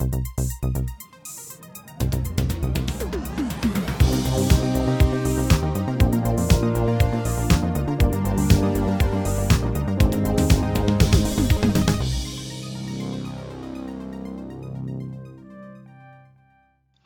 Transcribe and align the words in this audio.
Thank 0.00 0.14
you. 0.62 0.69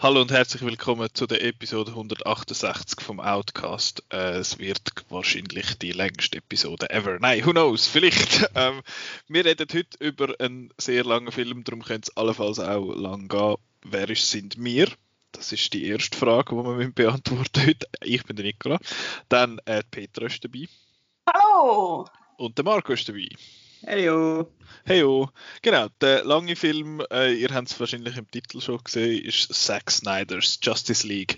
Hallo 0.05 0.21
und 0.21 0.30
herzlich 0.30 0.61
willkommen 0.61 1.09
zu 1.14 1.27
der 1.27 1.43
Episode 1.43 1.93
168 1.93 3.00
vom 3.00 3.21
Outcast. 3.21 4.04
Äh, 4.12 4.32
es 4.32 4.59
wird 4.59 4.93
wahrscheinlich 5.09 5.79
die 5.79 5.93
längste 5.93 6.36
Episode 6.36 6.91
ever. 6.91 7.18
Nein, 7.21 7.46
who 7.46 7.53
knows, 7.53 7.86
vielleicht. 7.86 8.50
Ähm, 8.54 8.82
wir 9.29 9.46
reden 9.46 9.67
heute 9.72 9.96
über 10.00 10.35
einen 10.39 10.68
sehr 10.77 11.04
langen 11.04 11.32
Film, 11.32 11.64
darum 11.64 11.82
könnte 11.82 12.11
es 12.11 12.17
allenfalls 12.18 12.59
auch 12.59 12.95
lang 12.95 13.29
gehen. 13.29 13.57
Wer 13.82 14.11
ist, 14.11 14.30
sind 14.30 14.62
wir? 14.62 14.89
Das 15.32 15.53
ist 15.53 15.72
die 15.72 15.86
erste 15.86 16.18
Frage, 16.18 16.54
die 16.54 16.62
wir 16.62 16.90
beantworten 16.90 17.67
heute. 17.67 17.89
Ich 18.04 18.25
bin 18.25 18.36
der 18.36 18.45
Nicola. 18.45 18.79
Dann 19.31 19.59
äh, 19.64 19.82
Petra 19.90 20.26
ist 20.26 20.45
dabei. 20.45 20.68
Hallo! 21.32 22.07
Und 22.36 22.59
der 22.59 22.64
Marco 22.67 22.93
ist 22.93 23.09
dabei. 23.09 23.31
Heyo! 23.86 24.50
Heyo! 24.86 25.30
Genau, 25.61 25.88
der 26.00 26.25
lange 26.25 26.56
Film, 26.56 27.02
äh, 27.11 27.34
ihr 27.34 27.50
habt 27.52 27.68
es 27.68 27.79
wahrscheinlich 27.79 28.16
im 28.16 28.30
Titel 28.30 28.62
schon 28.62 28.82
gesehen, 28.82 29.22
ist 29.22 29.52
Zack 29.52 29.90
Snyder's 29.90 30.58
Justice 30.62 31.06
League. 31.06 31.36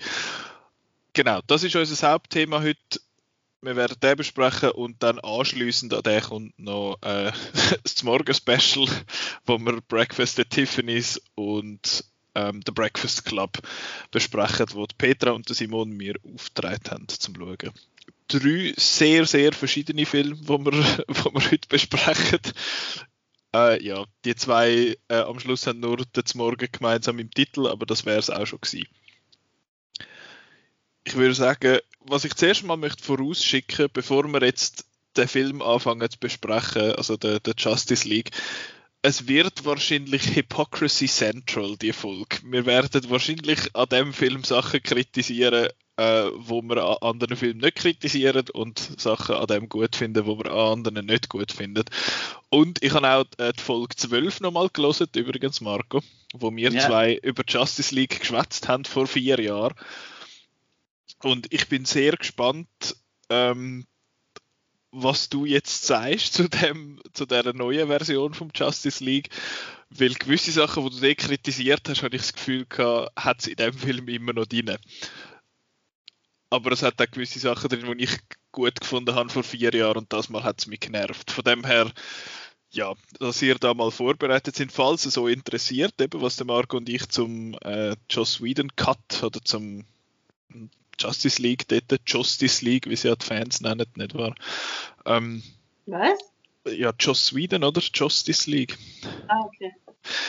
Genau, 1.13 1.41
das 1.49 1.65
ist 1.65 1.75
unser 1.75 2.13
Hauptthema 2.13 2.61
heute. 2.63 3.01
Wir 3.63 3.75
werden 3.75 3.97
den 4.01 4.17
besprechen 4.17 4.71
und 4.71 5.03
dann 5.03 5.19
anschließend 5.19 5.93
an 5.93 6.03
den 6.03 6.23
kommt 6.23 6.59
noch 6.59 6.99
äh, 7.03 7.33
das 7.83 8.05
Morgen-Special, 8.05 8.87
wo 9.45 9.59
wir 9.59 9.81
Breakfast 9.89 10.39
at 10.39 10.51
Tiffany's 10.51 11.21
und 11.35 12.05
ähm, 12.37 12.61
The 12.65 12.73
Breakfast 12.73 13.25
Club 13.25 13.59
besprechen, 14.13 14.67
wo 14.73 14.87
Petra 14.97 15.33
und 15.33 15.49
Simon 15.49 15.91
mir 15.91 16.15
aufgetragen 16.23 16.91
haben 16.91 17.09
zum 17.09 17.35
Schauen 17.35 17.73
drei 18.29 18.75
sehr, 18.77 19.27
sehr 19.27 19.53
verschiedene 19.53 20.07
Filme, 20.07 20.37
die 20.37 20.49
wir, 20.49 21.05
wo 21.09 21.33
wir 21.33 21.51
heute 21.51 21.69
besprechen. 21.69 22.41
Äh, 23.55 23.83
ja, 23.83 24.05
die 24.25 24.35
zwei 24.35 24.97
äh, 25.09 25.17
am 25.17 25.41
Schluss 25.41 25.67
haben 25.67 25.81
nur 25.81 25.97
den 25.97 26.25
Morgen 26.35 26.69
gemeinsam 26.71 27.19
im 27.19 27.31
Titel, 27.31 27.67
aber 27.67 27.87
das 27.87 28.05
wäre 28.05 28.19
es 28.19 28.31
auch 28.31 28.47
schon 28.47 28.61
gewesen. 28.61 28.87
Ich 31.05 31.15
würde 31.15 31.35
sagen, 31.35 31.79
was 32.01 32.25
ich 32.25 32.35
zuerst 32.35 32.65
mal 32.65 32.77
möchte 32.77 33.05
vorausschicken, 33.05 33.89
bevor 33.93 34.25
wir 34.25 34.43
jetzt 34.43 34.85
den 35.17 35.29
Film 35.29 35.63
anfangen 35.63 36.11
zu 36.11 36.19
besprechen, 36.19 36.93
also 36.93 37.17
der, 37.17 37.41
der 37.41 37.55
Justice 37.57 38.09
League, 38.09 38.31
es 39.03 39.29
wird 39.29 39.65
wahrscheinlich 39.65 40.35
Hypocrisy 40.35 41.07
Central, 41.07 41.77
die 41.77 41.93
Folge. 41.93 42.39
Wir 42.43 42.67
werden 42.67 43.09
wahrscheinlich 43.09 43.75
an 43.75 43.89
dem 43.89 44.13
Film 44.13 44.43
Sachen 44.43 44.83
kritisieren, 44.83 45.69
äh, 45.97 46.31
wo 46.35 46.63
wir 46.63 46.85
an 46.85 46.97
anderen 47.01 47.37
Filmen 47.37 47.61
nicht 47.61 47.77
kritisieren 47.77 48.45
und 48.53 48.79
Sachen 49.01 49.37
an 49.37 49.47
dem 49.47 49.69
gut 49.69 49.97
finden, 49.97 50.27
wo 50.27 50.37
wir 50.39 50.53
an 50.53 50.79
anderen 50.85 51.07
nicht 51.07 51.29
gut 51.29 51.53
finden. 51.53 51.85
Und 52.51 52.83
ich 52.83 52.93
habe 52.93 53.09
auch 53.09 53.25
äh, 53.39 53.53
die 53.53 53.63
Folge 53.63 53.97
12 53.97 54.41
nochmal 54.41 54.69
gelesen, 54.69 55.09
übrigens, 55.15 55.61
Marco, 55.61 56.03
wo 56.35 56.55
wir 56.55 56.71
yeah. 56.71 56.87
zwei 56.87 57.15
über 57.15 57.43
Justice 57.47 57.95
League 57.95 58.21
geschwätzt 58.21 58.69
haben 58.69 58.85
vor 58.85 59.07
vier 59.07 59.41
Jahren. 59.41 59.75
Und 61.23 61.53
ich 61.53 61.69
bin 61.69 61.87
sehr 61.87 62.13
gespannt, 62.13 62.69
ähm, 63.31 63.87
was 64.91 65.29
du 65.29 65.45
jetzt 65.45 65.87
sagst 65.87 66.35
zu 66.35 66.49
dem, 66.49 67.01
zu 67.13 67.27
der 67.27 67.53
neuen 67.55 67.89
Version 67.89 68.35
vom 68.35 68.51
Justice 68.55 69.03
League, 69.03 69.31
weil 69.91 70.15
gewisse 70.15 70.53
Sachen, 70.53 70.89
die 70.91 71.01
du 71.01 71.15
kritisiert 71.15 71.89
hast, 71.89 72.03
habe 72.03 72.17
ich 72.17 72.23
das 72.23 72.33
Gefühl 72.35 72.67
gehabt, 72.67 73.13
hat 73.17 73.41
es 73.41 73.47
in 73.47 73.57
dem 73.57 73.73
Film 73.73 74.09
immer 74.09 74.33
noch 74.35 74.47
drin 74.47 74.77
aber 76.51 76.73
es 76.73 76.83
hat 76.83 77.01
auch 77.01 77.11
gewisse 77.11 77.39
Sachen 77.39 77.69
drin, 77.69 77.99
die 77.99 78.05
ich 78.05 78.19
gut 78.53 78.81
gefunden 78.81 79.15
habe 79.15 79.29
vor 79.29 79.43
vier 79.43 79.75
Jahren 79.75 79.99
und 79.99 80.13
das 80.13 80.29
Mal 80.29 80.45
hat 80.45 80.61
es 80.61 80.67
mich 80.67 80.81
genervt. 80.81 81.31
Von 81.31 81.45
dem 81.45 81.65
her, 81.65 81.91
ja, 82.71 82.95
dass 83.19 83.43
ihr 83.43 83.57
da 83.57 83.75
mal 83.75 83.91
vorbereitet 83.91 84.57
sind, 84.57 84.73
falls 84.73 85.07
es 85.07 85.15
so 85.15 85.29
interessiert, 85.29 86.01
eben 86.01 86.21
was 86.21 86.37
der 86.37 86.47
Marco 86.47 86.77
und 86.77 86.89
ich 86.89 87.09
zum 87.09 87.55
äh, 87.63 87.97
Joss 88.11 88.43
Whedon 88.43 88.75
Cut 88.77 89.23
oder 89.23 89.41
zum 89.43 89.85
Justice 90.99 91.43
League, 91.43 91.69
dort 91.69 92.03
Justice 92.07 92.65
League, 92.65 92.89
wie 92.89 92.97
sie 92.97 93.09
ja 93.09 93.17
die 93.17 93.27
Fans 93.27 93.61
nennen, 93.61 93.87
nicht 93.97 94.15
wahr? 94.15 94.35
Ähm, 95.05 95.43
was? 95.87 96.19
Ja, 96.67 96.93
Joss 96.99 97.35
Whedon 97.35 97.65
oder 97.65 97.81
Justice 97.81 98.51
League. 98.51 98.77
Ah, 99.29 99.41
okay. 99.45 99.73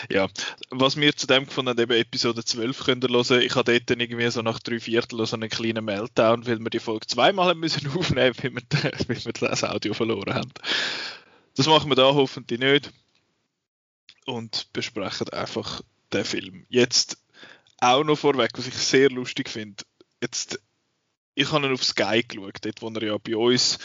Ja, 0.09 0.27
was 0.69 0.97
wir 0.97 1.15
zu 1.15 1.27
dem 1.27 1.45
gefunden 1.45 1.69
haben, 1.69 1.79
eben 1.79 1.93
Episode 1.93 2.43
12 2.43 2.83
könnt 2.83 3.03
ihr 3.03 3.09
hören. 3.09 3.41
Ich 3.41 3.55
hatte 3.55 3.79
dort 3.79 3.99
irgendwie 3.99 4.29
so 4.29 4.41
nach 4.41 4.59
drei 4.59 4.79
Viertel 4.79 5.25
so 5.25 5.35
einen 5.35 5.49
kleinen 5.49 5.85
Meltdown, 5.85 6.45
weil 6.45 6.59
wir 6.59 6.69
die 6.69 6.79
Folge 6.79 7.07
zweimal 7.07 7.55
müssen 7.55 7.87
aufnehmen 7.95 8.35
weil 8.35 8.53
wir, 8.53 9.07
weil 9.07 9.25
wir 9.25 9.33
das 9.33 9.63
Audio 9.63 9.93
verloren 9.93 10.33
haben. 10.33 10.51
Das 11.55 11.67
machen 11.67 11.89
wir 11.89 11.95
da 11.95 12.13
hoffentlich 12.13 12.59
nicht. 12.59 12.91
Und 14.25 14.71
besprechen 14.73 15.29
einfach 15.29 15.81
den 16.13 16.25
Film. 16.25 16.65
Jetzt 16.69 17.17
auch 17.79 18.03
noch 18.03 18.17
vorweg, 18.17 18.51
was 18.55 18.67
ich 18.67 18.75
sehr 18.75 19.09
lustig 19.09 19.49
finde. 19.49 19.83
Jetzt, 20.21 20.59
ich 21.37 21.51
habe 21.51 21.67
ihn 21.67 21.73
auf 21.73 21.83
Sky 21.83 22.23
geschaut, 22.27 22.57
dort 22.61 22.81
wo 22.81 22.89
er 22.89 23.03
ja 23.03 23.17
bei 23.19 23.37
uns 23.37 23.77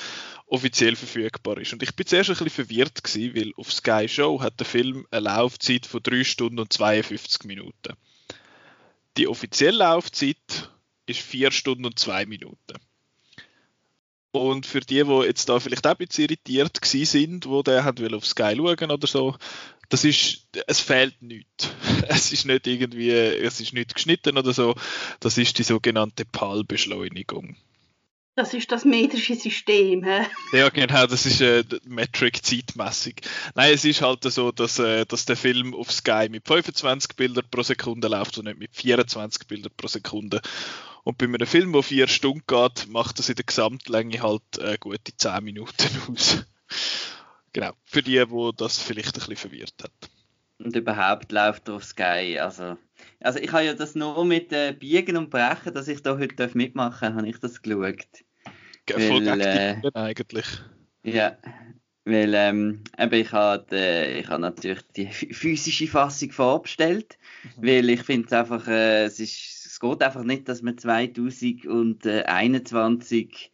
offiziell 0.46 0.96
verfügbar 0.96 1.58
ist. 1.58 1.74
Und 1.74 1.82
ich 1.82 1.94
bin 1.94 2.06
zuerst 2.06 2.30
ein 2.30 2.36
bisschen 2.36 2.66
verwirrt 2.66 3.04
gewesen, 3.04 3.36
weil 3.36 3.52
auf 3.56 3.70
Sky 3.70 4.08
Show 4.08 4.40
hat 4.40 4.58
der 4.58 4.66
Film 4.66 5.06
eine 5.10 5.24
Laufzeit 5.24 5.84
von 5.84 6.02
3 6.02 6.24
Stunden 6.24 6.58
und 6.60 6.72
52 6.72 7.44
Minuten. 7.44 7.94
Die 9.18 9.28
offizielle 9.28 9.76
Laufzeit 9.78 10.70
ist 11.04 11.20
4 11.20 11.50
Stunden 11.50 11.84
und 11.84 11.98
2 11.98 12.24
Minuten. 12.24 12.78
Und 14.30 14.64
für 14.64 14.80
die, 14.80 15.04
die 15.04 15.26
jetzt 15.26 15.50
da 15.50 15.60
vielleicht 15.60 15.86
auch 15.86 15.91
ein 15.91 16.06
bisschen 16.06 16.24
irritiert 16.24 16.78
sind, 16.82 17.46
wo 17.46 17.62
der 17.62 17.84
hat 17.84 18.00
will 18.00 18.14
auf 18.14 18.26
Sky 18.26 18.54
schauen 18.56 18.91
oder 18.91 19.06
so, 19.06 19.36
das 19.92 20.04
ist, 20.04 20.47
es 20.66 20.80
fehlt 20.80 21.20
nichts. 21.20 21.69
Es 22.08 22.32
ist 22.32 22.47
nicht 22.47 22.66
irgendwie, 22.66 23.10
es 23.10 23.60
ist 23.60 23.75
nicht 23.75 23.94
geschnitten 23.94 24.36
oder 24.36 24.53
so. 24.53 24.75
Das 25.20 25.38
ist 25.38 25.56
die 25.58 25.62
sogenannte 25.62 26.25
PAL-Beschleunigung. 26.25 27.56
Das 28.34 28.54
ist 28.54 28.72
das 28.72 28.84
metrische 28.84 29.36
System. 29.36 30.03
He? 30.03 30.26
Ja, 30.56 30.69
genau, 30.70 31.06
das 31.06 31.26
ist 31.26 31.41
äh, 31.42 31.62
Metric 31.84 32.44
zeitmäßig. 32.44 33.20
Nein, 33.54 33.75
es 33.75 33.84
ist 33.84 34.03
halt 34.03 34.25
so, 34.25 34.50
dass, 34.50 34.78
äh, 34.78 35.04
dass 35.04 35.26
der 35.26 35.36
Film 35.36 35.75
auf 35.75 35.92
Sky 35.92 36.28
mit 36.28 36.48
25 36.48 37.14
Bildern 37.14 37.44
pro 37.50 37.62
Sekunde 37.62 38.09
läuft 38.09 38.38
und 38.38 38.47
nicht 38.47 38.59
mit 38.59 38.74
24 38.74 39.47
Bildern 39.47 39.72
pro 39.76 39.86
Sekunde. 39.86 40.41
Und 41.04 41.19
bei 41.19 41.26
einem 41.26 41.47
Film, 41.47 41.72
der 41.72 41.82
vier 41.82 42.09
Stunden 42.09 42.44
geht, 42.47 42.88
macht 42.88 43.19
das 43.19 43.28
in 43.28 43.36
der 43.36 43.44
Gesamtlänge 43.44 44.22
halt 44.22 44.59
äh, 44.59 44.76
gute 44.80 45.16
10 45.16 45.44
Minuten 45.44 45.88
aus. 46.12 46.44
Genau, 47.52 47.72
für 47.84 48.02
die, 48.02 48.30
wo 48.30 48.52
das 48.52 48.78
vielleicht 48.78 49.16
ein 49.16 49.20
bisschen 49.20 49.36
verwirrt 49.36 49.74
hat. 49.82 49.92
Und 50.58 50.76
überhaupt 50.76 51.32
läuft 51.32 51.68
er 51.68 51.74
auf 51.74 51.84
Sky, 51.84 52.38
also 52.38 52.76
also 53.20 53.38
ich 53.38 53.52
habe 53.52 53.64
ja 53.64 53.74
das 53.74 53.94
nur 53.94 54.24
mit 54.24 54.52
äh, 54.52 54.74
Biegen 54.78 55.16
und 55.16 55.30
Brechen, 55.30 55.72
dass 55.74 55.88
ich 55.88 56.02
da 56.02 56.18
heute 56.18 56.50
mitmachen 56.54 57.08
darf, 57.08 57.16
habe 57.16 57.28
ich 57.28 57.38
das 57.38 57.62
geschaut. 57.62 58.06
Voll 58.91 59.26
weil, 59.26 59.41
äh, 59.41 59.80
eigentlich. 59.94 60.46
Ja, 61.04 61.38
weil 62.04 62.34
ähm, 62.34 62.82
eben 62.98 63.14
ich 63.14 63.30
habe 63.32 63.64
äh, 63.72 64.20
ich 64.20 64.28
hab 64.28 64.41
natürlich 64.41 64.82
die 64.96 65.06
physische 65.06 65.86
Fassung 65.86 66.32
vorbestellt, 66.32 67.16
mhm. 67.44 67.66
weil 67.66 67.88
ich 67.91 68.02
finde 68.02 68.26
es 68.26 68.32
einfach, 68.32 68.66
äh, 68.66 69.04
es, 69.04 69.20
ist, 69.20 69.66
es 69.66 69.78
geht 69.78 70.02
einfach 70.02 70.24
nicht, 70.24 70.48
dass 70.48 70.62
man 70.62 70.78
2021 70.78 73.52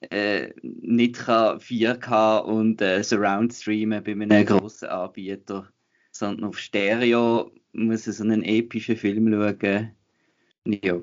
äh, 0.00 0.52
nicht 0.62 1.16
kann 1.16 1.58
4K 1.58 2.38
und 2.40 2.80
äh, 2.80 3.02
Surround 3.02 3.52
streamen 3.52 4.02
bei 4.02 4.12
einem 4.12 4.46
grossen 4.46 4.88
Anbieter, 4.88 5.68
sondern 6.10 6.48
auf 6.48 6.58
Stereo 6.58 7.52
muss 7.72 8.04
so 8.04 8.22
einen 8.22 8.42
epischen 8.42 8.96
Film 8.96 9.30
schauen. 9.30 9.92
Ja. 10.64 11.00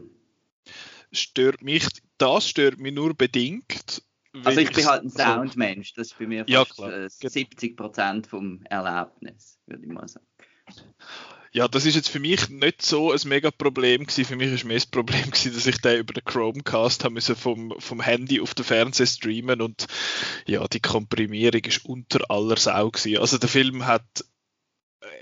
Stört 1.12 1.62
mich, 1.62 1.88
das 2.18 2.50
stört 2.50 2.80
mich 2.80 2.94
nur 2.94 3.14
bedingt. 3.14 4.04
Also 4.44 4.60
ich 4.60 4.72
bin 4.72 4.86
halt 4.86 5.04
ein 5.04 5.10
Soundmensch, 5.10 5.94
das 5.94 6.08
ist 6.08 6.20
bei 6.20 6.28
mir 6.28 6.44
ja, 6.48 6.66
fast 6.66 6.80
äh, 6.82 7.28
70% 7.28 8.28
vom 8.28 8.62
Erlebnis, 8.66 9.58
würde 9.66 9.84
ich 9.86 9.90
mal 9.90 10.08
sagen. 10.08 10.26
Ja, 11.56 11.70
das 11.70 11.86
ist 11.86 11.96
jetzt 11.96 12.10
für 12.10 12.20
mich 12.20 12.50
nicht 12.50 12.82
so 12.82 13.14
ein 13.14 13.20
mega 13.24 13.50
Problem 13.50 14.06
gewesen. 14.06 14.26
Für 14.26 14.36
mich 14.36 14.52
ist 14.52 14.66
mehr 14.66 14.76
das 14.76 14.88
Problem 14.88 15.22
gewesen, 15.32 15.54
dass 15.54 15.66
ich 15.66 15.78
den 15.78 16.00
über 16.00 16.12
den 16.12 16.26
Chromecast 16.26 17.06
haben 17.06 17.14
müssen 17.14 17.38
vom, 17.38 17.74
vom 17.80 18.02
Handy 18.02 18.42
auf 18.42 18.54
den 18.54 18.66
Fernseher 18.66 19.06
streamen 19.06 19.62
und 19.62 19.88
ja, 20.46 20.68
die 20.68 20.82
Komprimierung 20.82 21.62
ist 21.62 21.86
unter 21.86 22.30
aller 22.30 22.58
Sau 22.58 22.92
gewesen. 22.92 23.20
Also 23.20 23.38
der 23.38 23.48
Film 23.48 23.86
hat 23.86 24.04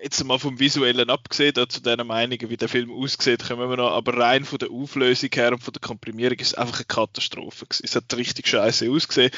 jetzt 0.02 0.24
mal 0.24 0.40
vom 0.40 0.60
Visuellen 0.60 1.12
abgesehen, 1.12 1.54
zu 1.70 1.84
diesen 1.84 2.08
Meinungen, 2.08 2.50
wie 2.50 2.58
der 2.58 2.68
Film 2.68 2.90
aussieht, 2.92 3.48
kommen 3.48 3.70
wir 3.70 3.78
noch, 3.78 3.92
aber 3.92 4.18
rein 4.18 4.44
von 4.44 4.58
der 4.58 4.72
Auflösung 4.72 5.30
her 5.36 5.52
und 5.52 5.62
von 5.62 5.74
der 5.74 5.82
Komprimierung 5.82 6.40
ist 6.40 6.48
es 6.48 6.56
einfach 6.56 6.78
eine 6.78 6.86
Katastrophe 6.86 7.68
gewesen. 7.68 7.86
Es 7.86 7.96
hat 7.96 8.12
richtig 8.16 8.48
scheiße 8.48 8.90
ausgesehen. 8.90 9.30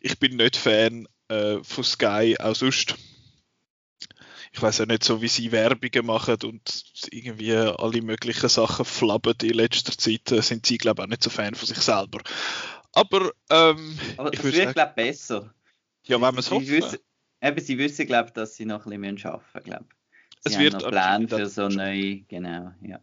Ich 0.00 0.18
bin 0.18 0.38
nicht 0.38 0.56
Fan 0.56 1.08
äh, 1.28 1.58
von 1.62 1.84
Sky, 1.84 2.36
auch 2.40 2.54
sonst. 2.54 2.94
Ich 4.58 4.62
weiß 4.62 4.78
ja 4.78 4.86
nicht, 4.86 5.04
so 5.04 5.22
wie 5.22 5.28
sie 5.28 5.52
Werbungen 5.52 6.04
machen 6.04 6.36
und 6.42 6.82
irgendwie 7.12 7.54
alle 7.54 8.02
möglichen 8.02 8.48
Sachen 8.48 8.84
flabben 8.84 9.34
in 9.42 9.54
letzter 9.54 9.96
Zeit, 9.96 10.32
äh, 10.32 10.42
sind 10.42 10.66
sie, 10.66 10.78
glaube 10.78 11.02
ich, 11.02 11.04
auch 11.04 11.08
nicht 11.08 11.22
so 11.22 11.30
Fan 11.30 11.54
von 11.54 11.68
sich 11.68 11.78
selber. 11.78 12.18
Aber, 12.92 13.30
ähm, 13.50 13.96
Aber 14.16 14.32
ich 14.32 14.42
würde 14.42 14.72
glaube 14.72 14.90
ich, 14.90 14.94
besser. 14.94 15.54
ja, 16.06 16.16
wenn 16.16 16.20
man 16.20 16.38
es 16.38 16.50
wissen, 16.50 16.98
eben, 17.40 17.60
sie 17.60 17.78
wissen, 17.78 18.06
glaube 18.06 18.28
ich, 18.28 18.32
dass 18.32 18.56
sie 18.56 18.64
noch 18.64 18.84
ein 18.84 19.00
bisschen 19.00 19.30
arbeiten 19.30 19.44
müssen, 19.54 19.64
glaube. 19.64 19.86
Sie 20.40 20.48
Es 20.50 20.54
haben 20.56 20.62
wird 20.64 20.72
noch 20.72 20.90
Pläne 20.90 21.28
für 21.28 21.46
so 21.46 21.68
neue, 21.68 22.22
genau, 22.22 22.72
ja. 22.82 23.00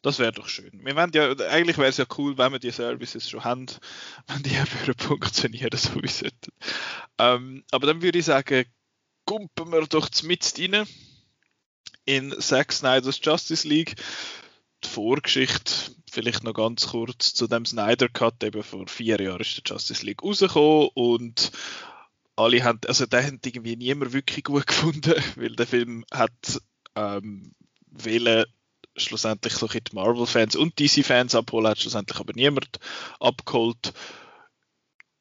Das 0.00 0.18
wäre 0.18 0.32
doch 0.32 0.48
schön. 0.48 0.80
Wir 0.84 0.96
wollen 0.96 1.12
ja, 1.12 1.30
eigentlich 1.50 1.76
wäre 1.76 1.88
es 1.88 1.98
ja 1.98 2.06
cool, 2.16 2.36
wenn 2.38 2.50
wir 2.50 2.58
die 2.58 2.70
Services 2.70 3.28
schon 3.28 3.44
haben, 3.44 3.66
wenn 4.26 4.42
die 4.42 4.56
funktionieren, 4.98 5.76
so 5.76 6.02
wie 6.02 6.08
sie 6.08 6.24
sollten. 6.24 6.52
Ähm, 7.18 7.64
aber 7.70 7.88
dann 7.88 8.00
würde 8.00 8.18
ich 8.18 8.24
sagen, 8.24 8.64
kumpen 9.24 9.72
wir 9.72 9.86
doch 9.86 10.08
mit 10.22 10.54
rein 10.58 10.86
in 12.04 12.34
Zack 12.40 12.72
Snyder's 12.72 13.20
Justice 13.22 13.66
League. 13.66 13.96
Die 14.84 14.88
Vorgeschichte, 14.88 15.72
vielleicht 16.10 16.42
noch 16.42 16.54
ganz 16.54 16.88
kurz 16.88 17.32
zu 17.34 17.46
dem 17.46 17.64
Snyder 17.64 18.08
Cut, 18.08 18.42
eben 18.42 18.62
vor 18.62 18.88
vier 18.88 19.20
Jahren 19.20 19.40
ist 19.40 19.56
der 19.56 19.74
Justice 19.74 20.04
League 20.04 20.22
rausgekommen 20.22 20.90
und 20.94 21.52
alle 22.34 22.64
haben, 22.64 22.80
also 22.86 23.06
den 23.06 23.24
hat 23.24 23.46
irgendwie 23.46 23.76
niemand 23.76 24.12
wirklich 24.12 24.44
gut 24.44 24.66
gefunden, 24.66 25.14
weil 25.36 25.54
der 25.54 25.66
Film 25.66 26.04
hat 26.10 26.60
ähm, 26.96 27.54
wollen 27.86 28.44
schlussendlich 28.96 29.54
so 29.54 29.66
die 29.68 29.80
Marvel-Fans 29.92 30.56
und 30.56 30.78
DC-Fans 30.78 31.34
abholen, 31.34 31.68
hat 31.68 31.80
schlussendlich 31.80 32.18
aber 32.18 32.32
niemand 32.34 32.78
abgeholt. 33.20 33.92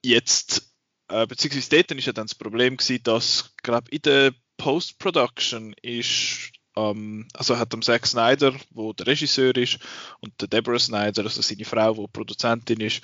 Jetzt, 0.03 0.70
äh, 1.11 1.27
beziehungsweise 1.27 1.69
dort 1.69 1.91
ist 1.91 2.05
ja 2.05 2.13
dann 2.13 2.27
das 2.27 2.35
Problem 2.35 2.77
gewesen, 2.77 3.03
dass, 3.03 3.53
glaube 3.63 3.89
in 3.91 4.01
der 4.01 4.33
Post-Production 4.57 5.73
ist, 5.81 6.51
ähm, 6.75 7.27
also 7.33 7.57
hat 7.57 7.73
am 7.73 7.81
Zack 7.81 8.07
Snyder, 8.07 8.53
wo 8.71 8.93
der 8.93 9.07
Regisseur 9.07 9.55
ist, 9.55 9.79
und 10.19 10.39
der 10.39 10.47
Deborah 10.47 10.79
Snyder, 10.79 11.23
also 11.23 11.41
seine 11.41 11.65
Frau, 11.65 11.97
wo 11.97 12.07
Produzentin 12.07 12.79
ist, 12.79 13.01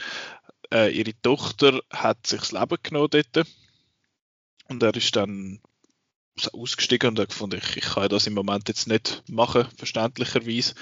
äh, 0.74 0.92
ihre 0.92 1.20
Tochter 1.22 1.82
hat 1.92 2.28
sich 2.28 2.40
das 2.40 2.52
Leben 2.52 2.78
genommen 2.84 3.10
dort. 3.10 3.48
Und 4.70 4.84
er 4.84 4.96
ist 4.96 5.16
dann 5.16 5.62
so 6.40 6.52
ausgestiegen 6.52 7.10
und 7.10 7.20
hat 7.20 7.30
gefunden, 7.30 7.60
ich, 7.64 7.78
ich 7.78 7.86
kann 7.86 8.10
das 8.10 8.28
im 8.28 8.34
Moment 8.34 8.68
jetzt 8.68 8.88
nicht 8.88 9.24
machen, 9.28 9.68
verständlicherweise. 9.78 10.76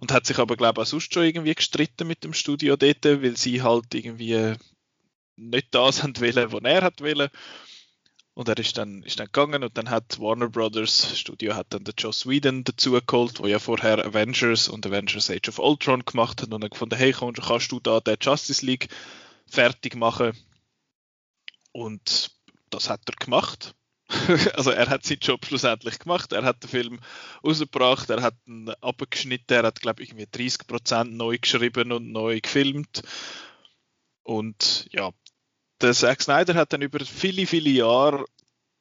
Und 0.00 0.12
hat 0.12 0.26
sich 0.26 0.38
aber, 0.38 0.56
glaube 0.56 0.80
ich, 0.80 0.86
auch 0.86 0.90
sonst 0.90 1.14
schon 1.14 1.24
irgendwie 1.24 1.54
gestritten 1.54 2.06
mit 2.06 2.24
dem 2.24 2.32
Studio 2.32 2.76
dort, 2.76 3.04
weil 3.04 3.36
sie 3.36 3.62
halt 3.62 3.94
irgendwie 3.94 4.56
nicht 5.36 5.74
das 5.74 6.02
haben 6.02 6.18
wollen, 6.20 6.52
was 6.52 6.62
er 6.64 6.82
hat 6.82 7.00
wollen. 7.00 7.28
Und 8.34 8.48
er 8.50 8.58
ist 8.58 8.76
dann, 8.76 9.02
ist 9.02 9.18
dann 9.18 9.26
gegangen 9.26 9.64
und 9.64 9.78
dann 9.78 9.88
hat 9.88 10.20
Warner 10.20 10.50
Brothers 10.50 11.18
Studio 11.18 11.54
hat 11.54 11.68
dann 11.70 11.84
den 11.84 11.94
Joss 11.96 12.26
Whedon 12.26 12.64
dazu 12.64 12.92
geholt, 12.92 13.38
wo 13.38 13.46
ja 13.46 13.58
vorher 13.58 14.04
Avengers 14.04 14.68
und 14.68 14.84
Avengers 14.84 15.30
Age 15.30 15.48
of 15.48 15.58
Ultron 15.58 16.04
gemacht 16.04 16.42
hat 16.42 16.52
und 16.52 16.60
dann 16.60 16.68
gefunden, 16.68 16.96
hey, 16.96 17.12
komm, 17.12 17.32
kannst 17.32 17.72
du 17.72 17.80
da 17.80 18.00
den 18.00 18.18
Justice 18.20 18.64
League 18.64 18.88
fertig 19.46 19.96
machen? 19.96 20.32
Und 21.72 22.30
das 22.68 22.90
hat 22.90 23.00
er 23.06 23.16
gemacht. 23.16 23.74
also 24.54 24.70
er 24.70 24.88
hat 24.88 25.04
seinen 25.04 25.20
Job 25.20 25.46
schlussendlich 25.46 25.98
gemacht. 25.98 26.32
Er 26.32 26.44
hat 26.44 26.62
den 26.62 26.68
Film 26.68 27.00
rausgebracht, 27.42 28.10
er 28.10 28.22
hat 28.22 28.34
ihn 28.46 28.68
abgeschnitten, 28.82 29.54
er 29.54 29.64
hat 29.64 29.80
glaube 29.80 30.02
ich 30.02 30.10
irgendwie 30.10 30.26
30% 30.26 31.04
neu 31.04 31.38
geschrieben 31.38 31.90
und 31.90 32.12
neu 32.12 32.38
gefilmt. 32.40 33.02
Und 34.22 34.88
ja, 34.90 35.10
der 35.80 35.92
Zack 35.92 36.22
Snyder 36.22 36.54
hat 36.54 36.72
dann 36.72 36.82
über 36.82 37.00
viele, 37.00 37.46
viele 37.46 37.70
Jahre 37.70 38.24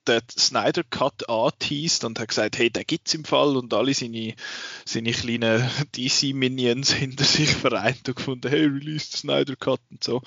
den 0.08 0.22
Snyder 0.30 0.84
Cut 0.84 1.28
angeteased 1.30 2.04
und 2.04 2.20
hat 2.20 2.28
gesagt, 2.28 2.58
hey, 2.58 2.70
der 2.70 2.86
gibt's 2.86 3.14
im 3.14 3.26
Fall 3.26 3.58
und 3.58 3.74
alle 3.74 3.94
seine, 3.94 4.36
seine 4.86 5.12
kleinen 5.12 5.68
DC-Minions 5.96 6.92
hinter 6.94 7.24
sich 7.24 7.50
vereint 7.50 8.08
und 8.08 8.16
gefunden, 8.16 8.50
hey, 8.50 8.66
release 8.66 9.12
den 9.12 9.18
Snyder 9.18 9.56
Cut 9.56 9.82
und 9.90 10.04
so. 10.04 10.22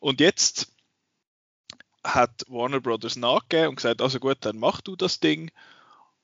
Und 0.00 0.20
jetzt 0.20 0.72
hat 2.04 2.44
Warner 2.48 2.80
Brothers 2.80 3.16
nachgegeben 3.16 3.70
und 3.70 3.76
gesagt, 3.76 4.00
also 4.00 4.20
gut, 4.20 4.38
dann 4.40 4.58
mach 4.58 4.80
du 4.80 4.96
das 4.96 5.18
Ding. 5.18 5.50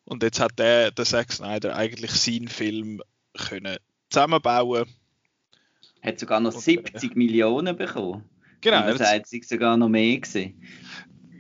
Und 0.05 0.23
jetzt 0.23 0.41
hat 0.41 0.59
der, 0.59 0.91
der 0.91 1.05
Zack 1.05 1.33
Snyder 1.33 1.75
eigentlich 1.77 2.13
seinen 2.13 2.49
Film 2.49 3.03
können 3.35 3.79
zusammenbauen. 4.11 4.87
Hat 6.03 6.19
sogar 6.19 6.41
noch 6.41 6.55
Und, 6.55 6.59
äh, 6.59 6.63
70 6.63 7.17
Millionen 7.17 7.77
bekommen. 7.77 8.29
Genau, 8.63 8.89
Und 8.91 8.99
das 8.99 9.13
hat 9.13 9.27
sich 9.27 9.47
sogar 9.47 9.77
noch 9.77 9.89
mehr 9.89 10.19
gesehen. 10.19 10.61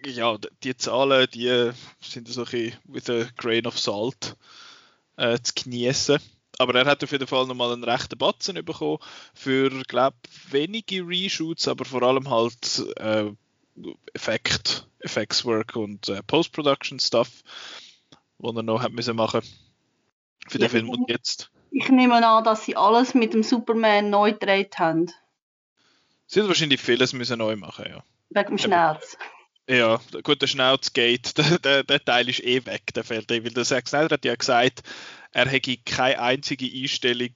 ja, 0.04 0.36
die 0.62 0.76
Zahlen, 0.76 1.26
die 1.32 1.70
sind 2.00 2.28
so 2.28 2.42
ein 2.42 2.50
bisschen 2.50 2.74
with 2.84 3.08
a 3.08 3.28
grain 3.36 3.66
of 3.66 3.78
salt 3.78 4.36
äh, 5.16 5.38
zu 5.42 5.52
genießen. 5.54 6.18
Aber 6.58 6.74
er 6.74 6.84
hat 6.84 7.02
auf 7.02 7.12
jeden 7.12 7.26
Fall 7.26 7.46
nochmal 7.46 7.72
einen 7.72 7.84
rechten 7.84 8.18
Batzen 8.18 8.62
bekommen 8.64 8.98
für, 9.34 9.70
glaube 9.84 10.16
wenige 10.50 11.06
Reshoots, 11.06 11.66
aber 11.68 11.84
vor 11.84 12.02
allem 12.02 12.28
halt 12.28 12.84
äh, 12.96 13.30
Effekt, 14.12 14.86
Effects-Work 15.00 15.76
und 15.76 16.08
äh, 16.08 16.22
Post-Production-Stuff, 16.24 17.42
wo 18.38 18.50
er 18.50 18.62
noch 18.62 18.82
hat 18.82 18.92
müssen 18.92 19.16
machen 19.16 19.42
für 20.48 20.58
den 20.58 20.68
Ja, 20.68 20.68
Film. 20.68 20.90
Und 20.90 21.08
jetzt 21.08 21.50
Ich 21.70 21.88
nehme 21.88 22.24
an, 22.24 22.44
dass 22.44 22.64
sie 22.66 22.76
alles 22.76 23.14
mit 23.14 23.32
dem 23.32 23.42
Superman 23.42 24.10
neu 24.10 24.32
gedreht 24.32 24.78
haben. 24.78 25.10
Sie 26.32 26.40
hat 26.40 26.48
wahrscheinlich 26.48 26.80
vieles 26.80 27.12
müssen 27.12 27.38
neu 27.38 27.56
machen, 27.56 27.84
ja. 27.88 28.04
Wegen 28.30 28.48
dem 28.48 28.58
Schnauz. 28.58 29.18
Ja, 29.68 30.00
gut, 30.22 30.40
der 30.40 30.46
Schnauzgate, 30.46 31.34
der, 31.36 31.58
der, 31.58 31.84
der 31.84 32.04
Teil 32.04 32.28
ist 32.28 32.42
eh 32.42 32.64
weg, 32.64 32.94
der 32.94 33.04
fällt 33.04 33.30
eh, 33.30 33.44
weil 33.44 33.52
der 33.52 33.64
Zack 33.64 33.88
Snyder 33.88 34.14
hat 34.14 34.24
ja 34.24 34.34
gesagt, 34.34 34.82
er 35.32 35.48
hätte 35.48 35.76
keine 35.76 36.20
einzige 36.20 36.66
Einstellung 36.66 37.32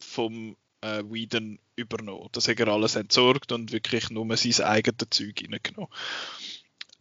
vom 0.00 0.56
äh, 0.82 1.02
Whedon 1.04 1.58
übernommen. 1.76 2.28
Das 2.32 2.46
hat 2.46 2.60
er 2.60 2.68
alles 2.68 2.94
entsorgt 2.94 3.52
und 3.52 3.72
wirklich 3.72 4.10
nur 4.10 4.36
sein 4.36 4.66
eigenes 4.66 5.10
Zeug 5.10 5.42
reingenommen. 5.42 5.90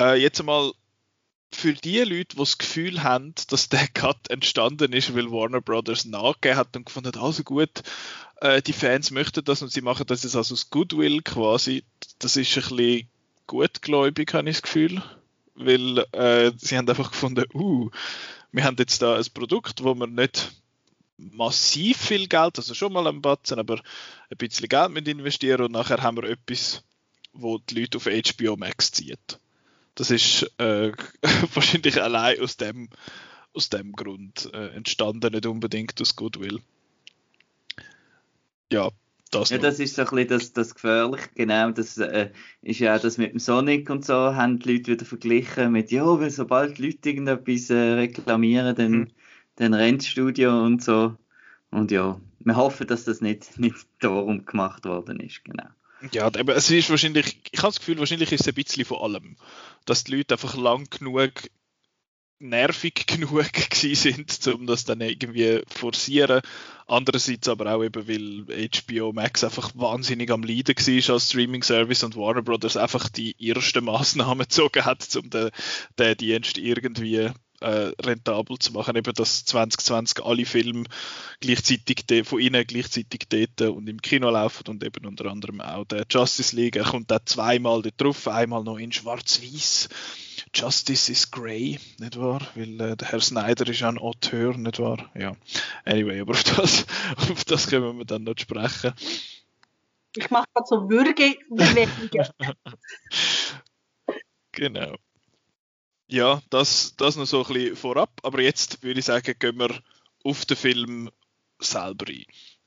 Äh, 0.01 0.15
jetzt 0.21 0.39
einmal 0.39 0.71
für 1.53 1.73
die 1.73 1.99
Leute, 1.99 2.35
die 2.35 2.37
das 2.37 2.57
Gefühl 2.57 3.03
haben, 3.03 3.33
dass 3.49 3.69
der 3.69 3.87
Cut 3.87 4.29
entstanden 4.29 4.93
ist, 4.93 5.15
weil 5.15 5.31
Warner 5.31 5.61
Brothers 5.61 6.05
nachgegeben 6.05 6.57
hat 6.57 6.75
und 6.75 6.85
gefunden 6.85 7.09
hat, 7.09 7.17
also 7.17 7.43
gut, 7.43 7.81
äh, 8.41 8.61
die 8.61 8.73
Fans 8.73 9.11
möchten 9.11 9.43
das 9.43 9.61
und 9.61 9.71
sie 9.71 9.81
machen 9.81 10.05
das 10.07 10.23
jetzt 10.23 10.35
also 10.35 10.53
aus 10.53 10.69
Goodwill 10.69 11.21
quasi, 11.21 11.83
das 12.19 12.35
ist 12.35 12.55
ein 12.57 12.75
bisschen 12.75 13.09
gutgläubig, 13.47 14.33
habe 14.33 14.49
ich 14.49 14.57
das 14.57 14.61
Gefühl. 14.63 15.01
Weil 15.55 16.05
äh, 16.13 16.51
sie 16.57 16.77
haben 16.77 16.87
einfach 16.87 17.11
gefunden, 17.11 17.43
uh, 17.53 17.89
wir 18.51 18.63
haben 18.63 18.77
jetzt 18.79 19.01
da 19.01 19.17
ein 19.17 19.25
Produkt, 19.33 19.83
wo 19.83 19.93
wir 19.93 20.07
nicht 20.07 20.53
massiv 21.17 21.97
viel 21.97 22.27
Geld, 22.27 22.57
also 22.57 22.73
schon 22.73 22.93
mal 22.93 23.05
ein 23.07 23.21
Batzen, 23.21 23.59
aber 23.59 23.81
ein 24.29 24.37
bisschen 24.37 24.69
Geld 24.69 24.91
mit 24.91 25.07
investieren 25.07 25.65
und 25.65 25.71
nachher 25.73 26.01
haben 26.01 26.17
wir 26.17 26.29
etwas, 26.29 26.83
wo 27.33 27.57
die 27.57 27.81
Leute 27.81 27.97
auf 27.97 28.05
HBO 28.05 28.55
Max 28.55 28.91
zieht. 28.93 29.39
Das 29.95 30.11
ist 30.11 30.49
äh, 30.59 30.93
wahrscheinlich 31.53 32.01
allein 32.01 32.39
aus 32.39 32.55
dem, 32.55 32.89
aus 33.53 33.67
dem 33.67 33.91
Grund 33.91 34.49
äh, 34.53 34.69
entstanden, 34.69 35.33
nicht 35.33 35.45
unbedingt 35.45 35.99
aus 35.99 36.15
Goodwill. 36.15 36.61
Ja, 38.71 38.89
das 39.31 39.49
Ja, 39.49 39.57
noch. 39.57 39.63
das 39.63 39.79
ist 39.79 39.95
so 39.95 40.01
ein 40.03 40.07
bisschen 40.09 40.27
das, 40.27 40.53
das 40.53 40.75
Gefährliche, 40.75 41.29
genau. 41.35 41.71
Das 41.71 41.97
äh, 41.97 42.31
ist 42.61 42.79
ja 42.79 42.95
auch 42.95 43.01
das 43.01 43.17
mit 43.17 43.31
dem 43.33 43.39
Sonic 43.39 43.89
und 43.89 44.05
so, 44.05 44.13
haben 44.35 44.59
die 44.59 44.73
Leute 44.73 44.91
wieder 44.91 45.05
verglichen 45.05 45.71
mit, 45.71 45.91
ja, 45.91 46.05
weil 46.19 46.29
sobald 46.31 46.77
die 46.77 46.87
Leute 46.87 47.09
irgendetwas 47.09 47.69
äh, 47.69 47.75
reklamieren, 47.75 48.75
dann, 48.75 48.91
Mhm. 48.91 49.07
dann 49.55 49.73
rennt 49.73 50.03
Studio 50.03 50.63
und 50.63 50.83
so. 50.83 51.15
Und 51.71 51.91
ja, 51.91 52.19
wir 52.39 52.55
hoffen, 52.55 52.87
dass 52.87 53.03
das 53.05 53.21
nicht, 53.21 53.59
nicht 53.59 53.87
darum 53.99 54.45
gemacht 54.45 54.85
worden 54.85 55.19
ist, 55.19 55.43
genau. 55.45 55.67
Ja, 56.13 56.25
aber 56.25 56.55
es 56.55 56.71
ist 56.71 56.89
wahrscheinlich, 56.89 57.41
ich 57.51 57.59
habe 57.59 57.67
das 57.67 57.79
Gefühl, 57.79 57.99
wahrscheinlich 57.99 58.31
ist 58.31 58.41
es 58.41 58.47
ein 58.47 58.53
bisschen 58.53 58.85
von 58.85 58.99
allem. 58.99 59.35
Dass 59.85 60.05
die 60.05 60.15
Leute 60.15 60.35
einfach 60.35 60.55
lang 60.55 60.89
genug, 60.89 61.31
nervig 62.39 63.05
genug 63.07 63.51
gewesen 63.53 63.95
sind, 63.95 64.47
um 64.53 64.65
das 64.65 64.85
dann 64.85 65.01
irgendwie 65.01 65.61
forcieren. 65.67 66.41
Andererseits 66.87 67.47
aber 67.47 67.75
auch 67.75 67.83
eben, 67.83 68.07
weil 68.07 68.69
HBO 68.69 69.13
Max 69.13 69.43
einfach 69.43 69.71
wahnsinnig 69.75 70.31
am 70.31 70.43
Leiden 70.43 70.75
war 70.75 71.13
als 71.13 71.29
Streaming-Service 71.29 72.03
und 72.03 72.15
Warner 72.15 72.41
Brothers 72.41 72.77
einfach 72.77 73.09
die 73.09 73.35
ersten 73.39 73.85
Maßnahmen 73.85 74.39
gezogen 74.47 74.85
hat, 74.85 75.15
um 75.15 75.29
den, 75.29 75.51
den 75.99 76.17
Dienst 76.17 76.57
irgendwie 76.57 77.29
äh, 77.61 77.91
rentabel 78.01 78.57
zu 78.57 78.71
machen, 78.73 78.95
eben 78.95 79.13
dass 79.13 79.45
2020 79.45 80.23
alle 80.23 80.45
Filme 80.45 80.85
gleichzeitig 81.41 82.05
von 82.25 82.39
ihnen 82.39 82.65
gleichzeitig 82.65 83.27
dort 83.29 83.61
und 83.69 83.87
im 83.87 84.01
Kino 84.01 84.29
laufen 84.29 84.67
und 84.69 84.83
eben 84.83 85.05
unter 85.05 85.25
anderem 85.25 85.61
auch 85.61 85.85
der 85.85 86.05
Justice 86.09 86.55
League. 86.55 86.75
Er 86.75 86.85
kommt 86.85 87.11
da 87.11 87.23
zweimal 87.25 87.81
drauf, 87.97 88.27
einmal 88.27 88.63
noch 88.63 88.77
in 88.77 88.91
Schwarz-Weiß. 88.91 89.89
Justice 90.53 91.11
is 91.11 91.31
Grey, 91.31 91.79
nicht 91.99 92.19
wahr? 92.19 92.41
Weil 92.55 92.81
äh, 92.81 92.97
der 92.97 93.09
Herr 93.09 93.21
Snyder 93.21 93.67
ist 93.67 93.79
ja 93.79 93.89
ein 93.89 93.97
Auteur, 93.97 94.57
nicht 94.57 94.79
wahr? 94.79 95.09
Ja. 95.15 95.35
Anyway, 95.85 96.21
aber 96.21 96.31
auf 96.31 96.43
das, 96.43 96.85
auf 97.17 97.45
das 97.45 97.69
können 97.69 97.97
wir 97.97 98.05
dann 98.05 98.23
noch 98.23 98.37
sprechen. 98.37 98.93
Ich 100.15 100.29
mache 100.29 100.47
gerade 100.53 100.67
so 100.67 100.89
Würgebewegungen. 100.89 102.27
Genau. 104.51 104.95
Ja, 106.07 106.41
das, 106.49 106.95
das 106.97 107.15
noch 107.15 107.25
so 107.25 107.45
ein 107.45 107.53
bisschen 107.53 107.75
vorab. 107.77 108.09
Aber 108.23 108.41
jetzt 108.41 108.83
würde 108.83 108.99
ich 108.99 109.05
sagen, 109.05 109.35
gehen 109.39 109.57
wir 109.57 109.69
auf 110.25 110.45
den 110.45 110.57
Film 110.57 111.09
selber 111.59 112.07
ein. 112.09 112.25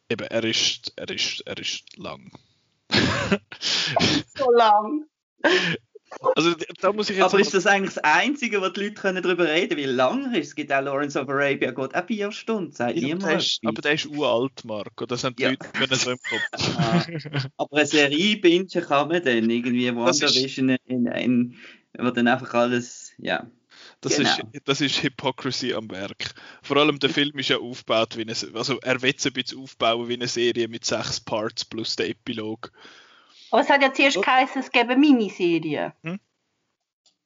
Eben, 0.09 0.27
er 0.27 0.45
ist, 0.45 0.93
er 0.97 1.11
ist, 1.11 1.41
er 1.41 1.59
ist 1.59 1.97
lang. 1.99 2.31
so 4.35 4.51
lang. 4.53 5.07
Also 6.37 6.55
da 6.81 6.93
muss 6.93 7.11
ich 7.11 7.17
jetzt 7.17 7.25
Aber 7.27 7.41
ist 7.41 7.55
das 7.55 7.67
eigentlich 7.67 7.95
das 7.95 8.05
Einzige, 8.05 8.61
wo 8.61 8.69
die 8.69 8.81
Leute 8.81 8.95
können 8.95 9.23
darüber 9.23 9.47
reden 9.49 9.71
können? 9.77 9.81
Wie 9.81 9.85
lange 9.93 10.39
ist 10.39 10.49
es? 10.49 10.55
gibt 10.55 10.73
auch 10.73 10.81
Lawrence 10.83 11.19
of 11.21 11.29
Arabia, 11.29 11.71
geht 11.71 11.95
auch 11.95 12.07
vier 12.07 12.33
Stunden, 12.33 12.73
sagt 12.73 12.97
ja, 12.97 13.03
niemand. 13.03 13.25
aber, 13.25 13.31
der 13.33 13.39
ist, 13.41 13.61
aber 13.65 13.83
der 13.83 13.93
ist 13.95 14.07
uralt, 14.07 14.65
Marco. 14.65 15.07
Das 15.07 15.23
sind 15.23 15.39
die 15.39 15.43
Ja. 15.45 15.51
Leute 15.51 15.69
können 15.73 15.95
so 15.95 16.11
im 16.11 16.19
Kopf. 16.19 16.43
Ah. 16.79 17.05
Aber 17.57 17.77
eine 17.79 17.87
Serie 17.87 18.37
bingen 18.37 18.69
kann 18.69 19.09
man 19.09 19.23
dann 19.25 19.51
irgendwie 19.51 19.87
ist- 19.87 19.95
WandaVision 19.97 20.69
in, 20.71 20.79
in, 20.87 21.07
in, 21.07 21.55
wo 21.99 22.11
dann 22.11 22.29
einfach 22.29 22.53
alles, 22.55 23.13
ja. 23.19 23.47
Das, 24.01 24.17
Genau. 24.17 24.29
ist, 24.29 24.41
das 24.65 24.81
ist 24.81 25.03
Hypocrisy 25.03 25.75
am 25.75 25.91
Werk. 25.91 26.35
Vor 26.63 26.77
allem 26.77 26.99
der 26.99 27.11
Film 27.11 27.39
ist 27.39 27.49
ja 27.51 27.59
aufgebaut 27.59 28.17
wie 28.17 28.23
eine, 28.23 28.35
also 28.55 28.79
er 28.81 29.01
will 29.03 29.15
es 29.17 29.27
ein 29.27 29.33
bisschen 29.33 29.59
aufbauen 29.61 30.09
wie 30.09 30.15
eine 30.15 30.29
Serie 30.29 30.69
mit 30.69 30.85
sechs 30.85 31.21
Parts 31.21 31.65
plus 31.65 31.97
der 31.97 32.09
Epilog. 32.09 32.73
Aber 33.53 33.61
es 33.63 33.69
hat 33.69 33.83
ja 33.83 33.93
zuerst 33.93 34.21
geheißen, 34.21 34.61
es 34.63 34.71
gäbe 34.73 34.97
Miniserien. 34.97 35.93
Hm. 36.03 36.19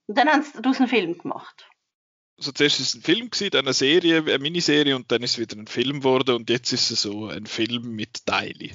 Und 0.08 0.18
dann 0.18 0.28
haben 0.28 0.42
sie 0.42 0.60
daraus 0.60 0.78
einen 0.78 0.88
Film 0.88 1.16
gemacht. 1.18 1.66
Also 2.38 2.52
zuerst 2.52 2.80
ist 2.80 2.88
es 2.90 2.94
ein 2.96 3.02
Film 3.02 3.30
gewesen, 3.30 3.50
dann 3.50 3.64
eine 3.64 3.72
Serie, 3.72 4.18
eine 4.18 4.38
Miniserie 4.38 4.94
und 4.94 5.10
dann 5.10 5.22
ist 5.22 5.32
es 5.32 5.38
wieder 5.38 5.56
ein 5.56 5.66
Film 5.66 6.00
geworden 6.00 6.34
und 6.36 6.50
jetzt 6.50 6.70
ist 6.72 6.90
es 6.90 7.00
so 7.02 7.28
ein 7.28 7.46
Film 7.46 7.92
mit 7.96 8.26
Teile. 8.26 8.70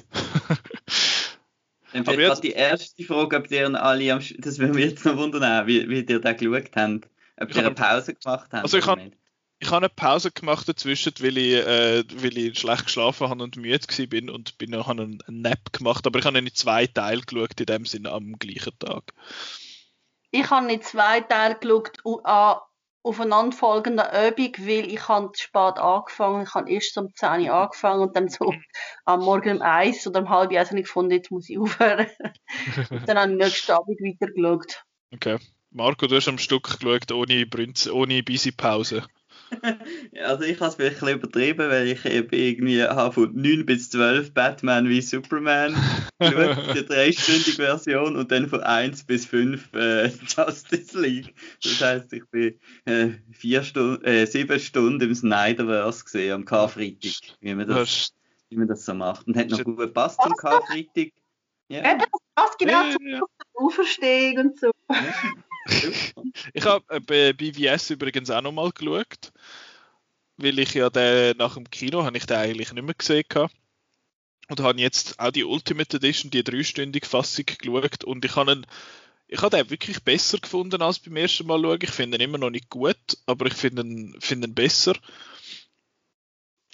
Dann 1.92 2.00
Aber 2.02 2.12
vielleicht 2.12 2.18
jetzt- 2.18 2.28
gerade 2.28 2.40
die 2.40 2.52
erste 2.52 3.04
Frage, 3.04 3.36
ob 3.36 3.50
ihr 3.50 3.82
alle 3.82 4.12
am, 4.12 4.18
Sch- 4.20 4.34
das 4.40 4.58
würde 4.58 4.72
mich 4.74 4.86
jetzt 4.90 5.04
noch 5.04 5.16
wundern, 5.16 5.66
wie, 5.66 5.88
wie 5.88 6.00
ihr 6.00 6.20
da 6.20 6.32
geschaut 6.32 6.70
habt. 6.74 7.08
Ob 7.36 7.50
ihr 7.54 7.56
eine 7.58 7.70
Pause 7.72 8.14
gemacht 8.14 8.48
habt. 8.52 8.64
Also 8.64 8.78
ich 8.78 8.84
oder 8.84 8.92
hab- 8.92 8.98
nicht. 9.04 9.16
Ich 9.62 9.68
habe 9.68 9.86
eine 9.86 9.88
Pause 9.90 10.32
gemacht 10.32 10.68
dazwischen, 10.68 11.12
weil 11.20 11.38
ich, 11.38 11.54
äh, 11.54 12.02
weil 12.16 12.36
ich 12.36 12.58
schlecht 12.58 12.86
geschlafen 12.86 13.28
habe 13.28 13.44
und 13.44 13.56
müde 13.56 13.78
gewesen 13.78 14.08
bin 14.08 14.28
und 14.28 14.58
bin 14.58 14.70
noch 14.70 14.88
einen, 14.88 15.22
Nap 15.28 15.72
gemacht, 15.72 16.04
aber 16.04 16.18
ich 16.18 16.24
habe 16.24 16.36
in 16.36 16.52
zwei 16.52 16.88
Teile 16.88 17.20
geschaut, 17.20 17.60
in 17.60 17.66
dem 17.66 17.86
Sinne 17.86 18.10
am 18.10 18.40
gleichen 18.40 18.76
Tag. 18.80 19.04
Ich 20.32 20.50
habe 20.50 20.72
in 20.72 20.82
zwei 20.82 21.20
Teilen 21.20 21.60
geschaut 21.60 21.92
an 22.24 22.56
aufeinanderfolgenden 23.04 24.06
Übung, 24.06 24.52
weil 24.66 24.92
ich 24.92 25.08
habe 25.08 25.30
spät 25.36 25.78
angefangen. 25.78 26.42
Ich 26.42 26.54
habe 26.54 26.70
erst 26.70 26.98
um 26.98 27.14
10 27.14 27.42
Uhr 27.42 27.54
angefangen 27.54 28.02
und 28.02 28.16
dann 28.16 28.28
so 28.28 28.52
am 29.04 29.20
Morgen 29.20 29.58
um 29.58 29.62
1 29.62 30.06
oder 30.08 30.22
um 30.22 30.28
halb 30.28 30.50
1 30.50 30.70
habe 30.70 30.80
ich 30.80 30.86
gefunden, 30.86 31.12
jetzt 31.12 31.30
muss 31.30 31.48
ich 31.48 31.58
aufhören. 31.58 32.08
und 32.90 33.08
dann 33.08 33.18
habe 33.18 33.32
ich 33.32 33.38
nächsten 33.38 33.72
Abend 33.72 34.00
weitergeschaut. 34.00 34.82
Okay. 35.14 35.38
Marco, 35.70 36.06
du 36.06 36.16
hast 36.16 36.28
am 36.28 36.38
Stück 36.38 36.78
geschaut, 36.80 37.12
ohne, 37.12 37.46
Brünz, 37.46 37.88
ohne 37.88 38.22
busy 38.22 38.52
Pause. 38.52 38.96
Ja, 38.98 39.06
Also 40.24 40.44
ich 40.44 40.60
habe 40.60 40.68
es 40.70 40.74
vielleicht 40.76 41.02
ein 41.02 41.06
bisschen 41.06 41.18
übertrieben, 41.18 41.70
weil 41.70 41.88
ich 41.88 42.04
eben 42.04 42.28
irgendwie 42.32 42.82
habe 42.82 43.12
von 43.12 43.34
9 43.34 43.66
bis 43.66 43.90
12 43.90 44.32
Batman 44.34 44.88
wie 44.88 45.00
Superman 45.02 45.74
geschaut, 46.18 46.76
die 46.76 46.84
dreistündige 46.84 47.52
Version 47.52 48.16
und 48.16 48.30
dann 48.30 48.48
von 48.48 48.60
1 48.62 49.04
bis 49.04 49.26
5 49.26 49.72
äh, 49.74 50.08
Justice 50.26 50.98
League. 51.00 51.34
Das 51.62 51.80
heisst, 51.80 52.12
ich 52.12 52.24
bin 52.30 52.58
äh, 52.84 53.10
vier 53.32 53.62
Stunden, 53.62 54.04
äh, 54.04 54.26
sieben 54.26 54.58
Stunden 54.60 55.08
im 55.08 55.14
Snyderverse 55.14 56.04
gesehen 56.04 56.32
am 56.32 56.44
Karfreitag, 56.44 57.36
wie 57.40 57.54
man 57.54 57.68
das, 57.68 58.12
wie 58.50 58.56
man 58.56 58.68
das 58.68 58.84
so 58.84 58.94
macht. 58.94 59.26
Und 59.26 59.36
hat 59.36 59.48
noch 59.50 59.62
gut 59.64 59.78
gepasst 59.78 60.20
zum 60.22 60.34
Karfreitag. 60.36 61.12
Ja, 61.68 61.78
Eben, 61.90 62.00
das 62.00 62.08
passt 62.34 62.58
genau 62.58 62.72
Ja, 62.84 62.90
zur 62.92 63.06
ja, 63.08 63.16
ja. 63.16 63.22
Auferstehung 63.54 64.38
und 64.46 64.58
so. 64.60 64.70
super. 64.88 65.02
Ich 66.54 66.64
habe 66.64 66.84
äh, 66.94 67.00
bei 67.00 67.32
BVS 67.32 67.90
übrigens 67.90 68.30
auch 68.30 68.42
nochmal 68.42 68.70
geschaut, 68.72 69.32
weil 70.36 70.58
ich 70.58 70.74
ja 70.74 70.90
den, 70.90 71.36
nach 71.36 71.54
dem 71.54 71.70
Kino 71.70 72.04
habe 72.04 72.16
ich 72.16 72.26
den 72.26 72.36
eigentlich 72.36 72.72
nicht 72.72 72.84
mehr 72.84 72.94
gesehen 72.94 73.24
gehabt. 73.28 73.54
und 74.48 74.60
habe 74.60 74.80
jetzt 74.80 75.18
auch 75.20 75.30
die 75.30 75.44
Ultimate 75.44 75.96
Edition, 75.96 76.30
die 76.30 76.44
dreistündige 76.44 77.06
Fassung 77.06 77.46
geschaut 77.46 78.04
und 78.04 78.24
ich 78.24 78.36
habe 78.36 78.52
ihn, 78.52 78.66
ich 79.28 79.40
habe 79.40 79.56
den 79.56 79.70
wirklich 79.70 80.02
besser 80.02 80.38
gefunden 80.38 80.82
als 80.82 80.98
beim 80.98 81.16
ersten 81.16 81.46
Mal 81.46 81.62
schauen. 81.62 81.78
Ich 81.82 81.90
finde 81.90 82.18
ihn 82.18 82.22
immer 82.22 82.38
noch 82.38 82.50
nicht 82.50 82.68
gut, 82.68 82.96
aber 83.26 83.46
ich 83.46 83.54
finde 83.54 83.82
ihn, 83.82 84.16
finde 84.20 84.48
ihn 84.48 84.54
besser 84.54 84.94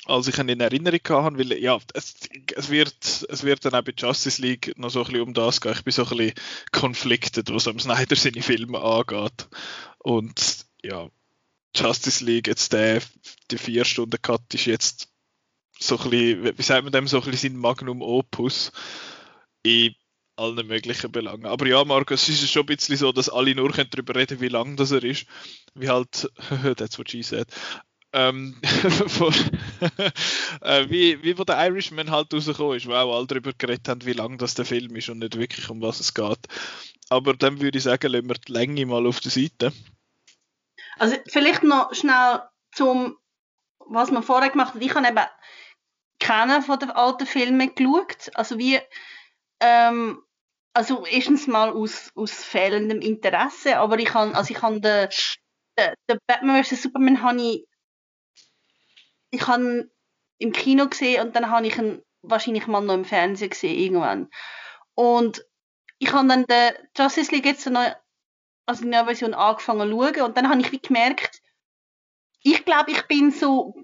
als 0.09 0.27
ich 0.27 0.39
ihn 0.39 0.49
in 0.49 0.61
Erinnerung 0.61 1.01
hatte, 1.09 1.39
weil 1.39 1.53
ja, 1.59 1.79
es, 1.93 2.15
es, 2.57 2.71
wird, 2.71 3.27
es 3.29 3.43
wird 3.43 3.65
dann 3.65 3.75
auch 3.75 3.83
bei 3.83 3.93
Justice 3.97 4.41
League 4.41 4.73
noch 4.77 4.91
so 4.91 5.01
ein 5.01 5.07
bisschen 5.07 5.21
um 5.21 5.35
das 5.35 5.61
gehen. 5.61 5.73
Ich 5.73 5.85
bin 5.85 5.93
so 5.93 6.03
ein 6.03 6.17
bisschen 6.17 6.35
conflicted, 6.73 7.53
was 7.53 7.69
am 7.69 7.79
Snyder 7.79 8.17
seine 8.17 8.43
Filme 8.43 8.81
angeht. 8.81 9.49
Und 9.99 10.65
ja, 10.83 11.09
Justice 11.77 12.25
League, 12.25 12.49
jetzt 12.49 12.73
der, 12.73 13.03
die 13.51 13.59
vier 13.59 13.85
Stunden 13.85 14.21
Cut 14.21 14.55
ist 14.55 14.65
jetzt 14.65 15.09
so 15.79 15.99
ein 15.99 16.11
bisschen, 16.11 16.59
wie 16.59 16.63
sagt 16.63 16.85
man 16.85 16.93
dem, 16.93 17.07
so 17.07 17.21
ein 17.21 17.31
bisschen 17.31 17.53
sein 17.53 17.61
Magnum 17.61 18.01
Opus 18.01 18.73
in 19.63 19.95
allen 20.37 20.67
möglichen 20.67 21.13
Belangen. 21.13 21.45
Aber 21.45 21.67
ja, 21.67 21.85
Markus, 21.85 22.29
es 22.29 22.43
ist 22.43 22.51
schon 22.51 22.63
ein 22.63 22.67
bisschen 22.67 22.97
so, 22.97 23.13
dass 23.13 23.29
alle 23.29 23.55
nur 23.55 23.73
können 23.73 23.91
darüber 23.91 24.15
reden 24.15 24.41
wie 24.41 24.49
lang 24.49 24.77
das 24.77 24.91
er 24.91 25.05
ist. 25.05 25.27
Wie 25.75 25.89
halt, 25.89 26.31
that's 26.77 26.99
what 26.99 27.11
she 27.11 27.23
said. 27.23 27.47
Ähm, 28.13 28.59
äh, 30.63 30.89
wie, 30.89 31.23
wie 31.23 31.37
wo 31.37 31.45
der 31.45 31.67
Irishman 31.67 32.11
halt 32.11 32.33
rausgekommen 32.33 32.77
ist, 32.77 32.87
wo 32.87 32.95
auch 32.95 33.17
alle 33.17 33.27
darüber 33.27 33.53
geredet 33.53 33.87
haben, 33.89 34.07
wie 34.07 34.15
lang 34.15 34.39
das 34.39 34.55
der 34.55 34.65
Film 34.65 34.97
ist 34.97 35.11
und 35.11 35.19
nicht 35.19 35.39
wirklich 35.39 35.69
um 35.69 35.83
was 35.83 36.01
es 36.01 36.15
geht. 36.15 36.39
Aber 37.11 37.35
dann 37.35 37.61
würde 37.61 37.79
ich 37.79 37.85
sagen, 37.85 38.11
lassen 38.11 38.29
wir 38.29 38.37
die 38.37 38.53
Länge 38.53 38.87
mal 38.87 39.07
auf 39.07 39.21
der 39.21 39.31
Seite. 39.31 39.73
Also 40.99 41.17
vielleicht 41.29 41.63
noch 41.63 41.95
schnell 41.95 42.43
zum, 42.75 43.17
was 43.79 44.11
man 44.11 44.23
vorher 44.23 44.51
gemacht 44.51 44.75
hat. 44.75 44.83
Ich 44.83 44.95
habe 44.95 45.07
eben 45.07 45.27
keinen 46.19 46.63
von 46.63 46.79
den 46.79 46.91
alten 46.91 47.27
Filmen 47.27 47.75
geschaut. 47.75 48.31
Also 48.35 48.59
wie, 48.59 48.81
ähm, 49.61 50.23
also 50.75 51.07
erstens 51.07 51.47
mal 51.47 51.71
aus, 51.71 52.11
aus 52.15 52.33
fehlendem 52.33 53.01
Interesse, 53.01 53.79
aber 53.79 53.99
ich 53.99 54.13
habe, 54.15 54.35
also 54.35 54.53
ich 54.53 54.63
habe 54.63 54.81
den, 54.81 55.09
den, 55.79 55.95
den 56.11 56.19
Batman 56.27 56.63
vs. 56.63 56.83
Superman 56.83 57.23
habe 57.23 57.41
ich, 57.41 57.65
ich 59.31 59.47
habe 59.47 59.91
im 60.39 60.53
Kino 60.53 60.89
gesehen 60.89 61.27
und 61.27 61.37
dann 61.37 61.51
habe 61.51 61.67
ich 61.67 61.77
ihn 61.79 62.03
wahrscheinlich 62.23 62.67
mal 62.67 62.81
noch 62.81 62.95
im 62.95 63.05
Fernsehen 63.05 63.51
gesehen 63.51 63.79
irgendwann. 63.79 64.31
Und 64.95 65.45
ich 65.99 66.13
habe 66.13 66.29
dann 66.29 66.47
den 66.47 66.73
Justice 66.97 67.33
League 67.33 67.47
jetzt 67.47 67.67
noch 67.67 67.95
also 68.69 68.83
die 68.83 68.91
neue 68.91 69.07
Version 69.07 69.35
angefangen 69.35 69.91
zu 69.91 69.97
schauen 69.97 70.23
und 70.27 70.37
dann 70.37 70.49
habe 70.51 70.61
ich 70.61 70.71
wie 70.73 70.81
gemerkt, 70.81 71.41
ich 72.43 72.65
glaube, 72.65 72.91
ich 72.91 73.03
bin 73.09 73.31
so, 73.31 73.75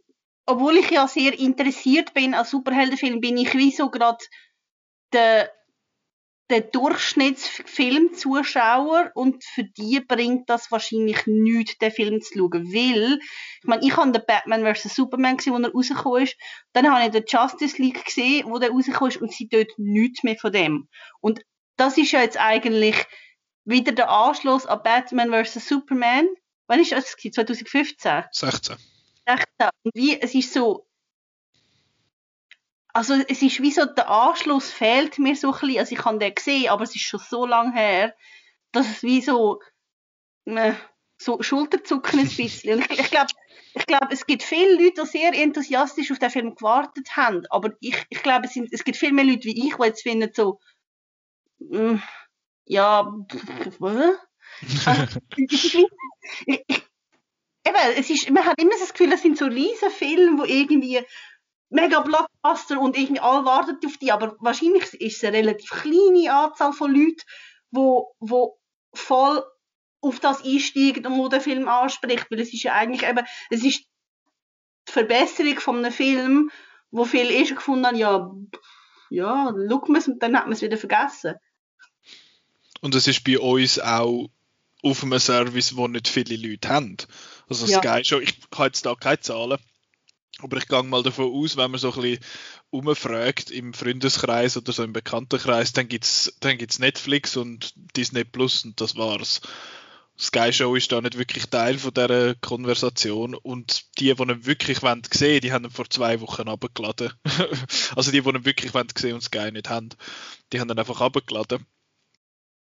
obwohl 0.46 0.76
ich 0.76 0.90
ja 0.90 1.08
sehr 1.08 1.36
interessiert 1.38 2.12
bin 2.12 2.34
an 2.34 2.44
Superheldenfilmen, 2.44 3.20
bin 3.20 3.38
ich 3.38 3.54
wie 3.54 3.72
so 3.72 3.90
gerade 3.90 4.22
der, 5.12 5.50
der 6.54 6.62
Durchschnittsfilmzuschauer 6.62 9.11
und 9.14 9.42
für 9.42 9.64
die 9.64 9.99
bringt 9.99 10.49
das 10.49 10.70
wahrscheinlich 10.70 11.26
nichts, 11.26 11.78
den 11.78 11.90
Film 11.90 12.20
zu 12.20 12.38
schauen, 12.38 12.73
weil, 12.73 13.18
ich 13.18 13.66
meine, 13.66 13.84
ich 13.84 13.96
habe 13.96 14.12
den 14.12 14.23
Batman 14.25 14.73
vs. 14.73 14.94
Superman 14.94 15.37
gesehen, 15.37 15.54
wo 15.54 15.58
er 15.58 15.73
rausgekommen 15.73 16.23
ist, 16.23 16.37
dann 16.73 16.88
habe 16.88 17.06
ich 17.06 17.11
den 17.11 17.25
Justice 17.26 17.82
League 17.82 18.04
gesehen, 18.04 18.49
wo 18.49 18.61
der 18.61 18.70
rausgekommen 18.70 19.11
ist 19.11 19.20
und 19.20 19.32
sie 19.32 19.49
dort 19.49 19.73
nichts 19.78 20.23
mehr 20.23 20.37
von 20.37 20.52
dem. 20.52 20.88
Und 21.20 21.42
das 21.76 21.99
ist 21.99 22.12
ja 22.12 22.20
jetzt 22.20 22.38
eigentlich 22.38 23.04
wieder 23.64 23.90
der 23.90 24.11
Anschluss 24.11 24.64
an 24.64 24.80
Batman 24.84 25.32
vs. 25.32 25.66
Superman. 25.66 26.28
Wann 26.68 26.78
ist 26.78 26.92
das? 26.92 27.16
gewesen? 27.16 27.32
2015? 27.32 28.26
16. 28.30 28.76
16. 29.26 29.44
Und 29.82 29.92
wie, 29.92 30.20
es 30.20 30.37
ist 30.37 30.52
so, 30.52 30.87
also 32.94 33.14
es 33.14 33.42
ist 33.42 33.60
wie 33.60 33.72
so, 33.72 33.84
der 33.84 34.08
Anschluss 34.08 34.70
fehlt 34.70 35.18
mir 35.18 35.34
so 35.34 35.52
ein 35.52 35.60
bisschen, 35.60 35.78
also 35.80 35.94
ich 35.94 36.04
habe 36.04 36.18
den 36.18 36.34
gesehen, 36.34 36.68
aber 36.70 36.84
es 36.84 36.94
ist 36.94 37.02
schon 37.02 37.20
so 37.20 37.44
lange 37.44 37.72
her, 37.72 38.14
dass 38.70 38.88
es 38.88 39.02
wie 39.02 39.20
so, 39.20 39.60
äh, 40.44 40.74
so 41.20 41.42
Schulterzucken 41.42 42.20
ein 42.20 42.28
bisschen. 42.28 42.78
Und 42.78 42.90
ich, 42.90 43.00
ich 43.00 43.10
glaube, 43.10 43.32
ich 43.74 43.86
glaube, 43.86 44.08
es 44.10 44.26
gibt 44.26 44.44
viele 44.44 44.76
Leute, 44.76 45.02
die 45.02 45.08
sehr 45.08 45.34
enthusiastisch 45.34 46.12
auf 46.12 46.20
den 46.20 46.30
Film 46.30 46.54
gewartet 46.54 47.16
haben, 47.16 47.42
aber 47.50 47.72
ich, 47.80 47.96
ich 48.10 48.22
glaube, 48.22 48.46
es, 48.46 48.54
sind, 48.54 48.72
es 48.72 48.84
gibt 48.84 48.96
viel 48.96 49.12
mehr 49.12 49.24
Leute 49.24 49.44
wie 49.44 49.66
ich, 49.66 49.74
die 49.74 49.82
jetzt 49.82 50.02
finden 50.02 50.30
so, 50.32 50.60
mm, 51.58 51.96
ja, 52.66 53.12
pff, 53.30 53.80
was? 53.80 54.16
Also, 54.86 55.18
ich, 55.36 55.74
ich, 56.46 56.68
eben, 57.66 57.76
es 57.96 58.08
ist, 58.08 58.30
man 58.30 58.44
hat 58.44 58.60
immer 58.60 58.78
das 58.78 58.92
Gefühl, 58.92 59.10
das 59.10 59.22
sind 59.22 59.36
so 59.36 59.46
riesen 59.46 59.90
Filme, 59.90 60.38
wo 60.38 60.44
irgendwie 60.44 61.04
mega 61.71 62.00
Blockbuster 62.00 62.80
und 62.80 62.97
irgendwie 62.97 63.21
alle 63.21 63.44
warten 63.44 63.78
auf 63.85 63.97
die, 63.97 64.12
aber 64.12 64.37
wahrscheinlich 64.40 64.92
ist 64.94 65.16
es 65.16 65.25
eine 65.25 65.38
relativ 65.38 65.71
kleine 65.71 66.33
Anzahl 66.33 66.73
von 66.73 66.94
Leuten, 66.94 67.23
wo, 67.71 68.14
wo 68.21 68.59
voll 68.94 69.44
auf 70.00 70.21
das 70.21 70.44
einsteigen 70.44 71.06
und 71.06 71.18
wo 71.18 71.28
der 71.28 71.40
Film 71.40 71.68
anspricht, 71.68 72.30
weil 72.30 72.40
es 72.40 72.52
ist 72.52 72.62
ja 72.62 72.75
eigentlich 72.75 73.09
eben, 73.09 73.25
es 73.50 73.64
ist 73.64 73.85
die 74.88 74.92
Verbesserung 74.92 75.59
von 75.61 75.78
einem 75.78 75.92
Film, 75.92 76.50
wo 76.90 77.04
viele 77.04 77.33
eh 77.33 77.47
schon 77.47 77.56
gefunden 77.56 77.87
haben, 77.87 77.97
ja, 77.97 78.30
ja, 79.11 79.52
schaut 79.68 79.88
man 79.88 80.00
es 80.00 80.09
und 80.09 80.23
dann 80.23 80.37
hat 80.37 80.44
man 80.44 80.52
es 80.52 80.62
wieder 80.62 80.76
vergessen. 80.76 81.35
Und 82.80 82.94
es 82.94 83.06
ist 83.09 83.25
bei 83.25 83.38
uns 83.38 83.80
auch 83.80 84.28
auf 84.83 85.02
einem 85.02 85.18
Service, 85.18 85.76
wo 85.76 85.88
nicht 85.88 86.09
viele 86.09 86.37
Leute 86.37 86.68
haben. 86.68 86.97
Also 87.49 87.66
Ja. 87.66 87.78
Sky 87.78 88.04
schon, 88.04 88.23
ich 88.23 88.38
habe 88.54 88.66
jetzt 88.66 88.85
da 88.85 88.94
keine 88.94 89.21
Zahlen, 89.21 89.59
aber 90.41 90.57
ich 90.57 90.69
gehe 90.69 90.83
mal 90.83 91.03
davon 91.03 91.33
aus, 91.33 91.57
wenn 91.57 91.71
man 91.71 91.81
so 91.81 91.93
ein 91.93 92.00
bisschen 92.00 92.25
umfragt 92.71 93.50
im 93.50 93.73
Freundeskreis 93.73 94.57
oder 94.57 94.73
so 94.73 94.83
im 94.83 94.93
Bekanntenkreis, 94.93 95.73
dann 95.73 95.88
gibt's 95.88 96.37
dann 96.41 96.59
gibt's 96.59 96.79
Netflix 96.79 97.37
und 97.37 97.73
Disney 97.97 98.25
Plus 98.25 98.64
und 98.64 98.81
das 98.81 98.97
war's. 98.97 99.41
Sky 100.19 100.53
Show 100.53 100.76
ist 100.76 100.93
da 100.93 101.00
nicht 101.00 101.19
wirklich 101.19 101.47
Teil 101.47 101.76
von 101.76 101.93
dieser 101.93 102.37
Konversation 102.37 103.35
und 103.35 103.99
die, 103.99 104.14
die 104.14 104.23
ihn 104.23 104.47
wirklich 104.47 104.83
wollen 104.83 105.03
sehen, 105.12 105.41
die 105.41 105.53
haben 105.53 105.64
ihn 105.64 105.71
vor 105.71 105.91
zwei 105.91 106.21
Wochen 106.21 106.49
abgeladen. 106.49 107.12
also 107.97 108.12
die, 108.12 108.21
die 108.21 108.29
ihn 108.29 108.45
wirklich 108.45 108.75
wollen 108.75 108.87
sehen 108.97 109.14
und 109.14 109.23
Sky 109.23 109.50
nicht 109.50 109.71
haben, 109.71 109.88
die 110.53 110.61
haben 110.61 110.71
ihn 110.71 110.79
einfach 110.79 111.00
abgeladen. 111.00 111.67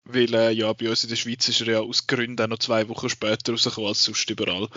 Weil 0.04 0.34
äh, 0.34 0.50
ja, 0.52 0.72
bei 0.72 0.88
uns 0.88 1.02
in 1.04 1.10
der 1.10 1.16
Schweiz 1.16 1.48
ist 1.48 1.60
er 1.62 1.66
ja 1.66 1.80
aus 1.80 2.06
Gründen 2.06 2.40
auch 2.40 2.48
noch 2.48 2.58
zwei 2.58 2.88
Wochen 2.88 3.08
später 3.08 3.52
rausgekommen 3.52 3.88
als 3.88 4.04
sonst 4.04 4.28
überall. 4.28 4.68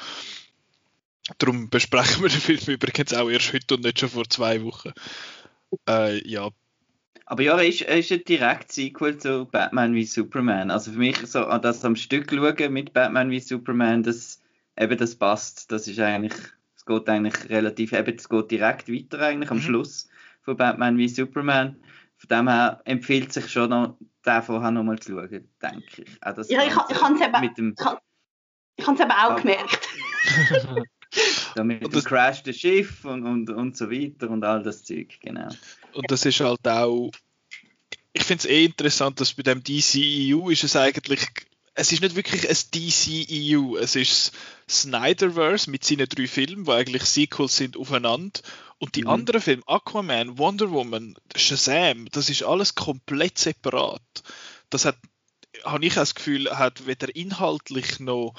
Darum 1.40 1.70
besprechen 1.70 2.24
wir 2.24 2.30
den 2.30 2.40
Film 2.40 2.60
übrigens 2.76 3.14
auch 3.14 3.30
erst 3.30 3.54
heute 3.54 3.76
und 3.76 3.84
nicht 3.84 4.00
schon 4.00 4.10
vor 4.10 4.30
zwei 4.30 4.64
Wochen. 4.64 4.94
Äh, 5.88 6.26
ja, 6.28 6.50
Aber 7.26 7.44
ja, 7.44 7.58
er 7.58 7.68
ist, 7.68 7.82
er 7.82 7.98
ist 8.00 8.12
ein 8.12 8.24
direkt 8.24 8.72
Sequel 8.72 9.18
zu 9.18 9.46
Batman 9.46 9.94
wie 9.94 10.06
Superman. 10.06 10.72
Also 10.72 10.92
für 10.94 10.98
mich 11.00 11.18
so 11.28 11.44
das 11.58 11.84
am 11.84 11.96
Stück 11.98 12.32
schauen 12.32 12.72
mit 12.74 12.94
Batman 12.94 13.30
wie 13.30 13.42
Superman, 13.42 14.04
das 14.04 14.42
eben 14.80 14.98
das 14.98 15.16
passt. 15.16 15.70
Das 15.72 15.88
ist 15.88 16.00
eigentlich, 16.00 16.34
es 16.76 16.86
geht 16.86 17.10
eigentlich 17.10 17.50
relativ, 17.50 17.92
eben 17.92 18.16
es 18.16 18.30
geht 18.30 18.52
direkt 18.52 18.88
weiter 18.90 19.20
eigentlich 19.20 19.52
am 19.52 19.58
Mhm. 19.58 19.62
Schluss 19.62 20.08
von 20.44 20.56
Batman 20.56 20.98
wie 20.98 21.10
Superman. 21.10 21.76
Von 22.20 22.28
dem 22.30 22.48
her 22.48 22.82
empfiehlt 22.86 23.34
sich 23.34 23.52
schon 23.52 23.70
noch, 23.70 23.98
den 24.26 24.42
vorher 24.42 24.72
nochmal 24.72 24.98
zu 25.00 25.12
schauen, 25.12 25.50
denke 25.62 26.04
ich. 26.04 26.24
Auch 26.24 26.34
das 26.34 26.50
Ja, 26.50 26.62
ich, 26.64 26.70
ich 26.70 26.76
habe 27.02 27.16
es 27.16 27.22
eben, 27.22 27.42
mit 27.42 27.58
dem, 27.58 27.76
ich 28.78 28.88
habe 28.88 28.96
es 28.96 29.02
eben 29.02 29.12
auch 29.12 29.32
Ah. 29.32 29.36
gemerkt. 29.36 29.90
da 31.56 31.64
mit 31.64 31.84
Und 31.84 31.96
das- 31.96 32.06
Crash 32.06 32.44
des 32.44 32.58
Schiff 32.60 33.04
und, 33.06 33.24
und, 33.26 33.50
und 33.50 33.78
so 33.78 33.90
weiter 33.90 34.30
und 34.30 34.44
all 34.44 34.64
das 34.64 34.84
Zeug, 34.84 35.20
genau. 35.22 35.50
Und 35.94 36.12
das 36.12 36.26
ist 36.26 36.40
halt 36.40 36.68
auch. 36.68 37.12
Ich 38.14 38.24
finde 38.24 38.40
es 38.42 38.46
eh 38.50 38.66
interessant, 38.66 39.20
dass 39.20 39.34
bei 39.34 39.44
dem 39.44 39.64
DCEU 39.64 40.50
ist 40.50 40.64
es 40.64 40.76
eigentlich. 40.76 41.22
Es 41.80 41.92
ist 41.92 42.02
nicht 42.02 42.16
wirklich 42.16 42.50
ein 42.50 42.56
DCEU, 42.74 43.78
es 43.78 43.96
ist 43.96 44.32
das 44.66 44.82
Snyderverse 44.82 45.70
mit 45.70 45.84
seinen 45.84 46.10
drei 46.10 46.26
Filmen, 46.28 46.66
die 46.66 46.72
eigentlich 46.72 47.04
Sequels 47.04 47.56
sind 47.56 47.78
aufeinander. 47.78 48.40
Und 48.80 48.96
die 48.96 49.04
Mhm. 49.04 49.10
anderen 49.10 49.42
Filme, 49.42 49.62
Aquaman, 49.68 50.40
Wonder 50.40 50.72
Woman, 50.72 51.16
Shazam, 51.36 52.08
das 52.12 52.30
ist 52.32 52.42
alles 52.44 52.74
komplett 52.74 53.38
separat. 53.38 54.02
Das 54.72 54.86
hat, 54.86 54.98
habe 55.64 55.86
ich 55.86 55.94
das 55.94 56.16
Gefühl, 56.16 56.50
hat 56.50 56.88
weder 56.88 57.16
inhaltlich 57.16 58.00
noch 58.00 58.34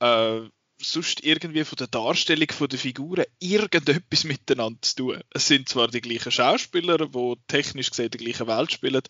äh, 0.00 0.40
sonst 0.82 1.24
irgendwie 1.24 1.64
von 1.64 1.76
der 1.76 1.86
Darstellung 1.86 2.48
der 2.48 2.78
Figuren 2.78 3.24
irgendetwas 3.38 4.24
miteinander 4.24 4.80
zu 4.82 4.96
tun. 4.96 5.20
Es 5.30 5.46
sind 5.46 5.68
zwar 5.68 5.88
die 5.88 6.00
gleichen 6.00 6.32
Schauspieler, 6.32 6.98
die 6.98 7.34
technisch 7.48 7.90
gesehen 7.90 8.10
die 8.10 8.18
gleiche 8.18 8.46
Welt 8.46 8.72
spielen, 8.72 9.02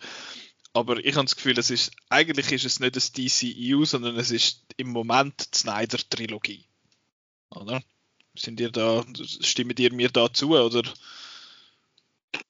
aber 0.72 1.04
ich 1.04 1.16
habe 1.16 1.24
das 1.24 1.36
Gefühl, 1.36 1.58
es 1.58 1.70
ist, 1.70 1.92
eigentlich 2.08 2.52
ist 2.52 2.64
es 2.64 2.80
nicht 2.80 2.94
das 2.94 3.12
DCEU, 3.12 3.84
sondern 3.84 4.16
es 4.16 4.30
ist 4.30 4.64
im 4.76 4.90
Moment 4.90 5.48
die 5.54 5.58
Snyder-Trilogie. 5.58 6.64
Oder? 7.50 7.82
Sind 8.36 8.60
ihr 8.60 8.70
da, 8.70 9.04
stimmen 9.40 9.74
ihr 9.78 9.92
mir 9.92 10.10
da 10.10 10.32
zu, 10.32 10.56
oder? 10.56 10.82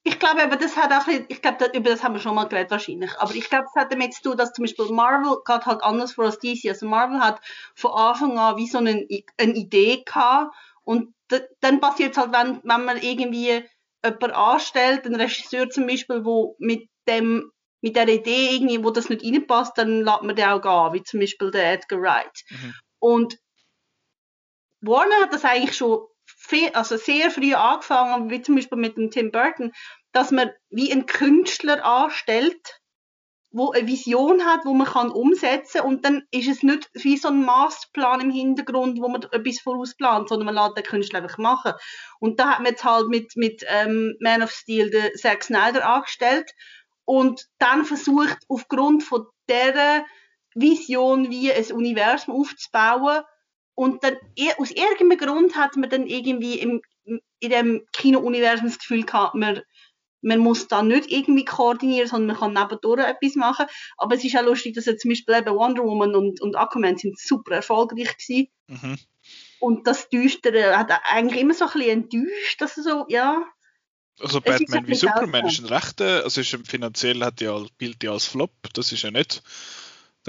Ich 0.02 0.18
glaube, 0.18 0.42
aber 0.42 0.56
das 0.56 0.76
hat 0.76 0.92
auch, 0.92 1.06
ein 1.06 1.26
bisschen- 1.26 1.26
ich 1.28 1.42
glaube, 1.42 1.70
über 1.74 1.90
das 1.90 2.02
haben 2.02 2.14
wir 2.14 2.20
schon 2.20 2.34
mal 2.34 2.44
geredet 2.48 2.70
wahrscheinlich. 2.70 3.10
Aber 3.18 3.34
ich 3.34 3.48
glaube, 3.48 3.66
es 3.66 3.80
hat 3.80 3.92
damit 3.92 4.14
zu 4.14 4.22
tun, 4.22 4.36
dass 4.36 4.52
zum 4.52 4.64
Beispiel 4.64 4.86
Marvel 4.90 5.36
geht 5.46 5.66
halt 5.66 5.82
anders 5.82 6.12
vor 6.12 6.26
als 6.26 6.38
DC. 6.38 6.68
Also 6.68 6.86
Marvel 6.86 7.20
hat 7.20 7.40
von 7.74 7.92
Anfang 7.92 8.38
an 8.38 8.56
wie 8.56 8.66
so 8.66 8.78
eine, 8.78 9.06
eine 9.38 9.52
Idee 9.54 10.02
gehabt 10.04 10.54
und 10.84 11.14
dann 11.60 11.80
passiert 11.80 12.12
es 12.12 12.18
halt, 12.18 12.32
wenn, 12.32 12.60
wenn 12.64 12.84
man 12.84 12.96
irgendwie 12.98 13.62
jemanden 14.04 14.30
anstellt, 14.32 15.06
einen 15.06 15.20
Regisseur 15.20 15.70
zum 15.70 15.86
Beispiel, 15.86 16.24
wo 16.24 16.56
mit 16.58 16.88
dem 17.08 17.50
mit 17.82 17.96
der 17.96 18.08
Idee 18.08 18.50
irgendwie, 18.56 18.84
wo 18.84 18.90
das 18.90 19.08
nicht 19.08 19.24
reinpasst, 19.24 19.78
dann 19.78 20.02
lässt 20.02 20.22
man 20.22 20.36
den 20.36 20.44
auch 20.48 20.60
gehen, 20.60 20.92
wie 20.92 21.02
zum 21.02 21.20
Beispiel 21.20 21.50
der 21.50 21.72
Edgar 21.72 22.00
Wright. 22.02 22.42
Mhm. 22.50 22.74
Und 22.98 23.38
Warner 24.82 25.22
hat 25.22 25.32
das 25.32 25.44
eigentlich 25.44 25.76
schon 25.76 26.06
also 26.72 26.96
sehr 26.96 27.30
früh 27.30 27.54
angefangen, 27.54 28.30
wie 28.30 28.42
zum 28.42 28.56
Beispiel 28.56 28.78
mit 28.78 28.96
dem 28.96 29.10
Tim 29.10 29.30
Burton, 29.30 29.72
dass 30.12 30.30
man 30.30 30.50
wie 30.70 30.92
einen 30.92 31.06
Künstler 31.06 31.84
anstellt, 31.84 32.80
wo 33.52 33.72
eine 33.72 33.86
Vision 33.86 34.44
hat, 34.44 34.64
wo 34.64 34.74
man 34.74 34.86
kann 34.86 35.10
umsetzen 35.10 35.80
und 35.80 36.04
dann 36.04 36.22
ist 36.30 36.48
es 36.48 36.62
nicht 36.62 36.88
wie 36.92 37.16
so 37.16 37.28
ein 37.28 37.44
Masterplan 37.44 38.20
im 38.20 38.30
Hintergrund, 38.30 39.00
wo 39.00 39.08
man 39.08 39.22
etwas 39.22 39.60
vorausplant, 39.60 40.28
sondern 40.28 40.46
man 40.46 40.54
lässt 40.54 40.76
den 40.76 40.84
Künstler 40.84 41.22
einfach 41.22 41.38
machen. 41.38 41.72
Und 42.20 42.38
da 42.38 42.50
hat 42.50 42.58
man 42.60 42.72
jetzt 42.72 42.84
halt 42.84 43.08
mit, 43.08 43.36
mit 43.36 43.64
ähm, 43.66 44.16
Man 44.20 44.42
of 44.42 44.52
Steel 44.52 44.90
den 44.90 45.10
Zack 45.16 45.42
Snyder 45.42 45.84
angestellt 45.84 46.52
und 47.04 47.46
dann 47.58 47.84
versucht, 47.84 48.38
aufgrund 48.48 49.02
von 49.02 49.26
dieser 49.48 50.04
Vision 50.54 51.30
wie 51.30 51.52
ein 51.52 51.72
Universum 51.72 52.34
aufzubauen, 52.34 53.22
und 53.80 54.04
dann, 54.04 54.18
aus 54.58 54.70
irgendeinem 54.72 55.16
Grund 55.16 55.56
hat 55.56 55.74
man 55.76 55.88
dann 55.88 56.06
irgendwie 56.06 56.58
im, 56.58 56.82
in 57.06 57.50
dem 57.50 57.86
Kino-Universum 57.94 58.66
das 58.66 58.78
Gefühl 58.78 59.06
gehabt, 59.06 59.34
man, 59.34 59.62
man 60.20 60.38
muss 60.38 60.68
da 60.68 60.82
nicht 60.82 61.10
irgendwie 61.10 61.46
koordinieren, 61.46 62.06
sondern 62.06 62.36
man 62.38 62.54
kann 62.54 62.62
nebendurch 62.62 63.00
etwas 63.06 63.36
machen. 63.36 63.64
Aber 63.96 64.16
es 64.16 64.22
ist 64.22 64.36
auch 64.36 64.44
lustig, 64.44 64.74
dass 64.74 64.84
zum 64.84 65.08
Beispiel 65.08 65.34
eben 65.34 65.56
Wonder 65.56 65.82
Woman 65.82 66.14
und, 66.14 66.42
und 66.42 66.56
Aquaman 66.56 66.98
sind 66.98 67.18
super 67.18 67.54
erfolgreich 67.54 68.18
gewesen. 68.18 68.48
Mhm. 68.66 68.98
Und 69.60 69.86
das 69.86 70.10
Düstere 70.10 70.76
hat 70.76 70.92
eigentlich 71.04 71.40
immer 71.40 71.54
so 71.54 71.64
ein 71.64 71.72
bisschen 71.72 72.02
enttäuscht, 72.02 72.60
dass 72.60 72.76
er 72.76 72.82
so, 72.82 73.06
ja. 73.08 73.42
Also 74.20 74.42
Batman 74.42 74.88
wie 74.88 74.94
Superman 74.94 75.46
ist 75.46 75.60
ein 75.60 75.72
rechter, 75.72 76.24
also 76.24 76.42
ist 76.42 76.54
finanziell 76.68 77.24
hat 77.24 77.40
ja 77.40 77.58
gilt 77.78 78.04
ja 78.04 78.12
als 78.12 78.26
Flop, 78.26 78.52
das 78.74 78.92
ist 78.92 79.00
ja 79.00 79.10
nicht. 79.10 79.42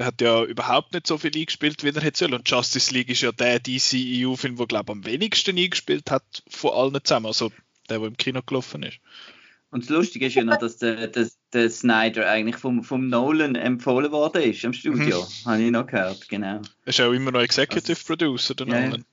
Der 0.02 0.08
hat 0.08 0.20
ja 0.20 0.44
überhaupt 0.46 0.96
nicht 0.96 1.06
so 1.06 1.20
viel 1.20 1.30
eingespielt, 1.36 1.84
wie 1.84 1.90
er 1.90 2.02
hätte 2.02 2.18
sollen. 2.18 2.34
Und 2.34 2.50
Justice 2.50 2.92
League 2.92 3.10
ist 3.10 3.22
ja 3.22 3.32
der 3.32 3.60
DCEU-Film, 3.60 4.56
der 4.56 4.66
glaube 4.66 4.94
am 4.94 5.06
wenigsten 5.06 5.56
eingespielt 5.56 6.10
hat 6.10 6.24
von 6.50 6.72
allen 6.72 7.04
zusammen. 7.04 7.28
Also 7.28 7.52
der, 7.88 8.00
der 8.00 8.08
im 8.08 8.18
Kino 8.18 8.42
gelaufen 8.44 8.82
ist. 8.82 8.98
Und 9.70 9.84
das 9.84 9.90
Lustige 9.90 10.26
ist 10.26 10.34
ja 10.34 10.44
noch, 10.44 10.58
dass 10.58 10.78
der, 10.78 11.06
der, 11.06 11.30
der 11.54 11.70
Snyder 11.70 12.28
eigentlich 12.28 12.58
vom, 12.58 12.84
vom 12.84 13.10
Nolan 13.10 13.54
empfohlen 13.54 14.12
worden 14.12 14.42
ist 14.42 14.66
am 14.66 14.74
Studio. 14.74 15.24
Habe 15.46 15.62
ich 15.62 15.70
noch 15.70 15.86
gehört, 15.86 16.28
genau. 16.28 16.62
Er 16.86 16.88
ist 16.88 17.00
auch 17.00 17.12
immer 17.12 17.30
noch 17.30 17.42
Executive 17.42 18.04
Producer, 18.04 18.56
der 18.56 18.68
ja. 18.70 18.80
Nolan. 18.80 19.06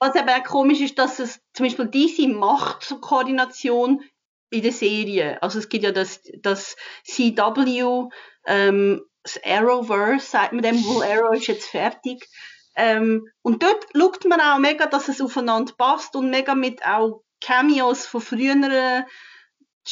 Was 0.00 0.16
eben 0.16 0.28
auch 0.28 0.42
komisch 0.42 0.80
ist, 0.80 0.98
dass 0.98 1.20
es 1.20 1.40
zum 1.52 1.66
Beispiel 1.66 1.86
DC 1.86 2.34
macht 2.34 2.82
so 2.82 2.98
Koordination 2.98 4.02
in 4.50 4.62
der 4.62 4.72
Serie. 4.72 5.40
Also 5.40 5.60
es 5.60 5.68
gibt 5.68 5.84
ja 5.84 5.92
das, 5.92 6.20
das 6.42 6.74
CW, 7.04 8.08
ähm, 8.44 9.02
das 9.34 9.44
Arrowverse, 9.44 10.26
sagt 10.26 10.52
man 10.52 10.62
dem, 10.62 10.84
wo 10.84 11.00
Arrow 11.00 11.34
ist 11.36 11.46
jetzt 11.46 11.68
fertig. 11.68 12.28
Ähm, 12.74 13.28
und 13.42 13.62
dort 13.62 13.86
schaut 13.94 14.24
man 14.26 14.40
auch 14.40 14.58
mega, 14.58 14.86
dass 14.86 15.08
es 15.08 15.20
aufeinander 15.20 15.72
passt 15.76 16.14
und 16.14 16.30
mega 16.30 16.54
mit 16.54 16.84
auch 16.84 17.22
Cameos 17.40 18.06
von 18.06 18.20
früheren 18.20 19.04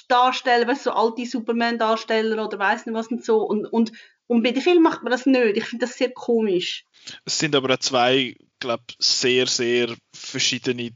Darstellern, 0.08 0.68
weißt 0.68 0.84
so 0.84 0.92
alte 0.92 1.26
Superman-Darsteller 1.26 2.44
oder 2.44 2.58
weiß 2.58 2.86
nicht 2.86 2.94
was 2.94 3.08
und 3.08 3.24
so. 3.24 3.38
Und, 3.38 3.66
und, 3.66 3.92
und 4.26 4.42
bei 4.42 4.52
den 4.52 4.62
Filmen 4.62 4.82
macht 4.82 5.02
man 5.02 5.10
das 5.10 5.26
nicht. 5.26 5.56
Ich 5.56 5.64
finde 5.64 5.86
das 5.86 5.96
sehr 5.96 6.12
komisch. 6.12 6.84
Es 7.24 7.38
sind 7.38 7.54
aber 7.54 7.74
auch 7.74 7.78
zwei, 7.78 8.36
glaube 8.60 8.84
sehr, 8.98 9.46
sehr 9.46 9.94
verschiedene 10.12 10.90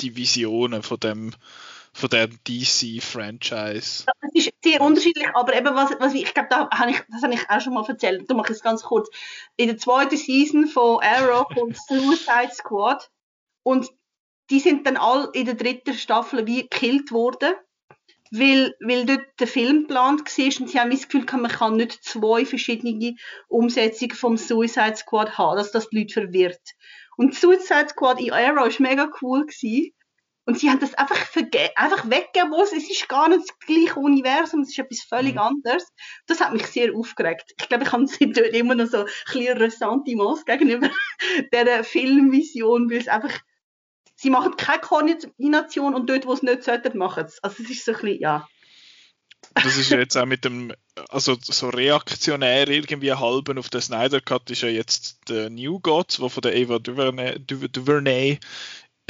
Divisionen 0.00 0.82
von 0.82 0.98
dem, 0.98 1.34
von 2.00 2.08
dem 2.08 2.30
DC-Franchise. 2.48 4.06
Es 4.34 4.46
ist 4.46 4.52
sehr 4.64 4.80
unterschiedlich, 4.80 5.28
aber 5.34 5.54
eben 5.54 5.74
was, 5.74 5.90
was 6.00 6.14
ich, 6.14 6.22
ich 6.22 6.34
glaube, 6.34 6.48
da 6.50 6.70
habe 6.70 6.90
ich, 6.90 7.02
das 7.08 7.22
habe 7.22 7.34
ich 7.34 7.48
auch 7.48 7.60
schon 7.60 7.74
mal 7.74 7.84
erzählt. 7.86 8.28
Du 8.28 8.34
machst 8.34 8.50
es 8.50 8.62
ganz 8.62 8.82
kurz. 8.82 9.10
In 9.56 9.68
der 9.68 9.76
zweiten 9.76 10.16
Season 10.16 10.66
von 10.66 11.00
Arrow 11.02 11.46
kommt 11.54 11.76
Suicide 11.76 12.52
Squad 12.52 13.10
und 13.62 13.90
die 14.48 14.60
sind 14.60 14.86
dann 14.86 14.96
alle 14.96 15.28
in 15.34 15.44
der 15.44 15.54
dritten 15.54 15.94
Staffel 15.94 16.46
wie 16.46 16.62
gekillt 16.62 17.12
worden, 17.12 17.52
weil, 18.32 18.74
weil 18.80 19.04
dort 19.04 19.26
der 19.38 19.46
Film 19.46 19.82
geplant 19.82 20.20
war 20.20 20.60
und 20.60 20.70
sie 20.70 20.80
haben 20.80 20.90
das 20.90 21.04
Gefühl 21.04 21.26
gehabt, 21.26 21.42
man 21.42 21.50
kann 21.50 21.76
nicht 21.76 22.02
zwei 22.02 22.46
verschiedene 22.46 23.14
Umsetzungen 23.48 24.16
vom 24.16 24.36
Suicide 24.36 24.96
Squad 24.96 25.36
haben, 25.36 25.56
dass 25.56 25.70
das 25.70 25.90
die 25.90 25.98
Leute 25.98 26.14
verwirrt. 26.14 26.62
Und 27.16 27.34
Suicide 27.34 27.88
Squad 27.90 28.20
in 28.20 28.32
Arrow 28.32 28.66
war 28.66 28.88
mega 28.88 29.10
cool 29.20 29.44
gewesen. 29.44 29.92
Und 30.50 30.58
sie 30.58 30.68
haben 30.68 30.80
das 30.80 30.94
einfach, 30.94 31.16
einfach 31.76 32.10
weggegeben, 32.10 32.52
es 32.60 32.72
ist 32.72 33.08
gar 33.08 33.28
nicht 33.28 33.42
das 33.42 33.56
gleiche 33.60 34.00
Universum, 34.00 34.62
es 34.62 34.70
ist 34.70 34.80
etwas 34.80 35.02
völlig 35.02 35.34
Mhm. 35.34 35.42
anderes. 35.42 35.86
Das 36.26 36.40
hat 36.40 36.52
mich 36.52 36.66
sehr 36.66 36.92
aufgeregt. 36.92 37.54
Ich 37.60 37.68
glaube, 37.68 37.84
ich 37.84 37.92
habe 37.92 38.04
seitdem 38.08 38.32
immer 38.54 38.74
noch 38.74 38.88
so 38.88 39.04
ein 39.04 39.06
bisschen 39.32 39.58
Ressentiments 39.58 40.44
gegenüber 40.44 40.90
dieser 41.54 41.84
Filmvision, 41.84 42.90
weil 42.90 42.98
es 42.98 43.06
einfach, 43.06 43.30
sie 44.16 44.30
machen 44.30 44.56
keine 44.56 44.80
Koordination 44.80 45.94
und 45.94 46.10
dort, 46.10 46.26
wo 46.26 46.32
es 46.32 46.42
nicht 46.42 46.64
sollten, 46.64 46.98
machen 46.98 47.26
es. 47.26 47.38
Also 47.44 47.62
es 47.62 47.70
ist 47.70 47.84
so 47.84 47.92
ein 47.92 48.00
bisschen, 48.00 48.20
ja. 48.20 48.48
das 49.54 49.76
ist 49.76 49.90
jetzt 49.92 50.16
auch 50.16 50.26
mit 50.26 50.44
dem, 50.44 50.72
also 51.10 51.36
so 51.40 51.68
reaktionär 51.68 52.68
irgendwie 52.68 53.12
halben 53.12 53.56
auf 53.56 53.70
den 53.70 53.82
Snyder 53.82 54.20
Cut 54.20 54.50
ist 54.50 54.62
ja 54.62 54.68
jetzt 54.68 55.28
der 55.28 55.48
New 55.48 55.78
Gods, 55.78 56.18
wo 56.18 56.28
von 56.28 56.42
der 56.42 56.56
Eva 56.56 56.80
Duvernay, 56.80 57.38
Duvernay 57.38 58.40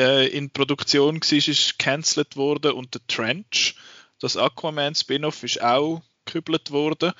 äh, 0.00 0.26
in 0.28 0.50
Produktion 0.50 1.20
war, 1.20 1.32
ist 1.32 1.78
cancelled 1.78 2.36
worden 2.36 2.72
und 2.72 2.94
der 2.94 3.06
Trench, 3.06 3.76
das 4.18 4.36
Aquaman 4.36 4.94
Spin-off, 4.94 5.42
ist 5.44 5.62
auch 5.62 6.02
gekübelt 6.24 6.70
worden. 6.70 7.12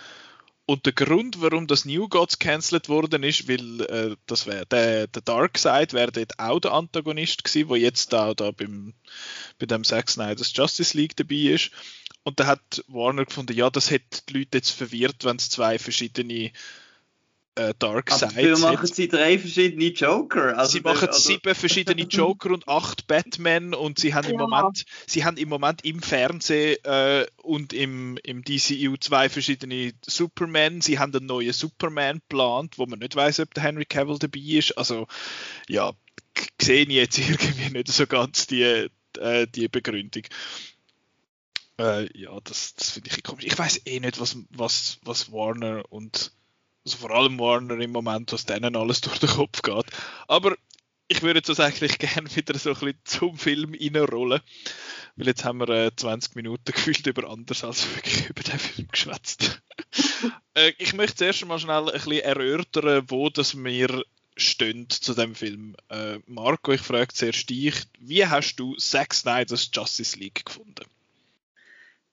Und 0.65 0.87
der 0.87 0.93
Grund, 0.93 1.41
warum 1.43 1.67
das 1.67 1.85
New 1.85 2.09
Gods 2.09 2.39
cancelled 2.39 2.89
worden 2.89 3.23
ist, 3.25 3.49
weil 3.49 3.81
äh, 3.83 4.17
das 4.27 4.47
wär, 4.47 4.65
der, 4.67 5.09
der 5.09 5.23
Darkseid 5.23 5.93
wäre 5.93 6.13
dort 6.13 6.39
auch 6.39 6.61
der 6.61 6.73
Antagonist 6.73 7.45
gewesen, 7.45 7.69
wo 7.69 7.75
jetzt 7.75 8.15
auch 8.15 8.35
da 8.35 8.53
beim, 8.53 8.95
bei 9.59 9.67
dem 9.67 9.85
Zack 9.85 10.09
Snyder's 10.09 10.53
Justice 10.55 10.97
League 10.97 11.17
dabei 11.17 11.55
ist. 11.55 11.73
Und 12.23 12.39
da 12.39 12.47
hat 12.47 12.85
Warner 12.87 13.25
gefunden, 13.25 13.57
ja, 13.57 13.69
das 13.69 13.91
hätte 13.91 14.21
die 14.29 14.39
Leute 14.39 14.59
jetzt 14.59 14.71
verwirrt, 14.71 15.25
wenn 15.25 15.37
es 15.37 15.51
zwei 15.51 15.79
verschiedene 15.79 16.53
äh, 17.57 17.75
Dark 17.79 18.11
Sides 18.11 18.35
Dafür 18.35 18.59
machen 18.59 18.87
sie 18.87 19.09
drei 19.09 19.39
verschiedene 19.39 19.87
Joker. 19.87 20.57
Also 20.57 20.73
sie 20.73 20.81
machen 20.81 21.09
also... 21.09 21.21
sieben 21.21 21.55
verschiedene 21.55 22.03
Joker 22.09 22.51
und 22.51 22.69
acht 22.69 23.07
Batman 23.07 23.75
und 23.75 23.99
sie 23.99 24.15
haben 24.15 24.29
im 24.29 24.37
Moment, 24.37 24.85
sie 25.07 25.25
haben 25.25 25.37
im 25.37 25.49
Moment 25.49 25.85
im 25.85 26.01
Fernsehen 26.01 26.77
äh, 26.85 27.27
und 27.43 27.73
im, 27.73 28.19
im 28.23 28.45
DCU 28.45 28.97
zwei 28.99 29.29
verschiedene 29.29 29.93
Superman. 30.07 30.81
Sie 30.81 30.99
haben 30.99 31.15
einen 31.15 31.27
neuen 31.27 31.53
Superman 31.53 32.21
geplant, 32.21 32.79
wo 32.79 32.87
man 32.87 33.01
nicht 33.01 33.17
weiß, 33.17 33.41
ob 33.41 33.53
der 33.55 33.65
Henry 33.65 33.85
Cavill 33.85 34.19
dabei 34.19 34.41
ist. 34.41 34.79
Also 34.79 35.07
ja, 35.69 35.93
sehe 36.61 36.83
ich 36.85 36.89
jetzt 36.89 37.19
irgendwie 37.29 37.71
nicht 37.71 37.89
so 37.89 38.07
ganz 38.07 38.47
die, 38.47 38.89
äh, 39.19 39.47
die 39.49 39.69
Begründung. 39.69 40.23
Äh, 41.79 42.17
ja, 42.17 42.39
das, 42.45 42.75
das 42.75 42.91
finde 42.91 43.11
ich 43.11 43.23
komisch. 43.23 43.45
Ich 43.45 43.59
weiß 43.59 43.83
eh 43.87 44.01
nicht, 44.01 44.21
was, 44.21 44.37
was, 44.51 44.99
was 45.03 45.33
Warner 45.33 45.83
und 45.89 46.33
also 46.91 47.07
vor 47.07 47.17
allem 47.17 47.39
Warner 47.39 47.79
im 47.79 47.93
Moment, 47.93 48.33
was 48.33 48.47
denen 48.47 48.75
alles 48.75 49.01
durch 49.01 49.19
den 49.19 49.29
Kopf 49.29 49.63
geht. 49.63 49.87
Aber 50.27 50.57
ich 51.07 51.23
würde 51.23 51.41
jetzt 51.45 51.61
eigentlich 51.61 51.99
gerne 51.99 52.35
wieder 52.35 52.59
so 52.59 52.71
ein 52.71 52.75
bisschen 52.75 52.99
zum 53.05 53.39
Film 53.39 53.75
reinrollen. 53.75 54.41
Weil 55.17 55.27
jetzt 55.27 55.45
haben 55.45 55.59
wir 55.59 55.69
äh, 55.69 55.91
20 55.95 56.35
Minuten 56.37 56.65
gefühlt 56.73 57.07
über 57.07 57.29
anders 57.31 57.65
als 57.65 57.89
wirklich 57.95 58.29
über 58.29 58.43
den 58.43 58.59
Film 58.59 58.89
geschwätzt. 58.91 59.63
äh, 60.55 60.73
ich 60.79 60.95
möchte 60.95 61.17
zuerst 61.17 61.47
mal 61.47 61.59
schnell 61.59 61.89
ein 61.89 61.93
bisschen 61.93 62.21
erörtern, 62.21 63.05
wo 63.09 63.29
das 63.29 63.57
wir 63.57 64.05
stehen 64.37 64.89
zu 64.89 65.15
dem 65.15 65.35
Film. 65.35 65.77
Äh, 65.91 66.19
Marco, 66.27 66.73
ich 66.73 66.81
frage 66.81 67.13
zuerst 67.13 67.51
dich, 67.51 67.75
wie 67.99 68.27
hast 68.27 68.57
du 68.57 68.75
Zack 68.77 69.15
Snyder's 69.15 69.71
Justice 69.73 70.19
League 70.19 70.45
gefunden? 70.45 70.87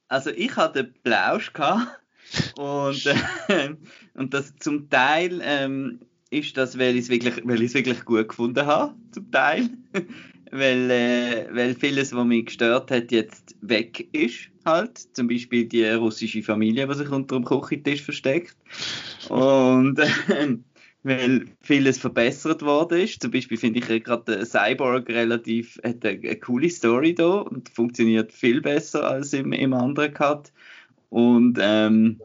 Also 0.08 0.30
ich 0.30 0.56
hatte 0.56 0.84
Blausch 0.84 1.54
gehabt 1.54 2.00
und, 2.58 3.06
äh, 3.06 3.76
und 4.14 4.34
das 4.34 4.56
zum 4.58 4.90
Teil 4.90 5.42
ähm, 5.44 6.00
ist 6.30 6.58
das, 6.58 6.78
weil 6.78 6.96
ich 6.96 7.04
es 7.04 7.10
wirklich, 7.10 7.46
wirklich 7.46 8.06
gut 8.06 8.30
gefunden 8.30 8.66
habe, 8.66 8.96
zum 9.12 9.32
Teil. 9.32 9.70
weil, 10.52 10.92
äh, 10.92 11.48
weil 11.52 11.76
vieles, 11.76 12.14
was 12.14 12.26
mich 12.26 12.46
gestört 12.46 12.92
hat, 12.92 13.12
jetzt 13.12 13.56
weg 13.62 14.08
ist. 14.14 14.50
Halt. 14.66 14.98
Zum 15.14 15.28
Beispiel 15.28 15.66
die 15.66 15.86
russische 15.86 16.44
Familie, 16.44 16.88
die 16.88 16.94
sich 16.96 17.10
unter 17.10 17.36
dem 17.36 17.46
Küchentisch 17.46 18.02
versteckt. 18.02 18.58
Und 19.30 20.00
äh, 20.00 20.58
weil 21.04 21.46
vieles 21.62 21.98
verbessert 21.98 22.62
worden 22.64 23.00
ist. 23.00 23.22
Zum 23.22 23.32
Beispiel 23.32 23.58
finde 23.58 23.80
ich 23.80 24.04
gerade 24.04 24.46
Cyborg 24.46 25.08
relativ, 25.10 25.80
hat 25.84 26.06
eine, 26.06 26.20
eine, 26.20 26.36
coole 26.36 26.70
Story 26.70 27.16
da 27.16 27.40
und 27.40 27.70
funktioniert 27.70 28.34
viel 28.34 28.62
besser 28.62 29.10
als 29.10 29.32
im, 29.34 29.54
im 29.54 29.74
anderen 29.74 30.14
Cut. 30.14 30.52
Und, 31.10 31.58
ähm, 31.62 32.22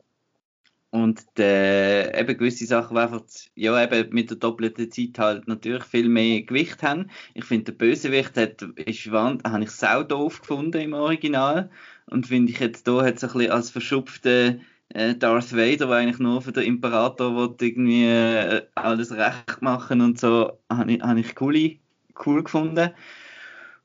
und 0.91 1.25
der, 1.39 2.19
eben 2.19 2.37
gewisse 2.37 2.67
Sachen, 2.67 2.95
die 2.97 3.01
einfach, 3.01 3.23
ja, 3.55 3.83
eben 3.83 4.15
mit 4.15 4.31
der 4.31 4.37
doppelten 4.37 4.91
Zeit 4.91 5.19
halt 5.19 5.49
natürlich 5.49 5.85
viel 5.85 6.09
mehr 6.09 6.43
Gewicht 6.43 6.83
haben. 6.83 7.11
Ich 7.35 7.45
finde, 7.45 7.73
der 7.73 7.79
Bösewicht 7.79 8.37
hat, 8.37 8.63
ist, 8.63 9.07
habe 9.07 9.63
ich 9.63 9.71
sau 9.71 10.03
doof 10.03 10.41
gefunden 10.41 10.81
im 10.81 10.93
Original. 10.93 11.71
Und 12.07 12.27
finde 12.27 12.53
ich 12.53 12.61
jetzt 12.61 12.87
hier 12.87 13.03
hat 13.03 13.17
es 13.17 13.25
ein 13.25 13.33
bisschen 13.33 13.53
als 13.53 13.71
verschupfte 13.71 14.61
äh, 14.91 15.15
Darth 15.15 15.57
Vader, 15.57 15.87
der 15.87 15.97
eigentlich 15.97 16.19
nur 16.19 16.43
für 16.43 16.53
den 16.53 16.65
Imperator 16.65 17.35
will, 17.37 17.55
irgendwie 17.61 18.05
äh, 18.07 18.63
alles 18.75 19.13
recht 19.13 19.63
machen 19.63 20.01
und 20.01 20.19
so, 20.19 20.59
habe 20.71 20.93
ich, 20.93 21.03
hab 21.03 21.17
ich 21.17 21.41
cool, 21.41 21.79
cool 22.27 22.43
gefunden. 22.43 22.91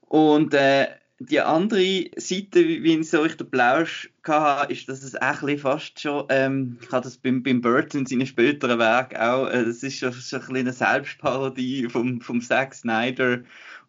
Und 0.01 0.53
äh, 0.53 0.87
die 1.19 1.39
andere 1.39 2.05
Seite, 2.17 2.67
wie 2.67 3.03
so 3.03 3.25
ich 3.25 3.35
den 3.35 3.49
Plausch 3.49 4.09
hatte, 4.23 4.71
ist, 4.71 4.87
dass 4.87 5.03
es 5.03 5.15
auch 5.19 5.59
fast 5.59 5.99
schon, 5.99 6.25
ähm, 6.29 6.77
ich 6.81 6.91
habe 6.91 7.03
das 7.03 7.17
beim, 7.17 7.41
beim 7.41 7.61
Burton 7.61 8.01
in 8.01 8.05
seinen 8.05 8.27
späteren 8.27 8.77
Werk 8.77 9.19
auch, 9.19 9.47
äh, 9.47 9.65
das 9.65 9.81
ist 9.83 9.97
schon, 9.97 10.13
schon 10.13 10.41
ein 10.49 10.57
eine 10.57 10.73
Selbstparodie 10.73 11.89
vom, 11.89 12.21
vom 12.21 12.41
Zack 12.41 12.75
Snyder. 12.75 13.39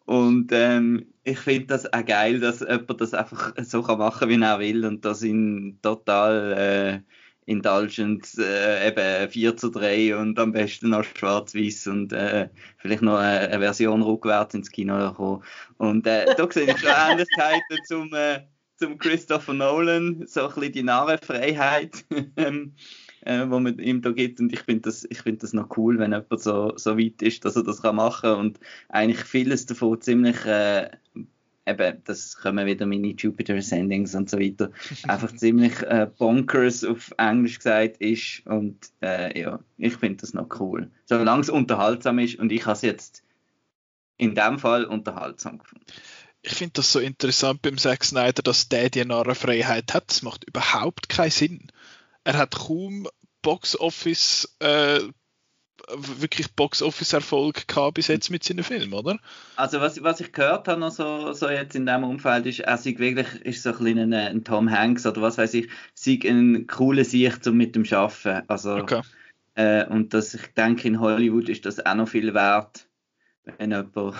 Und 0.05 0.51
ähm, 0.51 1.05
ich 1.23 1.39
finde 1.39 1.67
das 1.67 1.91
auch 1.93 2.03
geil, 2.03 2.39
dass 2.39 2.61
jemand 2.61 2.99
das 2.99 3.13
einfach 3.13 3.53
so 3.63 3.83
kann 3.83 3.99
machen 3.99 4.29
wie 4.29 4.41
er 4.41 4.59
will 4.59 4.85
und 4.85 5.05
das 5.05 5.21
in 5.21 5.77
total 5.83 7.03
indulgent 7.49 8.27
äh, 8.37 8.87
eben 8.87 9.29
4 9.29 9.57
zu 9.57 9.69
3 9.69 10.15
und 10.17 10.37
am 10.39 10.51
besten 10.51 10.89
noch 10.89 11.03
schwarz-weiß 11.03 11.87
und 11.87 12.13
äh, 12.13 12.49
vielleicht 12.77 13.01
noch 13.01 13.17
eine, 13.17 13.49
eine, 13.49 13.59
Version 13.59 14.01
rückwärts 14.01 14.53
ins 14.53 14.69
Kino 14.69 15.13
kommen. 15.13 15.43
Und 15.77 16.05
äh, 16.05 16.33
da 16.35 16.49
sehe 16.49 16.71
ich 16.71 16.77
schon 16.77 16.89
Ähnlichkeiten 16.89 17.77
zum, 17.87 18.13
äh, 18.13 18.41
zum 18.77 18.97
Christopher 18.97 19.53
Nolan, 19.53 20.25
so 20.27 20.47
ein 20.47 20.53
bisschen 20.53 20.71
die 20.73 20.83
Narrenfreiheit. 20.83 22.05
Ähm, 22.37 22.73
äh, 23.21 23.49
wo 23.49 23.59
man 23.59 23.79
ihm 23.79 24.01
da 24.01 24.11
gibt. 24.11 24.39
Und 24.39 24.53
ich 24.53 24.61
finde 24.61 24.83
das, 24.83 25.07
find 25.11 25.43
das 25.43 25.53
noch 25.53 25.75
cool, 25.77 25.99
wenn 25.99 26.11
jemand 26.11 26.41
so, 26.41 26.73
so 26.77 26.97
weit 26.97 27.21
ist, 27.21 27.43
dass 27.45 27.55
er 27.55 27.63
das 27.63 27.81
kann 27.81 27.97
machen 27.97 28.21
kann 28.21 28.39
und 28.39 28.59
eigentlich 28.87 29.19
vieles 29.19 29.65
davon 29.65 29.99
ziemlich, 30.01 30.45
äh, 30.45 30.89
eben, 31.69 32.01
das 32.05 32.35
kommen 32.35 32.65
wieder 32.65 32.85
meine 32.85 33.13
Jupiter 33.13 33.55
Ascendings 33.55 34.15
und 34.15 34.29
so 34.29 34.39
weiter, 34.39 34.71
einfach 35.03 35.31
ziemlich 35.35 35.81
äh, 35.83 36.07
bonkers 36.17 36.83
auf 36.83 37.11
Englisch 37.17 37.57
gesagt 37.57 37.97
ist. 37.97 38.45
Und 38.45 38.77
äh, 39.01 39.39
ja, 39.39 39.59
ich 39.77 39.95
finde 39.95 40.17
das 40.17 40.33
noch 40.33 40.59
cool. 40.59 40.89
Solange 41.05 41.41
es 41.41 41.49
unterhaltsam 41.49 42.19
ist 42.19 42.39
und 42.39 42.51
ich 42.51 42.65
habe 42.65 42.73
es 42.73 42.81
jetzt 42.81 43.23
in 44.17 44.35
dem 44.35 44.59
Fall 44.59 44.85
unterhaltsam 44.85 45.59
gefunden 45.59 45.85
ich 46.41 46.53
finde 46.53 46.71
das 46.75 46.93
so 46.93 46.99
interessant 46.99 47.61
beim 47.61 47.77
Zack 47.77 48.05
Snyder, 48.05 48.41
dass 48.41 48.69
der 48.69 48.89
die 48.89 49.03
Narrenfreiheit 49.03 49.93
hat. 49.93 50.09
Das 50.09 50.21
macht 50.21 50.45
überhaupt 50.45 51.09
keinen 51.09 51.31
Sinn 51.31 51.69
er 52.23 52.37
hat 52.37 52.55
kaum 52.55 53.07
Box-Office, 53.41 54.55
äh, 54.59 54.99
wirklich 55.95 56.51
Box-Office-Erfolg 56.53 57.67
gehabt 57.67 57.95
bis 57.95 58.07
jetzt 58.07 58.29
mit 58.29 58.43
seinen 58.43 58.63
Filmen, 58.63 58.93
oder? 58.93 59.19
Also 59.55 59.81
was, 59.81 60.01
was 60.03 60.19
ich 60.19 60.31
gehört 60.31 60.67
habe 60.67 60.79
noch 60.79 60.91
so, 60.91 61.33
so 61.33 61.49
jetzt 61.49 61.75
in 61.75 61.85
diesem 61.85 62.03
Umfeld 62.03 62.45
ist, 62.45 62.59
er 62.59 62.77
sei 62.77 62.95
wirklich 62.97 63.27
ist 63.41 63.63
so 63.63 63.73
ein, 63.73 63.97
ein, 63.97 64.13
ein 64.13 64.43
Tom 64.43 64.69
Hanks 64.69 65.05
oder 65.05 65.21
was 65.21 65.37
weiß 65.37 65.53
ich, 65.55 65.69
sei 65.93 66.19
ein 66.25 66.67
cooler 66.67 67.05
Sicht 67.05 67.45
um 67.47 67.57
mit 67.57 67.75
dem 67.75 67.85
Schaffen. 67.85 68.43
Also, 68.47 68.75
okay. 68.75 69.01
äh, 69.55 69.85
und 69.85 70.13
das, 70.13 70.33
ich 70.33 70.47
denke, 70.55 70.87
in 70.87 70.99
Hollywood 70.99 71.49
ist 71.49 71.65
das 71.65 71.85
auch 71.85 71.95
noch 71.95 72.07
viel 72.07 72.33
wert, 72.33 72.87
wenn 73.57 73.71
jemand 73.71 74.15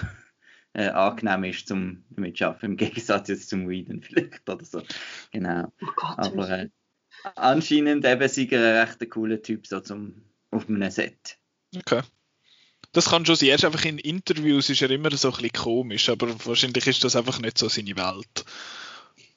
äh, 0.73 0.89
angenehm 0.89 1.43
ist 1.45 1.67
zum 1.67 2.03
damit 2.09 2.37
zu 2.37 2.47
arbeiten, 2.47 2.65
im 2.67 2.77
Gegensatz 2.77 3.29
jetzt 3.29 3.49
zum 3.49 3.67
Weeden 3.69 4.01
vielleicht 4.01 4.49
oder 4.49 4.65
so. 4.65 4.81
Genau. 5.31 5.71
Oh 5.81 5.87
Gott, 5.95 6.19
Aber 6.19 6.49
äh, 6.49 6.69
anscheinend 7.35 8.05
eben 8.05 8.27
sei 8.27 8.47
er 8.51 8.81
ein 8.81 8.87
recht 8.87 9.09
cooler 9.09 9.41
Typ 9.41 9.67
so 9.67 9.79
zum, 9.79 10.23
auf 10.51 10.69
einem 10.69 10.89
Set. 10.91 11.38
Okay. 11.75 12.01
Das 12.91 13.09
kann 13.09 13.25
schon 13.25 13.35
sein. 13.35 13.49
Erst 13.49 13.65
einfach 13.65 13.85
in 13.85 13.99
Interviews 13.99 14.69
ist 14.69 14.81
er 14.81 14.89
immer 14.89 15.15
so 15.15 15.29
ein 15.29 15.33
bisschen 15.33 15.53
komisch, 15.53 16.09
aber 16.09 16.33
wahrscheinlich 16.45 16.87
ist 16.87 17.03
das 17.03 17.15
einfach 17.15 17.39
nicht 17.39 17.57
so 17.57 17.69
seine 17.69 17.95
Welt. 17.95 18.45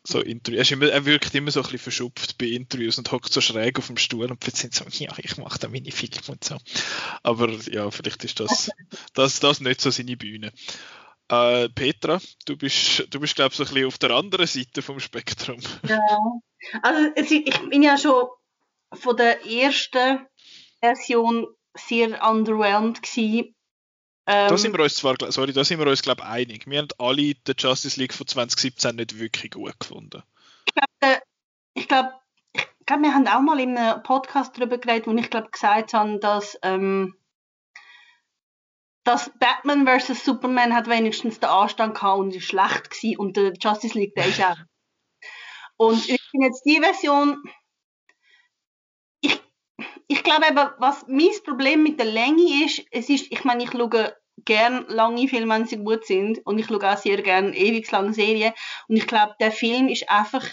So 0.05 0.21
Interview. 0.21 0.59
Er, 0.59 0.73
immer, 0.73 0.89
er 0.89 1.05
wirkt 1.05 1.35
immer 1.35 1.51
so 1.51 1.61
ein 1.61 1.65
bisschen 1.65 1.79
verschupft 1.79 2.39
bei 2.39 2.47
Interviews 2.47 2.99
und 2.99 3.13
hockt 3.13 3.33
so 3.33 3.41
schräg 3.41 3.79
auf 3.79 3.87
dem 3.87 3.99
Stuhl 3.99 4.31
und 4.31 4.43
sind 4.57 4.75
so, 4.75 4.85
ja, 4.91 5.13
ich 5.19 5.37
mache 5.37 5.59
da 5.59 5.69
meine 5.69 5.93
Filme 5.93 6.17
und 6.29 6.43
so. 6.43 6.57
Aber 7.23 7.51
ja, 7.71 7.91
vielleicht 7.91 8.25
ist 8.25 8.41
das, 8.41 8.71
das, 9.15 9.39
das 9.39 9.61
nicht 9.61 9.81
so 9.81 9.91
seine 9.91 10.17
Bühne. 10.17 10.53
Äh, 11.29 11.69
Petra, 11.69 12.21
du 12.47 12.57
bist, 12.57 13.07
du 13.11 13.21
bist 13.21 13.37
glaube 13.37 13.53
ich, 13.53 13.57
so 13.57 13.65
ein 13.65 13.69
bisschen 13.69 13.87
auf 13.87 13.99
der 13.99 14.11
anderen 14.11 14.47
Seite 14.47 14.83
vom 14.83 14.99
Spektrum. 14.99 15.61
Ja, 15.89 16.01
also 16.83 17.11
ich 17.15 17.61
bin 17.71 17.83
ja 17.83 17.97
schon 17.97 18.27
von 18.93 19.17
der 19.17 19.47
ersten 19.47 20.27
Version 20.81 21.47
sehr 21.77 22.23
underwhelmed 22.29 23.03
gewesen. 23.03 23.55
Ähm, 24.27 24.49
da 24.49 24.57
sind 24.57 24.77
wir 24.77 24.83
uns 24.85 24.95
zwar, 24.95 25.17
sorry, 25.31 25.53
da 25.53 25.65
sind 25.65 25.81
wir 25.81 25.87
uns 25.87 26.03
glaube 26.03 26.25
einig. 26.25 26.67
Wir 26.67 26.79
haben 26.79 26.89
alle 26.99 27.35
den 27.35 27.55
Justice 27.59 27.99
League 27.99 28.15
von 28.15 28.27
2017 28.27 28.97
nicht 28.97 29.19
wirklich 29.19 29.53
gut 29.53 29.79
gefunden. 29.81 30.23
Ich 30.67 30.75
glaube, 30.75 31.15
äh, 31.15 31.21
ich 31.75 31.89
glaube, 31.89 32.13
ich 32.53 32.87
glaub, 32.87 33.01
wir 33.01 33.15
haben 33.15 33.27
auch 33.27 33.41
mal 33.41 33.59
in 33.59 33.77
einem 33.77 34.03
Podcast 34.03 34.57
darüber 34.57 34.79
geredet, 34.79 35.07
wo 35.07 35.13
ich 35.13 35.31
glaube 35.31 35.51
gesagt 35.51 35.95
habe, 35.95 36.19
dass 36.19 36.59
ähm, 36.63 37.17
dass 39.05 39.33
Batman 39.39 39.87
vs. 39.87 40.25
Superman 40.25 40.75
hat 40.75 40.89
wenigstens 40.89 41.41
den 41.41 41.49
Anstand 41.49 41.95
gehabt 41.95 42.19
und 42.19 42.35
ist 42.35 42.45
schlecht 42.45 42.91
gewesen 42.91 43.19
und 43.19 43.37
der 43.37 43.53
Justice 43.55 43.99
League, 43.99 44.15
der 44.15 44.27
ist 44.27 44.41
auch. 44.45 44.57
Und 45.77 46.09
ich 46.09 46.23
finde 46.31 46.47
jetzt 46.47 46.63
die 46.65 46.81
Version, 46.81 47.43
ich 50.13 50.23
glaube 50.23 50.47
eben, 50.47 50.69
was 50.79 51.07
mein 51.09 51.31
Problem 51.45 51.83
mit 51.83 51.99
der 51.99 52.07
Länge 52.07 52.65
ist, 52.65 52.85
es 52.91 53.09
ist, 53.09 53.33
ich 53.33 53.45
meine, 53.45 53.65
ich 53.65 53.71
schaue 53.71 54.15
gern 54.45 54.85
lange 54.89 55.27
Filme, 55.27 55.55
wenn 55.55 55.67
sie 55.67 55.79
gut 55.79 56.05
sind. 56.05 56.45
Und 56.45 56.59
ich 56.59 56.67
schaue 56.67 56.91
auch 56.91 56.99
sehr 56.99 57.23
gern 57.23 57.55
ewig 57.55 57.91
lange 57.91 58.13
Serien. 58.13 58.53
Und 58.89 58.97
ich 58.97 59.07
glaube, 59.07 59.35
der 59.41 59.53
Film 59.53 59.89
ist 59.89 60.11
einfach, 60.11 60.45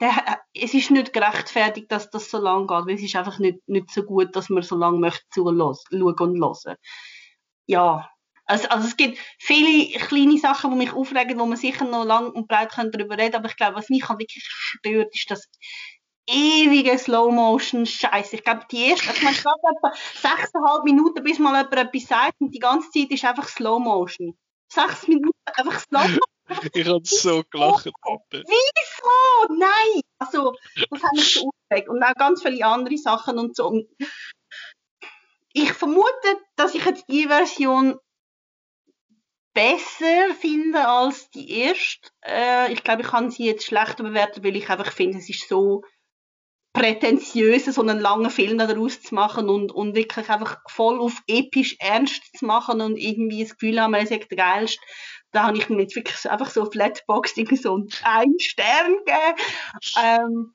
der, 0.00 0.12
es 0.54 0.74
ist 0.74 0.92
nicht 0.92 1.12
gerechtfertigt, 1.12 1.90
dass 1.90 2.10
das 2.10 2.30
so 2.30 2.38
lang 2.38 2.66
geht, 2.68 2.86
weil 2.86 2.94
es 2.94 3.02
ist 3.02 3.16
einfach 3.16 3.38
nicht, 3.38 3.58
nicht 3.66 3.90
so 3.90 4.04
gut, 4.04 4.34
dass 4.36 4.48
man 4.48 4.62
so 4.62 4.76
lange 4.76 4.98
möchte 4.98 5.24
schauen 5.34 5.60
und 5.60 6.40
hören. 6.40 6.76
Ja. 7.66 8.08
Also, 8.46 8.68
also 8.68 8.86
es 8.86 8.96
gibt 8.96 9.18
viele 9.38 9.98
kleine 10.00 10.38
Sachen, 10.38 10.70
die 10.70 10.76
mich 10.76 10.92
aufregen, 10.92 11.38
wo 11.38 11.46
man 11.46 11.56
sicher 11.56 11.86
noch 11.86 12.04
lang 12.04 12.30
und 12.30 12.46
breit 12.46 12.72
darüber 12.76 13.16
reden 13.16 13.36
aber 13.36 13.48
ich 13.48 13.56
glaube, 13.56 13.76
was 13.76 13.88
mich 13.88 14.06
halt 14.06 14.18
wirklich 14.18 14.44
stört, 14.44 15.14
ist, 15.14 15.30
dass 15.30 15.48
ewige 16.26 16.98
Slow-Motion-Scheiße. 16.98 18.36
Ich 18.36 18.44
glaube, 18.44 18.66
die 18.70 18.90
erste, 18.90 19.10
ich 19.12 19.22
meine, 19.22 19.36
gerade 19.36 19.60
etwa 19.76 19.92
sechseinhalb 20.14 20.84
Minuten, 20.84 21.22
bis 21.22 21.38
mal 21.38 21.56
jemand 21.56 21.74
etwas 21.74 22.08
sagt 22.08 22.40
und 22.40 22.54
die 22.54 22.58
ganze 22.58 22.90
Zeit 22.90 23.10
ist 23.10 23.24
einfach 23.24 23.48
Slow-Motion. 23.48 24.36
Sechs 24.68 25.06
Minuten 25.08 25.38
einfach 25.46 25.78
Slow-Motion. 25.78 26.20
ich 26.72 26.86
habe 26.86 27.00
so 27.04 27.42
gelacht. 27.50 27.90
Wieso? 28.30 29.54
Nein! 29.54 30.00
Also, 30.18 30.54
das 30.90 31.02
hat 31.02 31.12
mich 31.12 31.34
so 31.34 31.48
aufgeregt. 31.48 31.88
Und 31.88 32.02
auch 32.02 32.14
ganz 32.14 32.42
viele 32.42 32.66
andere 32.66 32.96
Sachen 32.96 33.38
und 33.38 33.56
so. 33.56 33.82
Ich 35.52 35.72
vermute, 35.72 36.38
dass 36.56 36.74
ich 36.74 36.84
jetzt 36.84 37.04
die 37.08 37.26
Version 37.28 37.98
besser 39.54 40.34
finde 40.38 40.86
als 40.86 41.30
die 41.30 41.50
erste. 41.60 42.10
Äh, 42.26 42.72
ich 42.72 42.82
glaube, 42.82 43.02
ich 43.02 43.08
kann 43.08 43.30
sie 43.30 43.46
jetzt 43.46 43.64
schlechter 43.64 44.02
bewerten, 44.02 44.42
weil 44.42 44.56
ich 44.56 44.68
einfach 44.68 44.92
finde, 44.92 45.18
es 45.18 45.28
ist 45.28 45.48
so 45.48 45.84
prätentiös, 46.74 47.66
so 47.66 47.80
einen 47.80 48.00
langen 48.00 48.30
Film 48.30 48.58
daraus 48.58 49.00
zu 49.00 49.14
machen 49.14 49.48
und, 49.48 49.72
und 49.72 49.94
wirklich 49.94 50.28
einfach 50.28 50.58
voll 50.68 51.00
auf 51.00 51.22
episch 51.28 51.76
ernst 51.78 52.36
zu 52.36 52.44
machen 52.44 52.80
und 52.80 52.96
irgendwie 52.98 53.44
das 53.44 53.56
Gefühl 53.56 53.80
haben, 53.80 53.94
er 53.94 54.02
ist 54.02 54.10
der 54.10 54.18
geilste. 54.18 54.80
Da 55.30 55.44
habe 55.44 55.56
ich 55.56 55.68
mir 55.68 55.82
jetzt 55.82 55.96
wirklich 55.96 56.28
einfach 56.28 56.50
so 56.50 56.68
Flatbox 56.70 57.36
irgendwie 57.36 57.56
so 57.56 57.86
einen 58.02 58.38
Stern 58.40 58.96
gegeben. 58.98 59.38
Ähm, 60.02 60.54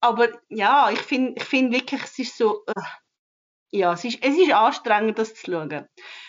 aber 0.00 0.28
ja, 0.48 0.90
ich 0.90 1.00
finde 1.00 1.34
ich 1.36 1.44
find 1.44 1.72
wirklich, 1.72 2.02
es 2.02 2.18
ist 2.18 2.36
so, 2.36 2.64
äh, 2.66 3.78
ja, 3.78 3.92
es 3.92 4.04
ist, 4.04 4.18
es 4.22 4.36
ist 4.36 4.52
anstrengend, 4.52 5.18
das 5.18 5.34
zu 5.34 5.52
schauen. 5.52 5.86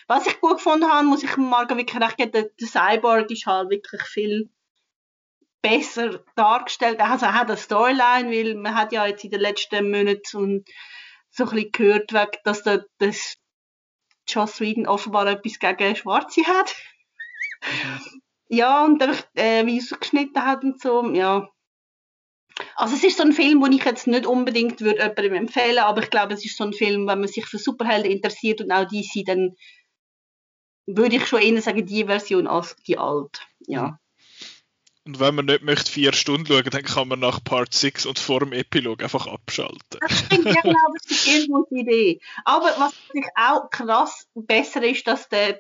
Was 0.08 0.28
ich 0.28 0.40
gut 0.40 0.58
gefunden 0.58 0.90
habe, 0.92 1.08
muss 1.08 1.24
ich 1.24 1.36
Marco 1.38 1.76
wirklich 1.76 2.02
recht 2.02 2.18
geben, 2.18 2.32
der, 2.32 2.50
der 2.60 2.68
Cyborg 2.68 3.32
ist 3.32 3.48
halt 3.48 3.72
wirklich 3.72 4.04
viel 4.04 4.50
besser 5.62 6.24
dargestellt. 6.36 7.00
Also 7.00 7.28
er 7.28 7.34
hat 7.34 7.48
eine 7.48 7.58
Storyline, 7.58 8.32
weil 8.32 8.56
man 8.56 8.76
hat 8.76 8.92
ja 8.92 9.06
jetzt 9.06 9.24
in 9.24 9.32
den 9.32 9.42
letzten 9.42 9.92
Monaten 9.92 10.22
so 10.24 10.40
ein, 10.40 10.64
bisschen 11.36 11.72
gehört, 11.72 12.12
dass 12.44 12.64
der, 12.64 12.86
das 12.98 13.36
Joss 14.28 14.60
Whedon 14.60 14.88
offenbar 14.88 15.28
etwas 15.28 15.60
gegen 15.60 15.96
Schwarze 15.96 16.46
hat. 16.46 16.76
Ja, 18.54 18.84
und 18.84 19.02
einfach, 19.02 19.24
äh, 19.36 19.66
wie 19.66 19.78
es 19.78 19.98
geschnitten 19.98 20.44
hat 20.44 20.66
und 20.66 20.82
so, 20.82 21.10
ja. 21.14 21.48
Also 22.76 22.96
es 22.96 23.04
ist 23.06 23.16
so 23.16 23.24
ein 23.24 23.32
Film, 23.32 23.62
den 23.62 23.72
ich 23.72 23.86
jetzt 23.86 24.08
nicht 24.08 24.26
unbedingt 24.26 24.82
würde 24.82 25.04
jemandem 25.04 25.34
empfehlen, 25.36 25.80
aber 25.80 26.04
ich 26.04 26.10
glaube, 26.10 26.34
es 26.34 26.44
ist 26.44 26.58
so 26.58 26.66
ein 26.66 26.74
Film, 26.74 27.08
wenn 27.08 27.22
man 27.22 27.30
sich 27.30 27.46
für 27.46 27.58
Superhelden 27.58 28.12
interessiert 28.12 28.60
und 28.60 28.74
auch 28.74 28.84
DC, 28.84 29.26
dann 29.26 29.56
würde 30.86 31.16
ich 31.16 31.28
schon 31.28 31.42
eher 31.42 31.62
sagen, 31.62 31.86
die 31.86 32.04
Version 32.04 32.46
als 32.46 32.76
die 32.88 32.98
alte. 32.98 33.40
Ja. 33.68 34.01
Und 35.04 35.20
wenn 35.20 35.34
man 35.34 35.46
nicht 35.46 35.64
möchte 35.64 35.92
vier 35.92 36.14
Stunden 36.14 36.46
schauen, 36.46 36.70
dann 36.70 36.84
kann 36.84 37.08
man 37.08 37.20
nach 37.20 37.44
Part 37.44 37.74
6 37.74 38.06
und 38.06 38.20
vor 38.20 38.42
dem 38.42 38.54
Epilog 38.54 39.02
einfach 39.02 39.26
abschalten. 39.26 39.80
Das 40.00 40.20
stimmt, 40.20 40.46
ja 40.46 40.62
genau, 40.62 40.78
das 40.94 41.12
ist 41.12 41.28
eine 41.28 41.48
gute 41.48 41.76
Idee. 41.76 42.22
Aber 42.46 42.68
was 42.78 42.94
natürlich 43.08 43.32
auch 43.36 43.70
krass 43.72 44.28
besser 44.36 44.84
ist, 44.84 45.08
dass 45.08 45.28
der, 45.30 45.60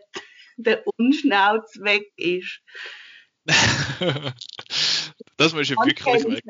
der 0.57 0.83
Unschnauz 0.97 1.79
weg 1.79 2.11
ist. 2.17 2.61
das 5.37 5.53
muss 5.53 5.71
ich 5.71 5.77
wirklich 5.77 6.05
weg. 6.05 6.43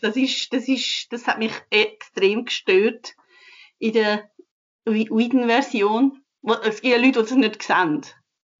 Das, 0.00 0.16
ist, 0.16 0.52
das, 0.52 0.68
ist, 0.68 1.12
das 1.12 1.26
hat 1.26 1.38
mich 1.40 1.52
extrem 1.70 2.44
gestört 2.44 3.14
in 3.80 3.94
der 3.94 4.30
Whedon-Version. 4.84 6.22
Es 6.62 6.80
gibt 6.80 6.94
ja 6.94 7.00
Leute, 7.00 7.24
die 7.24 7.30
es 7.30 7.30
nicht 7.32 7.62
sehen. 7.64 8.06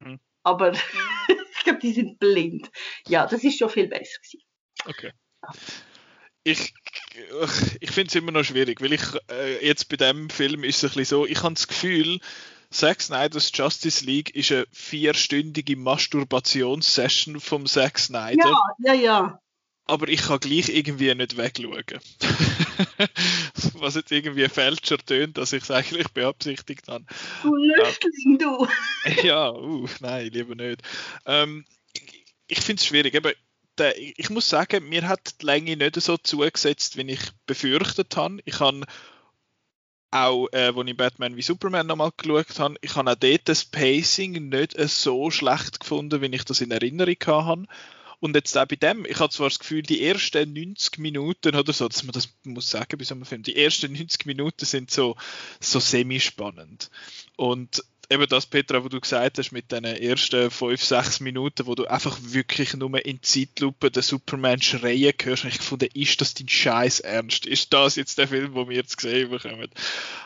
Hm. 0.03 0.19
Aber 0.43 0.73
ich 0.73 0.81
glaube, 1.67 1.81
die 1.81 1.93
sind 1.93 2.19
blind. 2.19 2.71
Ja, 3.07 3.27
das 3.27 3.45
ist 3.45 3.59
schon 3.59 3.71
viel 3.71 3.89
besser 3.89 4.19
gewesen. 4.23 4.43
Okay. 4.87 5.13
Ich, 6.45 6.73
ich 7.81 7.91
finde 7.91 8.09
es 8.09 8.15
immer 8.15 8.33
noch 8.33 8.45
schwierig, 8.45 8.81
weil 8.81 8.93
ich 8.93 9.03
äh, 9.31 9.67
jetzt 9.67 9.89
bei 9.89 9.97
dem 9.97 10.31
Film 10.31 10.65
ist 10.65 10.79
es 10.79 10.85
ein 10.85 10.89
bisschen 10.99 11.05
so, 11.05 11.27
ich 11.27 11.43
habe 11.43 11.55
das 11.55 11.67
Gefühl, 11.67 12.21
Zack 12.71 13.01
Snyder's 13.01 13.51
Justice 13.55 14.05
League 14.05 14.35
ist 14.35 14.53
eine 14.53 14.67
vierstündige 14.73 15.77
Masturbationssession 15.77 17.41
vom 17.41 17.67
Zack 17.67 17.99
Snyder. 17.99 18.57
Ja, 18.79 18.95
ja, 18.95 18.95
ja 18.95 19.41
aber 19.87 20.09
ich 20.09 20.23
kann 20.23 20.41
gleich 20.41 20.69
irgendwie 20.69 21.15
nicht 21.15 21.37
wegschauen. 21.37 21.85
Was 23.75 23.95
jetzt 23.95 24.11
irgendwie 24.11 24.49
fälscher 24.49 24.99
tönt, 24.99 25.39
dass 25.39 25.53
ich 25.53 25.63
es 25.63 25.71
eigentlich 25.71 26.09
beabsichtigt 26.09 26.89
habe. 26.89 27.05
Du 27.43 27.55
Lüftling, 27.55 28.39
du! 28.39 28.67
ja, 29.23 29.53
uh, 29.53 29.89
nein, 30.01 30.31
lieber 30.33 30.55
nicht. 30.55 30.83
Ähm, 31.25 31.65
ich 32.49 32.61
finde 32.61 32.81
es 32.81 32.87
schwierig. 32.87 33.15
Eben, 33.15 33.33
der, 33.79 33.97
ich 33.99 34.31
muss 34.31 34.49
sagen, 34.49 34.89
mir 34.89 35.07
hat 35.07 35.41
die 35.41 35.47
Länge 35.47 35.77
nicht 35.77 36.01
so 36.01 36.17
zugesetzt, 36.17 36.97
wie 36.97 37.11
ich 37.13 37.21
befürchtet 37.47 38.17
habe. 38.17 38.39
Ich 38.45 38.59
habe 38.61 38.85
auch, 40.11 40.49
äh, 40.53 40.73
als 40.75 40.89
ich 40.89 40.97
Batman 40.97 41.37
wie 41.37 41.43
Superman 41.43 41.87
nochmal 41.87 42.13
geschaut 42.17 42.59
habe, 42.59 42.77
ich 42.81 42.95
habe 42.97 43.11
auch 43.11 43.17
dort 43.17 43.49
das 43.49 43.65
Pacing 43.65 44.49
nicht 44.49 44.75
so 44.89 45.31
schlecht 45.31 45.81
gefunden, 45.81 46.21
wie 46.23 46.35
ich 46.35 46.45
das 46.45 46.61
in 46.61 46.71
Erinnerung 46.71 47.17
hatte. 47.27 47.67
Und 48.19 48.35
jetzt 48.35 48.57
auch 48.57 48.67
bei 48.67 48.77
dem, 48.77 49.05
ich 49.05 49.19
habe 49.19 49.33
zwar 49.33 49.49
das 49.49 49.59
Gefühl, 49.59 49.83
die 49.83 50.03
ersten 50.03 50.53
90 50.53 50.99
Minuten 50.99 51.55
oder 51.55 51.73
so, 51.73 51.87
dass 51.89 52.03
man 52.03 52.13
das 52.13 52.29
muss 52.45 52.71
sagen 52.71 52.97
bei 52.99 53.05
so 53.05 53.15
einem 53.15 53.27
Film, 53.27 53.43
die 53.43 53.57
ersten 53.57 53.93
90 53.93 54.27
Minuten 54.27 54.65
sind 54.65 54.91
so, 54.91 55.17
so 55.61 55.81
semi-spannend. 55.81 56.91
Und 57.37 57.85
eben 58.11 58.27
das, 58.29 58.47
Petra, 58.47 58.83
was 58.83 58.91
du 58.91 59.01
gesagt 59.01 59.39
hast, 59.39 59.53
mit 59.53 59.73
den 59.73 59.85
ersten 59.85 60.51
5, 60.51 60.83
6 60.83 61.21
Minuten, 61.21 61.67
wo 61.67 61.75
du 61.75 61.87
einfach 61.87 62.19
wirklich 62.23 62.75
nur 62.75 63.05
in 63.05 63.23
Zeitlupe 63.23 63.91
den 63.91 64.03
Superman 64.03 64.63
schreien 64.63 65.15
hörst, 65.23 65.45
und 65.45 65.51
ich 65.51 65.59
gefunden, 65.59 65.89
ist 65.95 66.21
das 66.21 66.35
dein 66.35 66.49
Scheiß 66.49 67.01
Ernst? 67.01 67.47
Ist 67.47 67.73
das 67.73 67.97
jetzt 67.97 68.19
der 68.19 68.29
Film, 68.29 68.55
den 68.55 68.69
wir 68.69 68.77
jetzt 68.77 68.97
gesehen 68.97 69.31
bekommen? 69.31 69.69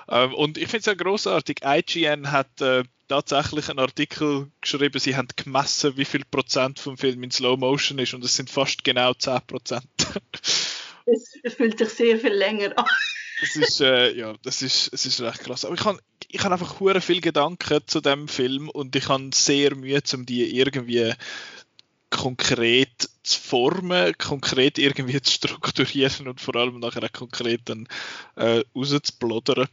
Ähm, 0.09 0.35
und 0.35 0.59
ich 0.59 0.69
finde 0.69 0.81
es 0.81 0.87
ja 0.87 0.95
großartig. 0.95 1.61
IGN 1.65 2.31
hat 2.31 2.61
äh, 2.61 2.85
tatsächlich 3.09 3.69
einen 3.69 3.79
Artikel 3.81 4.51
geschrieben, 4.61 4.99
sie 4.99 5.17
haben 5.17 5.29
gemessen, 5.35 5.97
wie 5.97 6.05
viel 6.05 6.25
Prozent 6.25 6.79
vom 6.79 6.97
Film 6.97 7.23
in 7.23 7.31
Slow 7.31 7.57
Motion 7.57 7.99
ist, 7.99 8.15
und 8.15 8.25
es 8.25 8.37
sind 8.37 8.51
fast 8.51 8.85
genau 8.85 9.15
10 9.15 9.41
Prozent. 9.47 9.85
es 11.43 11.55
fühlt 11.55 11.79
sich 11.79 11.89
sehr 11.89 12.19
viel 12.19 12.33
länger 12.33 12.77
an. 12.79 12.87
Das 13.41 13.57
ist, 13.57 13.81
äh, 13.81 14.13
ja, 14.15 14.35
das 14.43 14.63
ist, 14.63 14.93
es 14.93 15.07
ist 15.07 15.21
recht 15.21 15.41
krass. 15.41 15.65
Aber 15.65 15.75
ich 15.75 15.85
habe 15.85 15.99
ich 16.29 16.43
hab 16.43 16.53
einfach 16.53 16.81
hure 16.81 17.01
viel 17.01 17.21
Gedanken 17.21 17.81
zu 17.87 18.01
dem 18.01 18.29
Film 18.29 18.69
und 18.69 18.95
ich 18.95 19.09
habe 19.09 19.31
sehr 19.35 19.75
Mühe, 19.75 20.03
um 20.15 20.27
die 20.27 20.57
irgendwie 20.57 21.13
konkret 22.11 23.09
zu 23.23 23.41
formen, 23.41 24.17
konkret 24.19 24.79
irgendwie 24.79 25.21
zu 25.23 25.33
strukturieren 25.33 26.29
und 26.29 26.41
vor 26.41 26.57
allem 26.57 26.81
nachher 26.81 27.05
auch 27.05 27.13
konkret 27.13 27.63
dann 27.65 27.89
äh, 28.37 28.63
rauszubloddern. 28.75 29.69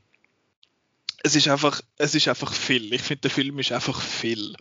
Es 1.23 1.35
ist 1.35 1.47
einfach, 1.47 1.81
es 1.97 2.15
ist 2.15 2.27
einfach 2.27 2.53
viel. 2.53 2.93
Ich 2.93 3.01
finde, 3.01 3.21
der 3.21 3.31
Film 3.31 3.59
ist 3.59 3.71
einfach 3.71 3.99
viel 3.99 4.55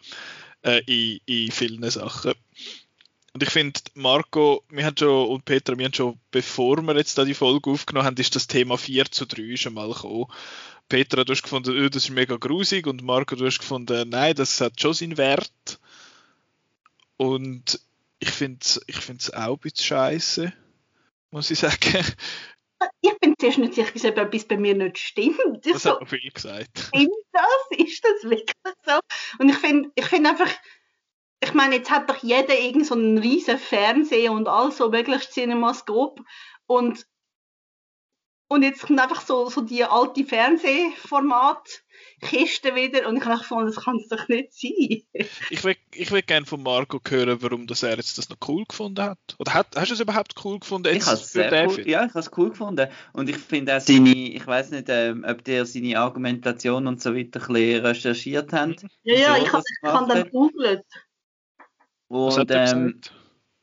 äh, 0.62 0.82
in, 0.86 1.20
in 1.26 1.52
vielen 1.52 1.88
Sachen. 1.90 2.32
Und 3.36 3.42
ich 3.42 3.50
finde, 3.50 3.78
Marco, 3.92 4.64
wir 4.70 4.86
haben 4.86 4.96
schon, 4.96 5.28
und 5.28 5.44
Petra, 5.44 5.76
wir 5.76 5.84
haben 5.84 5.92
schon, 5.92 6.18
bevor 6.30 6.80
wir 6.80 6.96
jetzt 6.96 7.18
da 7.18 7.24
die 7.26 7.34
Folge 7.34 7.68
aufgenommen 7.68 8.06
haben, 8.06 8.16
ist 8.16 8.34
das 8.34 8.46
Thema 8.46 8.78
4 8.78 9.10
zu 9.10 9.26
3 9.26 9.56
schon 9.56 9.74
mal 9.74 9.92
gekommen. 9.92 10.32
Petra, 10.88 11.22
du 11.22 11.34
hast 11.34 11.42
gefunden, 11.42 11.78
oh, 11.78 11.88
das 11.90 12.04
ist 12.04 12.08
mega 12.08 12.36
grusig, 12.36 12.86
und 12.86 13.02
Marco, 13.02 13.36
du 13.36 13.44
hast 13.44 13.58
gefunden, 13.58 14.08
nein, 14.08 14.34
das 14.34 14.58
hat 14.62 14.80
schon 14.80 14.94
seinen 14.94 15.18
Wert. 15.18 15.78
Und 17.18 17.78
ich 18.20 18.30
finde 18.30 18.60
es 18.62 18.80
ich 18.86 18.96
find's 18.96 19.30
auch 19.30 19.56
ein 19.56 19.58
bisschen 19.58 19.84
scheiße, 19.84 20.52
muss 21.30 21.50
ich 21.50 21.58
sagen. 21.58 22.06
Ich 23.02 23.18
bin 23.18 23.34
zuerst 23.38 23.58
nicht 23.58 23.74
sicher, 23.74 24.08
ob 24.08 24.16
etwas 24.16 24.44
bei 24.44 24.56
mir 24.56 24.74
nicht 24.74 24.98
stimmt. 24.98 25.64
Das 25.64 25.82
so, 25.82 25.90
hat 25.90 26.00
man 26.00 26.08
viel 26.08 26.30
gesagt. 26.30 26.88
Stimmt 26.88 27.10
das? 27.32 27.78
Ist 27.78 28.02
das 28.02 28.30
wirklich 28.30 28.74
so? 28.86 28.98
Und 29.38 29.50
ich 29.50 29.56
finde 29.56 29.90
ich 29.94 30.06
find 30.06 30.26
einfach, 30.26 30.50
ich 31.46 31.54
meine, 31.54 31.76
jetzt 31.76 31.90
hat 31.90 32.10
doch 32.10 32.22
jeder 32.22 32.58
irgend 32.58 32.86
so 32.86 32.94
einen 32.94 33.18
riesen 33.18 33.58
Fernseher 33.58 34.32
und 34.32 34.48
all 34.48 34.72
so 34.72 34.90
möglich 34.90 35.28
Cinemascope 35.30 36.22
und 36.66 37.06
Und 38.48 38.62
jetzt 38.62 38.82
kommt 38.82 39.00
einfach 39.00 39.22
so, 39.22 39.48
so 39.50 39.60
die 39.60 39.84
alte 39.84 40.24
Fernsehformat 40.24 41.82
Kiste 42.20 42.74
wieder 42.74 43.08
und 43.08 43.16
ich 43.16 43.24
habe 43.24 43.38
gefunden, 43.38 43.66
das 43.66 43.84
kann 43.84 43.96
es 43.96 44.08
doch 44.08 44.28
nicht 44.28 44.52
sein. 44.52 45.02
ich 45.50 45.64
will, 45.64 45.76
ich 45.92 46.10
will 46.10 46.22
gerne 46.22 46.46
von 46.46 46.62
Marco 46.62 47.00
hören, 47.06 47.42
warum 47.42 47.66
das 47.66 47.82
er 47.82 47.96
jetzt 47.96 48.18
das 48.18 48.28
noch 48.28 48.38
cool 48.48 48.64
gefunden 48.64 49.02
hat. 49.02 49.18
Oder 49.38 49.54
hat, 49.54 49.68
hast 49.76 49.90
du 49.90 49.94
es 49.94 50.00
überhaupt 50.00 50.34
cool 50.44 50.58
gefunden? 50.58 50.94
ich 50.94 51.04
habe 51.04 51.16
es 51.16 51.32
sehr 51.32 51.68
cool, 51.68 51.88
ja, 51.88 52.04
ich 52.04 52.10
habe 52.10 52.20
es 52.20 52.30
cool 52.36 52.50
gefunden 52.50 52.88
und 53.12 53.28
ich 53.28 53.36
finde 53.36 53.76
auch 53.76 53.80
seine, 53.80 54.14
ich 54.14 54.46
weiß 54.46 54.70
nicht, 54.70 54.86
ähm, 54.88 55.24
ob 55.28 55.44
der 55.44 55.66
seine 55.66 55.98
Argumentation 55.98 56.86
und 56.86 57.02
so 57.02 57.14
weiter 57.14 57.40
ein 57.40 57.52
bisschen 57.52 57.84
recherchiert 57.84 58.52
hat. 58.52 58.82
Ja, 59.02 59.14
ja, 59.14 59.36
ich 59.36 59.52
habe 59.52 59.64
hab 59.82 60.08
dann 60.08 60.24
gegoogelt. 60.24 60.84
Was 62.08 62.38
hat 62.38 62.50
ähm? 62.50 63.00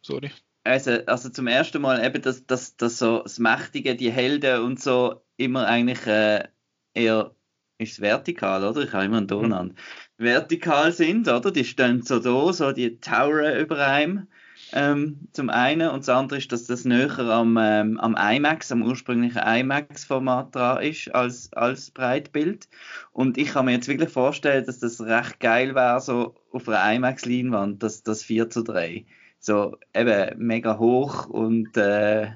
Sorry. 0.01 0.31
Also, 0.65 0.91
also 1.05 1.29
zum 1.29 1.47
ersten 1.47 1.81
Mal 1.81 2.05
eben, 2.05 2.21
dass, 2.21 2.45
dass, 2.45 2.77
dass 2.77 2.97
so 2.97 3.23
das 3.23 3.37
Mächtige, 3.39 3.95
die 3.95 4.11
Helden 4.11 4.61
und 4.61 4.81
so 4.81 5.21
immer 5.35 5.67
eigentlich 5.67 6.05
äh, 6.07 6.47
eher 6.93 7.35
ist 7.79 7.99
vertikal, 7.99 8.63
oder? 8.63 8.81
Ich 8.81 8.93
habe 8.93 9.05
immer 9.05 9.17
einen 9.17 9.27
Durcheinander. 9.27 9.73
Mhm. 9.73 9.77
Vertikal 10.17 10.91
sind, 10.91 11.27
oder? 11.27 11.51
Die 11.51 11.65
stehen 11.65 12.01
so 12.01 12.19
da, 12.19 12.53
so 12.53 12.71
die 12.71 12.99
Tower 12.99 13.55
über 13.55 13.85
einem. 13.85 14.27
Ähm, 14.75 15.27
zum 15.33 15.51
einen 15.51 15.89
und 15.89 15.99
das 15.99 16.09
andere 16.09 16.39
ist, 16.39 16.51
dass 16.51 16.65
das 16.65 16.83
näher 16.83 17.19
am, 17.19 17.57
ähm, 17.61 17.99
am 17.99 18.15
IMAX, 18.17 18.71
am 18.71 18.81
ursprünglichen 18.81 19.37
IMAX-Format 19.37 20.55
dran 20.55 20.81
ist 20.81 21.13
als, 21.13 21.53
als 21.53 21.91
Breitbild. 21.91 22.67
Und 23.11 23.37
ich 23.37 23.49
kann 23.49 23.65
mir 23.65 23.73
jetzt 23.73 23.87
wirklich 23.87 24.09
vorstellen, 24.09 24.65
dass 24.65 24.79
das 24.79 24.99
recht 24.99 25.39
geil 25.39 25.75
wäre, 25.75 26.01
so 26.01 26.33
auf 26.51 26.67
einer 26.67 26.95
IMAX-Leinwand, 26.95 27.83
das, 27.83 28.01
das 28.01 28.23
4 28.23 28.49
zu 28.49 28.63
3. 28.63 29.05
So 29.39 29.77
eben 29.93 30.39
mega 30.39 30.79
hoch 30.79 31.27
und, 31.27 31.77
äh, 31.77 32.31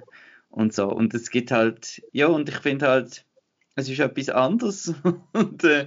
und 0.51 0.73
so. 0.73 0.89
Und 0.89 1.15
es 1.15 1.31
gibt 1.31 1.49
halt, 1.49 2.03
ja, 2.11 2.27
und 2.27 2.49
ich 2.49 2.57
finde 2.57 2.87
halt, 2.87 3.25
es 3.77 3.87
ist 3.87 3.99
etwas 3.99 4.29
anderes. 4.29 4.93
Und 5.33 5.63
äh, 5.63 5.85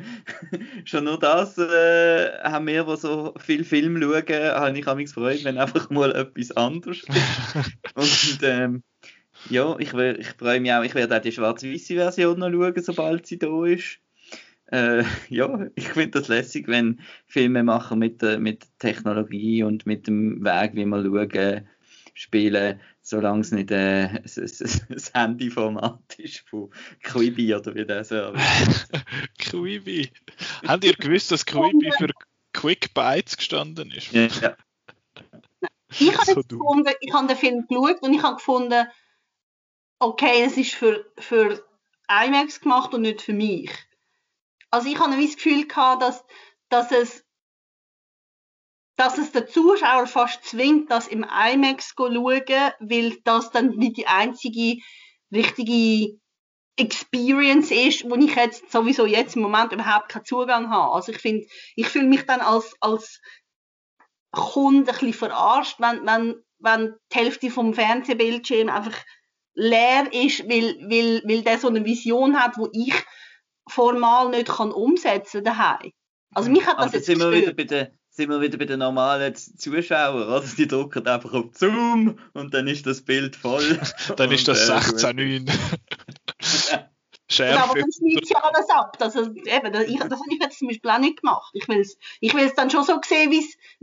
schon 0.84 1.04
nur 1.04 1.18
das 1.18 1.58
äh, 1.58 2.38
haben 2.42 2.66
wir, 2.68 2.84
die 2.84 2.96
so 2.96 3.34
viel 3.38 3.64
Film 3.64 4.00
schauen, 4.00 4.54
habe 4.54 4.78
ich 4.78 4.86
mich 4.86 5.06
gefreut, 5.06 5.44
wenn 5.44 5.58
einfach 5.58 5.90
mal 5.90 6.12
etwas 6.12 6.52
anderes 6.52 7.02
ist. 7.02 7.08
Und 7.94 8.38
ähm, 8.42 8.82
ja, 9.50 9.76
ich, 9.78 9.92
ich 9.92 10.28
freue 10.38 10.60
mich 10.60 10.72
auch, 10.72 10.84
ich 10.84 10.94
werde 10.94 11.16
auch 11.16 11.20
die 11.20 11.32
schwarz-weiße 11.32 11.94
Version 11.94 12.38
noch 12.38 12.50
schauen, 12.50 12.82
sobald 12.82 13.26
sie 13.26 13.38
da 13.38 13.66
ist. 13.66 13.98
Äh, 14.66 15.02
ja, 15.28 15.66
ich 15.74 15.88
finde 15.88 16.20
das 16.20 16.28
lässig, 16.28 16.68
wenn 16.68 17.00
Filme 17.26 17.64
machen 17.64 17.98
mit 17.98 18.22
der, 18.22 18.38
mit 18.38 18.66
Technologie 18.78 19.64
und 19.64 19.84
mit 19.84 20.06
dem 20.06 20.44
Weg, 20.44 20.74
wie 20.74 20.86
wir 20.86 21.02
schauen, 21.02 21.68
spielen 22.20 22.78
solange 23.02 23.40
es 23.40 23.50
nicht 23.50 23.70
äh, 23.70 24.04
ein, 24.08 24.22
ein 24.24 25.02
Handyformat 25.14 26.18
ist 26.18 26.40
von 26.48 26.70
Quibi 27.02 27.54
oder 27.54 27.74
wie 27.74 27.86
das 27.86 28.08
so. 28.10 28.32
Quibi. 29.38 30.10
Habt 30.66 30.84
ihr 30.84 30.94
gewusst, 30.94 31.30
dass 31.30 31.46
Quibi 31.46 31.90
für 31.96 32.10
Quick 32.52 32.92
Bytes 32.92 33.36
gestanden 33.36 33.90
ist? 33.90 34.12
Ja. 34.12 34.26
ja. 34.26 34.56
Ich 35.98 36.16
habe 36.16 36.26
so 36.26 36.42
gefunden, 36.42 36.92
ich 37.00 37.12
habe 37.12 37.26
den 37.26 37.36
Film 37.36 37.66
geschaut 37.66 38.02
und 38.02 38.12
ich 38.12 38.22
habe 38.22 38.36
gefunden, 38.36 38.86
okay, 39.98 40.42
es 40.44 40.56
ist 40.56 40.74
für, 40.74 41.10
für 41.18 41.64
IMAX 42.08 42.60
gemacht 42.60 42.92
und 42.94 43.02
nicht 43.02 43.22
für 43.22 43.32
mich. 43.32 43.70
Also 44.70 44.88
ich 44.88 45.00
habe 45.00 45.20
das 45.20 45.36
Gefühl 45.36 45.66
gehabt, 45.66 46.02
dass, 46.02 46.24
dass 46.68 46.92
es 46.92 47.24
dass 49.00 49.16
es 49.16 49.32
der 49.32 49.46
Zuschauer 49.46 50.06
fast 50.06 50.44
zwingt, 50.44 50.90
das 50.90 51.08
im 51.08 51.24
IMAX 51.24 51.94
zu 51.96 52.12
schauen, 52.12 52.72
weil 52.80 53.16
das 53.24 53.50
dann 53.50 53.70
nicht 53.78 53.96
die 53.96 54.06
einzige 54.06 54.82
richtige 55.32 56.18
Experience 56.76 57.70
ist, 57.70 58.04
wo 58.04 58.14
ich 58.16 58.34
jetzt 58.36 58.70
sowieso 58.70 59.06
jetzt 59.06 59.36
im 59.36 59.42
Moment 59.42 59.72
überhaupt 59.72 60.10
keinen 60.10 60.26
Zugang 60.26 60.68
habe. 60.68 60.92
Also 60.92 61.12
ich 61.12 61.18
finde, 61.18 61.46
ich 61.76 61.88
fühle 61.88 62.08
mich 62.08 62.26
dann 62.26 62.42
als, 62.42 62.76
als 62.80 63.22
Kunde 64.32 64.92
ein 64.92 64.98
bisschen 64.98 65.14
verarscht, 65.14 65.80
wenn, 65.80 66.04
wenn, 66.04 66.34
wenn 66.58 66.94
die 67.10 67.18
Hälfte 67.18 67.48
vom 67.48 67.72
Fernsehbildschirm 67.72 68.68
einfach 68.68 69.02
leer 69.54 70.12
ist, 70.12 70.46
weil, 70.46 70.76
weil, 70.90 71.22
weil 71.24 71.40
der 71.40 71.58
so 71.58 71.68
eine 71.68 71.86
Vision 71.86 72.38
hat, 72.38 72.58
wo 72.58 72.68
ich 72.74 72.94
formal 73.66 74.28
nicht 74.28 74.48
kann 74.48 74.72
umsetzen 74.72 75.42
daheim. 75.42 75.90
Also 76.34 76.50
mich 76.50 76.66
hat 76.66 76.76
das 76.76 76.86
Aber 76.88 76.96
jetzt 76.96 77.06
sind 77.06 77.18
wir 77.18 77.32
wieder 77.32 77.54
bei 77.54 77.64
der 77.64 77.92
sind 78.20 78.28
wir 78.28 78.40
wieder 78.42 78.58
bei 78.58 78.66
den 78.66 78.80
normalen 78.80 79.34
Zuschauern, 79.34 80.28
oder? 80.28 80.44
Die 80.58 80.68
drücken 80.68 81.06
einfach 81.08 81.32
auf 81.32 81.46
Zoom 81.54 82.18
und 82.34 82.52
dann 82.52 82.66
ist 82.66 82.86
das 82.86 83.00
Bild 83.00 83.34
voll. 83.34 83.80
dann 84.16 84.30
ist 84.30 84.46
das 84.46 84.70
16,9. 84.70 85.48
Äh, 85.48 86.78
Schärfe. 87.30 87.54
Ja, 87.54 87.64
aber 87.64 87.80
dann 87.80 87.90
schneidet 87.90 88.28
ja 88.28 88.42
alles 88.42 88.68
ab. 88.68 88.96
Also, 89.00 89.20
eben, 89.22 89.72
das, 89.72 89.84
ich, 89.84 89.98
das 89.98 90.10
habe 90.10 90.32
ich 90.32 90.42
jetzt 90.42 90.58
zum 90.58 90.68
Beispiel 90.68 90.90
auch 90.90 90.98
nicht 90.98 91.22
gemacht. 91.22 91.50
Ich 91.54 91.66
will 91.68 91.80
es 91.80 91.96
ich 92.20 92.34
will's 92.34 92.54
dann 92.54 92.70
schon 92.70 92.84
so 92.84 93.00
sehen, 93.06 93.30
wie 93.30 93.38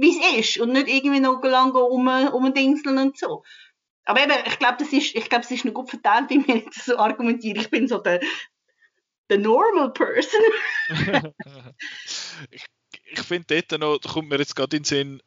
es 0.09 0.37
ist 0.37 0.59
und 0.59 0.73
nicht 0.73 0.87
irgendwie 0.87 1.21
noch 1.21 1.41
lange 1.41 1.79
um, 1.79 2.07
um 2.07 2.53
Dingseln 2.53 2.99
und 2.99 3.17
so. 3.17 3.43
Aber 4.05 4.21
eben, 4.21 4.33
ich 4.45 4.59
glaube, 4.59 4.75
das 4.77 4.93
ist, 4.93 5.15
ich 5.15 5.29
glaube, 5.29 5.45
es 5.45 5.51
ist 5.51 5.65
noch 5.65 5.73
gut 5.73 5.89
verteilt, 5.89 6.29
wie 6.29 6.37
mir 6.37 6.57
jetzt 6.57 6.85
so 6.85 6.97
argumentiere. 6.97 7.59
Ich 7.59 7.71
bin 7.71 7.87
so 7.87 7.97
der, 7.97 8.19
der 9.31 9.39
normal 9.39 9.93
person. 9.93 10.41
ich 12.51 12.65
ich 13.11 13.21
finde 13.21 13.61
dort 13.61 13.79
noch, 13.79 13.99
da 13.99 14.09
kommt 14.09 14.29
mir 14.29 14.37
jetzt 14.37 14.55
gerade 14.55 14.77
in 14.77 14.83
den 14.83 14.87
Sinn, 14.87 15.21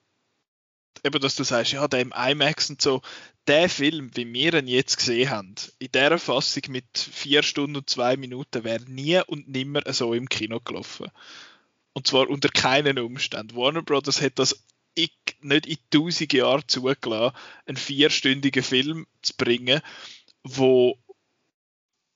eben, 1.05 1.21
dass 1.21 1.37
du 1.37 1.45
sagst, 1.45 1.73
ja, 1.73 1.87
der 1.89 2.01
im 2.01 2.13
IMAX 2.13 2.71
und 2.71 2.83
so, 2.83 3.03
der 3.47 3.69
Film, 3.69 4.11
wie 4.15 4.33
wir 4.33 4.55
ihn 4.55 4.69
jetzt 4.69 4.97
gesehen 4.97 5.31
haben, 5.31 5.55
in 5.79 5.93
dieser 5.93 6.19
Fassung 6.19 6.63
mit 6.69 6.87
vier 6.99 7.43
Stunden 7.43 7.77
und 7.77 7.89
zwei 7.91 8.17
Minuten, 8.17 8.65
wäre 8.65 8.85
nie 8.85 9.21
und 9.27 9.49
nimmer 9.49 9.83
so 9.93 10.15
im 10.15 10.29
Kino 10.29 10.61
gelaufen. 10.61 11.09
Und 11.93 12.07
zwar 12.07 12.29
unter 12.29 12.49
keinen 12.49 12.99
Umständen. 12.99 13.57
Warner 13.57 13.83
Brothers 13.83 14.21
hat 14.21 14.39
das 14.39 14.65
ich, 14.95 15.13
nicht 15.41 15.67
in 15.67 15.79
tausend 15.91 16.33
Jahren 16.33 16.67
zugelassen, 16.67 17.37
einen 17.67 17.77
vierstündigen 17.77 18.63
Film 18.63 19.07
zu 19.23 19.35
bringen, 19.37 19.81
wo, 20.43 20.99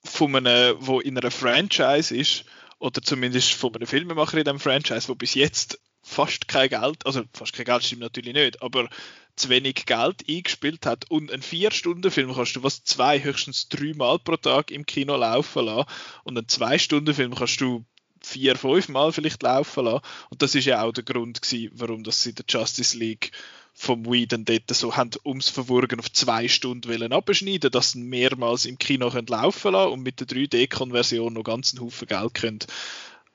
von 0.05 0.37
einem, 0.37 0.77
wo 0.81 1.00
in 1.00 1.16
einer 1.16 1.31
Franchise 1.31 2.14
ist, 2.14 2.44
oder 2.84 3.00
zumindest 3.00 3.54
von 3.54 3.74
einem 3.74 3.86
Filmemacher 3.86 4.36
in 4.36 4.44
diesem 4.44 4.60
Franchise, 4.60 5.08
wo 5.08 5.14
bis 5.14 5.32
jetzt 5.32 5.80
fast 6.02 6.48
kein 6.48 6.68
Geld, 6.68 7.06
also 7.06 7.22
fast 7.32 7.54
kein 7.54 7.64
Geld 7.64 7.82
stimmt 7.82 8.02
natürlich 8.02 8.34
nicht, 8.34 8.60
aber 8.60 8.90
zu 9.36 9.48
wenig 9.48 9.86
Geld 9.86 10.22
eingespielt 10.28 10.84
hat 10.84 11.10
und 11.10 11.32
einen 11.32 11.40
Vier-Stunden-Film 11.40 12.34
kannst 12.34 12.56
du 12.56 12.62
was 12.62 12.84
zwei, 12.84 13.22
höchstens 13.22 13.70
dreimal 13.70 14.18
pro 14.18 14.36
Tag 14.36 14.70
im 14.70 14.84
Kino 14.84 15.16
laufen 15.16 15.64
lassen 15.64 15.88
und 16.24 16.36
einen 16.36 16.46
Zwei-Stunden-Film 16.46 17.34
kannst 17.34 17.62
du 17.62 17.86
vier, 18.20 18.54
fünf 18.54 18.90
Mal 18.90 19.12
vielleicht 19.12 19.42
laufen 19.42 19.86
lassen. 19.86 20.04
Und 20.28 20.42
das 20.42 20.54
ist 20.54 20.66
ja 20.66 20.82
auch 20.82 20.92
der 20.92 21.04
Grund 21.04 21.40
gewesen, 21.40 21.72
warum 21.74 22.04
das 22.04 22.24
in 22.26 22.34
der 22.34 22.44
Justice 22.46 22.96
League 22.98 23.32
vom 23.74 24.06
Wii 24.06 24.26
dann 24.26 24.44
dort 24.44 24.70
so 24.70 24.96
haben 24.96 25.10
ums 25.24 25.48
Verwurgen 25.48 25.98
auf 25.98 26.10
zwei 26.12 26.48
Stunden 26.48 26.90
wollen 26.90 27.12
abschneiden, 27.12 27.70
dass 27.70 27.92
sie 27.92 27.98
mehrmals 27.98 28.66
im 28.66 28.78
Kino 28.78 29.10
können 29.10 29.26
laufen 29.26 29.72
lassen 29.72 29.92
und 29.92 30.02
mit 30.02 30.20
der 30.20 30.28
3D-Konversion 30.28 31.32
noch 31.32 31.42
ganz 31.42 31.74
einen 31.74 31.84
Haufen 31.84 32.06
Geld 32.06 32.34
können, 32.34 32.60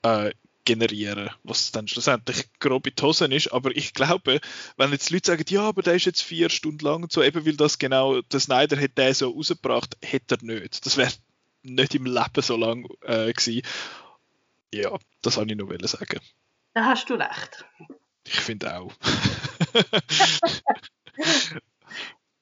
äh, 0.03 0.31
generieren, 0.65 1.31
was 1.43 1.71
dann 1.71 1.87
schlussendlich 1.87 2.47
grob 2.59 2.87
in 2.87 2.93
die 2.95 3.01
Hosen 3.01 3.31
ist. 3.31 3.51
Aber 3.51 3.75
ich 3.75 3.93
glaube, 3.93 4.39
wenn 4.77 4.91
jetzt 4.91 5.09
Leute 5.09 5.31
sagen, 5.31 5.45
ja, 5.49 5.63
aber 5.63 5.81
der 5.81 5.95
ist 5.95 6.05
jetzt 6.05 6.21
vier 6.21 6.49
Stunden 6.49 6.85
lang 6.85 7.03
und 7.03 7.11
so, 7.11 7.23
eben 7.23 7.45
weil 7.45 7.57
das 7.57 7.79
genau, 7.79 8.21
der 8.21 8.39
Snyder 8.39 8.77
hätte 8.77 8.95
der 8.95 9.15
so 9.15 9.31
rausgebracht, 9.31 9.97
hätte 10.01 10.35
er 10.35 10.43
nicht. 10.43 10.85
Das 10.85 10.95
wäre 10.95 11.11
nicht 11.63 11.95
im 11.95 12.05
Leben 12.05 12.41
so 12.41 12.55
lang 12.55 12.87
äh, 13.01 13.33
gewesen. 13.33 13.63
Ja, 14.73 14.97
das 15.21 15.37
wollte 15.37 15.53
ich 15.53 15.57
noch 15.57 15.87
sagen. 15.87 16.19
Da 16.73 16.85
hast 16.85 17.09
du 17.09 17.15
recht. 17.15 17.65
Ich 18.31 18.41
finde 18.41 18.77
auch. 18.77 18.93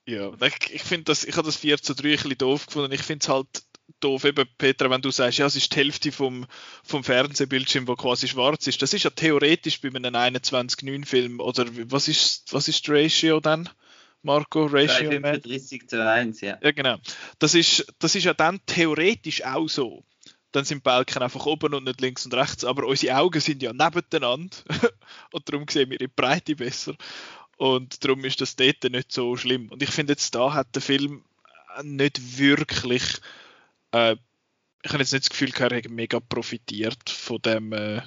ja, 0.05 0.33
ich, 0.41 0.73
ich 0.73 0.83
finde 0.83 1.05
das, 1.05 1.23
ich 1.23 1.37
habe 1.37 1.45
das 1.45 1.55
4 1.55 1.81
zu 1.81 1.95
3 1.95 2.09
ein 2.09 2.15
bisschen 2.15 2.37
doof 2.37 2.65
gefunden. 2.65 2.91
Ich 2.91 3.03
finde 3.03 3.23
es 3.23 3.29
halt 3.29 3.47
doof, 4.01 4.25
eben, 4.25 4.45
Petra, 4.57 4.89
wenn 4.89 5.01
du 5.01 5.11
sagst, 5.11 5.39
ja, 5.39 5.45
es 5.45 5.55
ist 5.55 5.73
die 5.73 5.77
Hälfte 5.77 6.11
vom, 6.11 6.45
vom 6.83 7.05
Fernsehbildschirm, 7.05 7.87
wo 7.87 7.95
quasi 7.95 8.27
schwarz 8.27 8.67
ist. 8.67 8.81
Das 8.81 8.93
ist 8.93 9.03
ja 9.03 9.09
theoretisch 9.09 9.79
bei 9.79 9.87
einem 9.87 10.13
21-9-Film, 10.13 11.39
oder 11.39 11.65
was 11.89 12.09
ist, 12.09 12.51
was 12.51 12.67
ist 12.67 12.85
die 12.85 12.91
Ratio 12.91 13.39
dann? 13.39 13.69
Marco, 14.23 14.65
Ratio? 14.65 15.09
35 15.09 15.87
zu 15.87 16.05
1, 16.05 16.41
ja. 16.41 16.57
Ja, 16.61 16.71
genau. 16.71 16.97
Das 17.39 17.55
ist, 17.55 17.87
das 17.99 18.13
ist 18.13 18.25
ja 18.25 18.33
dann 18.33 18.59
theoretisch 18.65 19.45
auch 19.45 19.69
so 19.69 20.03
dann 20.51 20.65
sind 20.65 20.79
die 20.79 20.83
Balken 20.83 21.21
einfach 21.21 21.45
oben 21.45 21.73
und 21.73 21.83
nicht 21.83 22.01
links 22.01 22.25
und 22.25 22.33
rechts. 22.33 22.63
Aber 22.63 22.85
unsere 22.85 23.17
Augen 23.17 23.41
sind 23.41 23.61
ja 23.61 23.73
nebeneinander 23.73 24.57
und 25.31 25.49
darum 25.49 25.65
sehen 25.69 25.89
wir 25.89 25.97
die 25.97 26.07
Breite 26.07 26.55
besser. 26.55 26.95
Und 27.57 28.03
darum 28.03 28.23
ist 28.23 28.39
das 28.39 28.55
dort 28.55 28.83
nicht 28.83 29.11
so 29.11 29.35
schlimm. 29.35 29.69
Und 29.69 29.81
ich 29.81 29.89
finde 29.89 30.13
jetzt 30.13 30.35
da 30.35 30.53
hat 30.53 30.75
der 30.75 30.81
Film 30.81 31.23
nicht 31.83 32.37
wirklich, 32.37 33.03
äh, 33.91 34.15
ich 34.83 34.91
habe 34.91 34.99
jetzt 34.99 35.11
nicht 35.11 35.25
das 35.25 35.29
Gefühl, 35.29 35.51
er 35.57 35.77
hat 35.77 35.89
mega 35.89 36.19
profitiert 36.19 37.09
von 37.09 37.41
dem, 37.41 37.73
äh, 37.73 38.01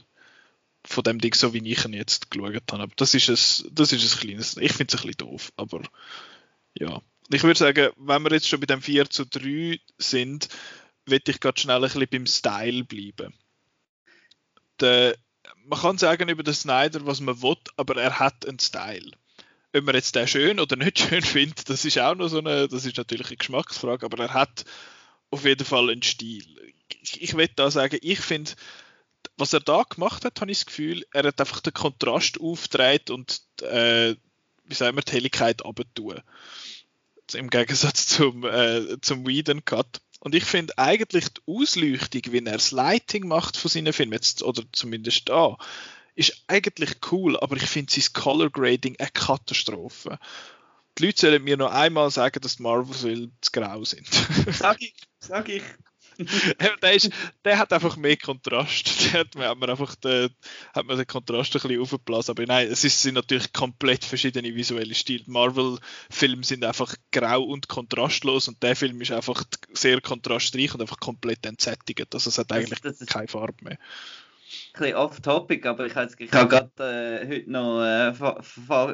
von 0.84 1.05
dem 1.05 1.20
Ding, 1.20 1.34
so 1.34 1.53
wie 1.53 1.68
ich 1.70 1.84
ihn 1.84 1.93
jetzt 1.93 2.30
geschaut 2.30 2.62
habe. 2.72 2.82
Aber 2.82 2.93
das 2.97 3.14
ist 3.14 3.28
ein, 3.28 3.74
das 3.74 3.93
ist 3.93 4.14
ein 4.14 4.20
kleines, 4.20 4.57
ich 4.57 4.72
finde 4.72 4.95
es 4.95 5.03
ein 5.03 5.09
bisschen 5.09 5.28
doof, 5.28 5.53
aber 5.57 5.82
ja. 6.78 7.03
Ich 7.32 7.45
würde 7.45 7.59
sagen, 7.59 7.91
wenn 7.97 8.22
wir 8.22 8.32
jetzt 8.32 8.49
schon 8.49 8.59
bei 8.59 8.66
dem 8.66 8.82
4 8.82 9.09
zu 9.09 9.24
3 9.24 9.78
sind, 9.99 10.49
will 11.07 11.20
ich 11.26 11.40
gerade 11.40 11.61
schnell 11.61 11.76
ein 11.76 11.82
bisschen 11.82 12.09
beim 12.11 12.26
Style 12.26 12.84
bleiben. 12.84 13.34
Der, 14.80 15.16
man 15.64 15.78
kann 15.78 15.98
sagen 15.98 16.28
über 16.28 16.42
den 16.42 16.55
Snyder, 16.55 17.05
was 17.07 17.20
man 17.20 17.42
will, 17.42 17.57
aber 17.76 18.01
er 18.01 18.18
hat 18.18 18.46
einen 18.46 18.59
Style. 18.59 19.11
Ob 19.74 19.84
man 19.84 19.94
jetzt 19.94 20.14
den 20.14 20.26
schön 20.26 20.59
oder 20.59 20.76
nicht 20.76 20.98
schön 21.09 21.22
findet, 21.22 21.68
das 21.68 21.84
ist 21.84 21.98
auch 21.98 22.14
noch 22.14 22.28
so 22.28 22.38
eine, 22.38 22.68
das 22.68 22.84
ist 22.84 22.96
natürlich 22.96 23.28
eine 23.28 23.36
Geschmacksfrage, 23.36 24.07
aber 24.07 24.24
er 24.24 24.34
hat 24.34 24.64
auf 25.30 25.44
jeden 25.44 25.64
Fall 25.64 25.90
einen 25.90 26.03
Stil. 26.03 26.44
Ich, 27.03 27.22
ich 27.22 27.36
will 27.36 27.48
da 27.55 27.70
sagen, 27.70 27.98
ich 28.03 28.20
finde, 28.20 28.53
was 29.36 29.53
er 29.53 29.61
da 29.61 29.82
gemacht 29.82 30.24
hat, 30.24 30.40
habe 30.40 30.51
ich 30.51 30.59
das 30.59 30.66
Gefühl, 30.66 31.05
er 31.12 31.24
hat 31.24 31.40
einfach 31.40 31.61
den 31.61 31.72
Kontrast 31.72 32.40
aufgedreht 32.40 33.11
und 33.11 33.42
äh, 33.62 34.14
wie 34.64 34.74
sagen 34.74 34.96
wir, 34.96 35.03
die 35.03 35.12
Helligkeit 35.12 35.64
abtun. 35.64 36.20
Im 37.34 37.51
Gegensatz 37.51 38.07
zum, 38.09 38.44
äh, 38.44 39.01
zum 39.01 39.26
Whedon 39.26 39.64
Cut. 39.64 40.01
Und 40.21 40.35
ich 40.35 40.45
finde 40.45 40.77
eigentlich 40.79 41.29
die 41.31 41.41
Ausleuchtung, 41.47 42.23
wie 42.33 42.45
er 42.45 42.53
das 42.53 42.71
Lighting 42.71 43.27
macht 43.27 43.57
von 43.57 43.71
seinen 43.71 43.93
Filmen, 43.93 44.12
jetzt, 44.12 44.43
oder 44.43 44.62
zumindest 44.73 45.29
da, 45.29 45.57
ist 46.14 46.45
eigentlich 46.47 46.97
cool, 47.11 47.39
aber 47.39 47.57
ich 47.57 47.66
finde 47.66 47.93
sein 47.93 48.12
Color 48.12 48.51
Grading 48.51 48.97
eine 48.99 49.11
Katastrophe. 49.11 50.18
Die 50.99 51.07
Leute 51.07 51.21
sollen 51.21 51.45
mir 51.45 51.57
noch 51.57 51.73
einmal 51.73 52.11
sagen, 52.11 52.41
dass 52.43 52.57
die 52.57 52.62
Marvel-Filme 52.62 53.31
zu 53.41 53.51
grau 53.53 53.85
sind. 53.85 54.07
Sag 54.53 54.83
ich, 54.83 54.95
sag 55.18 55.49
ich. 55.49 55.62
der, 56.83 56.93
ist, 56.93 57.11
der, 57.45 57.59
hat 57.59 57.73
einfach 57.73 57.97
mehr 57.97 58.16
Kontrast. 58.16 59.01
Der 59.12 59.21
hat, 59.21 59.37
hat 59.37 59.59
man 59.59 59.71
einfach 59.71 59.95
den, 59.97 60.31
hat 60.75 60.87
man 60.87 60.97
den 60.97 61.07
Kontrast 61.07 61.55
ein 61.55 61.61
bisschen 61.61 61.81
aufgeblasen. 61.81 62.33
Aber 62.33 62.45
nein, 62.47 62.68
es 62.71 62.85
ist, 62.85 63.03
sind 63.03 63.14
natürlich 63.14 63.53
komplett 63.53 64.05
verschiedene 64.05 64.55
visuelle 64.55 64.95
Stile. 64.95 65.25
Marvel-Filme 65.27 66.45
sind 66.45 66.64
einfach 66.64 66.95
grau 67.11 67.43
und 67.43 67.68
kontrastlos 67.68 68.49
und 68.49 68.62
der 68.62 68.77
Film 68.77 69.01
ist 69.01 69.12
einfach 69.12 69.45
sehr 69.73 70.01
kontrastreich 70.01 70.75
und 70.75 70.81
einfach 70.81 71.01
komplett 71.01 71.45
entsättigt. 71.47 72.14
Also 72.14 72.31
es 72.31 72.39
hat 72.39 72.53
eigentlich 72.53 72.81
das, 72.81 72.99
das 72.99 73.09
keine 73.09 73.29
Farbe 73.29 73.64
mehr 73.64 73.79
bisschen 74.72 74.94
off-topic, 74.94 75.66
aber 75.66 75.86
ich 75.86 75.94
habe 75.94 76.11
hab 76.11 76.51
gerade 76.51 76.70
äh, 76.78 77.28
heute 77.28 77.51
noch 77.51 77.82
äh, 77.82 78.12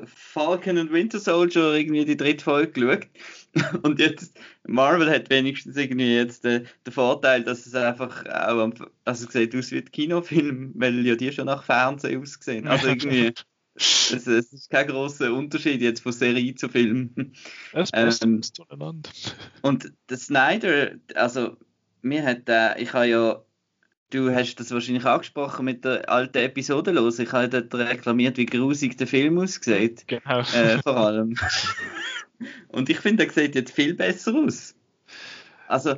Falcon 0.07 0.78
und 0.78 0.92
Winter 0.92 1.18
Soldier 1.18 1.74
irgendwie 1.74 2.04
die 2.04 2.16
dritte 2.16 2.44
Folge 2.44 2.72
geschaut. 2.72 3.07
Und 3.82 3.98
jetzt, 3.98 4.38
Marvel 4.66 5.11
hat 5.11 5.30
wenigstens 5.30 5.76
irgendwie 5.76 6.14
jetzt 6.14 6.44
äh, 6.44 6.64
den 6.86 6.92
Vorteil, 6.92 7.42
dass 7.42 7.64
es 7.64 7.74
einfach 7.74 8.26
auch, 8.26 8.62
am, 8.62 8.74
also 9.04 9.26
es 9.26 9.32
sieht 9.32 9.57
aus 9.57 9.70
wie 9.70 9.78
ein 9.78 9.90
Kinofilm, 9.90 10.72
weil 10.74 11.07
ja 11.07 11.14
die 11.14 11.32
schon 11.32 11.46
nach 11.46 11.64
Fernsehen 11.64 12.20
aussehen. 12.20 12.66
Also 12.66 12.88
irgendwie, 12.88 13.32
es, 13.74 14.11
es, 14.11 14.52
ist 14.52 14.68
kein 14.68 14.88
großer 14.88 15.32
Unterschied 15.32 15.80
jetzt 15.80 16.02
von 16.02 16.12
Serie 16.12 16.54
zu 16.54 16.68
Film. 16.68 17.32
Es 17.72 17.90
passt 17.92 18.24
ähm, 18.24 18.42
zueinander. 18.42 19.09
Und 19.62 19.90
der 20.11 20.18
Snyder, 20.18 20.90
also 21.14 21.57
mir 22.02 22.24
hat 22.24 22.48
äh, 22.48 22.80
ich 22.80 22.92
habe 22.92 23.07
ja 23.07 23.42
Du 24.11 24.32
hast 24.32 24.54
das 24.57 24.70
wahrscheinlich 24.70 25.04
angesprochen 25.04 25.64
mit 25.64 25.84
der 25.84 26.09
alten 26.09 26.38
Episode 26.38 26.92
los. 26.92 27.18
Ich 27.18 27.32
habe 27.32 27.48
dort 27.48 27.74
reklamiert, 27.74 28.36
wie 28.36 28.46
grusig 28.46 28.96
der 28.96 29.09
Film 29.09 29.38
aussieht. 29.38 30.04
Genau. 30.07 30.40
Äh, 30.40 30.80
vor 30.82 30.96
allem. 30.96 31.34
Und 32.68 32.88
ich 32.88 32.98
finde, 32.98 33.26
der 33.26 33.32
sieht 33.32 33.54
jetzt 33.57 33.72
viel 33.72 33.94
besser 33.94 34.34
aus. 34.34 34.74
Also, 35.66 35.96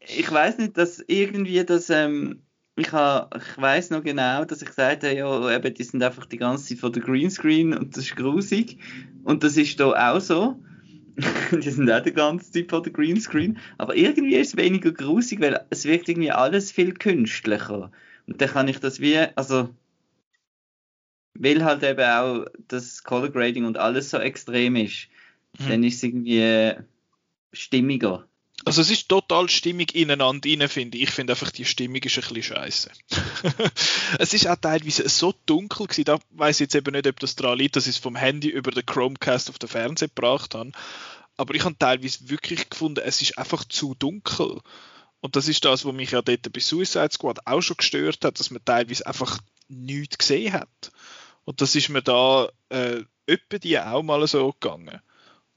ich 0.00 0.30
weiß 0.30 0.58
nicht, 0.58 0.76
dass 0.76 1.02
irgendwie 1.06 1.64
das, 1.64 1.90
ähm, 1.90 2.42
ich, 2.76 2.88
ich 2.88 2.92
weiß 2.92 3.90
noch 3.90 4.02
genau, 4.02 4.44
dass 4.44 4.62
ich 4.62 4.68
gesagt 4.68 5.04
habe, 5.04 5.14
ja, 5.14 5.56
eben, 5.56 5.74
die 5.74 5.84
sind 5.84 6.02
einfach 6.02 6.26
die 6.26 6.38
ganze 6.38 6.66
Zeit 6.66 6.78
vor 6.78 6.90
der 6.90 7.02
Greenscreen 7.02 7.72
und 7.72 7.96
das 7.96 8.04
ist 8.04 8.16
grusig. 8.16 8.78
Und 9.22 9.44
das 9.44 9.56
ist 9.56 9.78
da 9.78 10.12
auch 10.12 10.20
so. 10.20 10.60
die 11.52 11.70
sind 11.70 11.90
auch 11.90 12.02
die 12.02 12.12
ganze 12.12 12.50
Zeit 12.50 12.70
vor 12.70 12.82
der 12.82 12.92
Greenscreen. 12.92 13.58
Aber 13.78 13.96
irgendwie 13.96 14.36
ist 14.36 14.48
es 14.48 14.56
weniger 14.56 14.92
grusig, 14.92 15.40
weil 15.40 15.64
es 15.70 15.84
wirkt 15.84 16.08
irgendwie 16.08 16.32
alles 16.32 16.72
viel 16.72 16.94
künstlicher. 16.94 17.90
Und 18.26 18.40
dann 18.40 18.48
kann 18.48 18.68
ich 18.68 18.80
das 18.80 19.00
wie, 19.00 19.18
also, 19.18 19.68
weil 21.34 21.64
halt 21.64 21.82
eben 21.82 22.00
auch 22.00 22.46
das 22.68 23.02
Color 23.02 23.30
Grading 23.30 23.64
und 23.64 23.78
alles 23.78 24.10
so 24.10 24.18
extrem 24.18 24.76
ist, 24.76 25.08
mhm. 25.58 25.68
dann 25.68 25.84
ist 25.84 25.96
es 25.96 26.02
irgendwie 26.02 26.72
stimmiger. 27.52 28.26
Also 28.64 28.80
es 28.80 28.90
ist 28.90 29.08
total 29.08 29.48
stimmig 29.50 29.94
ineinander 29.94 30.48
rein, 30.48 30.68
finde 30.68 30.96
ich. 30.96 31.04
Ich 31.04 31.10
finde 31.10 31.32
einfach, 31.32 31.50
die 31.50 31.64
Stimmung 31.64 32.02
ist 32.02 32.16
ein 32.16 32.22
bisschen 32.22 32.42
scheiße. 32.42 32.90
es 34.18 34.32
ist 34.32 34.46
auch 34.46 34.56
teilweise 34.56 35.08
so 35.08 35.34
dunkel 35.44 35.86
gewesen, 35.86 36.04
da 36.04 36.18
weiß 36.30 36.56
ich 36.56 36.60
jetzt 36.60 36.74
eben 36.74 36.92
nicht, 36.92 37.06
ob 37.06 37.20
das 37.20 37.36
daran 37.36 37.58
liegt, 37.58 37.76
dass 37.76 37.86
ich 37.86 37.96
es 37.96 38.02
vom 38.02 38.16
Handy 38.16 38.48
über 38.48 38.70
den 38.70 38.86
Chromecast 38.86 39.50
auf 39.50 39.58
den 39.58 39.68
Fernseher 39.68 40.08
gebracht 40.08 40.54
habe. 40.54 40.72
Aber 41.36 41.54
ich 41.54 41.64
habe 41.64 41.76
teilweise 41.78 42.28
wirklich 42.30 42.70
gefunden, 42.70 43.02
es 43.04 43.20
ist 43.20 43.36
einfach 43.38 43.64
zu 43.64 43.94
dunkel. 43.96 44.60
Und 45.20 45.36
das 45.36 45.48
ist 45.48 45.64
das, 45.64 45.84
was 45.84 45.92
mich 45.92 46.12
ja 46.12 46.22
dort 46.22 46.52
bei 46.52 46.60
Suicide 46.60 47.10
Squad 47.12 47.46
auch 47.46 47.60
schon 47.60 47.76
gestört 47.78 48.24
hat, 48.24 48.38
dass 48.38 48.50
man 48.50 48.64
teilweise 48.64 49.06
einfach 49.06 49.40
nichts 49.68 50.18
gesehen 50.18 50.52
hat. 50.52 50.92
Und 51.44 51.60
das 51.60 51.74
ist 51.74 51.88
mir 51.88 52.02
da 52.02 52.48
äh, 52.68 53.02
öppe 53.26 53.58
die 53.58 53.78
auch 53.78 54.02
mal 54.02 54.26
so 54.26 54.52
gegangen. 54.52 55.00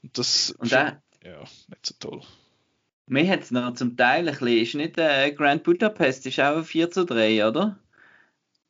Und 0.02 0.18
das 0.18 0.52
Und 0.58 0.70
ja, 1.22 1.40
nicht 1.68 1.86
so 1.86 1.94
toll. 1.98 2.22
Mir 3.08 3.28
hat 3.28 3.42
es 3.42 3.50
noch 3.50 3.74
zum 3.74 3.96
Teil 3.96 4.28
ein 4.28 4.34
bisschen, 4.34 4.48
ist 4.58 4.74
nicht 4.74 4.98
äh, 4.98 5.32
Grand 5.32 5.62
Budapest, 5.62 6.26
ist 6.26 6.40
auch 6.40 6.58
ein 6.58 6.64
4 6.64 6.90
zu 6.90 7.04
3, 7.04 7.46
oder? 7.46 7.78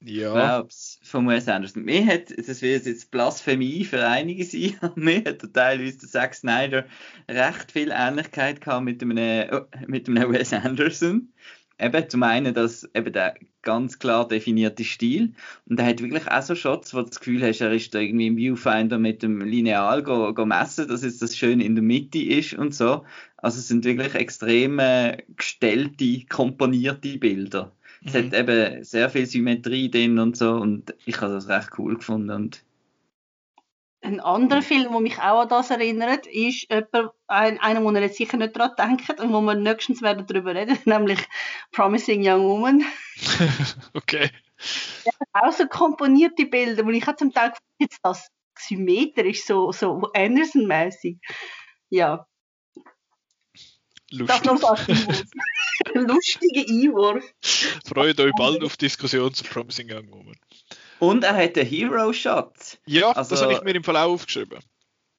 Ja. 0.00 0.32
Glaub's, 0.32 1.00
von 1.02 1.28
Wes 1.28 1.48
Anderson. 1.48 1.84
Mir 1.84 2.06
hat, 2.06 2.30
das 2.36 2.62
wird 2.62 2.86
jetzt 2.86 3.10
Blasphemie 3.10 3.84
für 3.84 4.06
einige 4.06 4.44
sein, 4.44 4.76
mir 4.94 5.24
hat 5.24 5.42
teilweise 5.52 5.98
der 5.98 6.08
Zack 6.08 6.34
Snyder 6.34 6.84
recht 7.28 7.72
viel 7.72 7.90
Ähnlichkeit 7.92 8.60
gehabt 8.60 8.84
mit 8.84 9.02
einem, 9.02 9.48
oh, 9.52 9.66
mit 9.86 10.08
einem 10.08 10.32
Wes 10.32 10.52
Anderson. 10.52 11.32
Eben 11.80 12.08
zum 12.08 12.22
einen, 12.24 12.54
dass 12.54 12.88
eben 12.94 13.12
der 13.12 13.34
ganz 13.62 13.98
klar 13.98 14.26
definierte 14.26 14.84
Stil 14.84 15.34
und 15.66 15.78
er 15.78 15.86
hat 15.86 16.02
wirklich 16.02 16.26
auch 16.28 16.42
so 16.42 16.54
Shots, 16.54 16.94
wo 16.94 16.98
du 16.98 17.08
das 17.08 17.20
Gefühl 17.20 17.42
hast, 17.42 17.60
er 17.60 17.72
ist 17.72 17.94
da 17.94 17.98
irgendwie 17.98 18.26
im 18.28 18.36
Viewfinder 18.36 18.98
mit 18.98 19.22
dem 19.22 19.40
Lineal 19.40 20.02
go, 20.02 20.32
go 20.34 20.46
messen, 20.46 20.88
dass 20.88 21.04
jetzt 21.04 21.22
das 21.22 21.36
schön 21.36 21.60
in 21.60 21.74
der 21.74 21.84
Mitte 21.84 22.18
ist 22.18 22.54
und 22.54 22.74
so. 22.74 23.04
Also 23.36 23.58
es 23.58 23.68
sind 23.68 23.84
wirklich 23.84 24.14
extrem 24.14 24.78
äh, 24.78 25.18
gestellte, 25.36 26.24
komponierte 26.28 27.18
Bilder. 27.18 27.72
Es 28.04 28.14
mhm. 28.14 28.18
hat 28.18 28.34
eben 28.34 28.84
sehr 28.84 29.10
viel 29.10 29.26
Symmetrie 29.26 29.90
drin 29.90 30.18
und 30.18 30.36
so 30.36 30.54
und 30.54 30.94
ich 31.04 31.20
habe 31.20 31.34
das 31.34 31.48
recht 31.48 31.70
cool 31.78 31.96
gefunden. 31.96 32.30
Und 32.30 32.64
ein 34.00 34.20
anderer 34.20 34.62
Film, 34.62 34.92
der 34.92 35.00
mich 35.00 35.18
auch 35.18 35.42
an 35.42 35.48
das 35.48 35.70
erinnert, 35.70 36.26
ist 36.26 36.70
jemand, 36.70 37.10
ein, 37.26 37.58
einer, 37.60 37.82
wo 37.82 37.90
ihr 37.90 38.00
jetzt 38.00 38.16
sicher 38.16 38.36
nicht 38.36 38.56
daran 38.56 38.74
denkt 38.78 39.20
und 39.20 39.32
wo 39.32 39.40
wir 39.40 39.54
nächstens 39.54 40.02
werden 40.02 40.26
darüber 40.26 40.54
reden, 40.54 40.78
nämlich 40.84 41.20
Promising 41.72 42.22
Young 42.24 42.44
Woman. 42.44 42.84
okay. 43.94 44.30
Ja, 45.04 45.12
auch 45.32 45.52
so 45.52 45.66
komponierte 45.66 46.46
Bilder, 46.46 46.84
wo 46.84 46.90
ich 46.90 47.06
habe 47.06 47.16
zum 47.16 47.32
Teil 47.32 47.52
jetzt 47.78 47.98
das 48.02 48.28
symmetrisch, 48.58 49.44
so, 49.44 49.72
so 49.72 50.10
Anderson-mäßig. 50.14 51.18
Ja. 51.90 52.26
Lustig. 54.10 54.42
Das 54.42 54.60
noch 54.60 54.78
Lustige 55.94 56.60
Einwurf. 56.60 57.24
Freut 57.84 58.18
euch 58.20 58.32
bald 58.36 58.64
auf 58.64 58.76
Diskussion 58.76 59.32
zu 59.32 59.44
Promising 59.44 59.92
Young 59.92 60.10
Woman. 60.10 60.36
Und 60.98 61.24
er 61.24 61.36
hat 61.36 61.56
einen 61.56 61.66
Hero-Shot. 61.66 62.78
Ja, 62.86 63.12
also, 63.12 63.30
das 63.30 63.42
habe 63.42 63.52
ich 63.52 63.62
mir 63.62 63.74
im 63.74 63.84
auch 63.84 63.94
aufgeschrieben. 63.94 64.58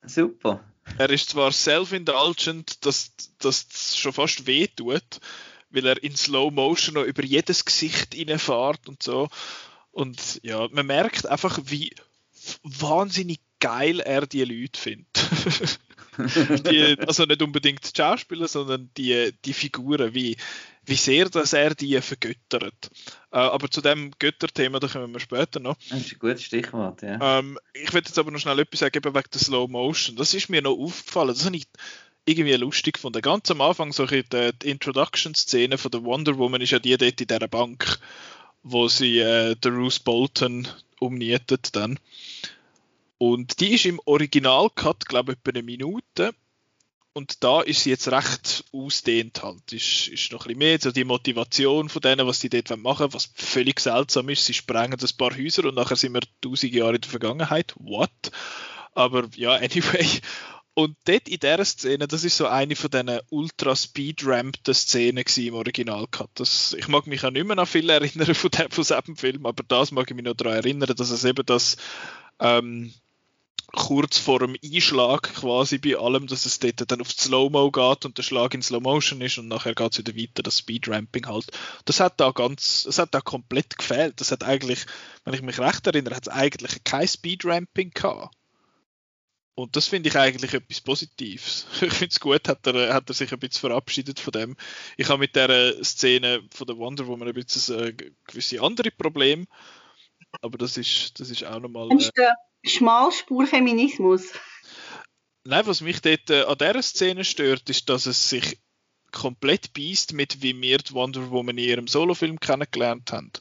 Super. 0.06 0.64
Er 0.98 1.10
ist 1.10 1.30
zwar 1.30 1.52
self-indulgent, 1.52 2.86
dass 2.86 3.12
das 3.40 3.96
schon 3.98 4.14
fast 4.14 4.48
weh 4.48 4.68
tut, 4.68 5.20
weil 5.70 5.86
er 5.86 6.04
in 6.04 6.16
Slow 6.16 6.52
Motion 6.52 6.96
noch 6.96 7.04
über 7.04 7.24
jedes 7.24 7.64
Gesicht 7.64 8.18
reinfährt 8.18 8.88
und 8.88 9.04
so. 9.04 9.30
Und 9.92 10.40
ja, 10.44 10.68
man 10.72 10.86
merkt 10.86 11.28
einfach, 11.28 11.60
wie 11.66 11.94
wahnsinnig 12.64 13.40
geil 13.60 14.00
er 14.00 14.26
die 14.26 14.44
Leute 14.44 14.80
findet. 14.80 15.80
die, 16.70 16.98
also 17.00 17.26
nicht 17.26 17.42
unbedingt 17.42 17.84
die 17.84 18.02
Schauspieler, 18.02 18.48
sondern 18.48 18.90
die, 18.98 19.34
die 19.46 19.54
Figuren, 19.54 20.14
wie, 20.14 20.38
wie 20.90 20.96
sehr 20.96 21.30
dass 21.30 21.54
er 21.54 21.76
die 21.76 22.02
vergöttert. 22.02 22.90
Äh, 23.32 23.38
aber 23.38 23.70
zu 23.70 23.82
dem 23.82 24.12
Götterthema, 24.18 24.80
da 24.80 24.88
kommen 24.88 25.14
wir 25.14 25.20
später 25.20 25.60
noch. 25.60 25.78
Das 25.90 26.00
ist 26.00 26.14
ein 26.14 26.20
gutes 26.20 26.44
Stichwort, 26.44 27.02
ja. 27.04 27.40
Ähm, 27.40 27.60
ich 27.74 27.94
würde 27.94 28.08
jetzt 28.08 28.18
aber 28.18 28.32
noch 28.32 28.40
schnell 28.40 28.60
etwas 28.60 28.80
sagen 28.80 28.98
eben 28.98 29.14
wegen 29.14 29.30
der 29.32 29.40
Slow 29.40 29.68
Motion. 29.70 30.16
Das 30.16 30.34
ist 30.34 30.50
mir 30.50 30.62
noch 30.62 30.78
aufgefallen. 30.78 31.30
Das 31.30 31.46
habe 31.46 31.56
ich 31.56 31.68
irgendwie 32.26 32.54
lustig 32.54 32.96
gefunden. 32.96 33.22
Ganz 33.22 33.50
am 33.52 33.62
Anfang, 33.62 33.94
so 33.94 34.06
die, 34.06 34.24
die 34.24 34.70
Introduction-Szene 34.70 35.78
von 35.78 35.92
der 35.92 36.04
Wonder 36.04 36.38
Woman 36.38 36.62
ist 36.62 36.72
ja 36.72 36.80
die 36.80 36.98
dort 36.98 37.22
in 37.22 37.28
dieser 37.28 37.48
Bank, 37.48 38.00
wo 38.64 38.88
sie 38.88 39.20
äh, 39.20 39.56
der 39.56 39.70
Bruce 39.70 40.00
Bolton 40.00 40.68
umnietet 41.00 41.76
dann. 41.76 42.00
Und 43.20 43.60
die 43.60 43.74
ist 43.74 43.86
im 43.86 44.00
Original-Cut, 44.06 45.06
glaube 45.06 45.34
ich, 45.34 45.38
etwa 45.40 45.52
eine 45.52 45.64
Minute. 45.64 46.34
Und 47.14 47.44
da 47.44 47.62
ist 47.62 47.84
sie 47.84 47.90
jetzt 47.90 48.08
recht 48.10 48.66
ausdehnt 48.72 49.42
halt. 49.44 49.74
Ist, 49.74 50.08
ist 50.08 50.32
noch 50.32 50.42
ein 50.42 50.50
bisschen 50.50 50.60
mehr 50.60 50.80
so 50.80 50.92
die 50.92 51.04
Motivation 51.04 51.90
von 51.90 52.02
denen, 52.02 52.28
was 52.28 52.40
sie 52.40 52.50
dort 52.50 52.78
machen 52.78 53.14
was 53.14 53.32
völlig 53.36 53.80
seltsam 53.80 54.30
ist. 54.30 54.46
Sie 54.46 54.54
sprengen 54.54 55.00
ein 55.00 55.18
paar 55.18 55.36
Häuser 55.36 55.66
und 55.66 55.76
nachher 55.76 55.96
sind 55.96 56.14
wir 56.14 56.22
tausend 56.42 56.74
Jahre 56.74 56.96
in 56.96 57.02
der 57.02 57.10
Vergangenheit. 57.10 57.74
What? 57.78 58.32
Aber 58.94 59.28
ja, 59.36 59.54
anyway. 59.54 60.08
Und 60.76 60.96
dort 61.06 61.28
in 61.28 61.40
dieser 61.40 61.66
Szene, 61.66 62.08
das 62.08 62.24
ist 62.24 62.38
so 62.38 62.48
eine 62.48 62.76
von 62.76 62.90
diesen 62.90 63.20
ultra 63.30 63.76
speed 63.76 64.26
rampten 64.26 64.74
Szenen 64.74 65.26
im 65.36 65.54
Original 65.56 66.08
gehabt. 66.10 66.40
Das, 66.40 66.74
ich 66.74 66.88
mag 66.88 67.06
mich 67.06 67.26
auch 67.26 67.32
nicht 67.32 67.46
mehr 67.46 67.58
an 67.58 67.66
viel 67.66 67.90
erinnern 67.90 68.34
von 68.34 68.50
diesem 68.50 69.18
Film, 69.18 69.46
aber 69.46 69.64
das 69.68 69.92
mag 69.92 70.10
ich 70.10 70.16
mich 70.16 70.24
noch 70.24 70.36
daran 70.36 70.54
erinnern, 70.54 70.96
dass 70.96 71.10
es 71.10 71.26
eben 71.26 71.46
das 71.46 71.76
ähm, 72.40 72.94
kurz 73.76 74.18
vor 74.18 74.40
dem 74.40 74.56
Einschlag 74.64 75.34
quasi 75.36 75.78
bei 75.78 75.98
allem, 75.98 76.28
dass 76.28 76.46
es 76.46 76.60
dort 76.60 76.90
dann 76.92 77.02
auf 77.02 77.12
Slow-Mo 77.12 77.72
geht 77.72 78.06
und 78.06 78.18
der 78.18 78.24
Schlag 78.24 78.54
in 78.54 78.62
Slow-Motion 78.62 79.22
ist 79.22 79.38
und 79.38 79.48
nachher 79.48 79.76
geht 79.76 79.92
es 79.92 79.98
wieder 80.00 80.16
weiter, 80.16 80.44
das 80.44 80.58
Speed-Ramping 80.58 81.28
halt. 81.28 81.48
Das 81.86 82.00
hat 82.00 82.20
da 82.20 82.32
ganz, 82.32 82.84
das 82.84 83.00
hat 83.00 83.14
da 83.14 83.22
komplett 83.22 83.78
gefehlt. 83.78 84.20
Das 84.22 84.32
hat 84.32 84.44
eigentlich, 84.44 84.86
wenn 85.24 85.34
ich 85.34 85.42
mich 85.42 85.60
recht 85.60 85.86
erinnere, 85.88 86.16
hat 86.16 86.28
es 86.28 86.34
eigentlich 86.34 86.84
kein 86.84 87.08
Speed-Ramping 87.08 87.92
gehabt. 87.92 88.36
Und 89.56 89.76
das 89.76 89.88
finde 89.88 90.08
ich 90.08 90.18
eigentlich 90.18 90.54
etwas 90.54 90.80
Positives. 90.80 91.68
Ich 91.82 91.94
finde 91.94 92.12
es 92.12 92.20
gut, 92.22 92.48
hat 92.48 92.66
er, 92.66 92.94
hat 92.94 93.10
er 93.10 93.14
sich 93.14 93.32
ein 93.34 93.40
bisschen 93.40 93.70
verabschiedet 93.70 94.20
von 94.20 94.32
dem. 94.32 94.56
Ich 94.96 95.10
habe 95.10 95.20
mit 95.20 95.36
der 95.36 95.84
Szene 95.84 96.42
von 96.52 96.66
der 96.66 96.78
Wonder 96.78 97.08
Woman 97.08 97.28
ein 97.28 97.34
bisschen 97.34 97.78
äh, 97.78 97.94
gewisse 98.26 98.62
andere 98.62 98.90
Probleme. 98.92 99.46
Aber 100.42 100.58
das 100.58 100.78
ist, 100.78 101.20
das 101.20 101.30
ist 101.30 101.44
auch 101.44 101.60
nochmal. 101.60 101.90
Äh, 101.92 102.30
Schmalspur-Feminismus. 102.64 104.34
Nein, 105.46 105.66
was 105.66 105.82
mich 105.82 106.02
dort 106.02 106.30
äh, 106.30 106.44
an 106.44 106.58
dieser 106.58 106.82
Szene 106.82 107.24
stört, 107.24 107.70
ist, 107.70 107.90
dass 107.90 108.06
es 108.06 108.30
sich 108.30 108.60
komplett 109.12 109.74
beißt 109.74 110.14
mit, 110.14 110.42
wie 110.42 110.60
wir 110.62 110.78
die 110.78 110.94
Wonder 110.94 111.32
Woman 111.32 111.58
in 111.58 111.64
ihrem 111.64 111.88
Solofilm 111.88 112.40
kennengelernt 112.40 113.12
haben. 113.12 113.32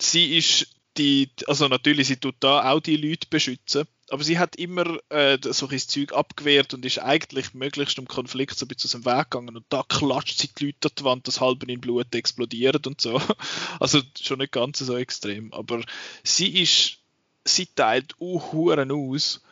Sie 0.00 0.36
ist 0.36 0.68
die, 0.96 1.30
also 1.46 1.68
natürlich, 1.68 2.08
sie 2.08 2.16
tut 2.16 2.36
da 2.40 2.70
auch 2.70 2.80
die 2.80 2.96
Leute 2.96 3.26
beschützen, 3.28 3.86
aber 4.10 4.22
sie 4.22 4.38
hat 4.38 4.56
immer 4.56 4.98
äh, 5.08 5.38
so 5.42 5.68
ein 5.68 5.78
Zeug 5.78 6.12
abgewehrt 6.12 6.74
und 6.74 6.84
ist 6.84 6.98
eigentlich 7.00 7.54
möglichst 7.54 7.98
im 7.98 8.06
Konflikt 8.06 8.56
so 8.56 8.64
ein 8.64 8.68
bisschen 8.68 8.88
aus 8.88 8.92
dem 8.92 9.04
Weg 9.04 9.30
gegangen 9.30 9.56
und 9.56 9.66
da 9.70 9.82
klatscht 9.88 10.38
sie 10.38 10.48
die 10.48 10.66
Leute 10.66 10.88
an 10.88 10.94
die 10.98 11.04
Wand, 11.04 11.28
dass 11.28 11.40
halb 11.40 11.64
in 11.64 11.80
Blut 11.80 12.14
explodiert 12.14 12.86
und 12.86 13.00
so. 13.00 13.20
Also 13.80 14.00
schon 14.20 14.38
nicht 14.38 14.52
ganz 14.52 14.78
so 14.78 14.96
extrem, 14.96 15.52
aber 15.52 15.82
sie 16.22 16.60
ist 16.60 16.98
sie 17.44 17.66
teilt 17.66 18.14
uh, 18.20 18.40
Huren 18.52 18.90
aus. 18.90 19.42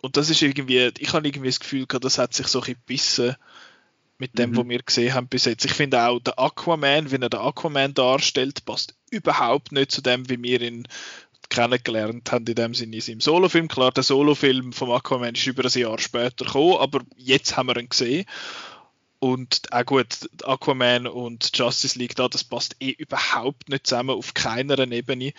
Und 0.00 0.16
das 0.16 0.30
ist 0.30 0.42
irgendwie, 0.42 0.92
ich 0.98 1.12
habe 1.12 1.26
irgendwie 1.26 1.48
das 1.48 1.60
Gefühl 1.60 1.86
gehabt, 1.86 2.04
das 2.04 2.18
hat 2.18 2.34
sich 2.34 2.46
so 2.46 2.62
ein 2.62 2.76
bisschen 2.86 3.36
mit 4.18 4.38
dem, 4.38 4.50
mhm. 4.50 4.56
was 4.56 4.68
wir 4.68 4.82
gesehen 4.82 5.14
haben 5.14 5.28
bis 5.28 5.44
jetzt. 5.44 5.64
Ich 5.64 5.72
finde 5.72 6.06
auch, 6.06 6.20
der 6.20 6.38
Aquaman, 6.38 7.10
wie 7.10 7.16
er 7.16 7.30
den 7.30 7.40
Aquaman 7.40 7.94
darstellt, 7.94 8.64
passt 8.64 8.94
überhaupt 9.10 9.72
nicht 9.72 9.90
zu 9.90 10.02
dem, 10.02 10.28
wie 10.28 10.42
wir 10.42 10.60
ihn 10.60 10.86
kennengelernt 11.48 12.32
haben, 12.32 12.46
in 12.46 12.54
dem 12.54 12.74
Sinne 12.74 12.96
in 12.96 13.02
seinem 13.02 13.20
Solofilm. 13.20 13.68
Klar, 13.68 13.92
der 13.92 14.02
Solofilm 14.02 14.72
vom 14.72 14.90
Aquaman 14.90 15.34
ist 15.34 15.46
über 15.46 15.64
ein 15.64 15.80
Jahr 15.80 15.98
später 15.98 16.44
gekommen, 16.44 16.78
aber 16.78 17.00
jetzt 17.16 17.56
haben 17.56 17.68
wir 17.68 17.76
ihn 17.76 17.88
gesehen. 17.88 18.26
Und 19.20 19.72
auch 19.72 19.86
gut, 19.86 20.28
Aquaman 20.42 21.06
und 21.06 21.50
Justice 21.56 21.98
League 21.98 22.14
da, 22.14 22.28
das 22.28 22.44
passt 22.44 22.76
eh 22.80 22.90
überhaupt 22.90 23.70
nicht 23.70 23.86
zusammen 23.86 24.10
auf 24.10 24.34
keiner 24.34 24.78
Ebene. 24.78 25.32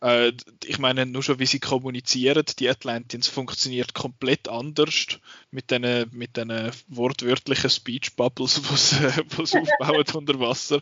Äh, 0.00 0.32
ich 0.64 0.78
meine, 0.78 1.06
nur 1.06 1.22
schon 1.22 1.38
wie 1.38 1.46
sie 1.46 1.60
kommunizieren, 1.60 2.44
die 2.58 2.68
Atlanteans 2.68 3.28
funktioniert 3.28 3.94
komplett 3.94 4.48
anders 4.48 5.18
mit 5.50 5.70
diesen 5.70 6.10
mit 6.12 6.36
den 6.36 6.50
wortwörtlichen 6.88 7.70
Speech 7.70 8.14
Bubbles, 8.16 8.60
die 9.36 9.46
sie 9.46 9.58
aufbauen 9.80 10.04
unter 10.14 10.40
Wasser. 10.40 10.80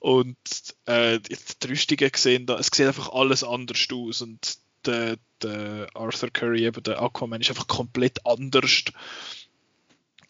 Und 0.00 0.36
äh, 0.86 1.18
die 1.20 1.66
Rüstungen 1.66 2.10
sehen 2.14 2.46
da, 2.46 2.58
es 2.58 2.70
sieht 2.72 2.86
einfach 2.86 3.10
alles 3.10 3.42
anders 3.42 3.86
aus. 3.92 4.22
Und 4.22 4.58
der, 4.84 5.16
der 5.42 5.88
Arthur 5.94 6.30
Curry, 6.30 6.64
eben 6.64 6.82
der 6.82 7.00
Aquaman, 7.00 7.40
ist 7.40 7.50
einfach 7.50 7.68
komplett 7.68 8.24
anders 8.26 8.84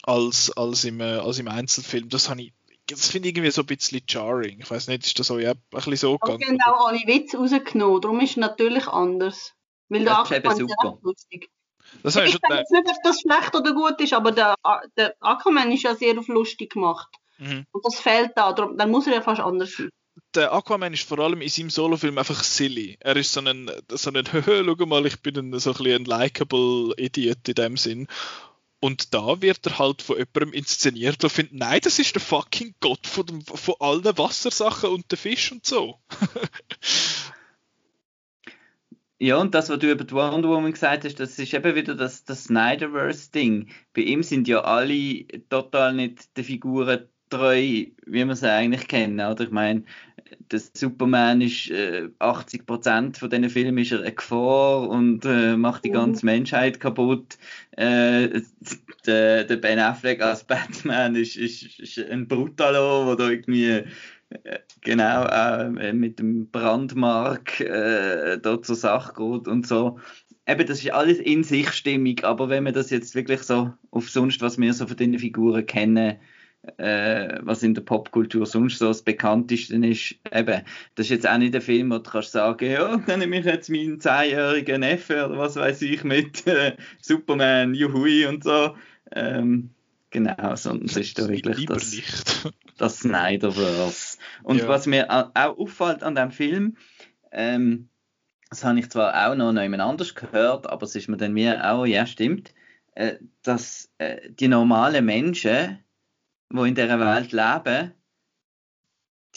als, 0.02 0.50
als, 0.52 0.84
im, 0.84 1.00
äh, 1.00 1.16
als 1.16 1.38
im 1.38 1.48
Einzelfilm. 1.48 2.08
Das 2.08 2.28
habe 2.28 2.42
ich 2.42 2.52
das 2.88 3.08
finde 3.08 3.28
ich 3.28 3.36
irgendwie 3.36 3.50
so 3.50 3.62
ein 3.62 3.66
bisschen 3.66 4.02
jarring. 4.08 4.60
Ich 4.60 4.70
weiß 4.70 4.88
nicht, 4.88 5.06
ist 5.06 5.18
das 5.18 5.30
euch 5.30 5.44
ja, 5.44 5.52
ein 5.52 5.62
bisschen 5.70 5.96
so 5.96 6.18
gegangen? 6.18 6.40
Wir 6.40 6.48
haben 6.48 6.74
auch 6.74 6.88
alle 6.88 7.00
Witze 7.06 7.36
rausgenommen, 7.36 8.00
darum 8.00 8.20
ist 8.20 8.30
es 8.30 8.36
natürlich 8.36 8.86
anders. 8.88 9.54
Weil 9.88 10.04
der 10.04 10.24
das 10.24 10.58
ist 10.58 10.68
super. 10.68 10.98
lustig. 11.02 11.50
Das 12.02 12.16
ich 12.16 12.34
ich 12.34 12.34
weiß 12.34 12.70
nicht, 12.70 12.88
ob 12.88 13.02
das 13.02 13.20
schlecht 13.20 13.54
oder 13.54 13.72
gut 13.72 14.00
ist, 14.00 14.12
aber 14.12 14.32
der, 14.32 14.54
der 14.96 15.14
Aquaman 15.20 15.72
ist 15.72 15.84
ja 15.84 15.94
sehr 15.94 16.18
auf 16.18 16.28
lustig 16.28 16.72
gemacht. 16.72 17.08
Mhm. 17.38 17.64
Und 17.70 17.84
das 17.84 17.98
fehlt 17.98 18.32
da, 18.36 18.52
darum, 18.52 18.76
dann 18.76 18.90
muss 18.90 19.06
er 19.06 19.14
ja 19.14 19.22
fast 19.22 19.40
anders 19.40 19.72
sein. 19.72 19.90
Der 20.34 20.52
Aquaman 20.52 20.92
ist 20.92 21.08
vor 21.08 21.18
allem 21.20 21.40
in 21.40 21.48
seinem 21.48 21.70
Solofilm 21.70 22.18
einfach 22.18 22.42
silly. 22.42 22.98
Er 23.00 23.16
ist 23.16 23.32
so 23.32 23.40
ein, 23.40 23.70
so 23.90 24.10
ein 24.10 24.24
schau 24.76 24.86
mal, 24.86 25.06
ich 25.06 25.22
bin 25.22 25.38
ein, 25.38 25.58
so 25.58 25.72
ein, 25.72 25.86
ein 25.86 26.04
likable 26.04 26.92
Idiot 26.98 27.48
in 27.48 27.54
dem 27.54 27.76
Sinn. 27.76 28.08
Und 28.80 29.12
da 29.12 29.42
wird 29.42 29.66
er 29.66 29.78
halt 29.78 30.02
von 30.02 30.18
jemandem 30.18 30.52
inszeniert, 30.52 31.22
der 31.22 31.30
findet, 31.30 31.54
nein, 31.54 31.80
das 31.82 31.98
ist 31.98 32.14
der 32.14 32.22
fucking 32.22 32.74
Gott 32.80 33.06
von, 33.06 33.26
dem, 33.26 33.42
von 33.42 33.74
allen 33.80 34.18
Wassersachen 34.18 34.90
und 34.90 35.10
der 35.10 35.18
Fisch 35.18 35.50
und 35.50 35.66
so. 35.66 35.98
ja, 39.18 39.36
und 39.36 39.54
das, 39.54 39.68
was 39.68 39.80
du 39.80 39.90
über 39.90 40.04
die 40.04 40.14
Wonder 40.14 40.48
Woman 40.48 40.72
gesagt 40.72 41.04
hast, 41.04 41.18
das 41.18 41.38
ist 41.40 41.54
eben 41.54 41.74
wieder 41.74 41.96
das, 41.96 42.24
das 42.24 42.44
Snyderverse-Ding. 42.44 43.68
Bei 43.94 44.02
ihm 44.02 44.22
sind 44.22 44.46
ja 44.46 44.60
alle 44.60 45.26
total 45.48 45.94
nicht 45.94 46.36
den 46.36 46.44
Figuren 46.44 47.08
treu, 47.30 47.58
wie 47.58 47.96
wir 48.06 48.36
sie 48.36 48.50
eigentlich 48.50 48.86
kennen. 48.86 49.20
Oder 49.20 49.44
ich 49.44 49.50
meine, 49.50 49.82
der 50.50 50.60
Superman 50.60 51.40
ist 51.40 51.70
äh, 51.70 52.08
80% 52.18 53.18
von 53.18 53.30
diesen 53.30 53.50
Filmen 53.50 53.78
ist 53.78 53.92
er 53.92 54.00
eine 54.00 54.12
Gefahr 54.12 54.88
und 54.88 55.24
äh, 55.24 55.56
macht 55.56 55.84
die 55.84 55.90
ganze 55.90 56.24
mhm. 56.24 56.32
Menschheit 56.32 56.80
kaputt. 56.80 57.38
Äh, 57.72 58.42
der, 59.06 59.44
der, 59.44 59.56
Ben 59.56 59.78
Affleck 59.78 60.20
als 60.20 60.44
Batman 60.44 61.14
ist, 61.16 61.36
ist, 61.36 61.78
ist 61.78 61.98
ein 61.98 62.28
Brutalo, 62.28 63.14
der 63.14 63.30
irgendwie 63.30 63.84
äh, 64.30 64.58
genau 64.82 65.24
äh, 65.26 65.92
mit 65.92 66.18
dem 66.18 66.50
Brandmark 66.50 67.60
äh, 67.60 68.38
da 68.38 68.60
zur 68.62 68.76
Sache 68.76 69.14
geht 69.14 69.48
und 69.48 69.66
so. 69.66 69.98
Eben, 70.46 70.66
das 70.66 70.82
ist 70.82 70.92
alles 70.92 71.18
in 71.18 71.44
sich 71.44 71.70
stimmig, 71.72 72.24
aber 72.24 72.48
wenn 72.48 72.64
man 72.64 72.72
das 72.72 72.90
jetzt 72.90 73.14
wirklich 73.14 73.42
so 73.42 73.72
auf 73.90 74.08
sonst, 74.08 74.40
was 74.40 74.58
wir 74.58 74.72
so 74.72 74.86
von 74.86 74.96
den 74.96 75.18
Figuren 75.18 75.66
kennen, 75.66 76.16
äh, 76.76 77.38
was 77.42 77.62
in 77.62 77.74
der 77.74 77.82
Popkultur 77.82 78.46
sonst 78.46 78.78
so 78.78 78.88
das 78.88 79.02
bekannteste 79.02 79.76
ist. 79.76 80.16
Eben, 80.32 80.62
das 80.94 81.06
ist 81.06 81.10
jetzt 81.10 81.28
auch 81.28 81.38
nicht 81.38 81.54
ein 81.54 81.60
Film, 81.60 81.90
wo 81.90 81.98
du 81.98 82.10
kannst 82.10 82.32
sagen, 82.32 82.70
ja, 82.70 82.96
dann 83.06 83.20
nehme 83.20 83.38
ich 83.38 83.44
jetzt 83.44 83.70
meinen 83.70 84.00
zehnjährigen 84.00 84.80
Neffe 84.80 85.26
oder 85.26 85.38
was 85.38 85.56
weiß 85.56 85.82
ich 85.82 86.04
mit 86.04 86.46
äh, 86.46 86.76
Superman, 87.00 87.74
Juhui 87.74 88.26
und 88.26 88.44
so. 88.44 88.74
Ähm, 89.12 89.70
genau, 90.10 90.56
sondern 90.56 90.86
es 90.86 90.96
ist 90.96 91.18
da 91.18 91.28
wirklich 91.28 91.66
das, 91.66 91.96
das 92.76 93.00
Snyderverse. 93.00 94.18
Und 94.42 94.58
ja. 94.58 94.68
was 94.68 94.86
mir 94.86 95.10
auch 95.10 95.30
auffällt 95.34 96.02
an 96.02 96.14
dem 96.14 96.30
Film, 96.30 96.76
ähm, 97.32 97.88
das 98.50 98.64
habe 98.64 98.78
ich 98.78 98.90
zwar 98.90 99.28
auch 99.28 99.34
noch 99.34 99.52
jemand 99.60 99.82
anders 99.82 100.14
gehört, 100.14 100.68
aber 100.68 100.84
es 100.84 100.94
ist 100.94 101.08
mir 101.08 101.18
dann 101.18 101.34
mir 101.34 101.70
auch, 101.70 101.84
ja 101.84 102.06
stimmt, 102.06 102.54
äh, 102.94 103.16
dass 103.42 103.90
äh, 103.98 104.30
die 104.30 104.48
normalen 104.48 105.04
Menschen 105.04 105.78
die 106.50 106.68
in 106.68 106.74
dieser 106.74 107.00
Welt 107.00 107.32
leben, 107.32 107.92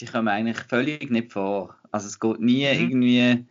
die 0.00 0.06
kommen 0.06 0.28
eigentlich 0.28 0.58
völlig 0.58 1.10
nicht 1.10 1.32
vor. 1.32 1.76
Also 1.90 2.06
es 2.06 2.18
geht 2.18 2.40
nie 2.40 2.66
mhm. 2.66 2.80
irgendwie 2.80 3.46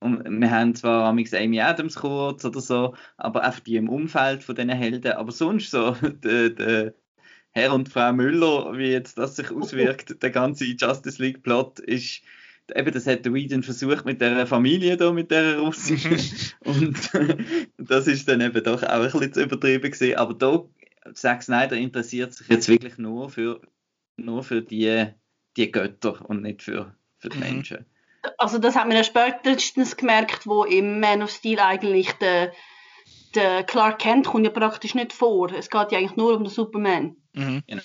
um, 0.00 0.22
wir 0.40 0.50
haben 0.50 0.74
zwar 0.74 1.08
Amy 1.08 1.60
Adams 1.60 1.94
kurz 1.94 2.44
oder 2.44 2.60
so, 2.60 2.94
aber 3.16 3.42
einfach 3.42 3.60
die 3.60 3.76
im 3.76 3.88
Umfeld 3.88 4.44
von 4.44 4.54
diesen 4.54 4.70
Helden, 4.70 5.12
aber 5.12 5.32
sonst 5.32 5.70
so 5.70 5.92
der, 6.02 6.50
der 6.50 6.94
Herr 7.52 7.72
und 7.72 7.88
Frau 7.88 8.12
Müller, 8.12 8.76
wie 8.76 8.90
jetzt 8.90 9.16
das 9.16 9.36
sich 9.36 9.50
auswirkt, 9.50 10.22
der 10.22 10.30
ganze 10.30 10.64
Justice 10.64 11.22
League 11.22 11.42
Plot 11.42 11.78
ist 11.78 12.22
eben, 12.74 12.92
das 12.92 13.06
hat 13.06 13.24
der 13.24 13.32
Whedon 13.32 13.62
versucht 13.62 14.04
mit 14.04 14.20
der 14.20 14.46
Familie 14.46 14.96
da, 14.96 15.12
mit 15.12 15.30
der 15.30 15.58
Russin. 15.58 15.98
Mhm. 16.04 16.18
und 16.64 17.10
das 17.78 18.06
ist 18.06 18.28
dann 18.28 18.40
eben 18.40 18.62
doch 18.62 18.82
auch 18.82 18.88
ein 18.88 19.02
bisschen 19.10 19.32
zu 19.32 19.42
übertrieben 19.42 19.90
gewesen. 19.90 20.16
Aber 20.16 20.34
da 20.34 20.64
Zack 21.12 21.42
Snyder 21.42 21.76
interessiert 21.76 22.32
sich 22.34 22.48
jetzt 22.48 22.68
wirklich 22.68 22.98
nur 22.98 23.28
für, 23.28 23.60
nur 24.16 24.42
für 24.42 24.62
die, 24.62 25.06
die 25.56 25.70
Götter 25.70 26.28
und 26.28 26.42
nicht 26.42 26.62
für, 26.62 26.94
für 27.18 27.28
die 27.28 27.36
mhm. 27.36 27.42
Menschen. 27.42 27.86
Also 28.38 28.58
das 28.58 28.74
hat 28.74 28.88
man 28.88 28.96
ja 28.96 29.04
spätestens 29.04 29.96
gemerkt, 29.96 30.46
wo 30.46 30.64
im 30.64 31.00
Man 31.00 31.22
of 31.22 31.30
Steel 31.30 31.60
eigentlich 31.60 32.12
der, 32.12 32.52
der 33.34 33.64
Clark 33.64 33.98
Kent 33.98 34.26
kommt 34.26 34.46
ja 34.46 34.50
praktisch 34.50 34.94
nicht 34.94 35.12
vor. 35.12 35.52
Es 35.52 35.68
geht 35.68 35.92
ja 35.92 35.98
eigentlich 35.98 36.16
nur 36.16 36.34
um 36.36 36.44
den 36.44 36.52
Superman. 36.52 37.16
Mhm. 37.34 37.62
Genau. 37.66 37.82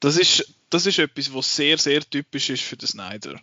Das, 0.00 0.18
ist, 0.18 0.54
das 0.70 0.86
ist 0.86 0.98
etwas, 0.98 1.32
was 1.32 1.54
sehr, 1.54 1.78
sehr 1.78 2.00
typisch 2.00 2.50
ist 2.50 2.62
für 2.62 2.76
den 2.76 2.88
Snyder. 2.88 3.40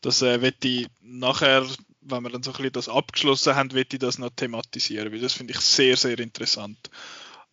Das 0.00 0.22
äh, 0.22 0.40
wird 0.40 0.64
ich 0.64 0.86
nachher, 1.00 1.66
wenn 2.00 2.22
wir 2.22 2.30
dann 2.30 2.42
so 2.42 2.52
ein 2.52 2.56
bisschen 2.56 2.72
das 2.72 2.88
abgeschlossen 2.88 3.56
haben, 3.56 3.72
wird 3.72 3.92
ich 3.92 3.98
das 3.98 4.18
noch 4.18 4.30
thematisieren, 4.30 5.12
weil 5.12 5.20
das 5.20 5.34
finde 5.34 5.52
ich 5.52 5.60
sehr, 5.60 5.96
sehr 5.96 6.18
interessant. 6.18 6.78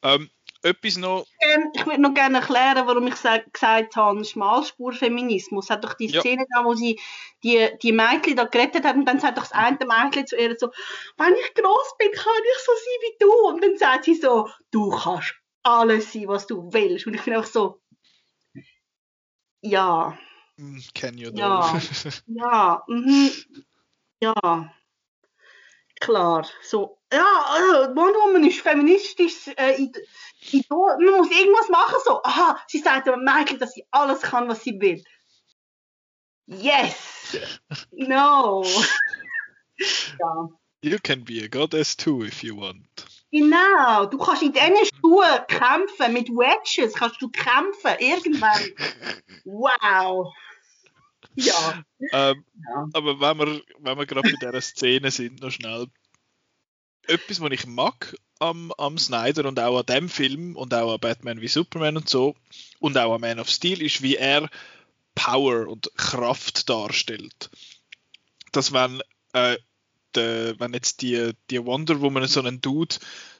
Ähm, 0.03 0.29
etwas 0.65 0.97
noch. 0.97 1.25
Ich 1.73 1.85
würde 1.85 2.01
noch 2.01 2.13
gerne 2.13 2.39
erklären, 2.39 2.87
warum 2.87 3.07
ich 3.07 3.13
gesagt 3.13 3.95
habe, 3.95 4.25
Schmalspurfeminismus. 4.25 5.69
Hat 5.69 5.83
doch 5.83 5.93
die 5.93 6.09
Szene 6.09 6.45
ja. 6.49 6.61
da, 6.61 6.65
wo 6.65 6.73
sie 6.73 6.99
die, 7.43 7.69
die 7.81 7.91
Mädchen 7.91 8.35
da 8.35 8.45
gerettet 8.45 8.83
hat 8.83 8.95
und 8.95 9.05
dann 9.05 9.19
sagt 9.19 9.37
doch 9.37 9.43
das 9.43 9.51
eine 9.51 9.77
Mädchen 9.77 10.27
zu 10.27 10.35
ihr 10.35 10.55
so, 10.57 10.71
wenn 11.17 11.33
ich 11.33 11.53
groß 11.53 11.97
bin, 11.97 12.11
kann 12.11 12.43
ich 12.51 12.63
so 12.63 12.71
sein 12.73 13.01
wie 13.01 13.15
du. 13.19 13.31
Und 13.47 13.63
dann 13.63 13.77
sagt 13.77 14.05
sie 14.05 14.15
so, 14.15 14.49
du 14.71 14.89
kannst 14.89 15.35
alles 15.63 16.11
sein, 16.11 16.27
was 16.27 16.47
du 16.47 16.73
willst. 16.73 17.05
Und 17.07 17.13
ich 17.13 17.23
bin 17.23 17.35
einfach 17.35 17.49
so, 17.49 17.79
ja, 19.61 20.17
Can 20.93 21.17
you 21.17 21.31
do? 21.31 21.39
Ja. 21.39 21.81
ja, 22.27 22.83
mhm, 22.87 23.29
ja, 24.21 24.73
klar, 25.99 26.47
so, 26.61 26.97
ja, 27.13 27.45
also 27.47 27.95
Wonder 27.95 28.19
Woman 28.25 28.43
ist 28.45 28.59
feministisch, 28.61 29.47
äh, 29.57 29.75
Id- 29.81 30.01
Idol, 30.51 30.97
man 30.99 31.15
muss 31.17 31.31
irgendwas 31.31 31.69
machen, 31.69 31.95
so, 32.03 32.21
aha, 32.23 32.59
sie 32.67 32.79
sagt 32.79 33.07
aber 33.07 33.17
Michael, 33.17 33.57
dass 33.57 33.73
sie 33.73 33.85
alles 33.91 34.21
kann, 34.21 34.47
was 34.47 34.63
sie 34.63 34.79
will. 34.79 35.03
Yes! 36.47 36.95
No! 37.91 38.63
ja. 39.77 40.49
You 40.81 40.97
can 41.03 41.23
be 41.23 41.43
a 41.43 41.47
goddess 41.47 41.95
too 41.97 42.23
if 42.23 42.43
you 42.43 42.55
want. 42.55 42.85
Genau, 43.31 44.05
du 44.05 44.17
kannst 44.19 44.43
in 44.43 44.53
diesen 44.53 44.75
Schuhen 45.01 45.47
kämpfen, 45.47 46.13
mit 46.13 46.29
Wedges 46.29 46.93
kannst 46.93 47.19
du 47.21 47.29
kämpfen, 47.29 47.95
irgendwann. 47.99 48.61
Wow. 49.45 50.31
Ja. 51.35 51.83
Ähm, 52.11 52.45
Ja. 52.69 52.87
aber 52.93 53.19
wenn 53.19 53.37
wir, 53.39 53.61
wenn 53.79 53.97
wir 53.97 54.05
gerade 54.05 54.29
bei 54.31 54.37
dieser 54.51 54.61
Szene 54.61 55.09
sind, 55.11 55.41
noch 55.41 55.51
schnell. 55.51 55.87
Etwas, 57.07 57.41
was 57.41 57.51
ich 57.51 57.65
mag 57.65 58.15
am, 58.39 58.71
am 58.77 58.97
Snyder 58.97 59.45
und 59.45 59.59
auch 59.59 59.79
an 59.79 59.85
dem 59.85 60.09
Film 60.09 60.55
und 60.55 60.73
auch 60.73 60.93
an 60.93 60.99
Batman 60.99 61.41
wie 61.41 61.47
Superman 61.47 61.97
und 61.97 62.09
so 62.09 62.35
und 62.79 62.97
auch 62.97 63.15
an 63.15 63.21
Man 63.21 63.39
of 63.39 63.49
Steel 63.49 63.81
ist, 63.81 64.01
wie 64.01 64.15
er 64.15 64.49
Power 65.15 65.67
und 65.67 65.89
Kraft 65.95 66.69
darstellt. 66.69 67.49
Dass 68.51 68.73
wenn, 68.73 69.01
äh, 69.33 69.57
de, 70.15 70.55
wenn 70.59 70.73
jetzt 70.73 71.01
die, 71.01 71.31
die 71.49 71.63
Wonder 71.65 72.01
Woman 72.01 72.27
so 72.27 72.41
einen 72.41 72.61
Dude 72.61 72.95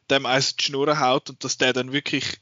dem 0.10 0.26
eins 0.26 0.56
die 0.56 0.66
Schnur 0.66 1.00
haut 1.00 1.30
und 1.30 1.44
dass 1.44 1.58
der 1.58 1.74
dann 1.74 1.92
wirklich 1.92 2.40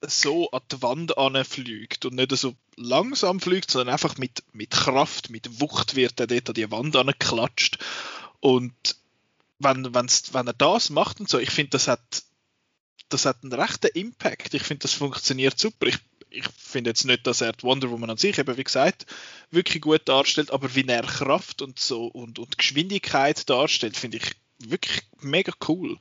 so 0.00 0.50
an 0.50 0.62
die 0.70 0.80
Wand 0.82 1.18
anfliegt 1.18 2.04
und 2.04 2.14
nicht 2.14 2.36
so 2.36 2.54
langsam 2.76 3.40
fliegt, 3.40 3.70
sondern 3.70 3.92
einfach 3.92 4.16
mit, 4.16 4.44
mit 4.52 4.70
Kraft, 4.70 5.30
mit 5.30 5.60
Wucht 5.60 5.96
wird 5.96 6.20
er 6.20 6.28
dort 6.28 6.50
an 6.50 6.54
die 6.54 6.70
Wand 6.70 6.94
angeklatscht. 6.94 7.78
Und 8.40 8.96
wenn, 9.58 9.94
wenn's, 9.94 10.32
wenn 10.32 10.46
er 10.46 10.52
das 10.52 10.90
macht 10.90 11.20
und 11.20 11.28
so, 11.28 11.38
ich 11.38 11.50
finde, 11.50 11.70
das 11.70 11.88
hat, 11.88 12.22
das 13.08 13.26
hat 13.26 13.42
einen 13.42 13.52
rechten 13.52 13.90
Impact. 13.94 14.54
Ich 14.54 14.62
finde, 14.62 14.82
das 14.82 14.92
funktioniert 14.92 15.58
super. 15.58 15.86
Ich, 15.86 15.98
ich 16.30 16.46
finde 16.56 16.90
jetzt 16.90 17.04
nicht, 17.04 17.26
dass 17.26 17.40
er 17.40 17.52
die 17.52 17.62
Wonder 17.62 17.90
Woman 17.90 18.10
an 18.10 18.18
sich, 18.18 18.38
eben 18.38 18.56
wie 18.56 18.64
gesagt, 18.64 19.06
wirklich 19.50 19.82
gut 19.82 20.02
darstellt, 20.06 20.50
aber 20.50 20.74
wie 20.74 20.86
er 20.86 21.02
Kraft 21.02 21.62
und 21.62 21.78
so 21.78 22.06
und, 22.06 22.38
und 22.38 22.58
Geschwindigkeit 22.58 23.48
darstellt, 23.48 23.96
finde 23.96 24.18
ich 24.18 24.36
wirklich 24.58 25.02
mega 25.20 25.52
cool. 25.68 25.98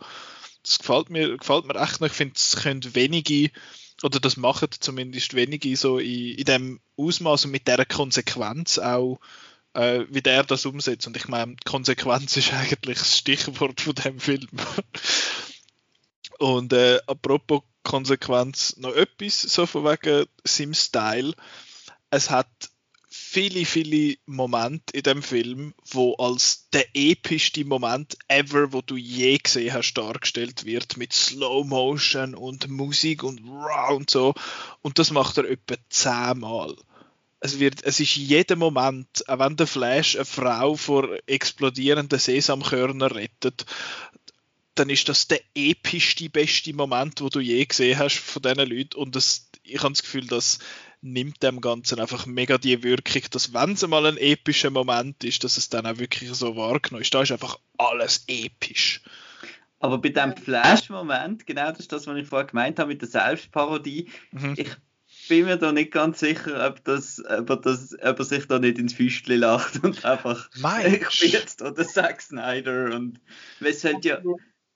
Das 0.64 0.80
gefällt 0.80 1.10
mir, 1.10 1.38
gefällt 1.38 1.66
mir 1.66 1.76
echt 1.76 2.02
noch. 2.02 2.08
Ich 2.08 2.14
finde, 2.14 2.34
es 2.36 2.58
können 2.58 2.94
wenige, 2.94 3.52
oder 4.04 4.20
das 4.20 4.38
machen 4.38 4.68
zumindest 4.78 5.34
wenige 5.34 5.76
so 5.78 5.98
in, 5.98 6.38
in 6.38 6.46
dem 6.46 6.80
Ausmaß 6.98 7.46
und 7.46 7.52
mit 7.52 7.68
dieser 7.68 7.86
Konsequenz 7.86 8.78
auch, 8.78 9.20
äh, 9.78 10.08
wie 10.10 10.22
der 10.22 10.44
das 10.44 10.66
umsetzt. 10.66 11.06
Und 11.06 11.16
ich 11.16 11.28
meine, 11.28 11.56
Konsequenz 11.64 12.36
ist 12.36 12.52
eigentlich 12.52 12.98
das 12.98 13.18
Stichwort 13.18 13.80
von 13.80 13.94
dem 13.94 14.20
Film. 14.20 14.48
und 16.40 16.74
äh, 16.74 17.00
apropos 17.06 17.62
Konsequenz, 17.84 18.76
noch 18.78 18.96
etwas 18.96 19.42
so 19.42 19.66
von 19.66 19.86
wegen 19.86 20.26
seinem 20.44 20.74
Style. 20.74 21.34
Es 22.10 22.32
hat 22.32 22.50
viele, 23.08 23.66
viele 23.66 24.18
Momente 24.26 24.98
in 24.98 25.04
dem 25.04 25.22
Film, 25.22 25.74
wo 25.92 26.16
als 26.16 26.70
der 26.72 26.86
epischste 26.96 27.64
Moment 27.64 28.18
ever, 28.28 28.74
wo 28.74 28.82
du 28.82 28.98
je 28.98 29.38
gesehen 29.38 29.74
hast, 29.74 29.94
dargestellt 29.94 30.66
wird, 30.66 30.98
mit 30.98 31.14
Slow 31.14 31.66
Motion 31.66 32.34
und 32.34 32.68
Musik 32.68 33.24
und 33.24 33.48
Raw 33.48 33.96
und 33.96 34.10
so. 34.10 34.34
Und 34.82 34.98
das 34.98 35.12
macht 35.12 35.38
er 35.38 35.46
etwa 35.46 35.76
zehnmal. 35.90 36.76
Es, 37.40 37.60
wird, 37.60 37.84
es 37.84 38.00
ist 38.00 38.16
jeden 38.16 38.58
Moment, 38.58 39.28
auch 39.28 39.40
wenn 39.40 39.56
der 39.56 39.68
Flash 39.68 40.16
eine 40.16 40.26
Frau 40.26 40.76
vor 40.76 41.10
explodierenden 41.28 42.18
Sesamkörnern 42.20 43.12
rettet, 43.12 43.66
dann 44.76 44.90
ist 44.90 45.10
das 45.10 45.28
der 45.28 45.42
epischste, 45.56 46.30
beste 46.30 46.74
Moment, 46.74 47.22
wo 47.22 47.30
du 47.30 47.40
je 47.40 47.66
gesehen 47.66 47.98
hast 47.98 48.18
von 48.20 48.42
diesen 48.42 48.70
Leuten. 48.70 48.96
Und 48.96 49.16
das, 49.16 49.50
ich 49.64 49.80
habe 49.80 49.94
das 49.94 50.04
Gefühl, 50.04 50.28
das 50.28 50.60
nimmt 51.02 51.42
dem 51.44 51.62
Ganzen 51.62 52.00
einfach 52.00 52.26
mega 52.26 52.58
die 52.58 52.82
Wirkung, 52.84 53.24
dass 53.32 53.54
wenn 53.54 53.74
es 53.74 53.88
mal 53.88 54.06
ein 54.06 54.18
epischer 54.18 54.70
Moment 54.70 55.24
ist, 55.24 55.44
dass 55.44 55.58
es 55.58 55.70
dann 55.70 55.86
auch 55.86 55.98
wirklich 56.00 56.30
so 56.32 56.56
wahrgenommen 56.56 57.04
ist. 57.04 57.14
Da 57.14 57.22
ist 57.22 57.32
einfach 57.32 57.60
alles 57.78 58.24
episch. 58.28 59.02
Aber 59.80 60.00
bei 60.00 60.10
dem 60.10 60.36
Flash-Moment, 60.36 61.46
genau 61.46 61.70
das 61.70 61.80
ist 61.82 61.92
das, 61.92 62.08
was 62.08 62.18
ich 62.18 62.28
vorher 62.28 62.48
gemeint 62.48 62.80
habe 62.80 62.90
mit 62.90 63.02
der 63.02 63.10
Selbstparodie, 63.10 64.10
Mhm. 64.32 64.56
ich 64.58 64.70
bin 65.28 65.46
mir 65.46 65.58
da 65.58 65.72
nicht 65.72 65.92
ganz 65.92 66.20
sicher, 66.20 66.68
ob, 66.68 66.84
das, 66.84 67.24
ob, 67.26 67.50
er, 67.50 67.58
das, 67.58 67.96
ob 68.02 68.20
er 68.20 68.26
sich 68.26 68.46
da 68.48 68.60
nicht 68.60 68.78
ins 68.78 68.94
Füßchen 68.94 69.40
lacht 69.40 69.84
und 69.84 70.04
einfach, 70.06 70.50
Meinst 70.58 71.14
ich 71.14 71.20
bin 71.22 71.32
jetzt 71.32 71.62
da 71.62 71.72
der 71.72 71.88
Zack 71.88 72.22
Snyder 72.22 72.96
und 72.96 73.20
es 73.60 73.82
sollte 73.82 74.08
ja, 74.08 74.22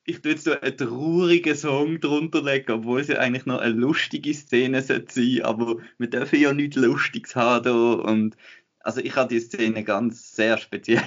ich 0.06 0.22
tue 0.22 0.32
jetzt 0.32 0.46
so 0.46 0.60
einen 0.60 0.78
traurigen 0.78 1.56
Song 1.56 2.00
drunter 2.00 2.42
legen, 2.42 2.72
obwohl 2.72 3.02
es 3.02 3.08
ja 3.08 3.20
eigentlich 3.20 3.46
noch 3.46 3.60
eine 3.60 3.76
lustige 3.76 4.34
Szene 4.34 4.82
sollte 4.82 5.14
sein, 5.14 5.44
aber 5.44 5.78
wir 5.98 6.10
dürfen 6.10 6.40
ja 6.40 6.54
nichts 6.54 6.76
Lustiges 6.76 7.36
haben 7.36 7.64
da 7.64 7.94
und 7.94 8.36
also 8.80 9.00
ich 9.02 9.16
habe 9.16 9.34
die 9.34 9.40
Szene 9.40 9.84
ganz 9.84 10.36
sehr 10.36 10.58
speziell. 10.58 11.04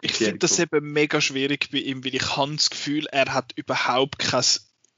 Ich 0.00 0.12
finde 0.12 0.38
das 0.38 0.58
eben 0.58 0.92
mega 0.92 1.20
schwierig 1.20 1.70
bei 1.70 1.78
ihm, 1.78 2.04
weil 2.04 2.14
ich 2.14 2.36
habe 2.36 2.54
das 2.54 2.70
Gefühl, 2.70 3.06
er 3.06 3.32
hat 3.32 3.52
überhaupt 3.56 4.18
kein 4.18 4.44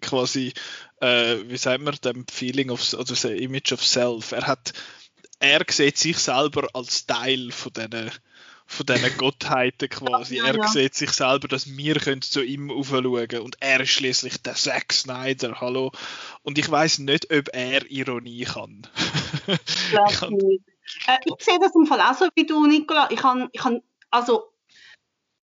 quasi, 0.01 0.53
äh, 1.01 1.37
wie 1.47 1.57
sagen 1.57 1.85
wir, 1.85 1.93
dem 1.93 2.27
Feeling 2.29 2.71
of, 2.71 2.93
oder 2.95 3.15
so 3.15 3.29
Image 3.29 3.73
of 3.73 3.85
Self. 3.85 4.33
Er 4.33 4.47
hat, 4.47 4.73
er 5.39 5.65
sieht 5.69 5.99
sich 5.99 6.19
selber 6.19 6.69
als 6.75 7.07
Teil 7.07 7.51
von 7.53 7.73
diesen 7.73 8.11
von 8.71 8.87
diesen 8.87 9.17
Gottheiten 9.19 9.89
quasi. 9.89 10.37
Ja, 10.37 10.47
er 10.47 10.57
ja. 10.57 10.69
sieht 10.69 10.95
sich 10.95 11.11
selber, 11.11 11.49
dass 11.49 11.77
wir 11.77 11.97
können 11.97 12.23
zu 12.23 12.41
ihm 12.43 12.71
aufschauen 12.71 13.41
und 13.41 13.57
er 13.59 13.81
ist 13.81 13.91
schließlich 13.91 14.43
der 14.43 14.55
Zack 14.55 14.93
Snyder, 14.93 15.61
hallo. 15.61 15.91
Und 16.43 16.57
ich 16.57 16.71
weiß 16.71 17.01
nicht, 17.01 17.33
ob 17.33 17.49
er 17.53 17.91
Ironie 17.91 18.45
kann. 18.45 18.87
Ich 20.09 20.21
kann-. 20.21 20.39
Äh, 21.07 21.19
ich 21.25 21.45
sehe 21.45 21.59
das 21.61 21.75
im 21.75 21.87
Fall 21.87 22.01
auch 22.01 22.15
so 22.15 22.29
wie 22.35 22.47
du, 22.47 22.67
Nicola. 22.67 23.09
Ich 23.11 23.19
kann, 23.19 23.49
ich 23.53 23.61
kann, 23.61 23.81
also 24.11 24.50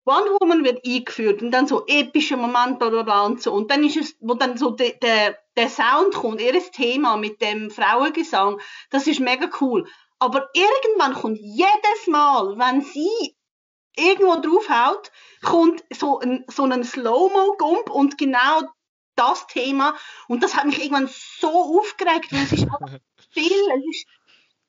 Wonder 0.07 0.36
Woman 0.40 0.64
wird 0.64 0.86
eingeführt 0.86 1.42
und 1.42 1.50
dann 1.50 1.66
so 1.66 1.84
epische 1.86 2.36
Moment, 2.36 2.78
bla 2.78 2.90
bla 2.90 3.02
bla 3.02 3.26
und 3.26 3.42
so. 3.42 3.52
Und 3.52 3.70
dann 3.72 3.82
ist 3.82 3.96
es, 3.96 4.16
wo 4.20 4.34
dann 4.34 4.57
so 4.57 4.70
der, 4.70 4.92
der, 4.92 5.36
der 5.57 5.68
Sound 5.68 6.14
kommt, 6.14 6.40
ihr 6.40 6.54
Thema 6.70 7.16
mit 7.16 7.42
dem 7.42 7.70
Frauengesang, 7.70 8.61
das 8.90 9.09
ist 9.09 9.18
mega 9.18 9.50
cool. 9.61 9.86
Aber 10.20 10.48
irgendwann 10.54 11.14
kommt 11.14 11.38
jedes 11.40 12.07
Mal, 12.07 12.57
wenn 12.57 12.82
sie 12.82 13.36
irgendwo 13.96 14.36
draufhaut, 14.36 15.11
kommt 15.42 15.84
so 15.92 16.20
ein, 16.20 16.44
so 16.48 16.62
ein 16.62 16.84
Slow-Mo-Gump 16.84 17.90
und 17.90 18.16
genau 18.16 18.62
das 19.16 19.46
Thema. 19.48 19.96
Und 20.28 20.42
das 20.42 20.57
hat 20.57 20.66
mich 20.66 20.78
irgendwann 20.78 21.09
so 21.09 21.78
aufgeregt, 21.78 22.32
weil 22.32 22.44
es 22.44 22.52
ist 22.52 22.62
einfach 22.70 22.98
viel, 23.32 23.50
es 23.50 23.84
ist, 23.90 24.07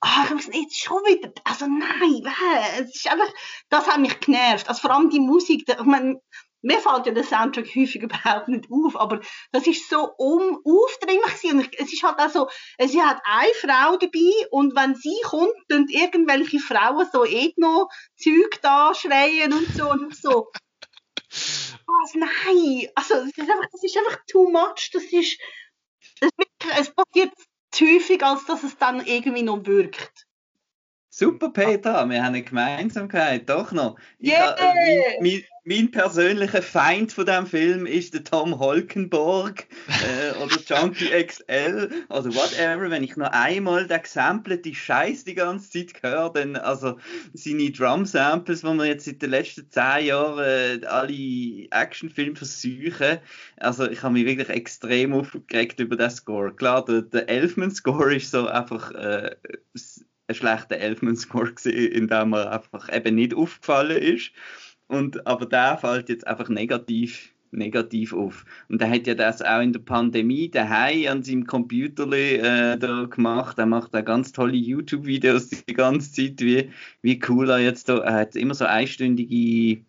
ah, 0.02 0.26
ich 0.26 0.32
weiß 0.32 0.48
nicht, 0.48 0.64
jetzt 0.64 0.80
schon 0.84 1.04
wieder, 1.06 1.32
also 1.44 1.66
nein, 1.66 2.24
weh, 2.24 2.82
es 2.82 2.96
ist 2.96 3.12
einfach, 3.12 3.32
das 3.70 3.88
hat 3.88 4.00
mich 4.00 4.20
genervt. 4.20 4.68
Also 4.70 4.82
vor 4.82 4.92
allem 4.92 5.10
die 5.10 5.20
Musik, 5.20 5.64
ich 5.68 5.84
meine, 5.84 6.22
mir 6.62 6.80
fällt 6.80 7.06
ja 7.06 7.14
der 7.14 7.24
Soundtrack 7.24 7.68
häufig 7.76 8.02
überhaupt 8.04 8.48
nicht 8.48 8.68
auf, 8.72 8.96
aber 8.96 9.22
das 9.52 9.68
ist 9.68 9.90
so 9.90 10.10
um, 10.18 10.60
aufdringlich 10.64 11.44
ich, 11.44 11.80
es 11.80 11.94
ist 11.94 12.04
halt 12.04 12.20
auch 12.20 12.30
so, 12.30 12.50
es 12.78 12.96
hat 12.98 13.22
eine 13.24 13.54
Frau 13.54 13.98
dabei 13.98 14.48
und 14.52 14.76
wenn 14.76 14.96
sie 14.96 15.18
kommt, 15.24 15.56
dann 15.70 15.88
irgendwelche 15.88 16.60
Frauen 16.60 17.08
so 17.12 17.26
Ethno-Zeug 17.26 18.60
da 18.62 18.94
schreien 18.94 19.54
und 19.54 19.68
so 19.76 19.90
und 19.90 20.16
so, 20.16 20.48
was, 21.30 22.14
nein, 22.14 22.90
also 22.96 23.16
das 23.16 23.28
ist 23.28 23.40
einfach, 23.40 23.70
das 23.72 23.84
ist 23.84 23.98
einfach 23.98 24.20
too 24.30 24.50
much, 24.50 24.90
das 24.94 25.04
ist, 25.04 25.40
das 26.20 26.32
ist 26.38 26.48
es 26.80 26.94
passiert 26.94 27.32
häufig, 27.82 28.24
als 28.24 28.46
dass 28.46 28.64
es 28.64 28.78
dann 28.78 29.06
irgendwie 29.06 29.44
noch 29.44 29.66
wirkt. 29.66 30.27
Super, 31.20 31.50
Peter, 31.50 32.08
wir 32.08 32.24
haben 32.24 32.36
eine 32.36 32.44
Gemeinsamkeit, 32.44 33.50
doch 33.50 33.72
noch. 33.72 33.98
Ich 34.20 34.30
Yeah! 34.30 34.56
ha- 34.56 34.74
mein, 34.76 35.02
mein, 35.20 35.44
mein 35.64 35.90
persönlicher 35.90 36.62
Feind 36.62 37.12
von 37.12 37.26
diesem 37.26 37.48
Film 37.48 37.88
ist 37.88 38.14
der 38.14 38.24
Tom 38.24 38.60
Holkenborg 38.60 39.66
äh, 39.88 40.38
oder 40.38 40.58
Junkie 40.64 41.10
XL 41.26 41.90
oder 42.10 42.36
whatever. 42.36 42.92
Wenn 42.92 43.04
ich 43.04 43.18
noch 43.18 43.32
einmal 43.32 43.88
den 43.88 44.00
gesampelte 44.00 44.76
Scheiß 44.76 45.24
die 45.24 45.34
ganze 45.34 45.72
Zeit 45.72 46.04
höre, 46.04 46.34
dann 46.34 46.56
also 46.56 47.00
seine 47.34 47.72
Drum-Samples, 47.72 48.62
die 48.62 48.68
wir 48.68 48.86
jetzt 48.86 49.06
seit 49.06 49.20
den 49.24 49.32
letzten 49.32 49.72
zehn 49.72 50.06
Jahren 50.06 50.84
äh, 50.84 50.86
alle 50.86 51.68
Actionfilme 51.72 52.36
versuchen, 52.36 53.18
also 53.56 53.90
ich 53.90 54.04
habe 54.04 54.14
mich 54.14 54.28
wirklich 54.28 54.50
extrem 54.50 55.14
aufgeregt 55.14 55.80
über 55.80 55.96
den 55.96 56.12
Score. 56.12 56.54
Klar, 56.56 56.86
der, 56.86 57.02
der 57.02 57.28
Elfman-Score 57.28 58.18
ist 58.18 58.30
so 58.30 58.46
einfach 58.46 58.92
äh, 58.92 59.36
ein 60.28 60.36
schlechter 60.36 60.78
Elfman-Score 60.78 61.54
gewesen, 61.54 61.92
in 61.92 62.08
dem 62.08 62.34
er 62.34 62.52
einfach 62.52 62.94
eben 62.94 63.16
nicht 63.16 63.34
aufgefallen 63.34 63.98
ist. 63.98 64.32
Und, 64.88 65.26
aber 65.28 65.46
der 65.46 65.78
fällt 65.78 66.10
jetzt 66.10 66.28
einfach 66.28 66.50
negativ, 66.50 67.34
negativ 67.52 68.14
auf. 68.14 68.46
Und 68.70 68.82
er 68.82 68.90
hat 68.90 69.08
ja 69.08 69.16
das 69.16 69.42
auch 69.42 69.62
in 69.62 69.74
der 69.74 69.80
Pandemie 69.80 70.50
daheim 70.50 71.08
an 71.08 71.24
seinem 71.24 71.46
Computer 71.46 72.12
äh, 72.12 72.78
da 72.78 73.06
gemacht. 73.06 73.58
Er 73.60 73.66
macht 73.66 73.94
da 73.94 74.02
ganz 74.02 74.32
tolle 74.32 74.56
YouTube-Videos 74.56 75.50
die 75.50 75.74
ganze 75.74 76.12
Zeit, 76.12 76.42
wie, 76.42 76.70
wie 77.02 77.20
cool 77.28 77.50
er 77.50 77.60
jetzt 77.60 77.90
da. 77.90 78.00
Er 78.00 78.14
hat 78.14 78.36
immer 78.36 78.54
so 78.54 78.66
einstündige 78.66 79.82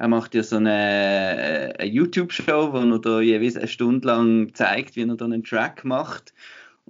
er 0.00 0.08
macht 0.08 0.34
ja 0.34 0.42
so 0.42 0.56
eine, 0.56 0.72
äh, 0.72 1.74
eine 1.78 1.90
YouTube-Show, 1.90 2.72
wo 2.72 2.78
er 2.78 2.98
da 3.00 3.20
jeweils 3.20 3.56
eine 3.56 3.68
Stunde 3.68 4.06
lang 4.06 4.54
zeigt, 4.54 4.96
wie 4.96 5.02
er 5.02 5.14
dann 5.14 5.34
einen 5.34 5.44
Track 5.44 5.84
macht. 5.84 6.32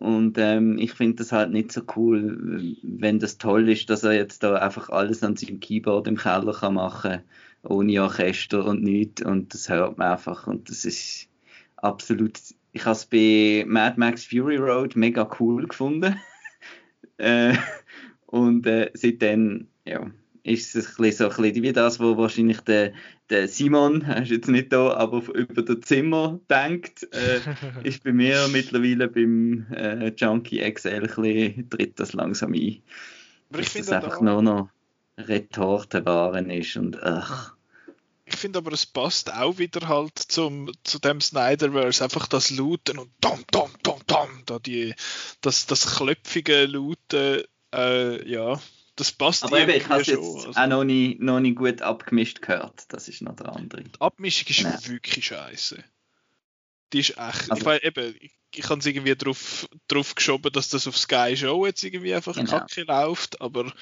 Und 0.01 0.39
ähm, 0.39 0.79
ich 0.79 0.95
finde 0.95 1.17
das 1.17 1.31
halt 1.31 1.53
nicht 1.53 1.71
so 1.71 1.83
cool, 1.95 2.75
wenn 2.83 3.19
das 3.19 3.37
toll 3.37 3.69
ist, 3.69 3.91
dass 3.91 4.03
er 4.03 4.13
jetzt 4.13 4.43
da 4.43 4.55
einfach 4.55 4.89
alles 4.89 5.23
an 5.23 5.37
seinem 5.37 5.61
Keyboard 5.61 6.09
im 6.09 6.17
Keller 6.17 6.55
kann 6.55 6.75
machen 6.75 7.21
ohne 7.63 8.03
Orchester 8.03 8.65
und 8.65 8.83
nichts. 8.83 9.23
Und 9.23 9.53
das 9.53 9.69
hört 9.69 9.99
man 9.99 10.13
einfach. 10.13 10.47
Und 10.47 10.71
das 10.71 10.87
ist 10.87 11.29
absolut. 11.77 12.39
Ich 12.73 12.87
habe 12.87 12.97
es 12.97 13.05
bei 13.05 13.65
Mad 13.67 13.97
Max 13.99 14.25
Fury 14.25 14.57
Road 14.57 14.97
mega 14.97 15.29
cool 15.39 15.67
gefunden. 15.67 16.17
äh, 17.19 17.55
und 18.25 18.67
äh, 18.67 18.91
seitdem, 18.95 19.69
ja, 19.85 20.11
ist 20.43 20.75
es 20.75 20.87
ein 20.87 21.03
bisschen 21.03 21.31
so 21.31 21.37
ein 21.37 21.43
bisschen 21.43 21.63
wie 21.63 21.73
das, 21.73 22.01
wo 22.01 22.17
wahrscheinlich 22.17 22.61
der, 22.61 22.93
der 23.29 23.49
Simon, 23.49 24.03
er 24.03 24.23
ist 24.23 24.31
jetzt 24.31 24.49
nicht 24.49 24.73
da, 24.73 24.95
aber 24.95 25.23
über 25.35 25.63
das 25.63 25.81
Zimmer 25.81 26.41
denkt, 26.49 27.09
äh, 27.13 27.41
ist 27.85 28.05
bei 28.05 28.13
mir 28.13 28.49
mittlerweile 28.49 29.09
beim 29.09 29.67
äh, 29.73 30.13
Junkie 30.17 30.61
XL 30.73 30.89
ein 30.89 31.01
bisschen, 31.03 31.71
tritt 31.71 32.01
das 32.01 32.13
langsam 32.13 32.55
ein. 32.55 32.83
Aber 33.51 33.61
ich 33.61 33.73
dass 33.73 33.87
das 33.87 33.93
einfach 33.93 34.19
da 34.19 34.25
nur 34.25 34.43
noch 34.43 34.69
Retortenwaren 35.19 36.51
ist 36.51 36.77
und 36.77 37.03
ach. 37.03 37.55
Ich 38.33 38.37
finde 38.37 38.61
aber, 38.61 38.73
es 38.73 38.87
passt 38.87 39.33
auch 39.35 39.59
wieder 39.59 39.89
halt 39.89 40.17
zum, 40.17 40.71
zu 40.85 41.01
dem 41.01 41.21
Snyderverse, 41.21 42.05
einfach 42.05 42.29
das 42.29 42.51
Looten 42.51 42.99
und 42.99 43.11
dom, 43.21 43.43
dom, 43.51 43.71
dom, 43.83 43.99
dom, 44.07 44.29
da 44.47 44.61
die, 44.61 44.95
das, 45.41 45.67
das 45.67 45.97
klöpfige 45.97 46.67
Looten, 46.67 47.43
äh, 47.75 48.31
ja, 48.31 48.61
das 49.01 49.13
passt 49.13 49.45
Aber 49.45 49.59
eben, 49.59 49.73
ich 49.73 49.89
habe 49.89 50.03
es 50.03 50.09
jetzt 50.09 50.19
also. 50.19 50.51
auch 50.51 50.67
noch 50.67 50.85
nicht, 50.85 51.21
noch 51.21 51.41
nicht 51.41 51.57
gut 51.57 51.81
abgemischt 51.81 52.43
gehört. 52.43 52.85
Das 52.93 53.09
ist 53.09 53.23
noch 53.23 53.35
der 53.35 53.57
andere. 53.57 53.83
Die 53.83 54.01
Abmischung 54.01 54.49
ist 54.49 54.61
ja. 54.61 54.89
wirklich 54.89 55.25
scheiße. 55.25 55.83
Die 56.93 57.01
ist 57.01 57.11
echt. 57.11 57.19
Also, 57.19 57.55
ich 57.55 57.65
weiß 57.65 57.83
eben, 57.83 58.15
ich, 58.21 58.33
ich 58.55 58.69
habe 58.69 58.81
es 58.81 58.87
irgendwie 58.87 59.17
drauf, 59.17 59.69
drauf 59.89 60.15
geschoben, 60.15 60.53
dass 60.53 60.69
das 60.69 60.87
auf 60.87 60.99
Sky 60.99 61.35
Show 61.37 61.65
jetzt 61.65 61.83
irgendwie 61.83 62.15
einfach 62.15 62.35
genau. 62.35 62.51
kacke 62.51 62.83
läuft, 62.83 63.41
aber 63.41 63.73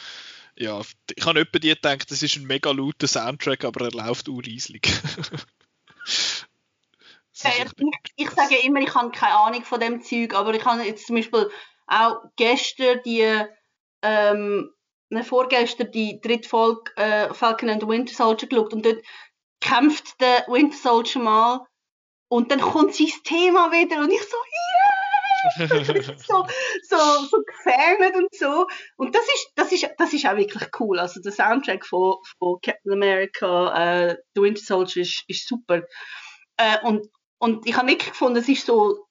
ja, 0.56 0.80
ich 1.16 1.26
habe 1.26 1.40
etwa 1.40 1.58
die 1.58 1.68
gedacht, 1.68 2.10
das 2.10 2.22
ist 2.22 2.36
ein 2.36 2.46
mega 2.46 2.70
lauter 2.70 3.08
Soundtrack, 3.08 3.64
aber 3.64 3.86
er 3.86 3.92
läuft 3.92 4.28
urrieselig. 4.28 4.86
ja, 7.34 7.50
ich, 7.64 7.72
ich 8.16 8.30
sage 8.30 8.56
immer, 8.64 8.80
ich 8.80 8.94
habe 8.94 9.10
keine 9.10 9.34
Ahnung 9.36 9.64
von 9.64 9.80
dem 9.80 10.02
Zeug, 10.02 10.34
aber 10.34 10.54
ich 10.54 10.64
habe 10.64 10.82
jetzt 10.82 11.06
zum 11.06 11.16
Beispiel 11.16 11.50
auch 11.86 12.22
gestern 12.36 13.00
die 13.04 13.26
ähm, 14.02 14.70
ne, 15.10 15.24
vorgestern 15.24 15.90
die 15.90 16.20
dritte 16.20 16.48
Folge 16.48 16.90
äh, 16.96 17.32
Falcon 17.34 17.70
and 17.70 17.82
the 17.82 17.88
Winter 17.88 18.14
Soldier 18.14 18.48
geschaut 18.48 18.72
und 18.72 18.84
dort 18.84 19.02
kämpft 19.60 20.20
der 20.20 20.44
Winter 20.48 20.76
Soldier 20.76 21.20
mal 21.20 21.66
und 22.28 22.50
dann 22.50 22.60
kommt 22.60 22.94
sein 22.94 23.08
Thema 23.24 23.72
wieder 23.72 23.98
und 24.00 24.10
ich 24.10 24.22
so, 24.22 24.36
yeah! 24.36 25.08
so, 25.58 26.46
so, 26.82 26.96
so 27.30 27.42
gefärbt 27.42 28.16
und 28.16 28.34
so. 28.34 28.66
Und 28.96 29.14
das 29.14 29.22
ist, 29.22 29.52
das 29.54 29.72
ist, 29.72 29.88
das 29.96 30.12
ist 30.12 30.26
auch 30.26 30.36
wirklich 30.36 30.68
cool. 30.80 30.98
Also 30.98 31.20
der 31.20 31.32
Soundtrack 31.32 31.86
von, 31.86 32.16
von 32.38 32.58
Captain 32.60 32.92
America, 32.92 34.08
äh, 34.08 34.16
The 34.34 34.42
Winter 34.42 34.62
Soldier 34.62 35.02
ist, 35.02 35.24
ist 35.28 35.46
super. 35.48 35.82
Äh, 36.56 36.78
und, 36.82 37.06
und 37.38 37.66
ich 37.66 37.76
habe 37.76 37.88
wirklich 37.88 38.10
gefunden, 38.10 38.38
es 38.38 38.48
ist 38.48 38.66
so 38.66 39.07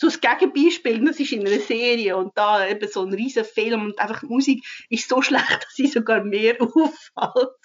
so 0.00 0.08
das 0.08 0.20
Gegenbeispiel, 0.20 1.04
das 1.04 1.20
ist 1.20 1.32
in 1.32 1.46
einer 1.46 1.60
Serie 1.60 2.16
und 2.16 2.32
da 2.34 2.66
eben 2.66 2.88
so 2.88 3.04
ein 3.04 3.12
riesen 3.12 3.44
Film 3.44 3.84
und 3.84 3.98
einfach 3.98 4.20
die 4.20 4.26
Musik 4.26 4.64
ist 4.88 5.06
so 5.06 5.20
schlecht, 5.20 5.50
dass 5.50 5.74
sie 5.74 5.88
sogar 5.88 6.24
mehr 6.24 6.56
auffällt. 6.60 7.58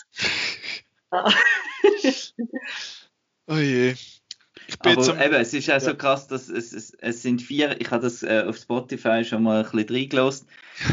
oh 3.48 3.56
je. 3.56 3.96
Aber 4.80 5.26
eben, 5.26 5.36
es 5.36 5.54
ist 5.54 5.72
auch 5.72 5.80
so 5.80 5.96
krass, 5.96 6.28
dass 6.28 6.50
es, 6.50 6.74
es, 6.74 6.92
es 6.96 7.22
sind 7.22 7.42
vier, 7.42 7.80
ich 7.80 7.92
habe 7.92 8.04
das 8.04 8.22
äh, 8.24 8.44
auf 8.46 8.58
Spotify 8.58 9.24
schon 9.24 9.44
mal 9.44 9.64
ein 9.64 9.72
bisschen 9.72 9.96
reingelassen, 9.96 10.48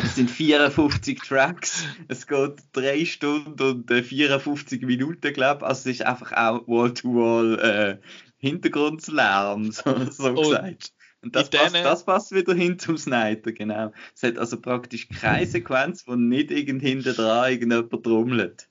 es 0.05 0.15
sind 0.15 0.31
54 0.31 1.19
Tracks, 1.27 1.85
es 2.07 2.27
geht 2.27 2.57
drei 2.73 3.05
Stunden 3.05 3.61
und 3.61 3.91
äh, 3.91 4.05
54 4.05 4.83
Minuten, 4.83 5.33
glaube 5.33 5.63
ich, 5.63 5.67
also 5.67 5.89
es 5.89 5.97
ist 5.97 6.07
einfach 6.07 6.33
auch 6.33 6.69
Wall-to-Wall 6.69 7.57
-wall, 7.57 7.61
äh, 7.61 7.99
Hintergrundlärm, 8.37 9.73
so, 9.73 10.11
so 10.11 10.35
gesagt. 10.35 10.93
Und 11.23 11.37
das 11.37 11.51
passt, 11.51 11.75
das 11.75 12.05
passt 12.05 12.33
wieder 12.33 12.53
hin 12.53 12.79
zum 12.81 12.99
Snyder, 12.99 13.53
genau. 13.53 13.93
Es 14.15 14.25
hat 14.25 14.39
also 14.39 14.61
praktisch 14.61 15.09
keine 15.09 15.47
Sequenz, 15.47 16.07
wo 16.07 16.17
nicht 16.17 16.51
irgend 16.51 16.83
hinten 16.83 17.15
dran 17.15 17.53
irgendjemand 17.53 18.03
trommelt. 18.03 18.69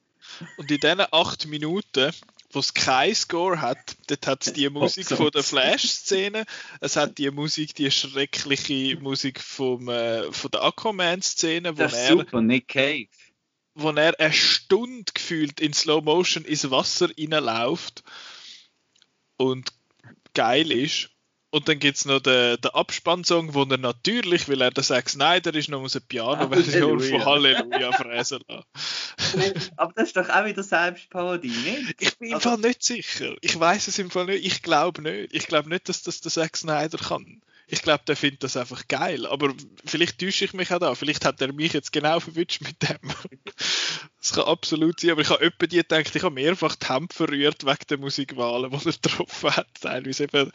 Und 0.57 0.69
in 0.69 0.79
diesen 0.79 1.01
acht 1.11 1.47
Minuten, 1.47 2.11
wo 2.51 2.59
es 2.59 2.73
kein 2.73 3.15
Score 3.15 3.61
hat, 3.61 3.95
dort 4.07 4.27
hat 4.27 4.45
es 4.45 4.53
die 4.53 4.69
Musik 4.69 5.07
oh, 5.11 5.15
von 5.15 5.31
der 5.31 5.43
Flash-Szene, 5.43 6.45
es 6.81 6.97
hat 6.97 7.17
die 7.17 7.31
Musik, 7.31 7.73
die 7.75 7.89
schreckliche 7.89 8.97
Musik 8.99 9.39
vom, 9.39 9.87
äh, 9.87 10.31
von 10.31 10.51
der 10.51 10.63
Aquaman-Szene, 10.63 11.77
wo 11.77 11.83
er, 11.83 11.89
super, 11.89 12.41
Nick 12.41 12.67
Cave. 12.67 13.07
wo 13.75 13.91
er 13.91 14.19
eine 14.19 14.33
Stunde 14.33 15.11
gefühlt 15.13 15.61
in 15.61 15.71
Slow 15.71 16.03
Motion 16.03 16.43
ins 16.43 16.69
Wasser 16.69 17.09
reinläuft 17.17 18.03
und 19.37 19.71
geil 20.33 20.69
ist. 20.71 21.11
Und 21.51 21.67
dann 21.67 21.79
gibt 21.79 21.97
es 21.97 22.05
noch 22.05 22.21
den, 22.21 22.59
den 22.61 22.71
Abspannsong, 22.71 23.53
wo 23.53 23.63
er 23.63 23.77
natürlich, 23.77 24.47
weil 24.47 24.61
er 24.61 24.71
der 24.71 24.85
Zack 24.85 25.09
Snyder 25.09 25.53
ist, 25.53 25.67
noch 25.67 25.81
eine 25.81 26.01
Piano-Version 26.01 26.99
von 27.01 27.25
Halleluja 27.25 27.91
fräsen 27.91 28.39
lassen. 28.47 29.71
Aber 29.75 29.91
das 29.93 30.07
ist 30.07 30.17
doch 30.17 30.29
auch 30.29 30.45
wieder 30.45 30.63
Selbstparodie, 30.63 31.49
nicht? 31.49 31.95
Ich 31.99 32.17
bin 32.17 32.29
im 32.29 32.35
also, 32.35 32.51
Fall 32.51 32.59
nicht 32.59 32.81
sicher. 32.83 33.35
Ich 33.41 33.59
weiß 33.59 33.89
es 33.89 33.99
im 33.99 34.09
Fall 34.09 34.27
nicht. 34.27 34.45
Ich 34.45 34.61
glaube 34.61 35.01
nicht. 35.01 35.33
Ich 35.33 35.47
glaube 35.47 35.67
nicht, 35.67 35.89
dass 35.89 36.03
das 36.03 36.21
der 36.21 36.31
Zack 36.31 36.55
Snyder 36.55 36.97
kann. 36.97 37.41
Ich 37.74 37.84
glaube, 37.84 38.03
der 38.05 38.17
findet 38.17 38.43
das 38.43 38.57
einfach 38.57 38.89
geil. 38.89 39.26
Aber 39.26 39.53
vielleicht 39.86 40.19
täusche 40.19 40.43
ich 40.43 40.53
mich 40.53 40.74
auch 40.74 40.80
da. 40.80 40.93
Vielleicht 40.93 41.24
hat 41.24 41.39
er 41.39 41.53
mich 41.53 41.72
jetzt 41.72 41.93
genau 41.93 42.19
verwünscht 42.19 42.59
mit 42.61 42.82
dem. 42.84 42.99
das 44.19 44.34
kann 44.34 44.43
absolut 44.43 44.99
sein. 44.99 45.11
Aber 45.11 45.22
ich 45.22 45.30
habe 45.30 45.41
öppe 45.41 45.69
die 45.69 45.78
gedacht, 45.78 46.13
ich 46.13 46.22
habe 46.22 46.36
mehrfach 46.36 46.76
die 46.76 46.89
Hemd 46.89 47.13
verrührt 47.13 47.65
wegen 47.65 47.88
der 47.89 47.97
Musikwahlen, 47.97 48.72
die 48.72 48.86
er 48.86 48.91
getroffen 49.01 49.55
hat. 49.55 49.69
Teilweise 49.80 50.26
eben, 50.26 50.51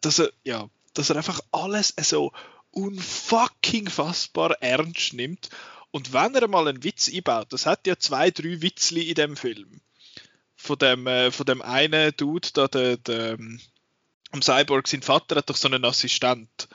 dass 0.00 0.20
er, 0.20 0.30
ja, 0.44 0.70
dass 0.94 1.10
er 1.10 1.16
einfach 1.16 1.40
alles 1.50 1.92
so 2.02 2.30
unfucking 2.70 3.90
fassbar 3.90 4.52
ernst 4.62 5.12
nimmt. 5.12 5.48
Und 5.90 6.12
wenn 6.12 6.36
er 6.36 6.46
mal 6.46 6.68
einen 6.68 6.84
Witz 6.84 7.10
einbaut, 7.12 7.52
das 7.52 7.66
hat 7.66 7.88
ja 7.88 7.98
zwei, 7.98 8.30
drei 8.30 8.62
Witzli 8.62 9.08
in 9.08 9.16
dem 9.16 9.36
Film. 9.36 9.80
Von 10.54 10.78
dem, 10.78 11.08
äh, 11.08 11.32
von 11.32 11.46
dem 11.46 11.62
einen 11.62 12.12
Dude, 12.16 12.48
da, 12.52 12.68
der, 12.68 12.96
der, 12.96 13.38
am 14.32 14.42
Cyborg, 14.42 14.88
sein 14.88 15.02
Vater 15.02 15.36
hat 15.36 15.50
doch 15.50 15.56
so 15.56 15.68
einen 15.68 15.84
Assistent. 15.84 16.68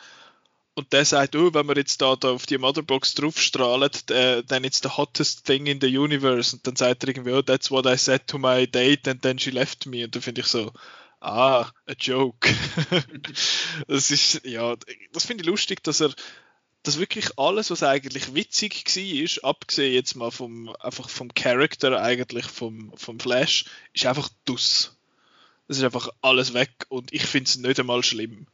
Und 0.78 0.92
der 0.92 1.06
sagt, 1.06 1.38
oh, 1.38 1.54
wenn 1.54 1.68
wir 1.68 1.78
jetzt 1.78 2.02
da, 2.02 2.18
da 2.18 2.32
auf 2.32 2.46
die 2.46 2.58
Motherbox 2.58 3.14
draufstrahlen, 3.14 3.90
äh, 4.10 4.44
dann 4.44 4.66
it's 4.66 4.82
the 4.84 4.90
hottest 4.90 5.46
thing 5.46 5.68
in 5.68 5.80
the 5.80 5.98
universe. 5.98 6.54
Und 6.54 6.68
dann 6.68 6.76
sagt 6.76 7.04
er 7.04 7.10
irgendwie, 7.10 7.32
oh, 7.32 7.42
that's 7.42 7.72
what 7.72 7.86
I 7.86 7.98
said 7.98 8.28
to 8.28 8.38
my 8.38 8.68
date 8.68 9.08
and 9.08 9.22
then 9.22 9.40
she 9.40 9.52
left 9.52 9.86
me. 9.86 10.04
Und 10.04 10.16
da 10.16 10.20
finde 10.20 10.42
ich 10.42 10.48
so, 10.48 10.74
ah, 11.22 11.72
a 11.88 11.94
joke. 11.98 12.54
das 13.88 14.12
ist, 14.12 14.46
ja, 14.46 14.76
das 15.14 15.26
finde 15.26 15.44
ich 15.44 15.48
lustig, 15.48 15.82
dass 15.82 16.02
er, 16.02 16.14
dass 16.84 17.00
wirklich 17.00 17.40
alles, 17.40 17.72
was 17.72 17.82
eigentlich 17.82 18.36
witzig 18.36 18.84
war, 18.86 19.50
abgesehen 19.50 19.94
jetzt 19.94 20.16
mal 20.16 20.30
vom, 20.30 20.76
einfach 20.82 21.10
vom 21.10 21.34
Charakter 21.34 22.02
eigentlich 22.02 22.48
vom, 22.48 22.92
vom 22.98 23.18
Flash, 23.18 23.66
ist 23.94 24.06
einfach 24.06 24.28
dus. 24.44 24.95
Es 25.68 25.78
ist 25.78 25.84
einfach 25.84 26.10
alles 26.22 26.54
weg 26.54 26.86
und 26.90 27.14
ich 27.14 27.26
finde 27.26 27.50
es 27.50 27.58
nicht 27.58 27.80
einmal 27.80 28.04
schlimm. 28.04 28.48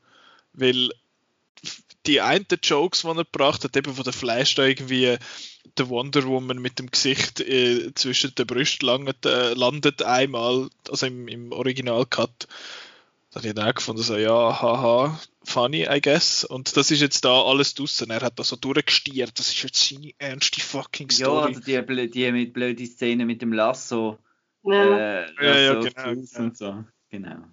Weil 0.54 0.92
die 2.06 2.22
einen 2.22 2.46
Jokes, 2.64 3.02
die 3.02 3.08
er 3.08 3.16
gebracht 3.16 3.64
hat, 3.64 3.76
eben 3.76 3.94
von 3.94 4.04
der 4.04 4.14
Flash 4.14 4.56
da 4.56 4.66
irgendwie 4.66 5.18
der 5.78 5.90
Wonder 5.90 6.24
Woman 6.26 6.60
mit 6.60 6.80
dem 6.80 6.90
Gesicht 6.90 7.40
äh, 7.40 7.94
zwischen 7.94 8.34
den 8.36 8.48
Brüsten 8.48 8.88
landet, 8.88 9.26
äh, 9.26 9.54
landet 9.54 10.02
einmal, 10.02 10.70
also 10.90 11.06
im, 11.06 11.28
im 11.28 11.52
Original-Cut. 11.52 12.48
Da 13.30 13.38
habe 13.38 13.48
ich 13.48 13.54
dann 13.54 13.70
auch 13.70 13.76
gefunden, 13.76 14.02
so, 14.02 14.18
ja, 14.18 14.62
haha, 14.62 15.20
funny, 15.44 15.88
I 15.90 16.02
guess. 16.02 16.44
Und 16.44 16.76
das 16.76 16.92
ist 16.92 17.00
jetzt 17.00 17.24
da 17.24 17.44
alles 17.44 17.76
draussen. 17.76 18.10
Er 18.10 18.22
hat 18.22 18.38
da 18.38 18.44
so 18.44 18.58
durchgestiert. 18.58 19.40
Das 19.40 19.48
ist 19.48 19.64
jetzt 19.64 19.88
seine 19.88 20.12
ernste 20.18 20.60
fucking 20.60 21.10
Story. 21.10 21.54
Ja, 21.54 21.78
also 21.78 21.94
die, 21.94 22.10
die 22.12 22.32
mit 22.32 22.52
blöden 22.52 22.86
Szenen 22.86 23.28
mit 23.28 23.42
dem 23.42 23.54
Lasso. 23.54 24.18
Ja, 24.64 25.22
äh, 25.24 25.32
Lasso 25.32 25.44
ja, 25.44 25.60
ja 25.60 25.80
genau. 25.80 26.44
Und 26.44 26.58
so. 26.58 26.84
Genau. 27.12 27.44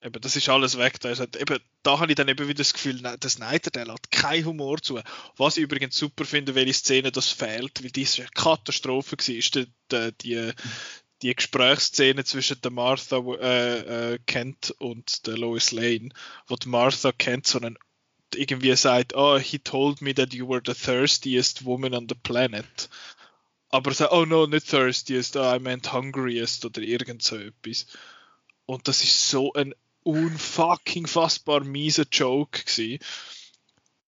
Eben, 0.00 0.20
das 0.20 0.36
ist 0.36 0.48
alles 0.48 0.78
weg. 0.78 1.00
Da, 1.00 1.16
halt, 1.16 1.34
eben, 1.34 1.58
da 1.82 1.98
habe 1.98 2.12
ich 2.12 2.16
dann 2.16 2.28
eben 2.28 2.46
wieder 2.46 2.58
das 2.58 2.72
Gefühl, 2.72 3.00
der 3.02 3.28
Snyder 3.28 3.70
der 3.70 3.86
lässt 3.86 4.12
keinen 4.12 4.44
Humor 4.44 4.80
zu. 4.80 5.00
Was 5.36 5.56
ich 5.56 5.64
übrigens 5.64 5.96
super 5.96 6.24
finde, 6.24 6.54
welche 6.54 6.74
Szene 6.74 7.10
das 7.10 7.28
fehlt, 7.30 7.82
weil 7.82 7.90
diese 7.90 8.22
eine 8.22 8.30
Katastrophe 8.30 9.16
war, 9.16 9.34
ist 9.34 9.54
die, 9.56 9.66
die, 10.22 10.52
die 11.22 11.34
Gesprächsszene 11.34 12.22
zwischen 12.22 12.60
der 12.60 12.70
Martha 12.70 13.18
äh, 13.18 14.12
äh, 14.12 14.18
Kent 14.26 14.72
und 14.78 15.26
der 15.26 15.36
Lois 15.36 15.72
Lane, 15.72 16.10
wo 16.46 16.54
die 16.54 16.68
Martha 16.68 17.10
Kent 17.10 17.48
so 17.48 17.58
einen 17.58 17.76
irgendwie 18.34 18.76
sagt, 18.76 19.14
oh, 19.16 19.38
he 19.38 19.58
told 19.58 20.00
me 20.02 20.14
that 20.14 20.34
you 20.34 20.46
were 20.46 20.62
the 20.64 20.74
thirstiest 20.74 21.64
woman 21.64 21.94
on 21.94 22.06
the 22.08 22.14
planet. 22.14 22.88
Aber 23.70 23.92
so, 23.92 24.10
oh 24.10 24.24
no, 24.24 24.46
nicht 24.46 24.68
thirstiest, 24.68 25.36
oh, 25.36 25.56
I 25.56 25.58
meant 25.58 25.92
hungriest 25.92 26.64
oder 26.64 26.82
irgend 26.82 27.22
so 27.22 27.36
etwas. 27.36 27.86
Und 28.68 28.86
das 28.86 29.02
ist 29.02 29.30
so 29.30 29.52
ein 29.54 29.74
unfucking 30.02 31.06
fassbar 31.06 31.64
mieser 31.64 32.04
Joke 32.10 32.64
gewesen 32.64 32.98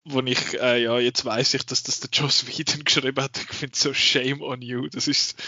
wo 0.10 0.22
ich, 0.22 0.60
äh, 0.60 0.84
ja, 0.84 1.00
jetzt 1.00 1.26
weiß 1.26 1.54
ich, 1.56 1.66
dass 1.66 1.84
das 1.84 2.00
der 2.00 2.10
Joss 2.12 2.48
Whedon 2.48 2.84
geschrieben 2.84 3.22
hat. 3.22 3.38
Ich 3.38 3.50
finde 3.50 3.78
so 3.78 3.94
shame 3.94 4.42
on 4.42 4.62
you. 4.62 4.88
Das 4.88 5.08
ist, 5.08 5.42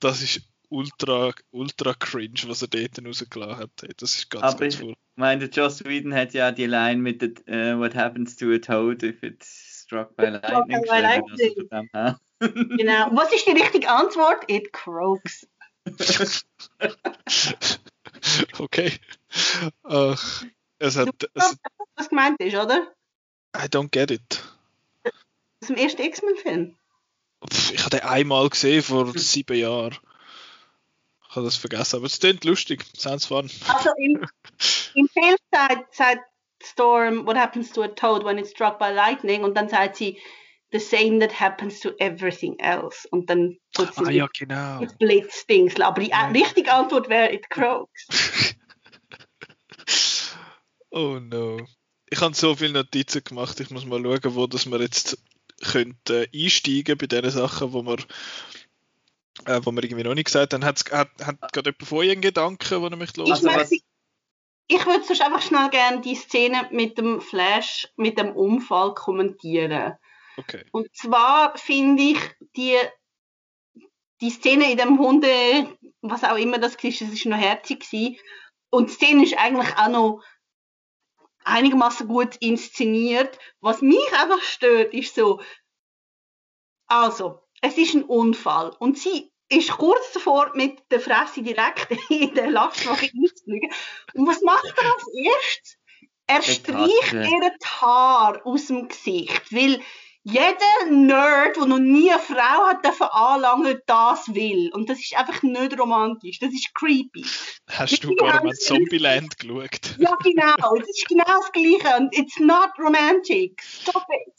das 0.00 0.22
ist 0.22 0.42
ultra, 0.68 1.32
ultra 1.50 1.94
cringe, 1.94 2.44
was 2.46 2.62
er 2.62 2.68
dort 2.68 3.04
rausgelassen 3.04 3.62
hat. 3.64 3.70
Das 4.00 4.14
ist 4.14 4.30
ganz, 4.30 4.44
Aber 4.44 4.60
ganz 4.60 4.74
ich 4.74 4.80
voll. 4.80 4.94
meine, 5.16 5.46
Joss 5.46 5.84
Whedon 5.84 6.14
hat 6.14 6.34
ja 6.34 6.52
die 6.52 6.66
Line 6.66 7.00
mit 7.00 7.20
der, 7.20 7.30
uh, 7.48 7.80
What 7.80 7.94
happens 7.94 8.36
to 8.36 8.52
a 8.52 8.58
toad 8.58 9.02
if 9.02 9.22
it's 9.22 9.82
struck 9.82 10.14
by 10.16 10.26
lightning? 10.28 10.66
by 10.68 11.00
geschrieben, 11.00 11.02
lightning. 11.02 11.68
also. 11.92 12.16
Genau. 12.38 13.10
Was 13.12 13.32
ist 13.32 13.46
die 13.46 13.52
richtige 13.52 13.88
Antwort? 13.88 14.44
It 14.48 14.72
croaks. 14.72 15.46
okay. 18.58 18.92
Ach, 19.84 20.44
es 20.78 20.96
hat, 20.96 21.08
es, 21.34 21.56
was 21.96 22.08
gemeint 22.08 22.40
ist, 22.40 22.54
oder? 22.54 22.92
I 23.56 23.66
don't 23.66 23.90
get 23.90 24.10
it. 24.10 24.42
Aus 25.62 25.68
dem 25.68 25.76
ersten 25.76 26.02
X-Men-Film. 26.02 26.76
Ich 27.50 27.80
habe 27.80 27.90
den 27.90 28.00
einmal 28.00 28.48
gesehen 28.48 28.82
vor 28.82 29.12
sieben 29.16 29.56
Jahren. 29.56 29.96
Ich 31.28 31.36
habe 31.36 31.44
das 31.44 31.56
vergessen, 31.56 31.96
aber 31.96 32.06
es 32.06 32.18
klingt 32.18 32.44
lustig. 32.44 32.84
Sounds 32.96 33.26
fun. 33.26 33.50
Also 33.68 33.90
im, 33.98 34.26
im 34.94 35.08
Film 35.08 35.36
sagt, 35.52 35.94
sagt 35.94 36.24
Storm, 36.62 37.26
what 37.26 37.36
happens 37.36 37.72
to 37.72 37.82
a 37.82 37.88
toad 37.88 38.24
when 38.24 38.38
it's 38.38 38.50
struck 38.50 38.78
by 38.78 38.90
lightning? 38.90 39.44
Und 39.44 39.54
dann 39.54 39.68
sagt 39.68 39.96
sie, 39.96 40.18
the 40.72 40.78
same 40.80 41.20
that 41.20 41.38
happens 41.40 41.80
to 41.80 41.90
everything 41.98 42.58
else. 42.58 43.06
Und 43.10 43.30
dann 43.30 43.58
sie 43.76 43.86
Ah 44.04 44.10
ja, 44.10 44.26
genau. 44.36 44.82
it 44.82 44.98
Blitzdings. 44.98 45.80
Aber 45.80 46.00
die 46.00 46.10
Ja. 46.10 46.28
richtige 46.28 46.72
Antwort 46.72 47.08
wäre, 47.08 47.32
it 47.32 47.48
croaks. 47.50 48.06
oh 50.90 51.18
no. 51.20 51.58
Ich 52.10 52.20
habe 52.20 52.34
so 52.34 52.54
viele 52.54 52.72
Notizen 52.72 53.24
gemacht. 53.24 53.58
Ich 53.60 53.70
muss 53.70 53.84
mal 53.84 54.00
schauen, 54.02 54.34
wo 54.34 54.46
das 54.46 54.66
wir 54.66 54.80
jetzt 54.80 55.18
könnte 55.62 56.28
einsteigen 56.34 56.98
bei 56.98 57.06
den 57.06 57.30
Sachen, 57.30 57.72
wo 57.72 57.82
wir, 57.82 57.98
äh, 59.46 59.60
wo 59.64 59.72
wir 59.72 59.82
irgendwie 59.82 60.04
noch 60.04 60.14
nicht 60.14 60.26
gesagt 60.26 60.52
haben. 60.54 60.64
Hat's, 60.64 60.84
hat, 60.90 61.10
hat 61.24 61.52
gerade 61.52 61.70
jemand 61.70 61.86
von 61.88 61.98
euch 61.98 62.10
einen 62.10 62.20
Gedanken, 62.20 62.82
den 62.82 62.92
er 63.00 63.02
Ich, 63.02 63.16
loswerden? 63.16 63.46
was- 63.60 63.70
möchte, 63.70 63.84
ich 64.68 64.84
würde 64.86 65.04
sonst 65.04 65.22
einfach 65.22 65.42
schnell 65.42 65.70
gerne 65.70 66.00
die 66.00 66.14
Szene 66.16 66.68
mit 66.72 66.98
dem 66.98 67.20
Flash, 67.20 67.88
mit 67.96 68.18
dem 68.18 68.32
Unfall 68.32 68.94
kommentieren. 68.94 69.94
Okay. 70.36 70.64
Und 70.72 70.94
zwar 70.94 71.56
finde 71.56 72.02
ich 72.02 72.18
die, 72.56 72.76
die 74.20 74.30
Szene 74.30 74.70
in 74.70 74.78
dem 74.78 74.98
Hunde, 74.98 75.78
was 76.02 76.24
auch 76.24 76.36
immer 76.36 76.58
das 76.58 76.76
war, 76.82 76.90
es 76.90 77.00
ist 77.00 77.26
noch 77.26 77.38
herzig 77.38 77.80
gewesen. 77.80 78.18
Und 78.70 78.90
die 78.90 78.94
Szene 78.94 79.24
ist 79.24 79.38
eigentlich 79.38 79.76
auch 79.76 79.88
noch 79.88 80.22
einigermaßen 81.44 82.08
gut 82.08 82.36
inszeniert. 82.36 83.38
Was 83.60 83.80
mich 83.80 84.12
einfach 84.12 84.42
stört, 84.42 84.92
ist 84.92 85.14
so, 85.14 85.40
also, 86.86 87.42
es 87.62 87.78
ist 87.78 87.94
ein 87.94 88.04
Unfall 88.04 88.70
und 88.78 88.98
sie 88.98 89.32
ist 89.48 89.70
kurz 89.70 90.12
davor, 90.12 90.52
mit 90.54 90.90
der 90.90 91.00
Fresse 91.00 91.42
direkt 91.42 91.88
in 92.10 92.34
den 92.34 92.50
Lastwagen 92.50 93.10
einzufliegen. 93.14 93.70
Und 94.14 94.26
was 94.26 94.42
macht 94.42 94.74
er 94.76 94.92
als 94.92 95.06
erstes? 95.14 95.78
Er 96.28 96.42
streicht 96.42 97.12
ihr 97.12 97.50
die 97.50 97.66
Haare 97.66 98.44
aus 98.44 98.66
dem 98.66 98.88
Gesicht, 98.88 99.52
weil 99.52 99.80
jeder 100.28 100.90
Nerd, 100.90 101.56
der 101.56 101.66
noch 101.66 101.78
nie 101.78 102.10
eine 102.10 102.18
Frau 102.18 102.66
hat 102.66 102.84
dürfen 102.84 103.06
anlangen, 103.12 103.80
das 103.86 104.34
will. 104.34 104.72
Und 104.72 104.90
das 104.90 104.98
ist 104.98 105.16
einfach 105.16 105.40
nicht 105.44 105.78
romantisch. 105.78 106.40
Das 106.40 106.52
ist 106.52 106.74
creepy. 106.74 107.24
Hast 107.68 108.02
du 108.02 108.12
gar 108.16 108.42
mal 108.42 108.52
Zombieland 108.54 109.38
geschaut? 109.38 109.94
Ja, 109.98 110.16
genau. 110.24 110.74
Es 110.80 110.88
ist 110.88 111.08
genau 111.08 111.24
das 111.24 111.52
Gleiche. 111.52 111.96
Und 111.96 112.12
it's 112.18 112.40
not 112.40 112.70
romantic. 112.76 113.62
Stop 113.62 114.02
it. 114.10 114.34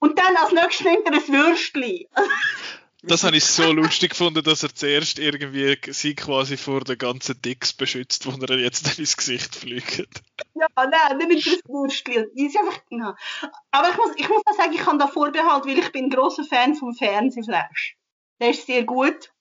Und 0.00 0.18
dann 0.18 0.36
als 0.36 0.50
nächstes 0.50 0.84
nimmt 0.84 1.06
er 1.06 1.12
ein 1.12 1.28
Würstchen. 1.28 2.06
Das 3.02 3.24
habe 3.24 3.36
ich 3.36 3.44
so 3.44 3.72
lustig 3.72 4.10
gefunden, 4.10 4.42
dass 4.42 4.62
er 4.62 4.74
zuerst 4.74 5.18
irgendwie 5.18 5.78
sie 5.90 6.14
quasi 6.14 6.56
vor 6.58 6.80
den 6.80 6.98
ganzen 6.98 7.40
Dicks 7.40 7.72
beschützt, 7.72 8.26
wo 8.26 8.44
er 8.44 8.58
jetzt 8.58 8.98
ins 8.98 9.16
Gesicht 9.16 9.56
fliegt. 9.56 10.22
Ja, 10.54 10.66
nein, 10.76 11.16
nimmt 11.16 11.46
er 11.46 11.52
ein 11.52 11.60
Würstchen. 11.66 12.30
Ist 12.34 12.58
einfach, 12.58 12.78
ja. 12.90 13.16
Aber 13.70 13.88
ich 13.88 13.96
muss, 13.96 14.10
ich 14.16 14.28
muss 14.28 14.42
auch 14.44 14.56
sagen, 14.56 14.74
ich 14.74 14.80
kann 14.80 14.98
da 14.98 15.06
Vorbehalt, 15.06 15.64
weil 15.64 15.78
ich 15.78 15.92
bin 15.92 16.06
ein 16.06 16.10
grosser 16.10 16.44
Fan 16.44 16.74
vom 16.74 16.94
Fernsehflash. 16.94 17.96
Der 18.40 18.50
ist 18.50 18.66
sehr 18.66 18.84
gut. 18.84 19.32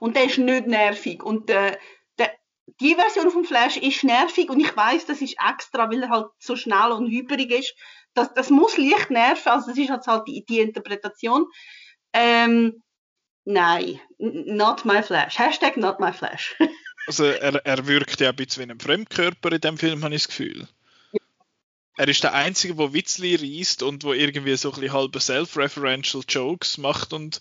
Und 0.00 0.16
der 0.16 0.24
ist 0.24 0.38
nicht 0.38 0.66
nervig. 0.66 1.22
Und 1.22 1.50
äh, 1.50 1.78
der, 2.18 2.32
die 2.80 2.96
Version 2.96 3.30
vom 3.30 3.44
Flash 3.44 3.76
ist 3.76 4.02
nervig 4.02 4.50
und 4.50 4.58
ich 4.58 4.76
weiß, 4.76 5.06
das 5.06 5.20
ist 5.22 5.36
extra, 5.48 5.88
weil 5.88 6.02
er 6.02 6.10
halt 6.10 6.26
so 6.38 6.56
schnell 6.56 6.90
und 6.90 7.10
hyperig 7.10 7.50
ist. 7.52 7.74
Das, 8.14 8.34
das 8.34 8.50
muss 8.50 8.76
leicht 8.76 9.10
nerven, 9.10 9.52
also 9.52 9.68
das 9.68 9.78
ist 9.78 9.90
halt 9.90 10.26
die, 10.26 10.44
die 10.44 10.58
Interpretation. 10.58 11.46
Ähm, 12.12 12.82
nein, 13.44 14.00
not 14.18 14.84
my 14.84 15.02
Flash. 15.02 15.38
Hashtag 15.38 15.76
not 15.76 16.00
my 16.00 16.12
Flash. 16.12 16.56
Also 17.06 17.24
er, 17.24 17.54
er 17.66 17.86
wirkt 17.88 18.20
ja 18.20 18.28
ein 18.28 18.36
bisschen 18.36 18.68
wie 18.68 18.72
ein 18.72 18.78
Fremdkörper 18.78 19.50
in 19.50 19.60
dem 19.60 19.78
Film, 19.78 20.04
habe 20.04 20.14
ich 20.14 20.22
das 20.22 20.28
Gefühl. 20.28 20.68
Er 21.96 22.08
ist 22.08 22.22
der 22.22 22.34
Einzige, 22.34 22.74
der 22.76 22.92
Witzli 22.92 23.34
reißt 23.34 23.82
und 23.82 24.04
wo 24.04 24.12
irgendwie 24.12 24.56
so 24.56 24.72
ein 24.72 24.92
halbe 24.92 25.18
self-referential 25.18 26.22
Jokes 26.28 26.78
macht 26.78 27.12
und, 27.12 27.40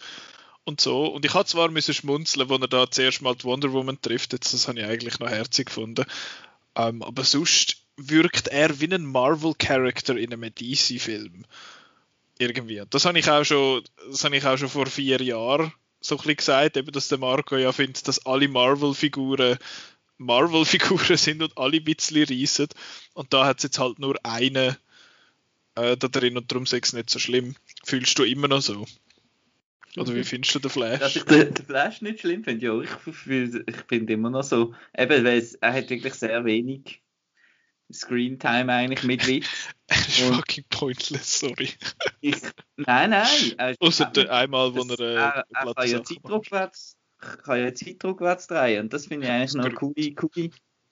und 0.63 0.81
so. 0.81 1.05
Und 1.05 1.23
ich 1.23 1.33
hatte 1.33 1.51
zwar 1.51 1.69
müssen 1.69 1.93
schmunzeln, 1.93 2.49
als 2.49 2.61
er 2.61 2.67
da 2.67 2.89
zuerst 2.89 3.21
mal 3.21 3.35
die 3.35 3.43
Wonder 3.43 3.71
Woman 3.71 4.01
trifft, 4.01 4.33
jetzt, 4.33 4.53
das 4.53 4.67
habe 4.67 4.79
ich 4.79 4.85
eigentlich 4.85 5.19
noch 5.19 5.29
herzig 5.29 5.67
gefunden. 5.67 6.05
Ähm, 6.75 7.03
aber 7.03 7.23
sonst 7.23 7.77
wirkt 7.95 8.47
er 8.47 8.79
wie 8.79 8.91
ein 8.91 9.05
Marvel-Character 9.05 10.17
in 10.17 10.33
einem 10.33 10.53
DC-Film. 10.53 11.45
Irgendwie. 12.39 12.81
Das 12.89 13.05
habe 13.05 13.19
ich 13.19 13.29
auch 13.29 13.43
schon, 13.43 13.83
das 14.09 14.23
habe 14.23 14.37
ich 14.37 14.45
auch 14.45 14.57
schon 14.57 14.69
vor 14.69 14.87
vier 14.87 15.21
Jahren 15.21 15.73
so 16.01 16.15
ein 16.15 16.17
bisschen 16.17 16.37
gesagt, 16.37 16.77
eben, 16.77 16.91
dass 16.91 17.09
der 17.09 17.17
Marco 17.17 17.57
ja 17.57 17.71
findet, 17.71 18.07
dass 18.07 18.25
alle 18.25 18.47
Marvel-Figuren 18.47 19.57
Marvel-Figuren 20.17 21.17
sind 21.17 21.43
und 21.43 21.57
alle 21.57 21.77
ein 21.77 21.83
bisschen 21.83 22.23
reissen. 22.23 22.67
Und 23.13 23.33
da 23.33 23.45
hat 23.45 23.57
es 23.57 23.63
jetzt 23.63 23.79
halt 23.79 23.99
nur 23.99 24.15
eine 24.23 24.77
äh, 25.75 25.97
da 25.97 26.07
drin 26.07 26.37
und 26.37 26.51
darum 26.51 26.63
ist 26.63 26.73
es 26.73 26.93
nicht 26.93 27.09
so 27.09 27.19
schlimm. 27.19 27.55
Fühlst 27.83 28.17
du 28.19 28.23
immer 28.23 28.47
noch 28.47 28.61
so? 28.61 28.85
Oder 29.97 30.13
wie 30.13 30.23
findest 30.23 30.55
du 30.55 30.59
den 30.59 30.71
Dass 30.99 31.15
ich 31.15 31.23
Flash? 31.23 31.25
den, 31.25 31.53
den 31.53 31.65
Flash 31.65 32.01
nicht 32.01 32.19
schlimm 32.19 32.43
finde, 32.43 32.65
ja, 32.65 32.79
ich, 32.81 32.89
ich 33.27 33.75
finde 33.87 34.13
immer 34.13 34.29
noch 34.29 34.43
so, 34.43 34.75
eben, 34.97 35.23
weil 35.25 35.37
es, 35.39 35.55
er 35.55 35.73
hat 35.73 35.89
wirklich 35.89 36.13
sehr 36.13 36.45
wenig 36.45 37.01
Screentime 37.91 38.71
eigentlich 38.71 39.03
mit 39.03 39.25
Witz. 39.27 39.47
Er 39.91 39.97
ist 39.97 40.21
Und- 40.21 40.35
fucking 40.35 40.65
pointless, 40.69 41.39
sorry. 41.39 41.69
Ich, 42.21 42.35
nein, 42.77 43.09
nein. 43.09 43.25
ist- 43.71 43.81
Außer 43.81 44.05
der 44.05 44.31
einmal, 44.31 44.75
wo 44.75 44.83
das- 44.83 44.99
er 44.99 44.99
äh, 44.99 45.43
er, 45.51 45.73
kann 45.73 45.89
ja 45.89 45.99
kann 47.43 47.59
ja 47.59 47.73
drehen 48.47 48.81
und 48.83 48.93
das 48.93 49.07
finde 49.07 49.25
ich 49.25 49.31
eigentlich 49.33 49.53
noch 49.55 49.65
eine 49.65 49.73
coole, 49.73 50.13
coole, 50.13 50.49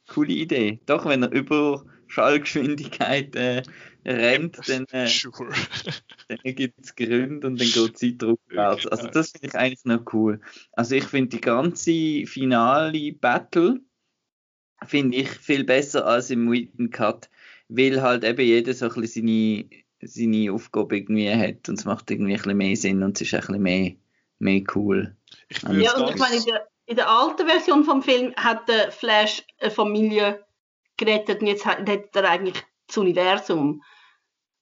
coole 0.08 0.34
Idee. 0.34 0.80
Doch, 0.88 1.06
wenn 1.06 1.22
er 1.24 1.32
über 1.32 1.86
Schallgeschwindigkeit 2.08 3.36
äh, 3.36 3.62
rennt, 4.06 4.58
dann, 4.68 4.86
äh, 4.91 5.08
Sure. 5.08 5.50
dann 6.28 6.56
gibt 6.56 6.80
es 6.84 6.95
Gründe 6.95 7.45
und 7.48 7.60
dann 7.60 7.68
geht 7.70 7.98
Zeit 7.98 8.24
rückwärts. 8.24 8.84
Genau. 8.84 8.95
Also 8.95 9.08
das 9.10 9.32
finde 9.32 9.48
ich 9.48 9.56
eigentlich 9.56 9.86
noch 9.86 10.02
cool. 10.14 10.41
Also 10.74 10.95
ich 10.95 11.04
finde 11.06 11.30
die 11.38 11.41
ganze 11.41 12.26
finale 12.26 13.14
Battle 13.14 13.80
finde 14.86 15.17
ich 15.17 15.30
viel 15.30 15.63
besser 15.63 16.05
als 16.05 16.30
im 16.30 16.49
Written 16.49 16.89
Cut, 16.89 17.30
weil 17.69 18.01
halt 18.01 18.23
eben 18.23 18.41
jeder 18.41 18.73
so 18.73 18.89
ein 18.89 19.01
bisschen 19.01 19.28
seine, 19.28 19.65
seine 20.01 20.53
Aufgabe 20.53 20.97
irgendwie 20.97 21.30
hat 21.32 21.67
und 21.69 21.80
es 21.80 21.86
macht 21.86 22.11
irgendwie 22.11 22.34
ein 22.34 22.38
bisschen 22.38 22.57
mehr 22.57 22.75
Sinn 22.75 23.03
und 23.03 23.19
es 23.19 23.21
ist 23.21 23.34
ein 23.34 23.39
bisschen 23.41 23.61
mehr, 23.61 23.91
mehr 24.39 24.61
cool. 24.75 25.15
Ich 25.49 25.61
Ja, 25.63 25.95
und 25.95 26.09
ich 26.09 26.17
meine, 26.17 26.36
in 26.36 26.45
der, 26.45 26.67
in 26.86 26.95
der 26.95 27.09
alten 27.09 27.47
Version 27.47 27.84
vom 27.84 28.01
Film 28.01 28.34
hat 28.36 28.69
der 28.69 28.91
Flash 28.91 29.43
eine 29.59 29.71
Familie 29.71 30.45
gerettet 30.97 31.41
und 31.41 31.47
jetzt 31.47 31.65
hat, 31.65 31.80
rettet 31.80 32.15
er 32.15 32.30
eigentlich 32.30 32.63
das 32.88 32.97
Universum. 32.97 33.84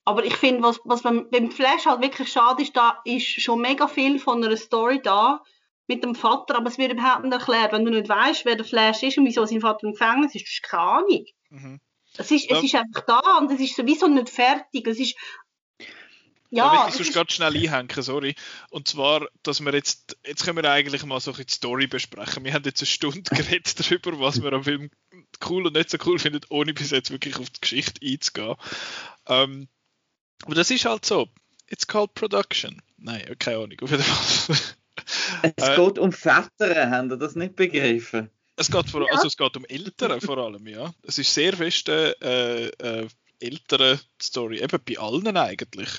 Aber 0.05 0.24
ich 0.24 0.36
finde, 0.36 0.63
was, 0.63 0.80
was 0.86 1.01
beim, 1.01 1.30
beim 1.32 1.49
Flash 1.49 1.86
halt 1.86 2.01
wirklich 2.01 2.32
schade 2.32 2.61
ist, 2.61 2.78
da 2.78 3.01
ist 3.05 3.26
schon 3.26 3.61
mega 3.61 3.88
viel 3.88 4.20
von 4.20 4.43
einer 4.43 4.55
Story 4.55 5.01
da 5.01 5.43
mit 5.88 6.04
dem 6.04 6.16
Vater, 6.16 6.56
aber 6.56 6.70
es 6.70 6.78
wird 6.78 6.92
überhaupt 6.94 7.24
nicht 7.24 7.34
erklärt. 7.34 7.72
Wenn 7.72 7.86
du 7.86 7.92
nicht 7.92 8.10
weißt, 8.10 8.46
wer 8.46 8.56
der 8.56 8.66
Flash 8.66 9.04
ist 9.04 9.18
und 9.18 9.26
wieso 9.26 9.46
sein 9.46 9.62
Vater 9.62 9.86
im 9.88 9.92
Gefängnis 9.94 10.34
ist, 10.36 10.46
hast 10.48 10.62
du 10.64 10.68
keine 10.68 10.84
Ahnung. 10.84 11.26
Mhm. 11.50 11.80
Es 12.18 12.32
ist, 12.32 12.50
Ja. 12.50 12.58
es 12.58 12.64
ist 12.64 12.76
einfach 12.76 13.02
da 13.06 13.38
und 13.40 13.52
es 13.52 13.60
ist 13.60 13.76
sowieso 13.76 14.08
nicht 14.08 14.30
fertig. 14.30 14.88
Es 14.88 15.00
ist, 15.00 15.16
Ja, 16.50 16.66
da 16.68 16.72
will 16.72 16.78
ich 16.80 16.86
das 16.86 16.96
sonst 16.98 17.08
ist- 17.10 17.16
ganz 17.16 17.32
schnell 17.34 17.56
einhängen, 17.56 18.02
sorry. 18.04 18.36
Und 18.70 18.88
zwar, 18.88 19.28
dass 19.44 19.60
wir 19.60 19.74
jetzt, 19.74 20.18
jetzt 20.26 20.46
können 20.46 20.62
wir 20.64 20.72
eigentlich 20.72 21.04
mal 21.04 21.20
so 21.20 21.32
ein 21.34 21.38
die 21.46 21.54
Story 21.54 21.88
besprechen. 21.88 22.46
Wir 22.46 22.54
haben 22.54 22.64
jetzt 22.64 22.82
eine 22.82 22.88
Stunde 22.88 23.22
geredet 23.62 23.78
darüber, 23.80 24.20
was 24.20 24.42
wir 24.42 24.54
am 24.54 24.64
Film 24.64 24.90
cool 25.50 25.68
und 25.68 25.74
nicht 25.74 25.90
so 25.90 25.98
cool 26.06 26.18
finden, 26.20 26.42
ohne 26.50 26.74
bis 26.74 26.92
jetzt 26.92 27.12
wirklich 27.12 27.36
auf 27.38 27.50
die 27.50 27.62
Geschichte 27.62 28.00
einzugehen. 28.06 28.56
Ähm, 29.28 29.68
aber 30.46 30.56
das 30.56 30.72
ist 30.72 30.86
halt 30.86 31.06
so. 31.06 31.28
It's 31.68 31.88
called 31.88 32.14
production. 32.14 32.82
Nein, 32.98 33.36
keine 33.40 33.58
Ahnung, 33.58 33.78
auf 33.82 33.92
jeden 33.92 34.04
Fall. 34.04 34.56
Es 35.56 35.68
Äh, 35.70 35.76
geht 35.76 36.00
um 36.00 36.12
Väter, 36.12 36.89
haben 36.89 37.12
ihr 37.12 37.18
das 37.18 37.36
nicht 37.36 37.56
begriffen? 37.56 38.30
Es 38.58 38.72
geht, 38.72 38.89
vor, 38.89 39.12
also 39.12 39.28
es 39.28 39.36
geht 39.36 39.58
um 39.58 39.66
Eltern 39.66 40.22
vor 40.22 40.38
allem, 40.38 40.66
ja. 40.68 40.93
Es 41.04 41.18
ist 41.18 41.34
sehr 41.34 41.58
fest 41.58 41.89
eine 41.89 42.16
äh, 42.22 42.68
äh, 43.02 43.08
ältere 43.39 44.00
Story, 44.22 44.62
eben 44.62 44.80
bei 44.88 44.98
allen 44.98 45.36
eigentlich. 45.36 45.89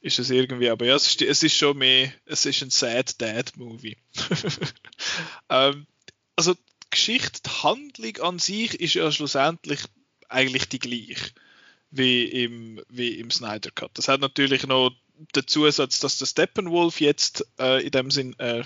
Ist 0.00 0.18
es 0.18 0.28
irgendwie, 0.28 0.68
aber 0.68 0.84
ja, 0.84 0.96
es 0.96 1.06
ist, 1.06 1.22
es 1.22 1.42
ist 1.42 1.56
schon 1.56 1.78
mehr, 1.78 2.12
es 2.26 2.44
ist 2.44 2.62
ein 2.62 2.68
Sad 2.68 3.20
Dad 3.22 3.56
Movie. 3.56 3.96
ähm, 5.48 5.86
also 6.36 6.52
die 6.52 6.60
Geschichte, 6.90 7.40
die 7.46 7.62
Handlung 7.62 8.16
an 8.18 8.38
sich 8.38 8.78
ist 8.78 8.94
ja 8.94 9.10
schlussendlich 9.10 9.80
eigentlich 10.28 10.68
die 10.68 10.78
gleiche 10.78 11.30
wie 11.90 12.24
im, 12.24 12.82
wie 12.88 13.18
im 13.20 13.30
Snyder 13.30 13.70
Cut. 13.70 13.92
Das 13.94 14.08
hat 14.08 14.20
natürlich 14.20 14.66
noch 14.66 14.90
den 15.34 15.46
Zusatz, 15.46 16.00
dass 16.00 16.18
der 16.18 16.26
Steppenwolf 16.26 17.00
jetzt 17.00 17.46
äh, 17.58 17.84
in 17.84 17.90
dem 17.90 18.10
Sinn 18.10 18.38
äh, 18.38 18.64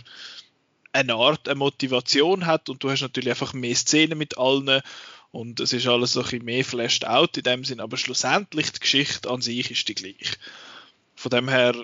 eine 0.93 1.15
Art, 1.15 1.49
eine 1.49 1.59
Motivation 1.59 2.47
hat 2.47 2.69
und 2.69 2.83
du 2.83 2.91
hast 2.91 3.03
natürlich 3.03 3.31
einfach 3.31 3.53
mehr 3.53 3.75
Szenen 3.75 4.19
mit 4.19 4.39
allen 4.39 4.81
und 5.31 5.61
es 5.61 5.73
ist 5.73 5.87
alles 5.87 6.17
ein 6.17 6.23
bisschen 6.23 6.45
mehr 6.45 6.65
flashed 6.65 7.07
out 7.07 7.37
in 7.37 7.43
dem 7.43 7.65
Sinn, 7.65 7.81
aber 7.81 7.97
schlussendlich 7.97 8.73
die 8.73 8.81
Geschichte 8.81 9.31
an 9.31 9.43
sich 9.43 9.71
ist 9.71 9.89
die 9.89 9.95
gleiche. 9.95 10.37
Von 11.15 11.31
dem 11.31 11.49
her, 11.49 11.75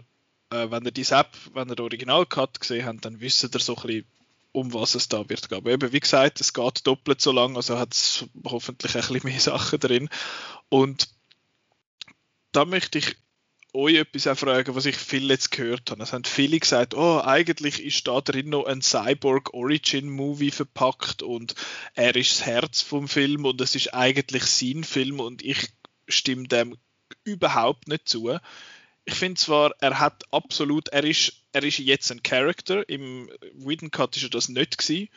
äh, 0.50 0.70
wenn 0.70 0.84
ihr 0.84 0.92
die 0.92 1.06
App, 1.10 1.30
wenn 1.52 1.68
ihr 1.68 1.76
den 1.76 1.84
Original-Cut 1.84 2.60
gesehen 2.60 2.86
habt, 2.86 3.04
dann 3.04 3.20
wisst 3.20 3.44
ihr 3.44 3.60
so 3.60 3.76
ein 3.76 3.82
bisschen, 3.82 4.06
um 4.52 4.72
was 4.72 4.94
es 4.94 5.08
da 5.08 5.28
wird 5.28 5.48
gehen. 5.48 5.66
Eben, 5.66 5.92
wie 5.92 6.00
gesagt, 6.00 6.40
es 6.40 6.54
geht 6.54 6.86
doppelt 6.86 7.20
so 7.20 7.32
lang, 7.32 7.56
also 7.56 7.78
hat 7.78 7.92
es 7.92 8.24
hoffentlich 8.44 8.94
ein 8.94 9.00
bisschen 9.00 9.28
mehr 9.28 9.40
Sachen 9.40 9.80
drin. 9.80 10.08
Und 10.68 11.08
da 12.52 12.64
möchte 12.64 12.98
ich 12.98 13.16
euch 13.74 13.96
etwas 13.96 14.26
auch 14.26 14.38
fragen, 14.38 14.74
was 14.74 14.86
ich 14.86 14.96
viel 14.96 15.28
jetzt 15.28 15.50
gehört 15.50 15.90
habe. 15.90 16.02
Es 16.02 16.12
haben 16.12 16.24
viele 16.24 16.60
gesagt, 16.60 16.94
oh, 16.94 17.20
eigentlich 17.20 17.84
ist 17.84 18.06
da 18.06 18.20
drin 18.20 18.50
noch 18.50 18.66
ein 18.66 18.82
Cyborg 18.82 19.52
Origin 19.52 20.08
Movie 20.08 20.52
verpackt 20.52 21.22
und 21.22 21.54
er 21.94 22.14
ist 22.14 22.38
das 22.38 22.46
Herz 22.46 22.80
vom 22.82 23.08
Film 23.08 23.44
und 23.44 23.60
es 23.60 23.74
ist 23.74 23.92
eigentlich 23.92 24.44
sein 24.44 24.84
Film 24.84 25.20
und 25.20 25.42
ich 25.42 25.68
stimme 26.08 26.46
dem 26.46 26.76
überhaupt 27.24 27.88
nicht 27.88 28.08
zu. 28.08 28.38
Ich 29.04 29.14
finde 29.14 29.40
zwar, 29.40 29.72
er 29.80 29.98
hat 29.98 30.24
absolut, 30.32 30.88
er 30.88 31.04
ist, 31.04 31.32
er 31.52 31.64
ist 31.64 31.78
jetzt 31.78 32.10
ein 32.10 32.22
Character, 32.22 32.88
im 32.88 33.28
Whedon 33.54 33.90
Cut 33.90 34.16
ist 34.16 34.22
er 34.22 34.30
das 34.30 34.48
nicht 34.48 34.78
gewesen. 34.78 35.08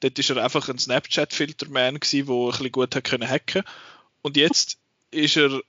Dort 0.00 0.18
ist 0.18 0.30
er 0.30 0.42
einfach 0.42 0.68
ein 0.68 0.78
Snapchat-Filterman 0.78 2.00
gewesen, 2.00 2.26
der 2.26 2.34
ein 2.34 2.50
bisschen 2.50 2.72
gut 2.72 2.94
hat 2.94 3.04
können 3.04 3.28
hacken 3.28 3.62
und 4.22 4.36
jetzt 4.36 4.78
ist 5.10 5.36
er 5.36 5.62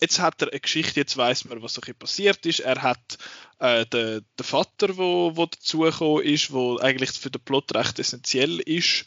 jetzt 0.00 0.20
hat 0.20 0.42
er 0.42 0.50
eine 0.50 0.60
Geschichte, 0.60 1.00
jetzt 1.00 1.16
weiß 1.16 1.46
man, 1.46 1.62
was 1.62 1.74
so 1.74 1.80
passiert 1.98 2.44
ist. 2.46 2.60
Er 2.60 2.82
hat 2.82 3.18
äh, 3.58 3.86
den, 3.86 4.24
den 4.38 4.44
Vater, 4.44 4.96
wo, 4.96 5.36
wo 5.36 5.46
dazugekommen 5.46 6.24
ist, 6.24 6.52
wo 6.52 6.78
eigentlich 6.78 7.12
für 7.12 7.30
den 7.30 7.42
Plot 7.42 7.74
recht 7.74 7.98
essentiell 7.98 8.60
ist. 8.60 9.06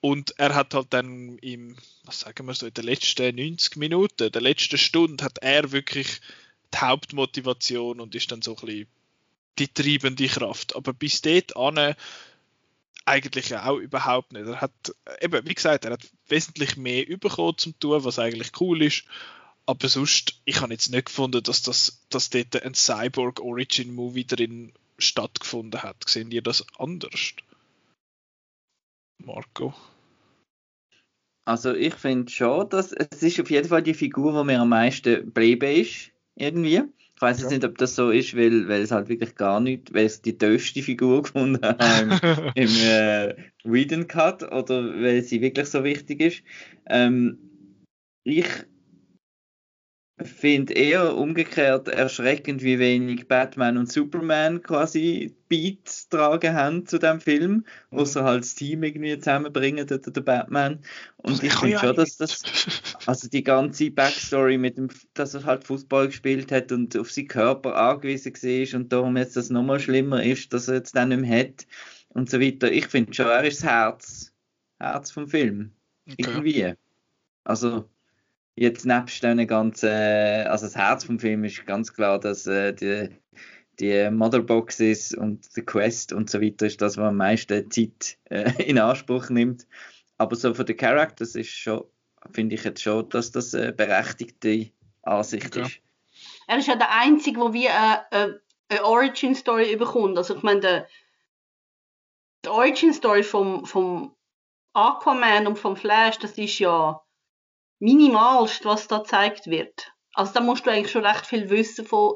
Und 0.00 0.38
er 0.38 0.54
hat 0.54 0.74
halt 0.74 0.88
dann 0.90 1.38
im, 1.38 1.76
was 2.04 2.20
sagen 2.20 2.46
wir 2.46 2.54
so, 2.54 2.66
in 2.66 2.74
den 2.74 2.84
letzten 2.84 3.34
90 3.34 3.76
Minuten, 3.76 4.30
der 4.30 4.42
letzten 4.42 4.78
Stunde, 4.78 5.24
hat 5.24 5.38
er 5.38 5.72
wirklich 5.72 6.20
die 6.74 6.78
Hauptmotivation 6.78 8.00
und 8.00 8.14
ist 8.14 8.30
dann 8.30 8.42
so 8.42 8.56
ein 8.56 8.66
bisschen 8.66 8.88
die 9.58 9.68
treibende 9.68 10.28
Kraft. 10.28 10.76
Aber 10.76 10.92
bis 10.92 11.22
dort 11.22 11.56
an 11.56 11.94
eigentlich 13.06 13.56
auch 13.56 13.78
überhaupt 13.78 14.32
nicht. 14.32 14.46
Er 14.46 14.60
hat, 14.60 14.72
eben, 15.20 15.48
wie 15.48 15.54
gesagt, 15.54 15.84
er 15.84 15.92
hat 15.92 16.06
wesentlich 16.26 16.76
mehr 16.76 17.04
bekommen 17.16 17.56
zum 17.56 17.78
tun, 17.78 18.04
was 18.04 18.18
eigentlich 18.18 18.50
cool 18.60 18.82
ist. 18.82 19.04
Aber 19.66 19.88
sonst, 19.88 20.40
ich 20.44 20.60
habe 20.60 20.72
jetzt 20.72 20.90
nicht 20.90 21.06
gefunden, 21.06 21.42
dass, 21.42 21.62
das, 21.62 22.06
dass 22.08 22.30
dort 22.30 22.62
ein 22.62 22.74
Cyborg 22.74 23.40
Origin 23.40 23.94
Movie 23.94 24.24
drin 24.24 24.72
stattgefunden 24.98 25.82
hat. 25.82 26.08
Sehen 26.08 26.30
ihr 26.30 26.42
das 26.42 26.64
anders? 26.78 27.34
Marco? 29.18 29.74
Also 31.44 31.74
ich 31.74 31.94
finde 31.94 32.30
schon, 32.30 32.68
dass 32.70 32.92
es 32.92 33.22
ist 33.22 33.40
auf 33.40 33.50
jeden 33.50 33.68
Fall 33.68 33.82
die 33.82 33.94
Figur, 33.94 34.32
die 34.32 34.46
mir 34.46 34.60
am 34.60 34.68
meisten 34.68 35.26
geblieben 35.26 35.70
ist, 35.80 36.10
irgendwie. 36.36 36.82
Ich 37.14 37.22
weiß 37.22 37.40
jetzt 37.40 37.50
Ja. 37.50 37.56
nicht, 37.56 37.64
ob 37.64 37.78
das 37.78 37.94
so 37.94 38.10
ist, 38.10 38.36
weil, 38.36 38.68
weil 38.68 38.82
es 38.82 38.90
halt 38.90 39.08
wirklich 39.08 39.34
gar 39.36 39.60
nicht, 39.60 39.94
weil 39.94 40.06
es 40.06 40.22
die 40.22 40.36
dümmste 40.36 40.82
Figur 40.82 41.22
gefunden 41.22 41.64
habe 41.64 42.02
im, 42.02 42.10
im 42.54 42.76
äh, 42.76 43.34
Whedon 43.64 44.06
Cut 44.06 44.42
oder 44.42 44.84
weil 45.00 45.22
sie 45.22 45.40
wirklich 45.40 45.68
so 45.68 45.82
wichtig 45.82 46.20
ist. 46.20 46.42
Ähm, 46.86 47.38
ich 48.24 48.46
finde 50.22 50.72
eher 50.72 51.14
umgekehrt 51.16 51.88
erschreckend, 51.88 52.62
wie 52.62 52.78
wenig 52.78 53.28
Batman 53.28 53.76
und 53.76 53.92
Superman 53.92 54.62
quasi 54.62 55.36
Beats 55.48 56.08
tragen 56.08 56.54
haben 56.54 56.86
zu 56.86 56.98
dem 56.98 57.20
Film, 57.20 57.66
Mhm. 57.90 57.98
außer 57.98 58.24
halt 58.24 58.42
das 58.42 58.54
Team 58.54 58.82
irgendwie 58.82 59.18
zusammenbringen, 59.18 59.86
der, 59.86 59.98
der 59.98 60.20
Batman. 60.22 60.80
Und 61.18 61.42
ich 61.42 61.52
finde 61.52 61.78
schon, 61.78 61.94
dass 61.96 62.16
das 62.16 62.42
also 63.06 63.28
die 63.28 63.44
ganze 63.44 63.90
Backstory 63.90 64.56
mit 64.58 64.78
dem, 64.78 64.88
dass 65.14 65.34
er 65.34 65.44
halt 65.44 65.64
Fußball 65.64 66.06
gespielt 66.06 66.50
hat 66.50 66.72
und 66.72 66.96
auf 66.96 67.10
seinen 67.12 67.28
Körper 67.28 67.76
angewiesen 67.76 68.32
war 68.32 68.80
und 68.80 68.92
darum 68.92 69.16
jetzt 69.16 69.36
das 69.36 69.50
nochmal 69.50 69.80
schlimmer 69.80 70.22
ist, 70.22 70.52
dass 70.52 70.68
er 70.68 70.76
jetzt 70.76 70.96
dann 70.96 71.10
nicht 71.10 71.20
mehr 71.20 71.40
hat 71.40 71.66
und 72.08 72.30
so 72.30 72.40
weiter. 72.40 72.72
Ich 72.72 72.86
finde 72.86 73.12
schon, 73.12 73.26
er 73.26 73.44
ist 73.44 73.62
das 73.62 73.68
Herz, 73.70 74.32
Herz 74.78 75.10
vom 75.10 75.28
Film. 75.28 75.72
Okay. 76.08 76.16
Irgendwie. 76.18 76.74
Also, 77.44 77.88
jetzt 78.56 78.86
nebst 78.86 79.22
den 79.22 79.46
ganzen, 79.46 79.90
also 79.90 80.66
das 80.66 80.76
Herz 80.76 81.04
vom 81.04 81.20
Film 81.20 81.44
ist 81.44 81.66
ganz 81.66 81.92
klar, 81.92 82.18
dass 82.18 82.46
äh, 82.46 82.72
die, 82.72 83.10
die 83.78 84.10
Motherboxes 84.10 85.14
und 85.14 85.54
die 85.56 85.62
Quest 85.62 86.12
und 86.12 86.30
so 86.30 86.40
weiter 86.40 86.66
ist 86.66 86.80
das, 86.80 86.96
was 86.96 87.06
am 87.06 87.18
meisten 87.18 87.70
Zeit 87.70 88.18
äh, 88.30 88.50
in 88.64 88.78
Anspruch 88.78 89.28
nimmt. 89.28 89.66
Aber 90.18 90.34
so 90.34 90.54
von 90.54 90.64
den 90.64 90.76
Characters 90.76 91.34
ist 91.34 91.50
schon, 91.50 91.84
finde 92.32 92.54
ich 92.54 92.64
jetzt 92.64 92.82
schon, 92.82 93.08
dass 93.10 93.30
das 93.30 93.54
eine 93.54 93.72
berechtigte 93.72 94.70
Ansicht 95.02 95.54
Okay. 95.54 95.62
ist. 95.62 95.80
Er 96.48 96.58
ist 96.58 96.68
ja 96.68 96.76
der 96.76 96.90
Einzige, 96.90 97.38
der 97.38 97.52
wie 97.52 97.68
eine, 97.68 98.10
eine, 98.10 98.40
eine 98.68 98.84
Origin-Story 98.84 99.76
bekommt. 99.76 100.16
Also 100.16 100.34
ich 100.34 100.42
meine, 100.42 100.60
der, 100.60 100.88
die 102.44 102.48
Origin-Story 102.48 103.22
vom, 103.22 103.66
vom 103.66 104.16
Aquaman 104.72 105.46
und 105.46 105.58
vom 105.58 105.76
Flash, 105.76 106.18
das 106.18 106.38
ist 106.38 106.58
ja 106.58 107.02
minimalst, 107.78 108.64
was 108.64 108.88
da 108.88 108.98
gezeigt 108.98 109.46
wird. 109.46 109.92
Also 110.14 110.32
da 110.32 110.40
musst 110.40 110.66
du 110.66 110.70
eigentlich 110.70 110.90
schon 110.90 111.04
recht 111.04 111.26
viel 111.26 111.50
wissen 111.50 111.84
von, 111.84 112.14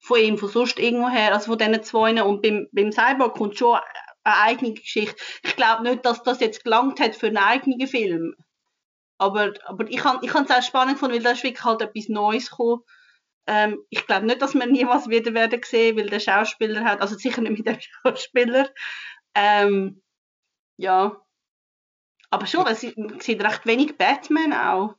von 0.00 0.18
ihm, 0.18 0.38
von 0.38 0.48
sonst 0.48 0.78
irgendwoher, 0.78 1.32
also 1.32 1.52
von 1.52 1.58
diesen 1.58 1.82
zwei. 1.82 2.22
Und 2.22 2.42
beim, 2.42 2.68
beim 2.72 2.92
Cyborg 2.92 3.34
kommt 3.34 3.58
schon 3.58 3.78
eine 4.24 4.36
eigene 4.36 4.74
Geschichte. 4.74 5.16
Ich 5.42 5.56
glaube 5.56 5.84
nicht, 5.84 6.04
dass 6.04 6.22
das 6.22 6.40
jetzt 6.40 6.64
gelangt 6.64 7.00
hat 7.00 7.14
für 7.14 7.28
einen 7.28 7.38
eigenen 7.38 7.86
Film. 7.86 8.34
Aber, 9.18 9.52
aber 9.64 9.88
ich 9.88 10.04
habe 10.04 10.24
ich 10.24 10.32
es 10.32 10.50
auch 10.50 10.62
spannend 10.62 10.94
gefunden, 10.94 11.16
weil 11.16 11.22
da 11.22 11.32
ist 11.32 11.42
wirklich 11.42 11.64
halt 11.64 11.82
etwas 11.82 12.08
Neues 12.08 12.50
gekommen. 12.50 12.82
Ähm, 13.46 13.78
ich 13.88 14.06
glaube 14.06 14.26
nicht, 14.26 14.42
dass 14.42 14.54
wir 14.54 14.66
nie 14.66 14.86
was 14.86 15.08
wieder 15.08 15.34
werden 15.34 15.60
sehen, 15.64 15.96
weil 15.96 16.08
der 16.08 16.20
Schauspieler 16.20 16.84
hat, 16.84 17.00
also 17.00 17.16
sicher 17.16 17.40
nicht 17.40 17.58
mit 17.58 17.66
dem 17.66 17.78
Schauspieler. 18.02 18.68
Ähm, 19.34 20.02
ja. 20.76 21.20
Aber 22.30 22.46
schon, 22.46 22.66
es 22.66 22.80
sieht 22.80 23.42
recht 23.42 23.66
wenig 23.66 23.96
Batman 23.96 24.52
auch. 24.52 24.94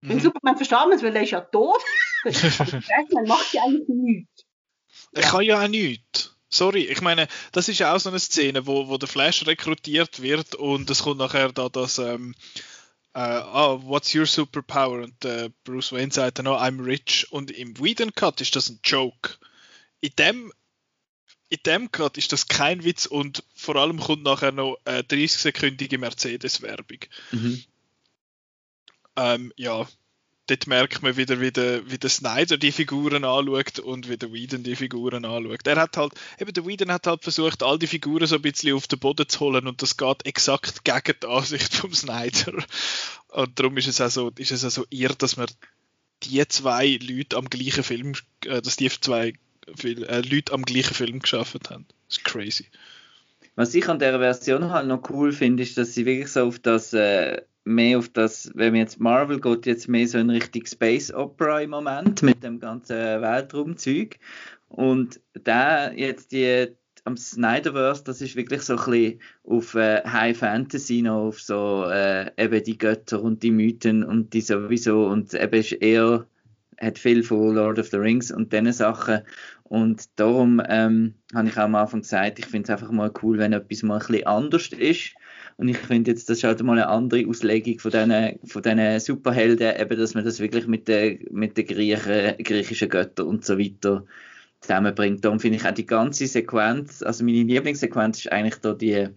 Mhm. 0.00 0.20
Superman 0.20 0.56
versteht 0.56 0.78
man 0.78 0.92
es, 0.92 1.02
weil 1.02 1.14
er 1.16 1.22
ist 1.22 1.30
ja 1.30 1.40
tot. 1.40 1.82
Batman 2.24 3.26
macht 3.26 3.52
ja 3.52 3.62
eigentlich 3.64 3.88
nichts. 3.88 4.44
Ich 5.12 5.22
kann 5.22 5.42
ja 5.42 5.62
auch 5.62 5.68
nichts. 5.68 6.36
Sorry, 6.50 6.84
ich 6.84 7.02
meine, 7.02 7.28
das 7.52 7.68
ist 7.68 7.78
ja 7.78 7.94
auch 7.94 8.00
so 8.00 8.08
eine 8.08 8.18
Szene, 8.18 8.66
wo, 8.66 8.88
wo 8.88 8.96
der 8.96 9.08
Flash 9.08 9.46
rekrutiert 9.46 10.22
wird 10.22 10.54
und 10.54 10.88
es 10.88 11.02
kommt 11.02 11.18
nachher 11.18 11.52
da 11.52 11.68
das, 11.68 11.98
ähm, 11.98 12.34
äh, 13.12 13.20
ah, 13.20 13.78
what's 13.82 14.14
your 14.14 14.26
superpower? 14.26 15.02
Und 15.02 15.24
äh, 15.24 15.50
Bruce 15.64 15.92
Wayne 15.92 16.12
sagt 16.12 16.38
dann, 16.38 16.46
oh, 16.46 16.56
I'm 16.56 16.84
rich. 16.84 17.26
Und 17.30 17.50
im 17.50 17.78
Whedon 17.78 18.14
Cut 18.14 18.40
ist 18.40 18.56
das 18.56 18.70
ein 18.70 18.80
Joke. 18.82 19.36
In 20.00 20.12
dem, 20.18 20.52
in 21.48 21.58
dem 21.64 21.90
Cut 21.90 22.18
ist 22.18 22.32
das 22.32 22.48
kein 22.48 22.84
Witz 22.84 23.06
und 23.06 23.42
vor 23.54 23.76
allem 23.76 23.98
kommt 23.98 24.22
nachher 24.22 24.52
noch 24.52 24.78
eine 24.84 25.00
30-sekündige 25.00 25.98
Mercedes-Werbung. 25.98 26.98
Mhm. 27.32 27.64
Ähm, 29.16 29.52
ja, 29.56 29.88
dort 30.48 30.66
merkt 30.66 31.02
man 31.02 31.16
wieder, 31.16 31.40
wie 31.40 31.50
der, 31.50 31.90
wie 31.90 31.98
der 31.98 32.10
Snyder 32.10 32.56
die 32.56 32.72
Figuren 32.72 33.24
anschaut 33.24 33.78
und 33.78 34.08
wie 34.08 34.16
der 34.16 34.32
Whedon 34.32 34.62
die 34.62 34.76
Figuren 34.76 35.24
anschaut. 35.24 35.66
Er 35.66 35.76
hat 35.76 35.96
halt, 35.96 36.12
eben 36.38 36.52
der 36.52 36.66
Whedon 36.66 36.92
hat 36.92 37.06
halt 37.06 37.22
versucht, 37.22 37.62
all 37.62 37.78
die 37.78 37.86
Figuren 37.86 38.26
so 38.26 38.36
ein 38.36 38.42
bisschen 38.42 38.74
auf 38.74 38.86
den 38.86 38.98
Boden 38.98 39.28
zu 39.28 39.40
holen 39.40 39.66
und 39.66 39.80
das 39.82 39.96
geht 39.96 40.26
exakt 40.26 40.84
gegen 40.84 41.18
die 41.22 41.26
Ansicht 41.26 41.74
vom 41.74 41.94
Snyder. 41.94 42.64
Und 43.28 43.58
darum 43.58 43.76
ist 43.76 43.88
es 43.88 44.00
auch 44.00 44.10
so, 44.10 44.30
ist 44.36 44.52
es 44.52 44.64
auch 44.64 44.70
so 44.70 44.86
irr, 44.90 45.14
dass 45.14 45.36
man 45.36 45.48
die 46.24 46.46
zwei 46.48 46.98
Leute 47.02 47.36
am 47.36 47.48
gleichen 47.48 47.84
Film, 47.84 48.14
äh, 48.44 48.60
dass 48.60 48.76
die 48.76 48.90
zwei 48.90 49.34
äh, 49.84 50.20
Leute 50.20 50.52
am 50.52 50.62
gleichen 50.62 50.94
Film 50.94 51.18
geschafft 51.20 51.70
haben. 51.70 51.86
Das 52.08 52.18
ist 52.18 52.24
crazy. 52.24 52.66
Was 53.56 53.74
ich 53.74 53.88
an 53.88 53.98
der 53.98 54.18
Version 54.18 54.70
halt 54.70 54.86
noch 54.86 55.10
cool 55.10 55.32
finde, 55.32 55.64
ist, 55.64 55.76
dass 55.76 55.94
sie 55.94 56.06
wirklich 56.06 56.28
so 56.28 56.46
auf 56.46 56.58
das 56.60 56.92
äh, 56.92 57.42
mehr 57.64 57.98
auf 57.98 58.08
das, 58.08 58.50
wenn 58.54 58.72
man 58.72 58.80
jetzt 58.80 58.98
Marvel 59.00 59.40
geht, 59.40 59.66
jetzt 59.66 59.88
mehr 59.88 60.08
so 60.08 60.18
in 60.18 60.30
Richtung 60.30 60.64
Space 60.66 61.12
Opera 61.12 61.60
im 61.60 61.70
Moment 61.70 62.22
mit 62.22 62.42
dem 62.42 62.58
ganzen 62.58 62.96
Weltraumzeug. 62.96 64.18
Und 64.68 65.20
da 65.34 65.92
jetzt 65.92 66.32
die 66.32 66.68
am 67.04 67.16
Snyderverse, 67.16 68.04
das 68.04 68.20
ist 68.20 68.36
wirklich 68.36 68.62
so 68.62 68.76
ein 68.76 68.84
bisschen 68.90 69.20
auf 69.44 69.74
äh, 69.74 70.02
High 70.04 70.36
Fantasy 70.36 71.02
noch, 71.02 71.28
auf 71.28 71.40
so 71.40 71.84
äh, 71.90 72.30
eben 72.36 72.62
die 72.62 72.76
Götter 72.76 73.22
und 73.22 73.42
die 73.42 73.50
Mythen 73.50 74.04
und 74.04 74.34
die 74.34 74.42
sowieso 74.42 75.06
und 75.06 75.32
eben 75.32 75.60
ist 75.60 75.72
eher 75.72 76.26
hat 76.80 76.98
viel 76.98 77.22
von 77.22 77.54
Lord 77.54 77.78
of 77.78 77.88
the 77.88 77.96
Rings 77.96 78.30
und 78.30 78.52
diesen 78.52 78.72
Sachen 78.72 79.22
und 79.64 80.08
darum 80.16 80.62
ähm, 80.68 81.14
habe 81.34 81.48
ich 81.48 81.54
auch 81.58 81.64
am 81.64 81.74
Anfang 81.74 82.00
gesagt, 82.00 82.38
ich 82.38 82.46
finde 82.46 82.64
es 82.64 82.70
einfach 82.70 82.90
mal 82.90 83.12
cool, 83.22 83.38
wenn 83.38 83.52
etwas 83.52 83.82
mal 83.82 83.94
ein 84.00 84.06
bisschen 84.06 84.26
anders 84.26 84.68
ist 84.68 85.14
und 85.56 85.68
ich 85.68 85.76
finde 85.76 86.12
jetzt, 86.12 86.30
das 86.30 86.38
ist 86.38 86.44
halt 86.44 86.62
mal 86.62 86.72
eine 86.72 86.88
andere 86.88 87.26
Auslegung 87.26 87.78
von 87.80 87.90
diesen, 87.90 88.38
von 88.44 88.62
diesen 88.62 89.00
Superhelden, 89.00 89.80
eben, 89.80 89.98
dass 89.98 90.14
man 90.14 90.24
das 90.24 90.40
wirklich 90.40 90.66
mit 90.66 90.88
den 90.88 91.26
mit 91.30 91.56
den 91.56 91.66
Griechen, 91.66 92.36
griechischen 92.44 92.88
Göttern 92.88 93.26
und 93.26 93.44
so 93.44 93.58
weiter 93.58 94.04
zusammenbringt. 94.60 95.24
Darum 95.24 95.40
finde 95.40 95.58
ich 95.58 95.66
auch 95.66 95.72
die 95.72 95.86
ganze 95.86 96.26
Sequenz, 96.26 97.02
also 97.02 97.24
meine 97.24 97.42
Lieblingssequenz 97.42 98.18
ist 98.18 98.32
eigentlich 98.32 98.56
da 98.56 98.72
die, 98.72 99.08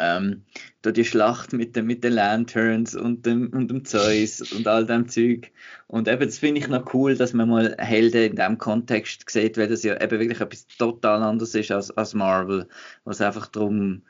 ähm, 0.00 0.42
da 0.82 0.90
die 0.92 1.04
Schlacht 1.04 1.52
mit, 1.52 1.76
den, 1.76 1.86
mit 1.86 2.02
den 2.02 2.14
Lanterns 2.14 2.94
und 2.94 3.26
dem, 3.26 3.48
und 3.52 3.68
dem 3.70 3.84
Zeus 3.84 4.40
und 4.52 4.66
all 4.66 4.86
dem 4.86 5.08
Zeug. 5.08 5.52
Und 5.86 6.08
eben, 6.08 6.24
das 6.24 6.38
finde 6.38 6.60
ich 6.60 6.68
noch 6.68 6.94
cool, 6.94 7.16
dass 7.16 7.32
man 7.32 7.48
mal 7.48 7.76
Helden 7.78 8.30
in 8.30 8.36
diesem 8.36 8.58
Kontext 8.58 9.28
sieht, 9.28 9.58
weil 9.58 9.68
das 9.68 9.82
ja 9.82 10.00
eben 10.00 10.18
wirklich 10.18 10.40
etwas 10.40 10.66
total 10.66 11.22
anderes 11.22 11.54
ist 11.54 11.70
als, 11.70 11.90
als 11.90 12.14
Marvel, 12.14 12.66
was 13.04 13.20
einfach 13.20 13.46
darum, 13.48 14.02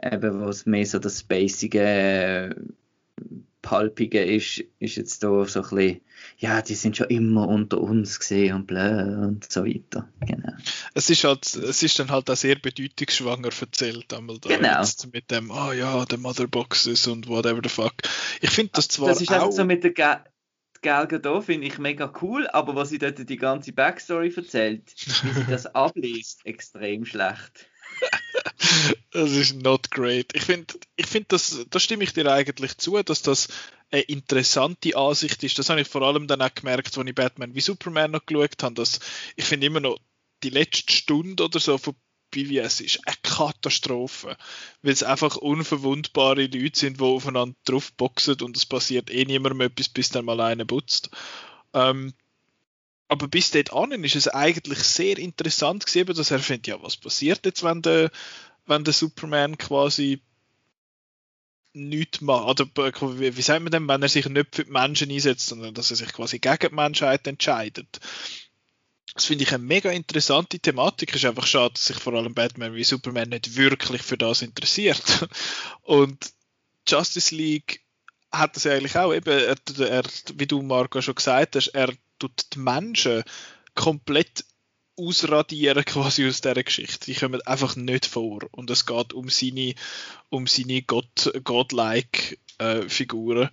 eben, 0.00 0.40
was 0.40 0.66
mehr 0.66 0.86
so 0.86 0.98
das 0.98 1.20
Spacige 1.20 2.54
Palpige 3.62 4.22
ist, 4.22 4.64
ist 4.80 4.96
jetzt 4.96 5.22
da 5.22 5.46
so 5.46 5.60
ein 5.60 5.68
bisschen, 5.70 6.00
ja, 6.38 6.60
die 6.60 6.74
sind 6.74 6.96
schon 6.96 7.06
immer 7.08 7.48
unter 7.48 7.80
uns 7.80 8.18
gesehen 8.18 8.56
und 8.56 8.66
blöd 8.66 9.06
und 9.06 9.50
so 9.50 9.64
weiter. 9.64 10.08
Genau. 10.20 10.52
Es 10.94 11.08
ist 11.08 11.24
halt, 11.24 11.46
es 11.54 11.82
ist 11.82 11.98
dann 11.98 12.10
halt 12.10 12.28
auch 12.28 12.36
sehr 12.36 12.56
bedeutungsschwanger 12.56 13.50
erzählt, 13.58 14.12
einmal 14.12 14.38
da 14.38 14.48
genau. 14.48 14.84
mit 15.12 15.30
dem, 15.30 15.50
oh 15.50 15.72
ja, 15.72 16.04
der 16.04 16.18
Motherboxes 16.18 17.06
und 17.06 17.28
whatever 17.28 17.60
the 17.62 17.68
fuck. 17.68 17.94
Ich 18.40 18.50
finde 18.50 18.72
das 18.74 18.88
zwar 18.88 19.08
Das 19.08 19.20
ist 19.20 19.30
auch... 19.30 19.40
halt 19.40 19.54
so 19.54 19.64
mit 19.64 19.84
der 19.84 19.92
Ga 19.92 20.24
Gal 20.82 21.06
Gadot 21.06 21.44
finde 21.44 21.68
ich 21.68 21.78
mega 21.78 22.12
cool, 22.20 22.48
aber 22.48 22.74
was 22.74 22.88
sie 22.88 22.98
dort 22.98 23.16
die 23.28 23.36
ganze 23.36 23.72
Backstory 23.72 24.34
erzählt, 24.34 24.92
wie 25.22 25.32
sie 25.32 25.46
das 25.48 25.66
abliest, 25.76 26.44
extrem 26.44 27.04
schlecht. 27.04 27.70
das 29.12 29.30
ist 29.32 29.62
not 29.62 29.90
great. 29.90 30.34
Ich 30.34 30.42
finde, 30.42 30.74
ich 30.96 31.06
find, 31.06 31.32
das, 31.32 31.66
da 31.70 31.78
stimme 31.78 32.04
ich 32.04 32.12
dir 32.12 32.30
eigentlich 32.30 32.78
zu, 32.78 33.02
dass 33.02 33.22
das 33.22 33.48
eine 33.90 34.02
interessante 34.02 34.96
Ansicht 34.96 35.42
ist. 35.42 35.58
Das 35.58 35.68
habe 35.68 35.80
ich 35.82 35.88
vor 35.88 36.02
allem 36.02 36.26
dann 36.26 36.42
auch 36.42 36.54
gemerkt, 36.54 36.96
als 36.96 37.06
ich 37.06 37.14
Batman 37.14 37.54
wie 37.54 37.60
Superman 37.60 38.12
noch 38.12 38.26
geschaut 38.26 38.62
habe. 38.62 38.74
Dass 38.74 39.00
ich 39.36 39.44
finde 39.44 39.66
immer 39.66 39.80
noch, 39.80 39.98
die 40.42 40.50
letzte 40.50 40.92
Stunde 40.92 41.44
oder 41.44 41.60
so 41.60 41.78
von 41.78 41.94
BVS 42.32 42.80
ist 42.80 43.06
eine 43.06 43.16
Katastrophe, 43.22 44.36
weil 44.80 44.92
es 44.92 45.02
einfach 45.02 45.36
unverwundbare 45.36 46.46
Leute 46.46 46.78
sind, 46.78 46.98
die 46.98 47.04
aufeinander 47.04 47.54
draufboxen 47.64 48.40
und 48.40 48.56
es 48.56 48.66
passiert 48.66 49.10
eh 49.10 49.24
niemandem 49.24 49.60
etwas, 49.60 49.90
bis 49.90 50.08
dann 50.08 50.24
mal 50.24 50.40
einer 50.40 50.64
putzt. 50.64 51.10
Ähm, 51.74 52.14
aber 53.12 53.28
bis 53.28 53.50
dort 53.50 53.74
an 53.74 53.92
ist 53.92 54.16
es 54.16 54.26
eigentlich 54.26 54.78
sehr 54.78 55.18
interessant 55.18 55.84
gewesen, 55.84 56.16
dass 56.16 56.30
er 56.30 56.38
findet, 56.38 56.68
ja, 56.68 56.82
was 56.82 56.96
passiert 56.96 57.44
jetzt, 57.44 57.62
wenn 57.62 57.82
der, 57.82 58.10
wenn 58.64 58.84
der 58.84 58.94
Superman 58.94 59.58
quasi 59.58 60.22
nichts 61.74 62.22
macht, 62.22 62.62
oder 62.62 63.18
wie, 63.18 63.36
wie 63.36 63.42
sagt 63.42 63.62
man 63.62 63.70
denn, 63.70 63.86
wenn 63.86 64.02
er 64.02 64.08
sich 64.08 64.26
nicht 64.30 64.54
für 64.56 64.64
die 64.64 64.70
Menschen 64.70 65.10
einsetzt, 65.10 65.46
sondern 65.46 65.74
dass 65.74 65.90
er 65.90 65.96
sich 65.96 66.10
quasi 66.10 66.38
gegen 66.38 66.70
die 66.70 66.74
Menschheit 66.74 67.26
entscheidet. 67.26 68.00
Das 69.12 69.26
finde 69.26 69.44
ich 69.44 69.52
eine 69.52 69.62
mega 69.62 69.90
interessante 69.90 70.58
Thematik. 70.58 71.14
Ist 71.14 71.26
einfach 71.26 71.46
schade, 71.46 71.74
dass 71.74 71.84
sich 71.84 71.98
vor 71.98 72.14
allem 72.14 72.32
Batman 72.32 72.74
wie 72.74 72.82
Superman 72.82 73.28
nicht 73.28 73.56
wirklich 73.56 74.00
für 74.00 74.16
das 74.16 74.40
interessiert. 74.40 75.28
Und 75.82 76.32
Justice 76.88 77.34
League 77.34 77.82
hat 78.32 78.56
das 78.56 78.64
ja 78.64 78.72
eigentlich 78.72 78.96
auch 78.96 79.12
eben, 79.12 79.30
er, 79.30 79.56
er, 79.78 80.04
wie 80.34 80.46
du 80.46 80.62
Marco 80.62 81.00
schon 81.00 81.14
gesagt 81.14 81.56
hast, 81.56 81.68
er 81.68 81.92
tut 82.18 82.54
die 82.54 82.58
Menschen 82.58 83.22
komplett 83.74 84.44
ausradieren 84.96 85.84
quasi 85.86 86.26
aus 86.26 86.40
dieser 86.40 86.62
Geschichte. 86.62 87.06
Die 87.06 87.14
kommen 87.14 87.42
einfach 87.42 87.76
nicht 87.76 88.06
vor. 88.06 88.40
Und 88.50 88.70
es 88.70 88.86
geht 88.86 89.12
um 89.12 89.28
seine, 89.28 89.74
um 90.28 90.46
seine 90.46 90.82
God, 90.82 91.32
godlike 91.44 92.38
äh, 92.58 92.88
Figuren. 92.88 93.50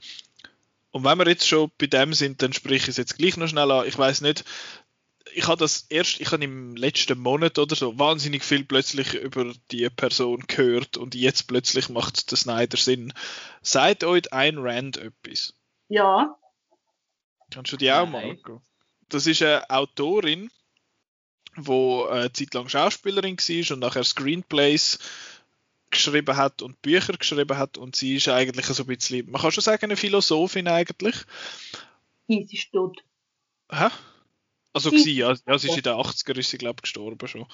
Und 0.91 1.03
wenn 1.03 1.19
wir 1.19 1.27
jetzt 1.27 1.47
schon 1.47 1.71
bei 1.77 1.87
dem 1.87 2.13
sind, 2.13 2.41
dann 2.41 2.53
sprich 2.53 2.83
ich 2.83 2.89
es 2.89 2.97
jetzt 2.97 3.17
gleich 3.17 3.37
noch 3.37 3.47
schnell 3.47 3.71
an. 3.71 3.87
Ich 3.87 3.97
weiß 3.97 4.21
nicht, 4.21 4.43
ich 5.33 5.47
habe 5.47 5.57
das 5.57 5.85
erst, 5.89 6.19
ich 6.21 6.31
habe 6.31 6.43
im 6.43 6.75
letzten 6.75 7.19
Monat 7.19 7.57
oder 7.59 7.75
so 7.75 7.97
wahnsinnig 7.97 8.43
viel 8.43 8.63
plötzlich 8.63 9.13
über 9.13 9.53
die 9.71 9.89
Person 9.89 10.43
gehört 10.47 10.97
und 10.97 11.15
jetzt 11.15 11.47
plötzlich 11.47 11.89
macht 11.89 12.31
der 12.31 12.37
Snyder 12.37 12.77
Sinn. 12.77 13.13
Seid 13.61 14.03
euch 14.03 14.31
ein 14.33 14.57
Rand 14.57 14.97
etwas? 14.97 15.53
Ja. 15.87 16.37
Kannst 17.51 17.71
du 17.71 17.77
die 17.77 17.91
auch, 17.91 18.07
Marco? 18.07 18.61
Das 19.09 19.25
ist 19.25 19.41
eine 19.41 19.67
Autorin, 19.69 20.51
die 21.57 22.03
eine 22.09 22.31
Zeit 22.31 22.53
lang 22.53 22.69
Schauspielerin 22.69 23.37
war 23.37 23.73
und 23.75 23.79
nachher 23.79 24.03
Screenplays 24.03 24.99
geschrieben 25.89 26.37
hat 26.37 26.61
und 26.61 26.81
Bücher 26.83 27.13
geschrieben 27.13 27.57
hat 27.57 27.77
und 27.77 27.95
sie 27.95 28.17
ist 28.17 28.29
eigentlich 28.29 28.67
so 28.67 28.83
ein 28.83 28.87
bisschen, 28.87 29.29
man 29.31 29.41
kann 29.41 29.51
schon 29.51 29.63
sagen, 29.63 29.85
eine 29.85 29.97
Philosophin 29.97 30.67
eigentlich. 30.67 31.15
Sie 32.27 32.47
ist 32.51 32.71
tot. 32.71 33.03
Hä? 33.71 33.87
Also 34.71 34.91
sie, 34.91 35.13
ja, 35.13 35.35
ja, 35.47 35.57
sie 35.57 35.67
ist 35.67 35.77
in 35.77 35.83
den 35.83 35.93
80er 35.93 36.37
ist 36.37 36.51
sie, 36.51 36.57
glaube 36.57 36.81
gestorben 36.81 37.27
schon. 37.27 37.47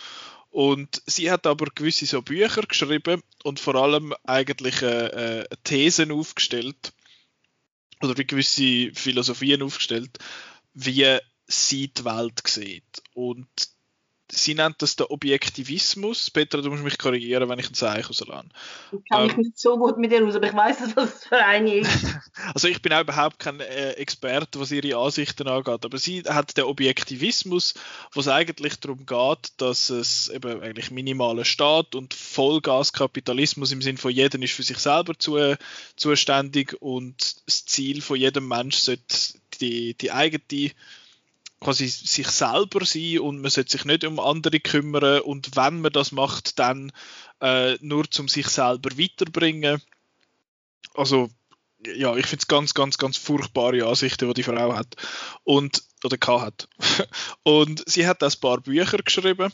Und 0.49 1.01
sie 1.05 1.31
hat 1.31 1.47
aber 1.47 1.67
gewisse 1.73 2.05
so 2.05 2.21
Bücher 2.21 2.63
geschrieben 2.63 3.21
und 3.43 3.59
vor 3.59 3.75
allem 3.75 4.13
eigentlich 4.23 4.81
äh, 4.81 5.41
äh, 5.41 5.47
Thesen 5.63 6.11
aufgestellt 6.11 6.93
oder 8.01 8.17
wie 8.17 8.25
gewisse 8.25 8.91
Philosophien 8.93 9.63
aufgestellt, 9.63 10.17
wie 10.73 11.17
sie 11.47 11.87
die 11.87 12.05
Welt 12.05 12.41
sieht. 12.45 13.03
Und 13.13 13.47
sie 14.31 14.55
nennt 14.55 14.81
das 14.81 14.95
der 14.95 15.11
Objektivismus. 15.11 16.29
Petra, 16.31 16.61
du 16.61 16.69
musst 16.69 16.83
mich 16.83 16.97
korrigieren, 16.97 17.47
wenn 17.47 17.59
ich 17.59 17.69
ein 17.69 17.73
Zeichen 17.73 18.07
rauslasse. 18.07 18.47
Ich 18.91 19.09
kann 19.09 19.23
mich 19.23 19.33
ähm, 19.33 19.39
nicht 19.39 19.59
so 19.59 19.77
gut 19.77 19.97
mit 19.97 20.11
ihr 20.11 20.25
aus, 20.25 20.35
aber 20.35 20.47
ich 20.47 20.53
weiß, 20.53 20.77
was 20.81 20.95
das 20.95 21.25
für 21.25 21.37
eine 21.37 21.75
ist. 21.75 22.05
also 22.53 22.67
ich 22.67 22.81
bin 22.81 22.93
auch 22.93 23.01
überhaupt 23.01 23.39
kein 23.39 23.59
äh, 23.59 23.91
Experte, 23.91 24.59
was 24.59 24.71
ihre 24.71 24.97
Ansichten 24.97 25.47
angeht, 25.47 25.85
aber 25.85 25.97
sie 25.97 26.23
hat 26.23 26.57
den 26.57 26.65
Objektivismus, 26.65 27.75
wo 28.13 28.19
es 28.19 28.27
eigentlich 28.27 28.79
darum 28.79 29.05
geht, 29.05 29.53
dass 29.57 29.89
es 29.89 30.29
eben 30.29 30.61
eigentlich 30.61 30.91
minimaler 30.91 31.45
Staat 31.45 31.95
und 31.95 32.13
Vollgaskapitalismus 32.13 33.71
im 33.71 33.81
Sinne 33.81 33.97
von 33.97 34.11
jedem 34.11 34.41
ist 34.41 34.53
für 34.53 34.63
sich 34.63 34.79
selber 34.79 35.17
zu, 35.17 35.55
zuständig 35.95 36.75
und 36.81 37.47
das 37.47 37.65
Ziel 37.65 38.01
von 38.01 38.17
jedem 38.17 38.47
Mensch 38.47 38.77
sollte 38.77 39.03
die, 39.61 39.93
die 39.93 40.11
eigene 40.11 40.71
quasi 41.59 41.87
sich 41.87 42.27
selber 42.27 42.85
sein 42.85 43.19
und 43.19 43.41
man 43.41 43.51
sollte 43.51 43.71
sich 43.71 43.85
nicht 43.85 44.03
um 44.03 44.19
andere 44.19 44.59
kümmern 44.59 45.21
und 45.21 45.55
wenn 45.55 45.81
man 45.81 45.91
das 45.91 46.11
macht, 46.11 46.59
dann 46.59 46.91
äh, 47.41 47.75
nur 47.81 48.09
zum 48.09 48.27
sich 48.27 48.47
selber 48.47 48.97
weiterbringen. 48.97 49.81
Also 50.93 51.29
ja, 51.85 52.15
ich 52.15 52.25
finde 52.25 52.41
es 52.41 52.47
ganz, 52.47 52.73
ganz, 52.73 52.97
ganz 52.97 53.17
furchtbare 53.17 53.85
Ansichten, 53.85 54.27
die 54.27 54.33
die 54.33 54.43
Frau 54.43 54.75
hat 54.75 54.95
und 55.43 55.83
oder 56.03 56.17
hat. 56.41 56.67
und 57.43 57.83
sie 57.87 58.07
hat 58.07 58.23
ein 58.23 58.31
paar 58.39 58.61
Bücher 58.61 58.97
geschrieben. 58.97 59.51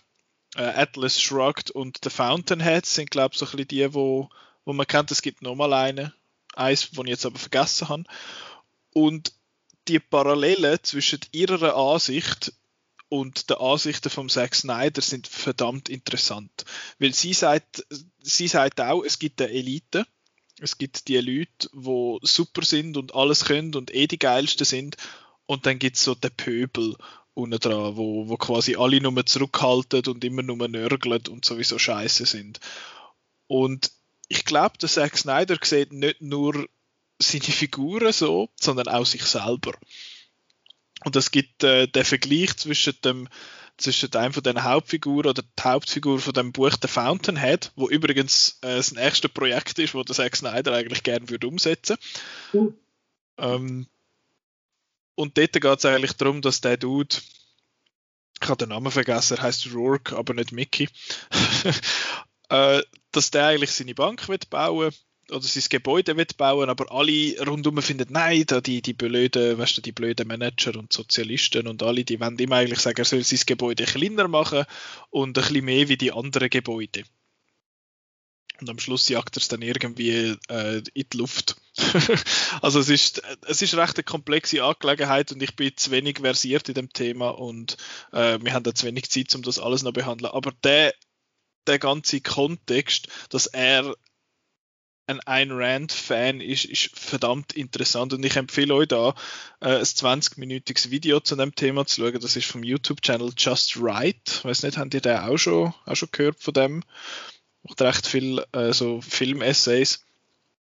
Äh, 0.56 0.64
Atlas 0.64 1.22
Shrugged 1.22 1.72
und 1.72 2.00
The 2.04 2.10
Fountainheads 2.10 2.96
sind 2.96 3.12
glaube 3.12 3.34
ich 3.34 3.40
so 3.40 3.46
ein 3.46 3.52
bisschen 3.52 3.68
die, 3.70 3.94
wo, 3.94 4.30
wo 4.66 4.74
man 4.74 4.88
kennt. 4.88 5.12
Es 5.12 5.22
gibt 5.22 5.42
nochmal 5.42 5.74
eine, 5.74 6.14
eins, 6.54 6.90
das 6.92 7.00
ich 7.00 7.10
jetzt 7.10 7.26
aber 7.26 7.40
vergessen 7.40 7.90
habe. 7.90 8.04
Und 8.94 9.34
die 9.88 10.00
Parallelen 10.00 10.80
zwischen 10.84 11.20
ihrer 11.32 11.76
Ansicht 11.76 12.54
und 13.10 13.50
der 13.50 13.60
Ansichten 13.60 14.10
von 14.10 14.30
Zack 14.30 14.56
Snyder 14.56 15.02
sind 15.02 15.28
verdammt 15.28 15.90
interessant. 15.90 16.52
Weil 16.98 17.14
sie 17.14 17.34
sagt, 17.34 17.86
sie 18.22 18.48
sagt 18.48 18.80
auch, 18.80 19.04
es 19.04 19.20
gibt 19.20 19.42
eine 19.42 19.52
Elite, 19.52 20.06
es 20.62 20.78
gibt 20.78 21.08
die 21.08 21.18
Leute, 21.18 21.70
die 21.74 22.18
super 22.22 22.64
sind 22.64 22.96
und 22.96 23.16
alles 23.16 23.46
können 23.46 23.76
und 23.76 23.94
eh 23.94 24.08
die 24.08 24.20
geilsten 24.20 24.66
sind. 24.66 24.96
Und 25.46 25.66
dann 25.66 25.80
gibt 25.80 25.98
es 25.98 26.04
so 26.04 26.16
den 26.16 26.32
Pöbel 26.32 26.96
unten 27.34 27.60
dran, 27.60 27.98
wo, 27.98 28.30
wo 28.30 28.38
quasi 28.38 28.76
alle 28.76 29.02
nur 29.02 29.26
zurückhalten 29.26 30.04
und 30.06 30.24
immer 30.24 30.44
nur 30.44 30.68
nörgeln 30.68 31.24
und 31.30 31.44
sowieso 31.44 31.80
scheiße 31.80 32.26
sind. 32.26 32.60
Und 33.48 33.92
ich 34.28 34.46
glaube, 34.46 34.78
der 34.78 34.88
Zack 34.88 35.18
Snyder 35.18 35.58
sieht 35.62 35.92
nicht 35.92 36.22
nur 36.22 36.66
seine 37.22 37.44
Figuren 37.44 38.12
so, 38.12 38.50
sondern 38.60 38.88
auch 38.88 39.06
sich 39.06 39.24
selber. 39.24 39.74
Und 41.04 41.16
es 41.16 41.32
gibt 41.32 41.64
äh, 41.64 41.88
den 41.88 42.06
Vergleich 42.06 42.56
zwischen 42.58 42.94
dem 43.04 43.28
zwischen 43.78 44.14
einem 44.14 44.34
von 44.34 44.44
den 44.44 44.64
Hauptfiguren 44.64 45.32
oder 45.32 45.42
die 45.42 45.64
Hauptfigur 45.64 46.20
von 46.20 46.34
dem 46.34 46.52
Buch 46.52 46.74
The 46.80 46.88
Fountainhead, 46.88 47.72
wo 47.76 47.90
übrigens 47.90 48.60
äh, 48.62 48.76
das 48.76 48.92
nächste 48.92 49.28
Projekt 49.28 49.80
ist, 49.80 49.96
wo 49.96 50.04
der 50.04 50.16
Zack 50.16 50.36
Snyder 50.36 50.74
eigentlich 50.74 51.04
gerne 51.04 51.30
würde 51.30 51.48
umsetzen. 51.48 51.98
Mhm. 52.54 52.76
Ähm, 53.38 53.88
und 55.16 55.38
dort 55.38 55.54
geht 55.54 55.66
es 55.66 55.86
eigentlich 55.86 56.14
darum, 56.14 56.42
dass 56.42 56.62
der 56.62 56.78
Dude, 56.78 57.16
ich 58.42 58.48
habe 58.48 58.58
den 58.58 58.70
Namen 58.70 58.92
vergessen, 58.92 59.38
er 59.38 59.44
heißt 59.44 59.74
Rourke, 59.74 60.16
aber 60.16 60.34
nicht 60.34 60.52
Mickey, 60.52 60.88
äh, 62.50 62.82
dass 63.12 63.32
der 63.32 63.48
eigentlich 63.48 63.72
seine 63.72 63.96
Bank 63.96 64.28
wird 64.28 64.50
bauen 64.50 64.94
oder 65.30 65.42
sein 65.42 65.64
Gebäude 65.70 66.18
wird 66.18 66.38
bauen, 66.38 66.70
aber 66.70 66.92
alle 66.92 67.36
rundum 67.46 67.82
finden, 67.82 68.08
nein, 68.12 68.44
da 68.48 68.62
die, 68.62 68.82
die 68.82 68.94
blöden, 68.94 69.58
weißt 69.58 69.78
du, 69.78 69.82
die 69.82 69.92
blöden 69.92 70.28
Manager 70.28 70.78
und 70.78 70.92
Sozialisten 70.92 71.68
und 71.68 71.84
alle, 71.84 72.04
die 72.04 72.20
wollen 72.20 72.38
ihm 72.38 72.52
eigentlich 72.52 72.80
sagen, 72.80 73.00
er 73.00 73.06
soll 73.06 73.24
sein 73.24 73.40
Gebäude 73.46 73.86
kleiner 73.86 74.28
machen 74.28 74.66
und 75.10 75.38
ein 75.38 75.42
bisschen 75.42 75.66
mehr 75.66 75.88
wie 75.90 75.98
die 75.98 76.12
anderen 76.12 76.50
Gebäude. 76.50 77.04
Und 78.62 78.70
am 78.70 78.80
Schluss 78.80 79.10
jagt 79.10 79.38
er 79.38 79.42
es 79.42 79.48
dann 79.48 79.64
irgendwie 79.64 80.38
äh, 80.50 80.84
in 80.94 81.06
die 81.12 81.18
Luft. 81.18 81.56
also 82.62 82.80
es 82.80 82.90
ist, 82.90 83.24
es 83.48 83.62
ist 83.64 83.74
recht 83.74 83.98
eine 83.98 84.04
komplexe 84.04 84.64
Angelegenheit 84.64 85.32
und 85.32 85.42
ich 85.42 85.56
bin 85.56 85.76
zu 85.76 85.90
wenig 85.90 86.20
versiert 86.20 86.70
in 86.70 86.76
dem 86.76 86.94
Thema 86.94 87.30
und 87.30 87.78
äh, 88.12 88.38
wir 88.40 88.54
haben 88.54 88.64
da 88.64 88.76
zu 88.76 88.86
wenig 88.86 89.10
Zeit, 89.10 89.34
um 89.34 89.42
das 89.42 89.58
alles 89.58 89.82
noch 89.82 89.94
zu 89.94 90.02
behandeln. 90.02 90.32
Aber 90.32 90.52
der, 90.64 90.94
der 91.66 91.80
ganze 91.80 92.22
Kontext, 92.22 93.08
dass 93.30 93.48
er 93.48 93.96
ein 95.12 95.20
Ayn 95.26 95.52
Rand-Fan 95.52 96.42
ist, 96.42 96.66
ist 96.66 96.92
verdammt 96.98 97.54
interessant 97.54 98.14
und 98.14 98.26
ich 98.26 98.36
empfehle 98.36 98.74
euch 98.74 98.88
da 98.88 99.10
äh, 99.60 99.78
ein 99.78 99.84
20-minütiges 99.84 100.90
Video 100.90 101.20
zu 101.20 101.36
dem 101.36 101.54
Thema 101.54 101.86
zu 101.86 102.02
schauen. 102.02 102.20
Das 102.20 102.36
ist 102.36 102.48
vom 102.48 102.64
YouTube-Channel 102.64 103.34
Just 103.38 103.78
Right. 103.78 104.44
Weiß 104.44 104.64
nicht, 104.64 104.78
habt 104.78 104.94
ihr 104.94 105.02
den 105.02 105.18
auch 105.18 105.38
schon, 105.38 105.74
auch 105.86 105.96
schon 105.96 106.10
gehört 106.12 106.42
von 106.42 106.54
dem? 106.54 106.84
Macht 107.64 107.82
recht 107.82 108.08
viel 108.08 108.44
äh, 108.54 108.74
so 108.74 109.02
Film-Essays. 109.02 110.04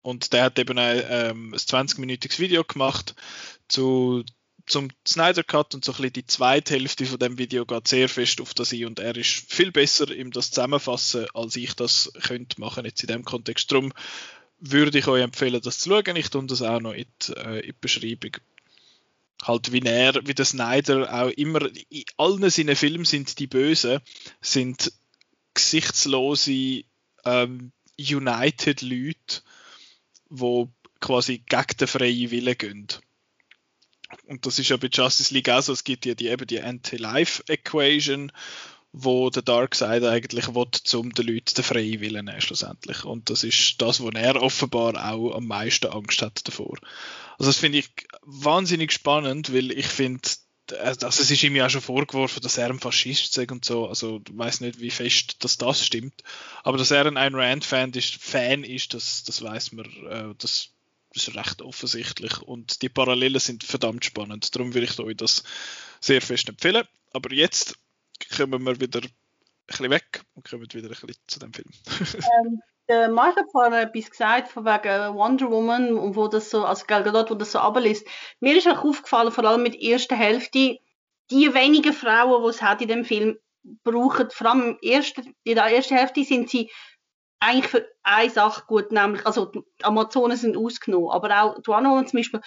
Und 0.02 0.32
der 0.32 0.44
hat 0.44 0.58
eben 0.58 0.78
ein, 0.78 1.02
ähm, 1.08 1.52
ein 1.52 1.58
20-minütiges 1.58 2.38
Video 2.38 2.62
gemacht 2.62 3.16
zu, 3.68 4.24
zum 4.66 4.88
Snyder 5.06 5.44
Cut 5.44 5.74
und 5.74 5.84
so 5.84 5.92
ein 5.92 5.96
bisschen 5.96 6.12
die 6.12 6.26
zweite 6.26 6.74
Hälfte 6.74 7.06
von 7.06 7.18
dem 7.18 7.38
Video 7.38 7.64
geht 7.64 7.88
sehr 7.88 8.08
fest 8.08 8.40
auf 8.40 8.52
das 8.54 8.72
ein 8.72 8.84
und 8.84 8.98
er 8.98 9.16
ist 9.16 9.52
viel 9.52 9.70
besser 9.70 10.10
im 10.10 10.32
das 10.32 10.50
zusammenfassen, 10.50 11.26
als 11.34 11.56
ich 11.56 11.74
das 11.74 12.12
könnte 12.22 12.60
machen 12.60 12.84
jetzt 12.84 13.02
in 13.02 13.08
dem 13.08 13.24
Kontext. 13.24 13.70
Darum 13.70 13.92
würde 14.58 14.98
ich 14.98 15.06
euch 15.06 15.22
empfehlen, 15.22 15.60
das 15.62 15.78
zu 15.78 15.90
schauen. 15.90 16.16
Ich 16.16 16.30
tue 16.30 16.46
das 16.46 16.62
auch 16.62 16.80
noch 16.80 16.92
in 16.92 17.06
die, 17.22 17.32
äh, 17.32 17.60
in 17.60 17.66
die 17.66 17.74
Beschreibung. 17.80 18.36
Halt 19.42 19.72
wie 19.72 19.80
er, 19.80 20.14
wie 20.26 20.34
der 20.34 20.44
Snyder 20.44 21.12
auch 21.12 21.28
immer, 21.30 21.68
in 21.90 22.04
allen 22.16 22.48
seinen 22.50 22.74
Filmen 22.74 23.04
sind 23.04 23.38
die 23.38 23.46
Bösen, 23.46 24.00
sind 24.40 24.92
gesichtslose 25.54 26.84
ähm, 27.24 27.72
United 27.98 28.82
Leute, 28.82 29.42
wo 30.28 30.70
quasi 31.00 31.38
gegen 31.38 31.76
den 31.78 31.88
freien 31.88 32.30
Willen 32.30 32.58
gehen. 32.58 32.86
Und 34.26 34.46
das 34.46 34.58
ist 34.58 34.68
ja 34.68 34.76
bei 34.76 34.88
Justice 34.90 35.34
League 35.34 35.48
auch 35.48 35.62
so, 35.62 35.72
es 35.72 35.84
gibt 35.84 36.06
ja 36.06 36.14
die, 36.14 36.28
eben 36.28 36.46
die 36.46 36.60
Anti-Life-Equation, 36.60 38.32
wo 38.98 39.28
der 39.28 39.42
Darkseid 39.42 40.02
eigentlich 40.04 40.54
will, 40.54 40.68
um 40.94 41.12
den 41.12 41.26
Leuten 41.26 41.54
den 41.54 41.64
freien 41.64 42.00
Willen 42.00 42.24
nehmen, 42.24 42.40
schlussendlich. 42.40 43.04
Und 43.04 43.28
das 43.28 43.44
ist 43.44 43.82
das, 43.82 44.00
wo 44.00 44.08
er 44.08 44.40
offenbar 44.40 45.12
auch 45.12 45.34
am 45.34 45.46
meisten 45.46 45.88
Angst 45.88 46.22
hat 46.22 46.48
davor. 46.48 46.78
Also 47.38 47.50
das 47.50 47.58
finde 47.58 47.78
ich 47.78 47.90
wahnsinnig 48.22 48.92
spannend, 48.92 49.52
weil 49.52 49.70
ich 49.70 49.86
finde, 49.86 50.26
also 50.80 51.08
es 51.08 51.30
ist 51.30 51.42
ihm 51.42 51.56
ja 51.56 51.68
schon 51.68 51.82
vorgeworfen, 51.82 52.40
dass 52.42 52.56
er 52.56 52.70
ein 52.70 52.80
Faschist 52.80 53.36
ist 53.36 53.52
und 53.52 53.66
so. 53.66 53.86
Also 53.86 54.22
ich 54.26 54.36
weiß 54.36 54.62
nicht, 54.62 54.80
wie 54.80 54.90
fest 54.90 55.44
dass 55.44 55.58
das 55.58 55.84
stimmt. 55.84 56.22
Aber 56.62 56.78
dass 56.78 56.90
er 56.90 57.04
ein 57.04 57.18
Ayn 57.18 57.34
Rand-Fan 57.34 57.92
ist, 57.92 58.14
Fan 58.14 58.64
ist, 58.64 58.94
das, 58.94 59.24
das 59.24 59.42
weiß 59.42 59.72
man, 59.72 59.84
äh, 60.08 60.34
das 60.38 60.70
ist 61.12 61.36
recht 61.36 61.60
offensichtlich. 61.60 62.40
Und 62.40 62.80
die 62.80 62.88
Parallelen 62.88 63.40
sind 63.40 63.62
verdammt 63.62 64.06
spannend. 64.06 64.56
Darum 64.56 64.72
würde 64.72 64.86
ich 64.86 64.98
euch 64.98 65.18
das 65.18 65.44
sehr 66.00 66.22
fest 66.22 66.48
empfehlen. 66.48 66.86
Aber 67.12 67.30
jetzt 67.34 67.76
kommen 68.34 68.64
wir 68.64 68.80
wieder 68.80 69.00
ein 69.00 69.10
bisschen 69.66 69.90
weg 69.90 70.22
und 70.34 70.48
kommen 70.48 70.62
wieder 70.62 70.88
ein 70.88 70.88
bisschen 70.88 71.14
zu 71.26 71.38
dem 71.38 71.52
Film. 71.52 71.70
ähm, 72.46 72.60
der 72.88 73.08
Mark 73.08 73.36
hat 73.36 73.50
vorhin 73.50 73.72
etwas 73.72 74.10
gesagt 74.10 74.48
von 74.48 74.64
wegen 74.64 75.14
Wonder 75.14 75.50
Woman 75.50 75.98
und 75.98 76.14
wo 76.14 76.28
das 76.28 76.50
so, 76.50 76.64
also 76.64 76.84
Gal 76.86 77.02
Gadot, 77.02 77.30
wo 77.30 77.34
das 77.34 77.52
so 77.52 77.58
ablässt. 77.58 78.06
Mir 78.40 78.56
ist 78.56 78.68
auch 78.68 78.84
aufgefallen, 78.84 79.32
vor 79.32 79.44
allem 79.44 79.62
mit 79.62 79.74
der 79.74 79.82
ersten 79.82 80.16
Hälfte, 80.16 80.78
die 81.30 81.54
wenigen 81.54 81.92
Frauen, 81.92 82.44
die 82.44 82.48
es 82.48 82.62
hat 82.62 82.80
in 82.80 82.88
dem 82.88 83.04
Film, 83.04 83.38
brauchen, 83.82 84.30
vor 84.30 84.46
allem 84.50 84.78
in 84.80 85.02
der 85.44 85.64
ersten 85.64 85.96
Hälfte 85.96 86.22
sind 86.22 86.48
sie 86.48 86.70
eigentlich 87.40 87.68
für 87.68 87.86
eine 88.02 88.30
Sache 88.30 88.64
gut, 88.66 88.92
nämlich, 88.92 89.26
also 89.26 89.46
die 89.46 89.62
Amazonen 89.82 90.36
sind 90.36 90.56
ausgenommen, 90.56 91.10
aber 91.10 91.42
auch 91.42 91.60
die 91.60 91.66
Wonder 91.66 91.90
Woman 91.90 92.06
zum 92.06 92.18
Beispiel, 92.18 92.40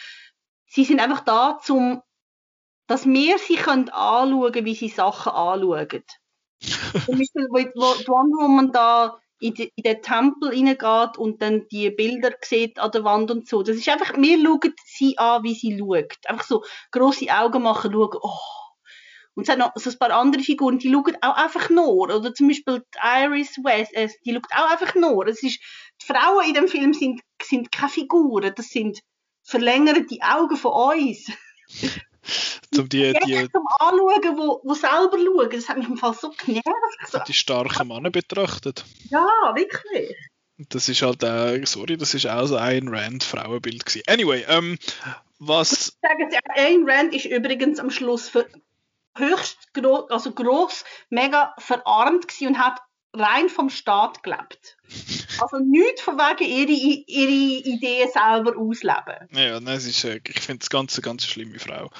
sie 0.65 0.85
sind 0.85 0.99
einfach 0.99 1.21
da, 1.21 1.59
zum, 1.61 2.01
dass 2.89 3.05
wir 3.05 3.37
sie 3.37 3.55
können 3.55 3.89
anschauen, 3.89 4.65
wie 4.65 4.73
sie 4.73 4.89
Sachen 4.89 5.31
anschauen. 5.31 6.03
zum 7.05 7.17
Beispiel, 7.17 7.47
wo, 7.51 7.57
wo 7.57 7.95
die 7.99 8.07
Wonder 8.07 8.43
Woman 8.43 8.71
da 8.71 9.19
in, 9.39 9.53
die, 9.53 9.71
in 9.75 9.83
den 9.83 10.01
Tempel 10.01 10.49
reingeht 10.49 11.17
und 11.17 11.41
dann 11.41 11.67
die 11.69 11.91
Bilder 11.91 12.31
sieht 12.41 12.79
an 12.79 12.91
der 12.91 13.03
Wand 13.03 13.29
und 13.29 13.47
so. 13.47 13.61
Das 13.61 13.77
ist 13.77 13.87
einfach, 13.87 14.17
wir 14.17 14.43
schauen 14.43 14.73
sie 14.85 15.17
an, 15.19 15.43
wie 15.43 15.53
sie 15.53 15.77
schaut. 15.77 16.17
Einfach 16.25 16.43
so 16.43 16.63
grosse 16.91 17.29
Augen 17.29 17.61
machen, 17.61 17.93
schauen, 17.93 18.17
oh. 18.21 18.37
Und 19.35 19.43
es 19.43 19.49
hat 19.49 19.59
noch 19.59 19.71
so 19.75 19.91
ein 19.91 19.97
paar 19.99 20.11
andere 20.11 20.41
Figuren, 20.41 20.79
die 20.79 20.91
schauen 20.91 21.15
auch 21.21 21.37
einfach 21.37 21.69
nur. 21.69 22.09
Oder 22.09 22.33
zum 22.33 22.47
Beispiel 22.47 22.83
die 22.93 22.99
Iris 23.23 23.57
West, 23.63 23.93
äh, 23.93 24.09
die 24.25 24.33
schaut 24.33 24.51
auch 24.51 24.71
einfach 24.71 24.95
nur. 24.95 25.27
Es 25.27 25.43
ist, 25.43 25.59
die 26.01 26.05
Frauen 26.07 26.47
in 26.47 26.55
dem 26.55 26.67
Film 26.67 26.93
sind, 26.93 27.21
sind 27.41 27.71
keine 27.71 27.91
Figuren, 27.91 28.51
das 28.55 28.69
sind 28.69 28.99
verlängerte 29.43 30.17
Augen 30.21 30.57
von 30.57 30.97
uns. 30.97 31.31
zum 32.73 32.89
die, 32.89 33.13
die, 33.25 33.49
zum 33.51 33.67
Anschauen, 33.79 34.37
wo, 34.37 34.61
wo 34.63 34.73
selber 34.73 35.17
schauen. 35.17 35.49
Das 35.51 35.69
hat 35.69 35.77
mich 35.77 35.87
im 35.87 35.97
Fall 35.97 36.13
so 36.13 36.31
genervt. 36.31 36.65
So. 37.07 37.19
Die 37.27 37.33
starken 37.33 37.87
Männer 37.87 38.09
betrachtet. 38.09 38.85
Ja, 39.09 39.27
wirklich. 39.55 40.15
Das 40.69 40.89
ist 40.89 41.01
halt 41.01 41.23
auch, 41.23 41.65
sorry, 41.65 41.95
das 41.97 42.13
ist 42.13 42.27
auch 42.27 42.45
so 42.45 42.57
ein 42.57 42.89
Rand-Frauenbild 42.89 43.85
gewesen. 43.85 44.03
Anyway, 44.07 44.45
ähm, 44.49 44.77
was... 45.39 45.93
Ich 46.01 46.09
sage, 46.29 46.39
Ayn 46.55 46.89
Rand 46.89 47.13
ist 47.13 47.25
übrigens 47.25 47.79
am 47.79 47.89
Schluss 47.89 48.27
für 48.27 48.45
höchst 49.15 49.73
groß, 49.73 50.09
also 50.09 50.31
groß, 50.31 50.83
mega 51.09 51.53
verarmt 51.57 52.27
gewesen 52.27 52.47
und 52.47 52.59
hat 52.59 52.81
rein 53.13 53.49
vom 53.49 53.69
Staat 53.69 54.21
gelebt. 54.23 54.77
Also 55.41 55.57
nichts 55.59 56.01
von 56.01 56.17
wegen 56.17 56.49
ihre, 56.49 57.03
ihre 57.07 57.75
Ideen 57.75 58.09
selber 58.11 58.57
ausleben. 58.57 59.27
Ja, 59.31 59.59
nein, 59.59 59.77
es 59.77 59.85
ist, 59.85 60.03
ich 60.03 60.39
finde 60.39 60.59
das 60.59 60.69
Ganze 60.69 60.97
eine 60.97 61.03
ganz 61.03 61.25
schlimme 61.25 61.59
Frau. 61.59 61.91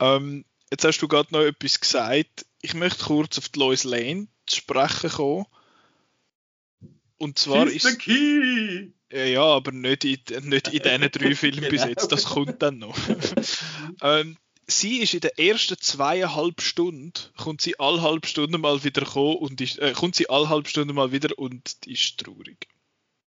Ähm, 0.00 0.44
jetzt 0.70 0.84
hast 0.84 0.98
du 0.98 1.08
gerade 1.08 1.32
noch 1.32 1.42
etwas 1.42 1.80
gesagt. 1.80 2.46
Ich 2.62 2.74
möchte 2.74 3.04
kurz 3.04 3.38
auf 3.38 3.48
die 3.48 3.58
Lois 3.58 3.84
Lane 3.84 4.28
zu 4.46 4.56
sprechen 4.56 5.10
kommen. 5.10 5.46
Und 7.18 7.38
zwar 7.38 7.68
She's 7.68 7.84
ist. 7.84 7.98
Key. 8.00 8.90
Ja, 9.10 9.24
ja, 9.24 9.42
aber 9.42 9.72
nicht 9.72 10.04
in, 10.04 10.48
nicht 10.48 10.68
in 10.68 10.82
diesen 10.82 11.10
drei 11.10 11.34
Filmen 11.34 11.60
genau. 11.60 11.70
bis 11.70 11.84
jetzt. 11.84 12.12
Das 12.12 12.24
kommt 12.24 12.60
dann 12.60 12.78
noch. 12.78 12.96
ähm, 14.02 14.36
sie 14.66 14.98
ist 14.98 15.14
in 15.14 15.20
den 15.20 15.30
ersten 15.36 15.76
zweieinhalb 15.80 16.60
Stunden, 16.60 17.12
kommt 17.36 17.60
sie 17.60 17.78
alle 17.78 18.02
halbe 18.02 18.26
Stunde 18.26 18.58
mal 18.58 18.82
wieder 18.84 19.04
kommen 19.04 19.36
und 19.36 19.60
ist, 19.60 19.78
äh, 19.78 19.92
kommt 19.92 20.14
sie 20.16 20.28
alle 20.28 20.48
halbe 20.48 20.68
Stunde 20.68 20.92
mal 20.94 21.12
wieder 21.12 21.38
und 21.38 21.76
ist 21.86 22.18
traurig. 22.18 22.68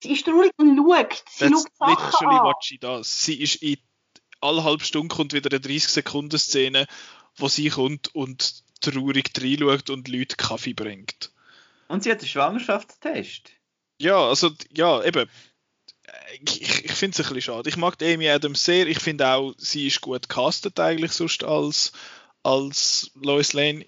Sie 0.03 0.13
ist 0.13 0.25
traurig 0.25 0.53
und 0.57 0.77
schaut. 0.77 1.25
Sie 1.31 1.49
That's 1.49 1.63
schaut 1.63 1.77
Sachen 1.79 2.07
literally 2.11 2.39
an. 2.39 2.45
what 2.45 2.65
she 2.65 2.79
does. 2.79 3.25
Sie 3.25 3.41
ist 3.41 3.57
in 3.57 3.79
alle 4.41 4.65
halbe 4.65 4.85
Stunde 4.85 5.15
kommt 5.15 5.33
wieder 5.33 5.51
eine 5.51 5.61
30 5.61 5.89
Sekunden 5.89 6.39
Szene, 6.39 6.87
wo 7.37 7.49
sie 7.49 7.69
kommt 7.71 8.15
und 8.15 8.65
traurig 8.81 9.31
reinschaut 9.39 9.91
und 9.91 10.09
Leute 10.09 10.37
Kaffee 10.37 10.75
bringt. 10.75 11.31
Und 11.89 12.03
sie 12.03 12.11
hat 12.11 12.19
einen 12.19 12.29
Schwangerschaftstest. 12.29 13.51
Ja, 13.99 14.19
also, 14.29 14.51
ja, 14.71 15.03
eben 15.05 15.29
ich, 16.45 16.85
ich 16.85 16.93
finde 16.93 17.15
es 17.15 17.21
ein 17.21 17.35
bisschen 17.35 17.55
schade. 17.55 17.69
Ich 17.69 17.77
mag 17.77 17.97
Amy 18.03 18.29
Adams 18.29 18.65
sehr. 18.65 18.87
Ich 18.87 18.99
finde 18.99 19.29
auch, 19.29 19.55
sie 19.59 19.87
ist 19.87 20.01
gut 20.01 20.29
castet 20.29 20.79
eigentlich 20.81 21.13
sonst 21.13 21.45
als, 21.45 21.93
als 22.43 23.11
Lois 23.15 23.53
Lane. 23.53 23.85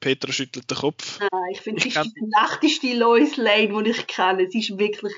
Petra 0.00 0.32
schüttelt 0.32 0.70
den 0.70 0.78
Kopf. 0.78 1.18
Nein, 1.18 1.30
ich 1.50 1.60
finde, 1.60 1.82
sie 1.82 1.88
ist 1.88 1.96
die 2.04 2.30
schlechteste 2.32 2.98
Lois 2.98 3.36
Lane, 3.36 3.82
die 3.82 3.90
ich 3.90 4.06
kenne. 4.06 4.48
Sie 4.48 4.60
ist 4.60 4.78
wirklich 4.78 5.12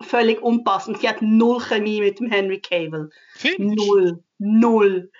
völlig 0.00 0.40
unpassend. 0.40 1.00
Sie 1.00 1.08
hat 1.08 1.22
null 1.22 1.60
Chemie 1.60 2.00
mit 2.00 2.20
dem 2.20 2.30
Henry 2.30 2.60
Cable. 2.60 3.10
Findest? 3.34 3.76
Null. 3.76 4.24
Null. 4.38 5.10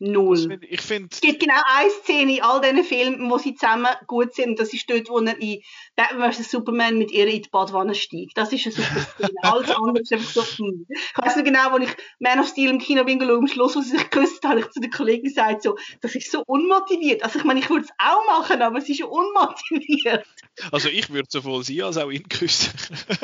Null. 0.00 0.60
Ich 0.68 0.80
finde. 0.80 1.08
Es 1.10 1.20
gibt 1.20 1.40
genau 1.40 1.60
eine 1.66 1.90
Szene 1.90 2.36
in 2.36 2.42
all 2.42 2.60
diesen 2.60 2.84
Filmen, 2.84 3.30
wo 3.30 3.38
sie 3.38 3.56
zusammen 3.56 3.88
gut 4.06 4.32
sind. 4.32 4.50
Und 4.50 4.60
das 4.60 4.72
ist 4.72 4.88
dort, 4.88 5.08
wo 5.08 5.18
er 5.18 5.36
in 5.40 5.60
Batman 5.96 6.32
vs. 6.32 6.52
Superman 6.52 6.98
mit 6.98 7.10
ihr 7.10 7.26
in 7.26 7.42
die 7.42 7.48
Badwanne 7.48 7.96
steigt. 7.96 8.36
Das 8.36 8.52
ist 8.52 8.66
eine 8.66 8.74
super 8.76 9.00
Szene. 9.00 9.32
Alles 9.42 9.70
andere 9.70 10.00
ist 10.00 10.12
einfach 10.12 10.30
so. 10.30 10.44
Hm. 10.58 10.86
Ich 10.88 11.12
weiß 11.16 11.36
noch 11.36 11.44
genau, 11.44 11.70
als 11.70 11.88
ich 11.88 11.96
Man 12.20 12.38
of 12.38 12.46
Steel 12.46 12.70
im 12.70 12.78
Kino 12.78 13.04
bin, 13.04 13.20
am 13.20 13.48
Schluss, 13.48 13.74
wo 13.74 13.80
sie 13.80 13.90
sich 13.90 14.08
geküsst 14.08 14.44
haben, 14.44 14.58
ich 14.58 14.70
zu 14.70 14.80
den 14.80 14.90
Kollegen 14.90 15.24
gesagt, 15.24 15.62
so, 15.64 15.76
das 16.00 16.14
ist 16.14 16.30
so 16.30 16.44
unmotiviert. 16.46 17.24
Also 17.24 17.40
ich 17.40 17.44
meine, 17.44 17.58
ich 17.58 17.68
würde 17.68 17.86
es 17.86 17.92
auch 17.98 18.24
machen, 18.26 18.62
aber 18.62 18.78
es 18.78 18.88
ist 18.88 19.00
ja 19.00 19.06
unmotiviert. 19.06 20.24
Also 20.70 20.88
ich 20.88 21.10
würde 21.10 21.28
sowohl 21.28 21.64
sie 21.64 21.82
als 21.82 21.96
auch 21.96 22.10
ihn 22.10 22.28
küssen. 22.28 22.72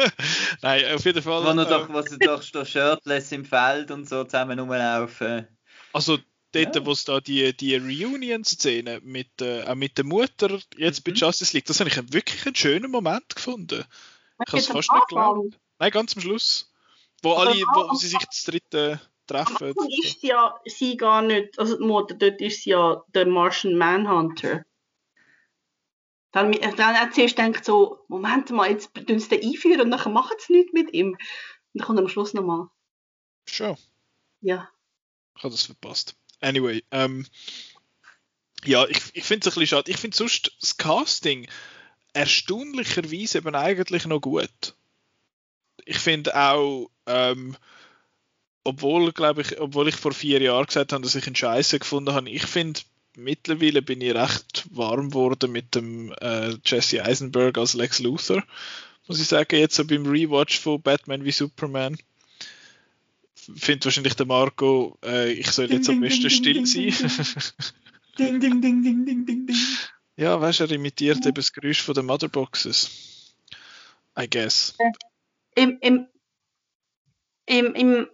Nein, 0.62 0.84
auf 0.92 1.05
jeden 1.05 1.22
Fall. 1.22 1.44
Wo, 1.44 1.60
äh, 1.60 1.68
doch, 1.68 1.88
wo 1.88 2.02
sie 2.02 2.18
doch 2.18 2.42
so 2.42 2.64
shirtless 2.64 3.30
im 3.30 3.44
Feld 3.44 3.92
und 3.92 4.09
so 4.09 4.24
zusammen 4.24 4.59
rumlaufen. 4.59 5.46
Also 5.92 6.18
dort, 6.55 6.76
ja. 6.76 6.86
wo 6.86 6.93
es 6.93 7.05
da 7.05 7.20
die, 7.20 7.56
die 7.56 7.76
Reunion-Szene 7.76 9.01
mit, 9.02 9.40
äh, 9.40 9.74
mit 9.74 9.98
der 9.98 10.05
Mutter 10.05 10.59
jetzt 10.76 11.06
mhm. 11.06 11.12
bei 11.12 11.16
Justice 11.16 11.56
League, 11.56 11.66
das 11.66 11.81
habe 11.81 11.90
ich 11.90 12.12
wirklich 12.12 12.47
einen 12.47 12.55
schönen 12.55 12.90
Moment 12.90 13.35
gefunden. 13.35 13.85
Ich 14.47 14.52
habe 14.52 14.59
es 14.59 14.66
fast 14.66 14.93
nicht 14.93 15.09
geglaubt. 15.09 15.59
Nein, 15.78 15.90
ganz 15.90 16.16
am 16.16 16.22
Schluss. 16.22 16.72
Wo, 17.22 17.32
alle, 17.32 17.52
wo 17.52 17.94
sie 17.94 18.09
sich 18.09 18.18
das 18.18 18.43
dritte 18.44 19.01
treffen. 19.26 19.74
Am 19.76 19.89
ist 20.02 20.22
ja 20.22 20.60
sie 20.66 20.97
gar 20.97 21.22
nicht, 21.22 21.59
also 21.59 21.78
die 21.78 21.85
Mutter, 21.85 22.14
dort 22.14 22.40
ist 22.40 22.62
sie 22.62 22.70
ja 22.70 23.02
der 23.14 23.26
Martian 23.26 23.76
Manhunter. 23.76 24.64
Dann, 26.32 26.52
dann 26.52 27.01
hat 27.01 27.14
sie 27.14 27.22
erst 27.22 27.36
gedacht 27.36 27.64
so, 27.64 28.05
Moment 28.09 28.51
mal, 28.51 28.68
jetzt 28.68 28.93
tun 28.93 29.18
sie 29.18 29.28
den 29.28 29.48
einführen 29.48 29.81
und 29.82 29.90
dann 29.93 30.12
machen 30.12 30.36
sie 30.39 30.52
nichts 30.52 30.72
mit 30.72 30.93
ihm. 30.93 31.12
Und 31.12 31.18
dann 31.74 31.86
kommt 31.86 31.98
am 31.98 32.09
Schluss 32.09 32.35
nochmal. 32.35 32.68
Schon? 33.47 33.76
Ja. 34.40 34.68
Ich 35.36 35.43
habe 35.43 35.52
das 35.52 35.66
verpasst. 35.66 36.16
Anyway, 36.44 36.84
ähm, 36.90 37.26
ja, 38.64 38.86
ich, 38.86 38.98
ich 39.14 39.24
finde 39.24 39.48
es 39.48 39.56
ein 39.56 39.60
bisschen 39.60 39.78
schade. 39.78 39.90
Ich 39.90 39.96
finde 39.96 40.16
sonst 40.16 40.52
das 40.60 40.76
Casting 40.76 41.46
erstaunlicherweise 42.12 43.38
eben 43.38 43.54
eigentlich 43.54 44.04
noch 44.06 44.20
gut. 44.20 44.74
Ich 45.86 45.98
finde 45.98 46.36
auch, 46.36 46.90
ähm, 47.06 47.56
obwohl, 48.62 49.12
glaube 49.12 49.40
ich, 49.40 49.58
obwohl 49.58 49.88
ich 49.88 49.96
vor 49.96 50.12
vier 50.12 50.40
Jahren 50.42 50.66
gesagt 50.66 50.92
habe, 50.92 51.02
dass 51.02 51.14
ich 51.14 51.26
ihn 51.26 51.34
scheiße 51.34 51.78
gefunden 51.78 52.12
habe, 52.12 52.28
ich 52.28 52.44
finde, 52.46 52.80
mittlerweile 53.16 53.80
bin 53.80 54.02
ich 54.02 54.14
recht 54.14 54.66
warm 54.70 55.10
geworden 55.10 55.50
mit 55.50 55.74
dem 55.74 56.12
äh, 56.20 56.56
Jesse 56.64 57.04
Eisenberg 57.04 57.56
als 57.56 57.72
Lex 57.72 58.00
Luthor. 58.00 58.44
Muss 59.06 59.20
ich 59.20 59.28
sagen, 59.28 59.56
jetzt 59.56 59.76
so 59.76 59.84
beim 59.86 60.06
Rewatch 60.06 60.58
von 60.60 60.80
Batman 60.82 61.24
wie 61.24 61.32
Superman 61.32 61.96
findet 63.56 63.84
wahrscheinlich 63.84 64.14
der 64.14 64.26
Marco, 64.26 64.98
äh, 65.04 65.32
ich 65.32 65.50
soll 65.50 65.70
jetzt 65.72 65.88
am 65.88 66.00
besten 66.00 66.30
still 66.30 66.66
sein. 66.66 66.92
Ding, 68.18 68.38
ding, 68.40 68.60
ding, 68.60 68.82
ding, 68.82 69.04
ding, 69.04 69.26
ding, 69.26 69.46
ding. 69.46 69.56
Ja, 70.16 70.40
weißt 70.40 70.60
du, 70.60 70.64
er 70.64 70.70
imitiert 70.70 71.26
eben 71.26 71.34
das 71.34 71.52
Geräusch 71.52 71.82
von 71.82 71.94
den 71.94 72.06
Motherboxes. 72.06 73.36
I 74.16 74.28
guess. 74.30 74.76
Äh, 74.78 74.92
Im, 75.56 75.78
im, 75.80 76.08
im, 77.46 77.74
im 77.74 78.08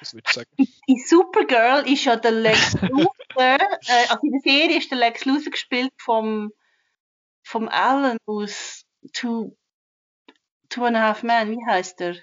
was 0.00 0.14
würde 0.14 0.24
ich 0.26 0.34
sagen? 0.34 0.50
Die 0.58 1.00
Supergirl 1.06 1.90
ist 1.90 2.04
ja 2.04 2.16
der 2.16 2.32
Lex 2.32 2.74
Luthor, 2.82 3.12
äh, 3.36 4.08
also 4.08 4.20
in 4.22 4.32
der 4.32 4.40
Serie 4.40 4.78
ist 4.78 4.90
der 4.90 4.98
Lex 4.98 5.24
Luthor 5.24 5.52
gespielt 5.52 5.92
vom, 5.96 6.52
vom 7.42 7.68
Alan 7.68 8.18
aus 8.26 8.84
Two, 9.12 9.56
Two 10.68 10.84
and 10.84 10.96
a 10.96 11.02
Half 11.02 11.22
Men, 11.22 11.50
wie 11.52 11.64
heißt 11.66 12.00
der? 12.00 12.16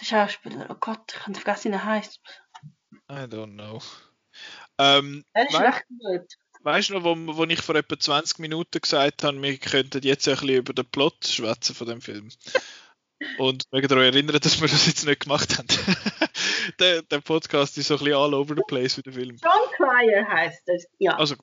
Der 0.00 0.06
Schauspieler, 0.06 0.66
oh 0.70 0.76
Gott, 0.80 1.12
ich 1.14 1.26
habe 1.26 1.34
vergessen, 1.34 1.72
wie 1.72 1.76
er 1.76 1.84
heißt. 1.84 2.20
I 3.10 3.26
don't 3.26 3.54
know. 3.54 3.82
Ähm, 4.78 5.24
er 5.32 5.48
ist 5.48 5.60
recht 5.60 5.84
gut. 5.88 6.26
Weißt 6.62 6.90
du 6.90 6.94
noch, 6.94 7.04
wo, 7.04 7.16
wo 7.36 7.44
ich 7.44 7.62
vor 7.62 7.74
etwa 7.74 7.98
20 7.98 8.38
Minuten 8.38 8.80
gesagt 8.80 9.24
habe, 9.24 9.42
wir 9.42 9.58
könnten 9.58 10.02
jetzt 10.02 10.28
ein 10.28 10.34
bisschen 10.34 10.50
über 10.50 10.72
den 10.72 10.86
Plot 10.86 11.26
schwätzen 11.26 11.74
von 11.74 11.86
dem 11.86 12.00
Film. 12.00 12.30
Und 13.38 13.64
ich 13.64 13.72
möchte 13.72 13.96
euch 13.96 14.06
erinnern, 14.06 14.38
dass 14.40 14.60
wir 14.60 14.68
das 14.68 14.86
jetzt 14.86 15.04
nicht 15.04 15.20
gemacht 15.20 15.58
haben. 15.58 15.68
der, 16.78 17.02
der, 17.02 17.20
Podcast 17.20 17.76
ist 17.76 17.88
so 17.88 17.94
ein 17.94 17.98
bisschen 17.98 18.16
all 18.16 18.32
over 18.32 18.54
the 18.54 18.62
place 18.66 18.96
wie 18.96 19.02
der 19.02 19.12
Film. 19.12 19.36
John 19.42 19.68
Cryer 19.76 20.26
heißt 20.26 20.66
es, 20.68 20.86
ja. 20.98 21.18
Also, 21.18 21.34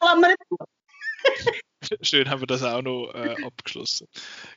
Schön 2.00 2.30
haben 2.30 2.40
wir 2.40 2.46
das 2.46 2.62
auch 2.62 2.80
noch 2.80 3.12
äh, 3.12 3.36
abgeschlossen. 3.44 4.08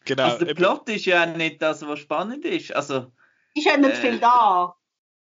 Genau. 0.05 0.23
Also 0.23 0.45
der 0.45 0.53
Plot 0.53 0.87
ist 0.89 1.05
ja 1.05 1.25
nicht 1.25 1.61
das, 1.61 1.85
was 1.85 1.99
spannend 1.99 2.45
ist. 2.45 2.73
Also, 2.73 3.11
ich 3.53 3.67
habe 3.67 3.81
nicht 3.81 3.97
äh, 3.97 4.01
viel 4.01 4.19
da. 4.19 4.75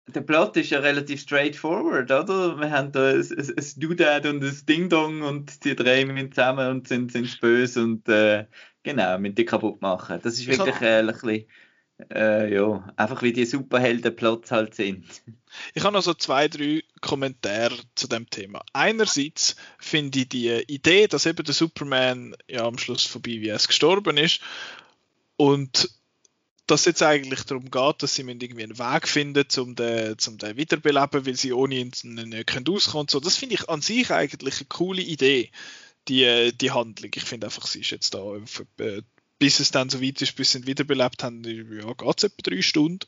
Der 0.08 0.22
Plot 0.22 0.58
ist 0.58 0.70
ja 0.70 0.80
relativ 0.80 1.22
straightforward, 1.22 2.12
oder? 2.12 2.60
Wir 2.60 2.72
haben 2.72 2.91
da 2.91 3.12
ein, 3.12 3.22
ein, 3.22 3.54
ein 3.58 3.74
Doodad 3.78 4.26
und 4.26 4.44
ein 4.44 4.66
Ding-Dong 4.68 5.22
und 5.22 5.64
die 5.64 5.76
drei 5.76 6.04
müssen 6.06 6.32
zusammen 6.32 6.70
und 6.70 6.88
sind, 6.88 7.12
sind 7.12 7.40
böse 7.40 7.82
und 7.82 8.10
äh, 8.10 8.45
genau, 8.84 9.18
müssen 9.18 9.36
die 9.36 9.45
kaputt 9.45 9.82
machen. 9.82 10.20
Das 10.22 10.34
ist 10.34 10.48
wirklich 10.48 10.82
äh, 10.82 11.00
ein 11.00 11.08
bisschen 11.08 11.45
äh, 12.12 12.54
ja, 12.54 12.91
einfach 12.95 13.22
wie 13.22 13.34
die 13.34 13.45
Superhelden-Plots 13.45 14.52
halt 14.52 14.76
sind. 14.76 15.06
Ich 15.74 15.84
habe 15.84 15.94
noch 15.94 16.02
so 16.02 16.14
zwei, 16.14 16.48
drei 16.48 16.84
Kommentare 17.02 17.76
zu 17.95 18.08
dem 18.08 18.30
Thema. 18.30 18.64
Einerseits 18.74 19.56
finde 19.78 20.20
ich 20.20 20.30
die 20.30 20.50
Idee, 20.68 21.08
dass 21.08 21.26
eben 21.26 21.44
der 21.44 21.54
Superman 21.54 22.36
ja 22.50 22.66
am 22.66 22.78
Schluss 22.78 23.06
von 23.06 23.22
BVS 23.22 23.68
gestorben 23.68 24.18
ist 24.18 24.41
und 25.38 25.90
dass 26.68 26.85
jetzt 26.85 27.03
eigentlich 27.03 27.44
darum 27.44 27.69
geht, 27.69 28.03
dass 28.03 28.15
sie 28.15 28.22
irgendwie 28.22 28.64
einen 28.64 28.80
Weg 28.80 29.07
finden, 29.07 29.45
um 29.57 29.76
den, 29.76 30.15
um 30.27 30.38
den 30.38 30.57
wiederbeleben, 30.57 31.26
weil 31.26 31.35
sie 31.35 31.53
ohne 31.53 31.76
ihn 31.76 31.91
nicht 32.03 32.69
auskommen. 32.69 33.07
So, 33.10 33.19
das 33.19 33.38
finde 33.38 33.56
ich 33.56 33.69
an 33.69 33.81
sich 33.81 34.11
eigentlich 34.11 34.60
eine 34.60 34.68
coole 34.69 35.02
Idee, 35.02 35.52
die, 36.07 36.52
die 36.56 36.72
Handlung. 36.72 37.11
Ich 37.15 37.23
finde 37.23 37.48
einfach, 37.48 37.68
sie 37.68 37.81
ist 37.81 37.91
jetzt 37.91 38.14
da 38.14 38.38
äh, 38.80 39.02
bis 39.40 39.60
es 39.60 39.72
dann 39.72 39.90
so 39.90 40.02
weit 40.02 40.22
ist, 40.22 40.38
bis 40.38 40.52
sie 40.52 40.60
ihn 40.60 40.68
wiederbelebt 40.68 41.22
haben, 41.22 41.44
ja, 41.44 41.94
geht 41.94 42.18
es 42.18 42.23
etwa 42.23 42.41
drei 42.41 42.61
Stunden. 42.61 43.06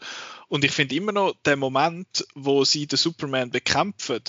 Und 0.50 0.66
ich 0.66 0.72
finde 0.72 0.96
immer 0.96 1.14
noch 1.14 1.34
den 1.46 1.60
Moment, 1.60 2.28
wo 2.36 2.66
sie 2.66 2.88
den 2.88 2.98
Superman 2.98 3.52
bekämpfen 3.52 4.20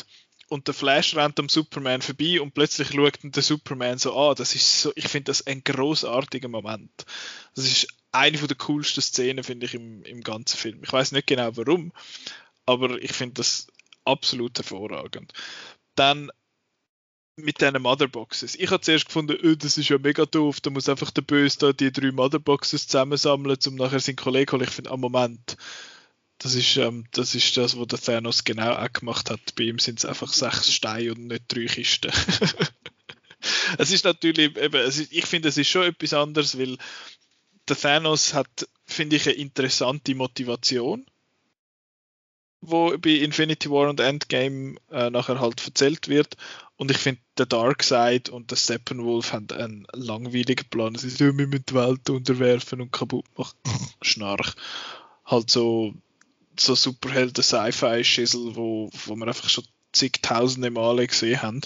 und 0.49 0.69
der 0.69 0.75
Flash 0.75 1.17
rennt 1.17 1.41
am 1.41 1.49
Superman 1.49 2.03
vorbei 2.03 2.41
und 2.41 2.55
plötzlich 2.55 2.91
schaut 2.93 3.19
der 3.23 3.43
Superman 3.43 3.99
so 3.99 4.17
an. 4.17 4.37
Das 4.37 4.55
ist 4.55 4.83
so, 4.83 4.93
ich 4.95 5.09
finde 5.09 5.25
das 5.25 5.47
ein 5.49 5.65
großartiger 5.65 6.49
Moment. 6.49 7.05
Das 7.57 7.65
ist 7.65 7.89
eine 8.17 8.39
der 8.39 8.57
coolsten 8.57 9.03
Szenen, 9.03 9.45
finde 9.45 9.67
ich, 9.67 9.75
im, 9.75 10.03
im 10.03 10.23
ganzen 10.23 10.57
Film. 10.57 10.81
Ich 10.83 10.93
weiß 10.93 11.13
nicht 11.13 11.27
genau 11.27 11.57
warum, 11.57 11.93
aber 12.65 13.01
ich 13.03 13.13
finde 13.13 13.35
das 13.35 13.69
absolut 14.05 14.57
hervorragend. 14.59 15.33
Dann 15.95 16.31
mit 17.37 17.61
diesen 17.61 17.83
Motherboxes. 17.83 18.55
Ich 18.55 18.71
habe 18.71 18.81
zuerst 18.81 19.07
gefunden, 19.07 19.37
oh, 19.43 19.55
das 19.55 19.77
ist 19.77 19.91
ja 19.91 19.99
mega 19.99 20.25
doof, 20.25 20.61
da 20.61 20.71
muss 20.71 20.89
einfach 20.89 21.11
der 21.11 21.23
Böse 21.23 21.59
da 21.59 21.73
die 21.73 21.93
drei 21.93 22.11
Motherboxes 22.11 22.87
zusammensammeln, 22.87 23.59
um 23.67 23.75
nachher 23.75 24.01
seinen 24.01 24.17
Kollegen 24.17 24.53
holen. 24.53 24.65
Ich 24.65 24.71
finde, 24.71 24.91
am 24.91 25.01
Moment, 25.01 25.57
das 26.39 26.55
ist, 26.55 26.77
ähm, 26.79 27.05
das 27.13 27.35
ist 27.35 27.57
das, 27.57 27.79
was 27.79 27.87
der 27.89 28.01
Thanos 28.01 28.45
genau 28.45 28.73
auch 28.73 28.93
gemacht 28.93 29.31
hat. 29.31 29.55
Bei 29.55 29.65
ihm 29.65 29.79
sind 29.79 29.99
es 29.99 30.07
einfach 30.07 30.33
sechs 30.33 30.73
Steine 30.73 31.13
und 31.13 31.27
nicht 31.27 31.45
drei 31.49 31.67
Kisten. 31.67 32.11
es 33.79 33.91
ist 33.91 34.05
natürlich, 34.05 34.57
eben, 34.57 34.77
es 34.77 34.99
ist, 34.99 35.13
ich 35.13 35.27
finde, 35.27 35.49
es 35.49 35.59
ist 35.59 35.69
schon 35.69 35.85
etwas 35.85 36.15
anderes, 36.15 36.59
weil 36.59 36.79
der 37.69 37.77
Thanos 37.77 38.35
hat, 38.35 38.69
finde 38.85 39.17
ich, 39.17 39.27
eine 39.27 39.37
interessante 39.37 40.15
Motivation 40.15 41.07
wo 42.61 42.97
bei 42.99 43.11
Infinity 43.11 43.71
War 43.71 43.89
und 43.89 44.01
Endgame 44.01 44.77
äh, 44.91 45.11
nachher 45.11 45.41
halt 45.41 45.65
erzählt 45.65 46.09
wird. 46.09 46.37
Und 46.77 46.91
ich 46.91 46.99
finde, 46.99 47.21
der 47.39 47.47
Darkseid 47.47 48.29
und 48.29 48.51
der 48.51 48.57
Steppenwolf 48.57 49.33
haben 49.33 49.51
einen 49.51 49.87
langweiligen 49.93 50.69
Plan. 50.69 50.95
Sie 50.95 51.09
ja, 51.09 51.37
wir 51.37 51.47
müssen 51.47 51.65
die 51.69 51.75
Welt 51.75 52.11
unterwerfen 52.11 52.81
und 52.81 52.93
kaputt 52.93 53.27
machen. 53.37 53.57
Schnarch. 54.03 54.55
Halt 55.25 55.51
so, 55.51 55.95
so 56.59 56.75
Superhelden 56.75 57.43
Sci-Fi-Schissel, 57.43 58.57
wo, 58.57 58.91
wo 59.07 59.17
wir 59.17 59.27
einfach 59.27 59.49
schon 59.49 59.65
zigtausende 59.93 60.71
Male 60.71 61.07
gesehen 61.07 61.43
haben. 61.43 61.61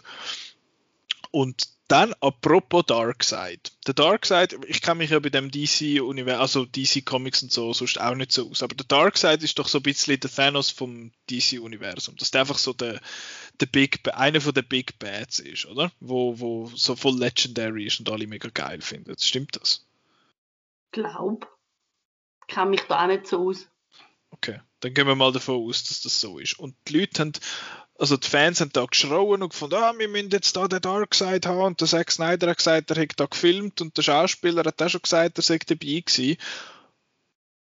Und 1.30 1.68
dann, 1.90 2.14
apropos 2.20 2.84
Darkseid. 2.86 3.72
Der 3.84 3.94
Darkseid, 3.94 4.56
ich 4.68 4.80
kenne 4.80 4.98
mich 4.98 5.10
ja 5.10 5.18
bei 5.18 5.28
dem 5.28 5.50
DC-Universum, 5.50 6.40
also 6.40 6.64
DC 6.64 7.04
Comics 7.04 7.42
und 7.42 7.50
so, 7.50 7.72
sonst 7.72 8.00
auch 8.00 8.14
nicht 8.14 8.30
so 8.30 8.48
aus. 8.48 8.62
Aber 8.62 8.76
der 8.76 8.86
Darkseid 8.86 9.42
ist 9.42 9.58
doch 9.58 9.66
so 9.66 9.78
ein 9.78 9.82
bisschen 9.82 10.20
der 10.20 10.30
Thanos 10.30 10.70
vom 10.70 11.10
DC-Universum. 11.28 12.14
Dass 12.14 12.30
der 12.30 12.42
einfach 12.42 12.58
so 12.58 12.72
der, 12.72 13.00
der 13.58 13.66
Big, 13.66 14.08
einer 14.14 14.40
von 14.40 14.54
den 14.54 14.68
Big 14.68 15.00
Bads 15.00 15.40
ist, 15.40 15.66
oder? 15.66 15.90
Wo, 15.98 16.38
wo 16.38 16.70
so 16.76 16.94
voll 16.94 17.18
legendary 17.18 17.86
ist 17.86 17.98
und 17.98 18.08
alle 18.08 18.28
mega 18.28 18.50
geil 18.50 18.80
finden. 18.82 19.16
Stimmt 19.18 19.56
das? 19.60 19.84
Glaub. 20.92 21.48
Ich 22.42 22.54
kenne 22.54 22.70
mich 22.70 22.82
da 22.82 23.02
auch 23.02 23.08
nicht 23.08 23.26
so 23.26 23.48
aus. 23.48 23.66
Okay, 24.30 24.60
dann 24.78 24.94
gehen 24.94 25.08
wir 25.08 25.16
mal 25.16 25.32
davon 25.32 25.56
aus, 25.56 25.82
dass 25.84 26.02
das 26.02 26.20
so 26.20 26.38
ist. 26.38 26.56
Und 26.56 26.76
die 26.86 27.00
Leute 27.00 27.20
haben 27.20 27.32
also 28.00 28.16
die 28.16 28.28
Fans 28.28 28.60
haben 28.60 28.72
da 28.72 28.84
geschrauen 28.86 29.42
und 29.42 29.50
gefunden, 29.50 29.76
ah, 29.76 29.92
wir 29.96 30.08
müssen 30.08 30.30
jetzt 30.30 30.56
da 30.56 30.66
den 30.66 30.80
Darkseid 30.80 31.44
haben 31.46 31.60
und 31.60 31.80
der 31.80 31.86
Zack 31.88 32.10
Snyder 32.10 32.48
hat 32.48 32.56
gesagt, 32.56 32.90
er 32.90 32.96
hätte 32.96 33.16
da 33.16 33.26
gefilmt 33.26 33.80
und 33.80 33.96
der 33.96 34.02
Schauspieler 34.02 34.64
hat 34.64 34.80
auch 34.82 34.88
schon 34.88 35.02
gesagt, 35.02 35.38
er 35.38 35.42
sei 35.42 35.58
dabei 35.58 36.02
gewesen. 36.04 36.36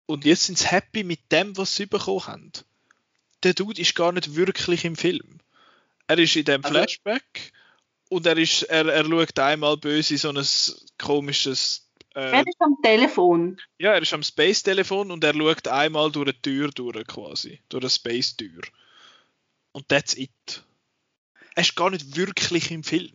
Und 0.05 0.25
jetzt 0.25 0.45
sind 0.45 0.57
sie 0.57 0.67
happy 0.67 1.03
mit 1.03 1.31
dem, 1.31 1.55
was 1.57 1.75
sie 1.75 1.85
bekommen 1.85 2.25
haben. 2.27 2.51
der 3.43 3.53
Dude 3.53 3.79
ist 3.81 3.95
gar 3.95 4.11
nicht 4.11 4.35
wirklich 4.35 4.83
im 4.83 4.95
Film. 4.97 5.39
Er 6.07 6.17
ist 6.17 6.35
in 6.35 6.43
dem 6.45 6.63
Also- 6.65 6.73
Flashback 6.75 7.53
und 8.09 8.25
er 8.25 8.37
ist, 8.37 8.63
er, 8.63 8.85
er 8.87 9.05
schaut 9.05 9.39
einmal 9.39 9.77
böse 9.77 10.13
in 10.15 10.17
so 10.17 10.29
ein 10.29 10.45
komisches, 10.97 11.87
äh, 12.15 12.31
Er 12.31 12.39
ist 12.47 12.57
am 12.59 12.75
Telefon. 12.83 13.61
ja, 13.77 13.93
er 13.93 14.01
ist 14.01 14.13
am 14.13 14.23
Space-Telefon 14.23 15.11
und 15.11 15.23
er 15.23 15.33
schaut 15.33 15.67
einmal 15.67 16.11
durch 16.11 16.29
eine 16.29 16.41
Tür 16.41 16.69
durch 16.71 17.05
quasi, 17.07 17.61
durch 17.69 17.83
eine 17.83 17.89
Space-Tür. 17.89 18.61
Und 19.71 19.87
that's 19.89 20.17
it. 20.17 20.63
Er 21.55 21.61
ist 21.61 21.75
gar 21.75 21.89
nicht 21.89 22.15
wirklich 22.15 22.71
im 22.71 22.83
Film. 22.83 23.11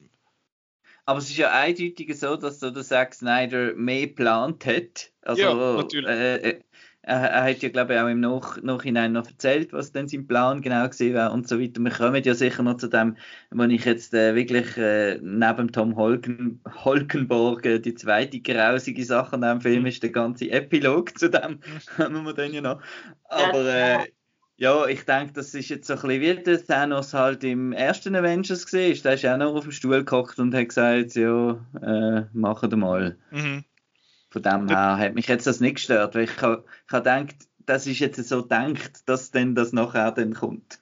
Aber 1.07 1.19
es 1.19 1.29
ist 1.29 1.37
ja 1.37 1.53
eindeutig 1.53 2.19
so, 2.19 2.37
dass 2.37 2.61
so 2.61 2.71
der 2.71 2.83
Zack 2.83 3.15
Snyder 3.15 3.75
mehr 3.75 4.07
geplant 4.07 4.65
hat. 4.65 5.13
Also, 5.23 5.43
Ja, 5.43 5.77
natürlich. 5.77 6.09
Äh, 6.11 6.37
äh, 6.37 6.61
er, 7.03 7.21
er 7.21 7.43
hat 7.51 7.59
ja, 7.63 7.69
glaube 7.69 7.93
ich, 7.95 8.01
auch 8.01 8.09
im 8.09 8.21
Nach 8.21 8.63
Nachhinein 8.63 9.13
noch 9.13 9.27
erzählt, 9.27 9.75
was 9.75 9.93
denn 9.93 10.09
sein 10.09 10.27
Plan 10.27 10.63
genau 10.63 10.89
gesehen 10.89 11.15
war 11.15 11.33
und 11.33 11.47
so 11.47 11.61
weiter. 11.61 11.83
Wir 11.83 11.91
kommen 11.91 12.25
ja 12.25 12.35
sicher 12.35 12.63
noch 12.63 12.79
zu 12.79 12.89
dem, 12.89 13.19
wo 13.51 13.65
ich 13.65 13.85
jetzt 13.85 14.15
äh, 14.15 14.35
wirklich 14.35 14.79
äh, 14.79 15.19
neben 15.21 15.71
Tom 15.71 15.97
Holken, 15.97 16.63
Holkenborg 16.67 17.67
äh, 17.67 17.79
die 17.81 17.95
zweite 17.95 18.41
grausige 18.41 19.05
Sache 19.05 19.35
an 19.35 19.43
dem 19.43 19.61
Film 19.61 19.81
Mhm. 19.81 19.87
ist, 19.89 20.03
der 20.03 20.11
ganze 20.11 20.51
Epilog 20.51 21.19
zu 21.19 21.29
dem, 21.29 21.61
haben 21.99 22.23
wir 22.25 22.33
dann 22.33 22.55
ja 22.55 22.63
noch. 22.63 22.81
Aber 23.25 24.07
Ja, 24.57 24.87
ich 24.87 25.05
denke, 25.05 25.33
das 25.33 25.53
ist 25.55 25.69
jetzt 25.69 25.89
so 25.89 25.95
ein 25.95 26.01
bisschen 26.01 26.21
wie 26.21 26.43
der 26.43 26.65
Thanos 26.65 27.13
halt 27.13 27.43
im 27.43 27.73
ersten 27.73 28.15
Avengers 28.15 28.65
gesehen. 28.65 29.01
Der 29.03 29.15
ist 29.15 29.27
auch 29.27 29.37
noch 29.37 29.55
auf 29.55 29.65
dem 29.65 29.73
Stuhl 29.73 30.05
gehockt 30.05 30.39
und 30.39 30.55
hat 30.55 30.69
gesagt, 30.69 31.17
ja, 31.17 31.59
äh, 31.83 32.25
machen 32.33 32.71
wir 32.71 32.77
mal. 32.77 33.19
Mhm. 33.33 33.65
Von 34.31 34.43
dem 34.43 34.69
her 34.69 34.99
hat 34.99 35.15
mich 35.15 35.27
jetzt 35.27 35.47
das 35.47 35.61
nicht 35.61 35.77
gestört, 35.77 36.15
weil 36.15 36.25
ich 36.25 36.41
habe 36.41 36.65
ich 36.87 36.93
ha 36.93 36.99
gedacht, 36.99 37.37
das 37.67 37.87
ist 37.87 37.99
jetzt 37.99 38.23
so 38.29 38.43
gedacht, 38.43 39.03
dass 39.07 39.31
denn 39.31 39.55
das 39.55 39.73
nachher 39.73 40.13
dann 40.13 40.35
kommt. 40.35 40.81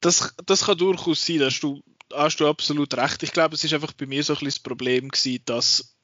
Das, 0.00 0.34
das 0.46 0.66
kann 0.66 0.78
durchaus 0.78 1.24
sein, 1.24 1.38
da 1.38 1.46
hast 1.46 1.60
du, 1.60 1.82
hast 2.12 2.38
du 2.38 2.48
absolut 2.48 2.96
recht. 2.96 3.22
Ich 3.22 3.32
glaube, 3.32 3.54
es 3.54 3.64
ist 3.64 3.74
einfach 3.74 3.92
bei 3.92 4.06
mir 4.06 4.22
so 4.22 4.32
ein 4.32 4.36
bisschen 4.36 4.48
das 4.48 4.58
Problem 4.60 5.08
gewesen, 5.08 5.42
dass, 5.44 5.96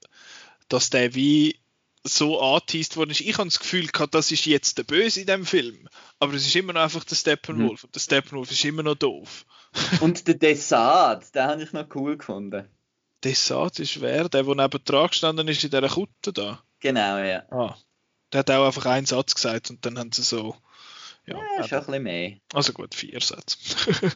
dass 0.68 0.90
der 0.90 1.14
wie 1.14 1.58
so 2.06 2.40
angeteased 2.40 2.96
worden 2.96 3.10
ist. 3.10 3.20
Ich 3.20 3.36
habe 3.38 3.48
das 3.48 3.58
Gefühl 3.58 3.86
gehabt, 3.86 4.14
das 4.14 4.30
ist 4.30 4.44
jetzt 4.46 4.76
der 4.78 4.84
Böse 4.84 5.22
in 5.22 5.26
dem 5.26 5.46
Film. 5.46 5.88
Aber 6.20 6.34
es 6.34 6.46
ist 6.46 6.54
immer 6.54 6.72
noch 6.74 6.82
einfach 6.82 7.04
der 7.04 7.16
Steppenwolf. 7.16 7.84
Und 7.84 7.94
der 7.94 8.00
Steppenwolf 8.00 8.50
ist 8.50 8.64
immer 8.64 8.82
noch 8.82 8.94
doof. 8.94 9.46
Und 10.00 10.26
der 10.28 10.34
Desart, 10.34 11.34
den 11.34 11.42
habe 11.42 11.62
ich 11.62 11.72
noch 11.72 11.86
cool 11.94 12.16
gefunden. 12.16 12.68
Desat 13.24 13.78
ist 13.78 14.00
wer? 14.02 14.28
Der, 14.28 14.42
der 14.42 14.54
neben 14.54 14.84
dran 14.84 15.08
gestanden 15.08 15.48
ist 15.48 15.64
in 15.64 15.70
dieser 15.70 15.88
Kutte 15.88 16.32
da. 16.32 16.62
Genau, 16.80 17.16
ja. 17.18 17.42
Ah. 17.50 17.74
Der 18.32 18.40
hat 18.40 18.50
auch 18.50 18.66
einfach 18.66 18.84
einen 18.86 19.06
Satz 19.06 19.34
gesagt 19.34 19.70
und 19.70 19.84
dann 19.86 19.98
haben 19.98 20.12
sie 20.12 20.22
so. 20.22 20.54
Ja, 21.26 21.38
Ja, 21.56 21.66
schon 21.66 21.78
ein 21.78 21.86
bisschen 21.86 22.02
mehr. 22.02 22.36
also 22.52 22.72
gut, 22.74 22.94
vier 22.94 23.20
Sätze. 23.20 23.56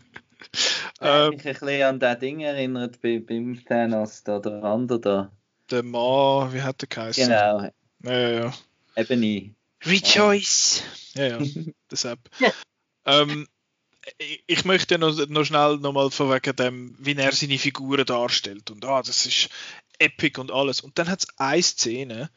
Ähm, 1.01 1.31
mich 1.31 1.47
ein 1.47 1.53
bisschen 1.53 1.83
an 1.83 1.99
das 2.01 2.19
Ding 2.21 2.41
erinnert 2.41 3.01
bei, 3.03 3.19
beim 3.19 3.61
Thanos, 3.65 4.23
da, 4.23 4.39
der 4.39 4.63
andere 4.63 5.01
da. 5.01 5.33
der 5.71 5.83
Mann, 5.83 6.53
wie 6.53 6.63
hat 6.63 6.81
der 6.81 6.89
geheißen? 6.89 7.25
Genau, 7.27 7.69
Ja, 8.05 8.13
ja, 8.19 8.31
ja. 8.31 8.55
ich. 8.97 9.51
Rejoice! 9.85 10.83
Ja, 11.15 11.39
ja, 11.39 11.39
deshalb. 11.91 12.19
Ja. 12.39 12.53
Ähm, 13.05 13.47
ich- 14.19 14.43
möchte 14.65 14.99
noch, 14.99 15.15
noch 15.29 15.45
schnell 15.45 15.79
nochmal 15.79 16.11
von 16.11 16.31
wegen 16.31 16.57
dem, 16.57 16.95
wie 16.99 17.15
er 17.15 17.33
seine 17.33 17.59
Figuren 17.59 18.07
darstellt. 18.07 18.71
Und 18.71 18.85
ah, 18.85 19.03
das 19.03 19.27
ist 19.27 19.49
epic 19.99 20.41
und 20.41 20.51
alles. 20.51 20.81
Und 20.81 20.99
dann 20.99 21.09
hat 21.09 21.21
es 21.21 21.39
eine 21.39 21.63
Szene, 21.63 22.31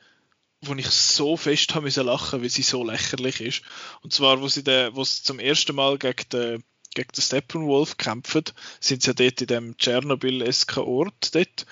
wo 0.62 0.74
ich 0.76 0.88
so 0.88 1.38
fest 1.38 1.74
haben 1.74 1.84
müssen 1.84 2.06
lachen, 2.06 2.42
weil 2.42 2.50
sie 2.50 2.62
so 2.62 2.84
lächerlich 2.84 3.42
ist. 3.42 3.62
Und 4.02 4.14
zwar, 4.14 4.42
wo 4.42 4.48
sie, 4.48 4.64
de, 4.64 4.92
wo 4.94 5.04
sie 5.04 5.24
zum 5.24 5.40
ersten 5.40 5.76
Mal 5.76 5.98
gegen 5.98 6.30
den, 6.30 6.64
gegen 6.94 7.10
den 7.16 7.22
Steppenwolf 7.22 7.98
kämpfen, 7.98 8.44
sind 8.80 9.02
sie 9.02 9.10
ja 9.10 9.14
dort 9.14 9.42
in 9.42 9.48
dem 9.48 9.78
Tschernobyl-esken 9.78 10.84
Ort 10.84 11.34
dort. 11.34 11.66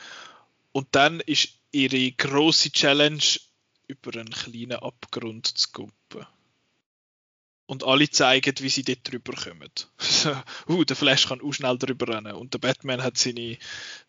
Und 0.71 0.87
dann 0.91 1.19
ist 1.19 1.49
ihre 1.71 2.11
große 2.11 2.71
Challenge, 2.71 3.21
über 3.89 4.13
einen 4.17 4.29
kleinen 4.29 4.77
Abgrund 4.77 5.47
zu 5.47 5.67
gucken. 5.71 6.25
Und 7.65 7.83
alle 7.83 8.09
zeigen, 8.09 8.55
wie 8.61 8.69
sie 8.69 8.83
dort 8.83 9.11
drüber 9.11 9.33
kommen. 9.33 9.69
Uh, 10.67 10.83
der 10.83 10.95
Flash 10.95 11.27
kann 11.27 11.41
auch 11.41 11.51
schnell 11.53 11.77
drüber 11.77 12.07
rennen. 12.15 12.33
Und 12.33 12.53
der 12.53 12.59
Batman 12.59 13.01
hat 13.03 13.17
seine, 13.17 13.57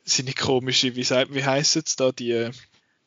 seine 0.02 0.32
komische, 0.32 0.96
wie, 0.96 1.04
sagt- 1.04 1.32
wie 1.34 1.44
heisst 1.44 1.76
es 1.76 1.94
da, 1.96 2.10
die 2.10 2.32
äh, 2.32 2.50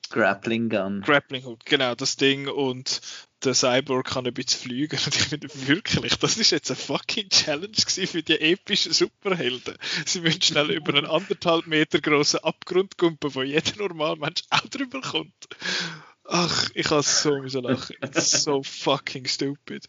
Grappling 0.09 0.69
Gun. 0.69 1.01
Grappling 1.01 1.43
Hook, 1.43 1.65
genau, 1.65 1.95
das 1.95 2.15
Ding. 2.15 2.47
Und 2.47 3.01
der 3.43 3.53
Cyborg 3.55 4.07
kann 4.07 4.25
ein 4.25 4.33
bisschen 4.33 4.61
fliegen. 4.61 4.97
Und 5.05 5.15
ich 5.15 5.23
finde 5.23 5.49
wirklich, 5.67 6.15
das 6.17 6.37
ist 6.37 6.51
jetzt 6.51 6.71
eine 6.71 6.77
fucking 6.79 7.29
Challenge 7.29 7.75
für 7.75 8.23
die 8.23 8.39
epischen 8.39 8.93
Superhelden. 8.93 9.75
Sie 10.05 10.21
müssen 10.21 10.41
schnell 10.41 10.71
über 10.77 10.93
einen 10.93 11.07
anderthalb 11.07 11.67
Meter 11.67 11.99
großen 11.99 12.39
Abgrund 12.41 12.97
kumpen, 12.97 13.33
wo 13.35 13.41
jeder 13.43 13.75
normale 13.77 14.17
Mensch 14.17 14.43
auch 14.49 14.67
drüber 14.67 15.01
kommt. 15.01 15.47
Ach, 16.25 16.69
ich 16.73 16.89
habe 16.89 17.03
so 17.03 17.41
müssen 17.41 17.63
lachen. 17.63 17.95
It's 18.01 18.43
so 18.43 18.63
fucking 18.63 19.27
stupid. 19.27 19.85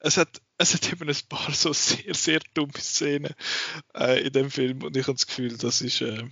Es 0.00 0.16
hat, 0.16 0.40
es 0.56 0.74
hat 0.74 0.90
eben 0.90 1.08
ein 1.08 1.16
paar 1.28 1.52
so 1.52 1.72
sehr, 1.72 2.14
sehr 2.14 2.40
dumme 2.54 2.72
Szenen 2.78 3.34
äh, 3.94 4.26
in 4.26 4.32
dem 4.32 4.50
Film 4.50 4.82
und 4.82 4.96
ich 4.96 5.06
habe 5.06 5.14
das 5.14 5.26
Gefühl, 5.26 5.56
das 5.58 5.82
ist, 5.82 6.00
äh, 6.00 6.24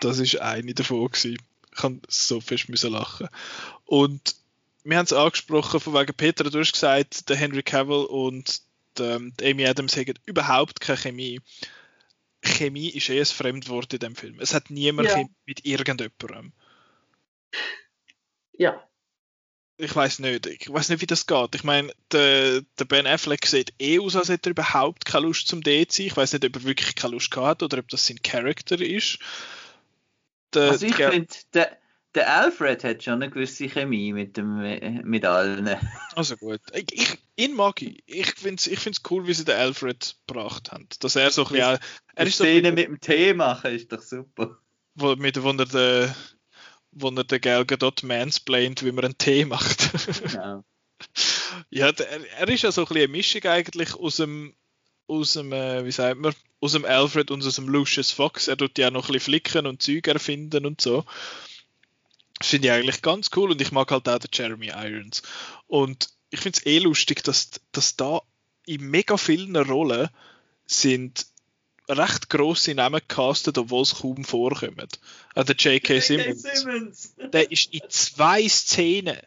das 0.00 0.18
ist 0.18 0.40
eine 0.40 0.74
davon 0.74 1.06
gewesen. 1.08 1.38
Ich 1.74 1.82
habe 1.82 2.00
so 2.08 2.40
fest 2.40 2.68
müssen 2.68 2.92
lachen. 2.92 3.28
Und 3.84 4.36
wir 4.84 4.96
haben 4.96 5.04
es 5.04 5.12
angesprochen, 5.12 5.80
von 5.80 5.94
wegen 5.94 6.14
Peter, 6.14 6.44
du 6.44 6.58
hast 6.58 6.72
gesagt, 6.72 7.28
der 7.28 7.36
Henry 7.36 7.62
Cavill 7.62 8.04
und 8.04 8.62
der, 8.96 9.20
Amy 9.42 9.66
Adams 9.66 9.96
haben 9.96 10.14
überhaupt 10.26 10.80
keine 10.80 10.98
Chemie. 10.98 11.40
Chemie 12.42 12.88
ist 12.88 13.08
eh 13.10 13.18
ein 13.18 13.26
Fremdwort 13.26 13.92
in 13.92 13.98
dem 13.98 14.16
Film. 14.16 14.38
Es 14.40 14.54
hat 14.54 14.70
niemand 14.70 15.08
Ja. 15.08 15.14
Chemie 15.16 15.34
mit 15.44 15.66
irgendjemandem. 15.66 16.52
Ja. 18.58 18.84
Ich 19.80 19.94
weiß 19.94 20.18
nicht. 20.18 20.46
Ich 20.46 20.72
weiß 20.72 20.88
nicht, 20.88 21.00
wie 21.00 21.06
das 21.06 21.26
geht. 21.26 21.54
Ich 21.54 21.62
meine, 21.62 21.92
der, 22.10 22.62
der 22.78 22.84
Ben 22.84 23.06
Affleck 23.06 23.46
sieht 23.46 23.72
eh 23.78 24.00
aus, 24.00 24.16
als 24.16 24.28
hätte 24.28 24.50
er 24.50 24.52
überhaupt 24.52 25.04
keine 25.04 25.26
Lust 25.26 25.46
zum 25.46 25.62
Date 25.62 25.92
zu 25.92 25.98
sein. 26.02 26.06
Ich 26.08 26.16
weiß 26.16 26.32
nicht, 26.32 26.44
ob 26.44 26.56
er 26.56 26.64
wirklich 26.64 26.96
keine 26.96 27.14
Lust 27.14 27.30
gehabt 27.30 27.48
hat 27.48 27.62
oder 27.62 27.78
ob 27.78 27.88
das 27.88 28.06
sein 28.06 28.20
Charakter 28.20 28.80
ist. 28.80 29.20
Der, 30.52 30.72
Also 30.72 30.86
ich 30.86 30.96
finde, 30.96 31.28
der, 31.54 31.78
der 32.14 32.36
Alfred 32.36 32.82
hat 32.82 33.04
schon 33.04 33.14
eine 33.14 33.30
gewisse 33.30 33.68
Chemie 33.68 34.12
mit, 34.12 34.36
dem, 34.36 34.58
mit 35.04 35.24
allen. 35.24 35.76
Also 36.16 36.36
gut. 36.36 36.60
Ich, 36.72 36.92
ich, 36.92 37.18
ihn 37.36 37.54
mag 37.54 37.80
ich. 37.80 38.02
Ich 38.06 38.34
finde 38.34 38.56
es 38.56 38.66
ich 38.66 38.80
find's 38.80 39.02
cool, 39.08 39.28
wie 39.28 39.34
sie 39.34 39.44
den 39.44 39.56
Alfred 39.56 40.16
gebracht 40.26 40.72
haben. 40.72 40.88
Dass 40.98 41.14
er 41.14 41.30
so 41.30 41.46
ein 41.46 41.52
bisschen. 41.52 41.78
Er 42.16 42.26
ist 42.26 42.38
so 42.38 42.44
Szene 42.44 42.72
mit 42.72 42.88
dem 42.88 43.00
Tee 43.00 43.34
machen 43.34 43.70
ist 43.70 43.92
doch 43.92 44.02
super. 44.02 44.58
wo, 44.96 45.14
mit, 45.14 45.40
wo 45.40 45.50
er 45.50 45.66
den, 45.66 46.14
wo 47.00 47.08
er 47.10 47.24
den 47.24 47.40
Gal 47.40 47.64
Gadot 47.64 48.02
mansplaint, 48.02 48.84
wie 48.84 48.92
man 48.92 49.04
einen 49.04 49.18
Tee 49.18 49.44
macht. 49.44 49.90
Genau. 50.22 50.64
ja, 51.70 51.92
der, 51.92 52.08
er- 52.38 52.48
ist 52.48 52.62
ja 52.62 52.72
so 52.72 52.82
ein 52.82 52.86
bisschen 52.88 53.02
eine 53.04 53.08
Mischung 53.08 53.44
eigentlich 53.44 53.94
aus 53.94 54.16
dem, 54.16 54.54
aus 55.06 55.32
dem, 55.34 55.52
äh, 55.52 55.84
wie 55.84 55.92
sagt 55.92 56.18
man, 56.18 56.34
aus 56.60 56.72
dem 56.72 56.84
Alfred 56.84 57.30
und 57.30 57.44
aus 57.44 57.54
dem 57.56 57.68
Lucius 57.68 58.10
Fox. 58.10 58.48
Er 58.48 58.56
tut 58.56 58.78
ja 58.78 58.90
noch 58.90 59.08
ein 59.08 59.12
bisschen 59.12 59.20
flicken 59.32 59.66
und 59.66 59.80
Zeug 59.82 60.06
erfinden 60.08 60.66
und 60.66 60.80
so. 60.80 61.04
Das 62.38 62.48
finde 62.48 62.68
ich 62.68 62.72
eigentlich 62.74 63.02
ganz 63.02 63.30
cool 63.36 63.50
und 63.50 63.60
ich 63.60 63.72
mag 63.72 63.90
halt 63.90 64.08
auch 64.08 64.18
den 64.18 64.30
Jeremy 64.32 64.68
Irons. 64.68 65.22
Und 65.66 66.10
ich 66.30 66.40
finde 66.40 66.58
es 66.58 66.66
eh 66.66 66.78
lustig, 66.78 67.22
dass, 67.24 67.50
dass 67.72 67.96
da 67.96 68.20
in 68.66 68.82
mega 68.90 69.16
vielen 69.16 69.56
Rollen 69.56 70.08
sind 70.66 71.26
recht 71.88 72.28
grosse 72.28 72.74
Namen 72.74 73.00
gecastet, 73.00 73.58
obwohl 73.58 73.82
es 73.82 73.96
kaum 73.96 74.24
vorkommen. 74.24 74.88
Auch 75.34 75.44
der 75.44 75.56
J.K. 75.56 76.00
Simmons 76.00 76.42
Simmons. 76.42 77.14
der 77.32 77.50
ist 77.50 77.72
in 77.72 77.82
zwei 77.88 78.48
Szenen. 78.48 79.18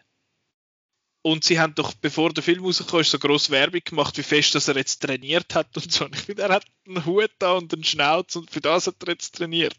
Und 1.23 1.43
sie 1.43 1.59
haben 1.59 1.75
doch, 1.75 1.93
bevor 1.93 2.33
der 2.33 2.43
Film 2.43 2.65
ist, 2.65 2.77
so 2.77 3.19
groß 3.19 3.51
Werbung 3.51 3.81
gemacht, 3.83 4.17
wie 4.17 4.23
fest 4.23 4.55
dass 4.55 4.67
er 4.67 4.75
jetzt 4.75 5.03
trainiert 5.03 5.53
hat 5.53 5.67
und 5.77 5.91
so. 5.91 6.05
Und 6.05 6.15
ich 6.15 6.23
finde, 6.23 6.43
er 6.43 6.49
hat 6.49 6.65
einen 6.87 7.05
Hut 7.05 7.29
da 7.37 7.53
und 7.53 7.71
einen 7.73 7.83
Schnauz 7.83 8.35
und 8.35 8.49
für 8.49 8.61
das 8.61 8.87
hat 8.87 8.95
er 9.03 9.09
jetzt 9.09 9.35
trainiert. 9.35 9.77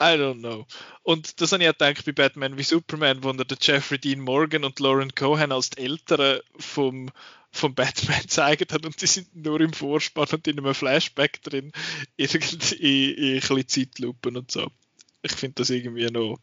I 0.00 0.16
don't 0.16 0.38
know. 0.38 0.66
Und 1.02 1.40
das 1.40 1.52
habe 1.52 1.62
ich 1.62 1.68
auch 1.68 1.76
gedacht 1.76 2.06
bei 2.06 2.12
Batman 2.12 2.56
wie 2.56 2.62
Superman, 2.62 3.22
wo 3.22 3.30
er 3.30 3.44
den 3.44 3.58
Jeffrey 3.60 3.98
Dean 3.98 4.20
Morgan 4.20 4.64
und 4.64 4.80
Lauren 4.80 5.14
Cohen 5.14 5.52
als 5.52 5.70
die 5.70 5.82
Eltern 5.82 6.40
vom, 6.58 7.10
vom 7.56 7.74
Batman 7.74 8.20
gezeigt 8.22 8.72
hat 8.72 8.86
und 8.86 9.00
die 9.00 9.06
sind 9.06 9.34
nur 9.34 9.60
im 9.60 9.72
Vorspann 9.72 10.28
und 10.32 10.46
in 10.46 10.58
einem 10.58 10.74
Flashback 10.74 11.42
drin, 11.42 11.72
irgendwie 12.16 12.76
in, 12.76 13.14
in 13.14 13.34
ein 13.34 13.40
bisschen 13.40 13.68
Zeitlupen 13.68 14.36
und 14.36 14.50
so. 14.50 14.70
Ich 15.22 15.32
finde 15.32 15.54
das 15.56 15.70
irgendwie 15.70 16.10
noch, 16.10 16.38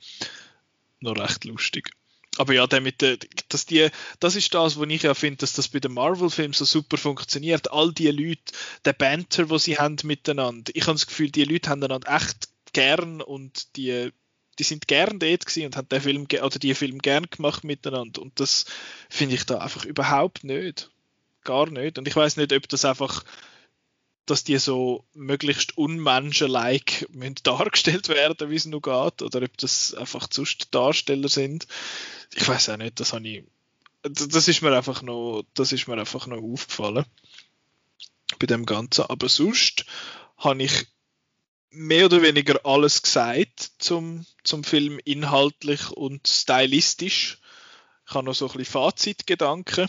noch 0.99 1.17
recht 1.17 1.45
lustig. 1.45 1.91
Aber 2.37 2.53
ja, 2.53 2.65
der 2.65 2.81
mit 2.81 3.01
der, 3.01 3.17
dass 3.49 3.65
die, 3.65 3.89
das 4.19 4.35
ist 4.35 4.53
das, 4.53 4.77
wo 4.77 4.83
ich 4.83 5.03
ja 5.03 5.13
finde, 5.13 5.37
dass 5.37 5.53
das 5.53 5.67
bei 5.67 5.79
den 5.79 5.93
Marvel-Filmen 5.93 6.53
so 6.53 6.65
super 6.65 6.97
funktioniert. 6.97 7.71
All 7.71 7.93
die 7.93 8.09
Leute, 8.09 8.53
der 8.85 8.93
Banter, 8.93 9.49
wo 9.49 9.57
sie 9.57 9.77
haben 9.77 9.97
miteinander. 10.03 10.71
Ich 10.73 10.83
habe 10.83 10.93
das 10.93 11.05
Gefühl, 11.05 11.29
die 11.29 11.43
Leute 11.43 11.69
haben 11.69 11.83
einander 11.83 12.11
echt 12.11 12.49
gern 12.73 13.21
und 13.21 13.75
die, 13.75 14.09
die 14.57 14.63
sind 14.63 14.87
gern 14.87 15.19
dort 15.19 15.45
gewesen 15.45 15.67
und 15.67 15.77
haben 15.77 15.89
den 15.89 16.01
Film 16.01 16.27
oder 16.41 16.59
die 16.59 16.73
Film 16.73 16.99
gern 16.99 17.27
gemacht 17.29 17.63
miteinander. 17.63 18.21
Und 18.21 18.39
das 18.39 18.65
finde 19.09 19.35
ich 19.35 19.45
da 19.45 19.59
einfach 19.59 19.85
überhaupt 19.85 20.43
nicht. 20.43 20.89
Gar 21.43 21.69
nicht. 21.69 21.97
Und 21.97 22.07
ich 22.07 22.15
weiß 22.15 22.37
nicht, 22.37 22.53
ob 22.53 22.67
das 22.69 22.85
einfach, 22.85 23.23
dass 24.25 24.43
die 24.43 24.57
so 24.57 25.05
möglichst 25.13 25.77
unmenschenlike 25.77 27.07
dargestellt 27.43 28.09
werden, 28.09 28.49
wie 28.49 28.55
es 28.55 28.65
nur 28.65 28.81
geht, 28.81 29.21
oder 29.21 29.41
ob 29.41 29.57
das 29.57 29.93
einfach 29.93 30.27
sonst 30.31 30.73
Darsteller 30.73 31.29
sind. 31.29 31.67
Ich 32.35 32.47
weiß 32.47 32.69
auch 32.69 32.77
nicht, 32.77 32.99
das 32.99 33.13
habe 33.13 33.27
ich, 33.27 33.43
das 34.01 34.47
ist 34.47 34.61
mir 34.61 34.75
einfach 34.75 35.01
noch, 35.01 35.43
das 35.53 35.71
ist 35.71 35.87
mir 35.87 35.97
einfach 35.97 36.27
noch 36.27 36.41
aufgefallen 36.41 37.05
bei 38.39 38.47
dem 38.47 38.65
Ganzen. 38.65 39.05
Aber 39.05 39.29
sonst 39.29 39.85
habe 40.37 40.63
ich 40.63 40.87
mehr 41.73 42.05
oder 42.05 42.21
weniger 42.21 42.65
alles 42.65 43.01
gesagt 43.01 43.71
zum, 43.79 44.25
zum 44.43 44.63
Film 44.63 44.99
inhaltlich 45.03 45.91
und 45.91 46.27
stylistisch. 46.27 47.39
Ich 48.07 48.13
habe 48.13 48.25
noch 48.25 48.35
so 48.35 48.45
ein 48.45 48.57
bisschen 48.57 48.73
Fazitgedanken. 48.73 49.87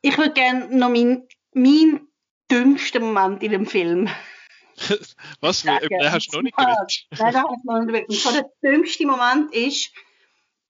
Ich 0.00 0.16
würde 0.16 0.32
gerne 0.32 0.76
noch 0.76 0.88
meinen 0.88 1.26
mein 1.52 2.06
dümmsten 2.50 3.02
Moment 3.02 3.42
in 3.42 3.52
dem 3.52 3.66
Film. 3.66 4.08
Was? 5.40 5.62
Sagen. 5.62 5.88
Den 5.88 6.12
hast 6.12 6.28
du 6.28 6.36
noch 6.36 6.42
nicht 6.42 6.56
geredet? 6.56 7.06
Nein, 7.18 7.32
den 7.32 7.42
habe 7.42 7.54
ich 7.56 7.64
noch 7.64 7.80
nicht. 7.80 8.26
Und 8.26 8.34
der 8.34 8.70
dümmste 8.70 9.06
Moment 9.06 9.54
ist, 9.54 9.90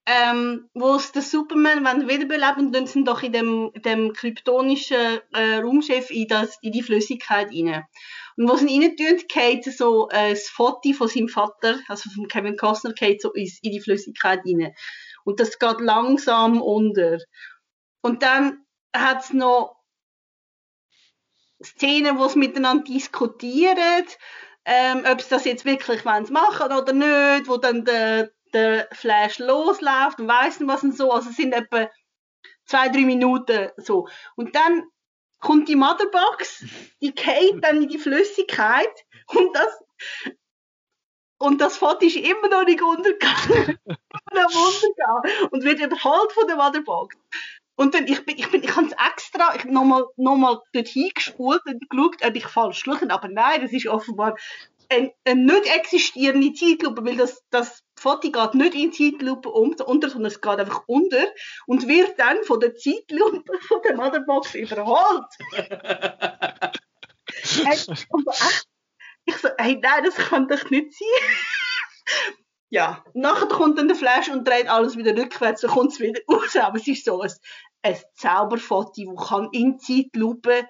ähm, 0.05 0.69
wo 0.73 0.95
es 0.95 1.11
der 1.11 1.21
Superman 1.21 2.07
wiederbelebt 2.07 2.57
und 2.57 2.87
sie 2.87 3.03
doch 3.03 3.21
in 3.21 3.31
dem, 3.31 3.71
dem 3.75 4.13
kryptonischen 4.13 5.19
äh, 5.33 5.57
Raumschiff 5.57 6.09
in, 6.09 6.27
das, 6.27 6.57
in 6.61 6.71
die 6.71 6.81
Flüssigkeit 6.81 7.49
rein. 7.49 7.85
Und 8.35 8.49
wo 8.49 8.55
sie 8.55 8.67
ihn 8.67 8.83
rein 8.83 8.95
tun, 8.97 9.27
geht 9.27 9.65
so 9.65 10.09
äh, 10.09 10.31
das 10.31 10.49
Foto 10.49 10.93
von 10.93 11.07
seinem 11.07 11.27
Vater, 11.27 11.79
also 11.87 12.09
von 12.09 12.27
Kevin 12.27 12.57
Costner, 12.57 12.93
geht 12.93 13.21
so 13.21 13.31
in, 13.33 13.51
in 13.61 13.71
die 13.71 13.81
Flüssigkeit 13.81 14.39
rein. 14.45 14.73
Und 15.25 15.39
das 15.39 15.59
geht 15.59 15.79
langsam 15.79 16.59
unter. 16.59 17.19
Und 18.01 18.23
dann 18.23 18.65
hat 18.95 19.23
es 19.23 19.33
noch 19.33 19.77
Szenen, 21.63 22.17
wo 22.17 22.27
sie 22.27 22.39
miteinander 22.39 22.83
diskutieren, 22.85 24.05
ähm, 24.65 25.03
ob 25.09 25.21
sie 25.21 25.29
das 25.29 25.45
jetzt 25.45 25.65
wirklich 25.65 26.05
machen 26.05 26.69
wollen 26.69 26.81
oder 26.81 26.93
nicht, 26.93 27.47
wo 27.47 27.57
dann 27.57 27.85
der, 27.85 28.31
der 28.53 28.87
Flash 28.91 29.39
losläuft 29.39 30.19
und 30.19 30.27
weiss 30.27 30.59
nicht 30.59 30.69
was 30.69 30.83
und 30.83 30.95
so. 30.95 31.11
Also 31.11 31.29
es 31.29 31.35
sind 31.35 31.53
etwa 31.53 31.89
zwei, 32.65 32.89
drei 32.89 33.01
Minuten 33.01 33.69
so. 33.77 34.07
Und 34.35 34.55
dann 34.55 34.83
kommt 35.39 35.67
die 35.67 35.75
Motherbox, 35.75 36.65
die 37.01 37.13
geht 37.13 37.63
dann 37.63 37.83
in 37.83 37.89
die 37.89 37.99
Flüssigkeit 37.99 39.05
und 39.27 39.55
das 39.55 39.83
und 41.41 41.61
das 41.61 41.77
Foto 41.77 42.05
ist 42.05 42.17
immer 42.17 42.49
noch 42.49 42.65
nicht 42.65 42.81
untergegangen. 42.81 43.79
immer 43.85 44.43
noch 44.43 44.67
untergegangen. 44.67 45.49
Und 45.51 45.63
wird 45.63 45.79
überholt 45.79 46.31
von 46.33 46.47
der 46.47 46.57
Motherbox. 46.57 47.15
Und 47.79 47.93
dann, 47.93 48.07
ich 48.07 48.25
bin, 48.25 48.37
ich 48.37 48.51
bin, 48.51 48.61
ich 48.61 48.75
habe 48.75 48.87
es 48.87 48.93
extra, 49.09 49.55
ich 49.55 49.63
nochmal, 49.63 50.03
nochmal 50.17 50.59
dorthin 50.73 51.11
gespult 51.15 51.61
und 51.65 51.89
geschaut, 51.89 52.17
ob 52.25 52.35
ich 52.35 52.45
falsch 52.45 52.79
schaue. 52.79 53.09
Aber 53.09 53.29
nein, 53.29 53.61
das 53.61 53.71
ist 53.71 53.87
offenbar 53.87 54.35
eine, 54.89 55.13
eine 55.23 55.41
nicht 55.45 55.73
existierende 55.73 56.51
Zeitlupe, 56.51 57.05
weil 57.05 57.15
das, 57.15 57.41
das 57.51 57.81
Foto 57.95 58.31
geht 58.31 58.53
nicht 58.53 58.75
in 58.75 58.91
Zeitlupe 58.91 59.47
unter, 59.47 59.85
sondern 60.09 60.25
es 60.25 60.41
geht 60.41 60.59
einfach 60.59 60.83
unter 60.87 61.25
und 61.67 61.87
wird 61.87 62.19
dann 62.19 62.43
von 62.43 62.59
der 62.59 62.75
Zeitlupe 62.75 63.57
von 63.69 63.81
der 63.85 63.95
Motherbox 63.95 64.55
überholt. 64.55 65.23
ich 69.23 69.37
so, 69.37 69.47
hey, 69.57 69.79
nein, 69.81 70.03
das 70.03 70.15
kann 70.15 70.49
doch 70.49 70.69
nicht 70.69 70.91
sein. 70.93 71.07
Ja, 72.69 73.03
nachher 73.13 73.47
kommt 73.47 73.77
dann 73.77 73.87
der 73.87 73.97
Flash 73.97 74.29
und 74.29 74.47
dreht 74.47 74.67
alles 74.67 74.95
wieder 74.95 75.15
rückwärts, 75.15 75.61
dann 75.61 75.71
kommt 75.71 75.91
es 75.91 75.99
wieder 75.99 76.19
raus. 76.31 76.55
Aber 76.55 76.77
es 76.77 76.87
ist 76.87 77.05
so 77.05 77.21
ein, 77.21 77.31
ein 77.81 77.97
Zauberfoto, 78.15 79.15
das 79.15 79.27
kann 79.27 79.49
in 79.51 79.79
Zeitlupe 79.79 80.67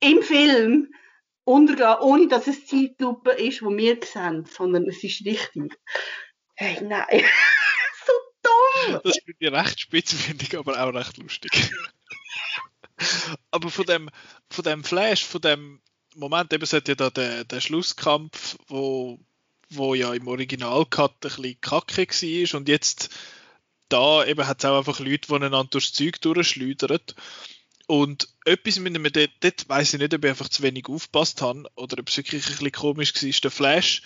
im 0.00 0.22
Film 0.22 0.92
untergehen, 1.44 1.98
ohne 2.00 2.28
dass 2.28 2.46
es 2.46 2.66
Zeitlupe 2.66 3.30
ist, 3.32 3.60
die 3.60 3.64
wir 3.64 3.98
sehen, 4.04 4.44
sondern 4.46 4.88
es 4.88 5.02
ist 5.02 5.24
richtig. 5.24 5.78
Hey, 6.54 6.82
nein. 6.82 7.06
so 8.06 8.12
dumm! 8.42 9.00
Das 9.04 9.18
finde 9.24 9.38
ich 9.38 9.52
recht 9.52 9.80
spitzfindig, 9.80 10.56
aber 10.56 10.82
auch 10.82 10.94
recht 10.94 11.18
lustig. 11.18 11.70
aber 13.50 13.70
von 13.70 13.86
dem, 13.86 14.10
von 14.50 14.64
dem 14.64 14.84
Flash, 14.84 15.24
von 15.24 15.40
dem 15.40 15.80
Moment, 16.14 16.52
eben 16.52 16.62
es 16.62 16.72
hat 16.72 16.88
ja 16.88 16.94
da 16.94 17.10
der, 17.10 17.44
der 17.44 17.60
Schlusskampf, 17.60 18.56
wo, 18.66 19.18
wo 19.76 19.94
ja 19.94 20.12
im 20.14 20.28
Original-Cut 20.28 21.12
ein 21.12 21.18
bisschen 21.20 21.60
kacke 21.60 22.06
war 22.06 22.58
und 22.58 22.68
jetzt 22.68 23.10
da 23.88 24.24
eben 24.24 24.46
hat 24.46 24.58
es 24.58 24.64
auch 24.64 24.78
einfach 24.78 25.00
Leute, 25.00 25.28
die 25.28 25.34
einander 25.34 25.64
durchs 25.64 25.92
Zeug 25.92 26.20
durchschleudern. 26.20 27.00
Und 27.86 28.28
etwas 28.46 28.78
mit 28.78 28.94
dem, 28.94 29.02
dort, 29.12 29.30
dort 29.40 29.68
weiss 29.68 29.92
ich 29.92 30.00
nicht, 30.00 30.14
ob 30.14 30.24
ich 30.24 30.30
einfach 30.30 30.48
zu 30.48 30.62
wenig 30.62 30.86
aufgepasst 30.88 31.42
habe 31.42 31.68
oder 31.74 31.98
ob 31.98 32.08
es 32.08 32.16
wirklich 32.16 32.44
ein 32.44 32.50
bisschen 32.50 32.72
komisch 32.72 33.14
war. 33.14 33.30
Der 33.42 33.50
Flash 33.50 34.02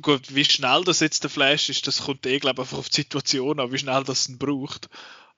gut, 0.00 0.34
wie 0.34 0.44
schnell 0.44 0.84
das 0.84 1.00
jetzt 1.00 1.22
der 1.22 1.30
Flash 1.30 1.68
ist, 1.68 1.86
das 1.86 2.02
kommt 2.04 2.26
eh, 2.26 2.38
glaube 2.38 2.62
einfach 2.62 2.78
auf 2.78 2.88
die 2.88 3.02
Situation 3.02 3.60
an, 3.60 3.72
wie 3.72 3.78
schnell 3.78 4.04
das 4.04 4.28
ihn 4.28 4.38
braucht. 4.38 4.88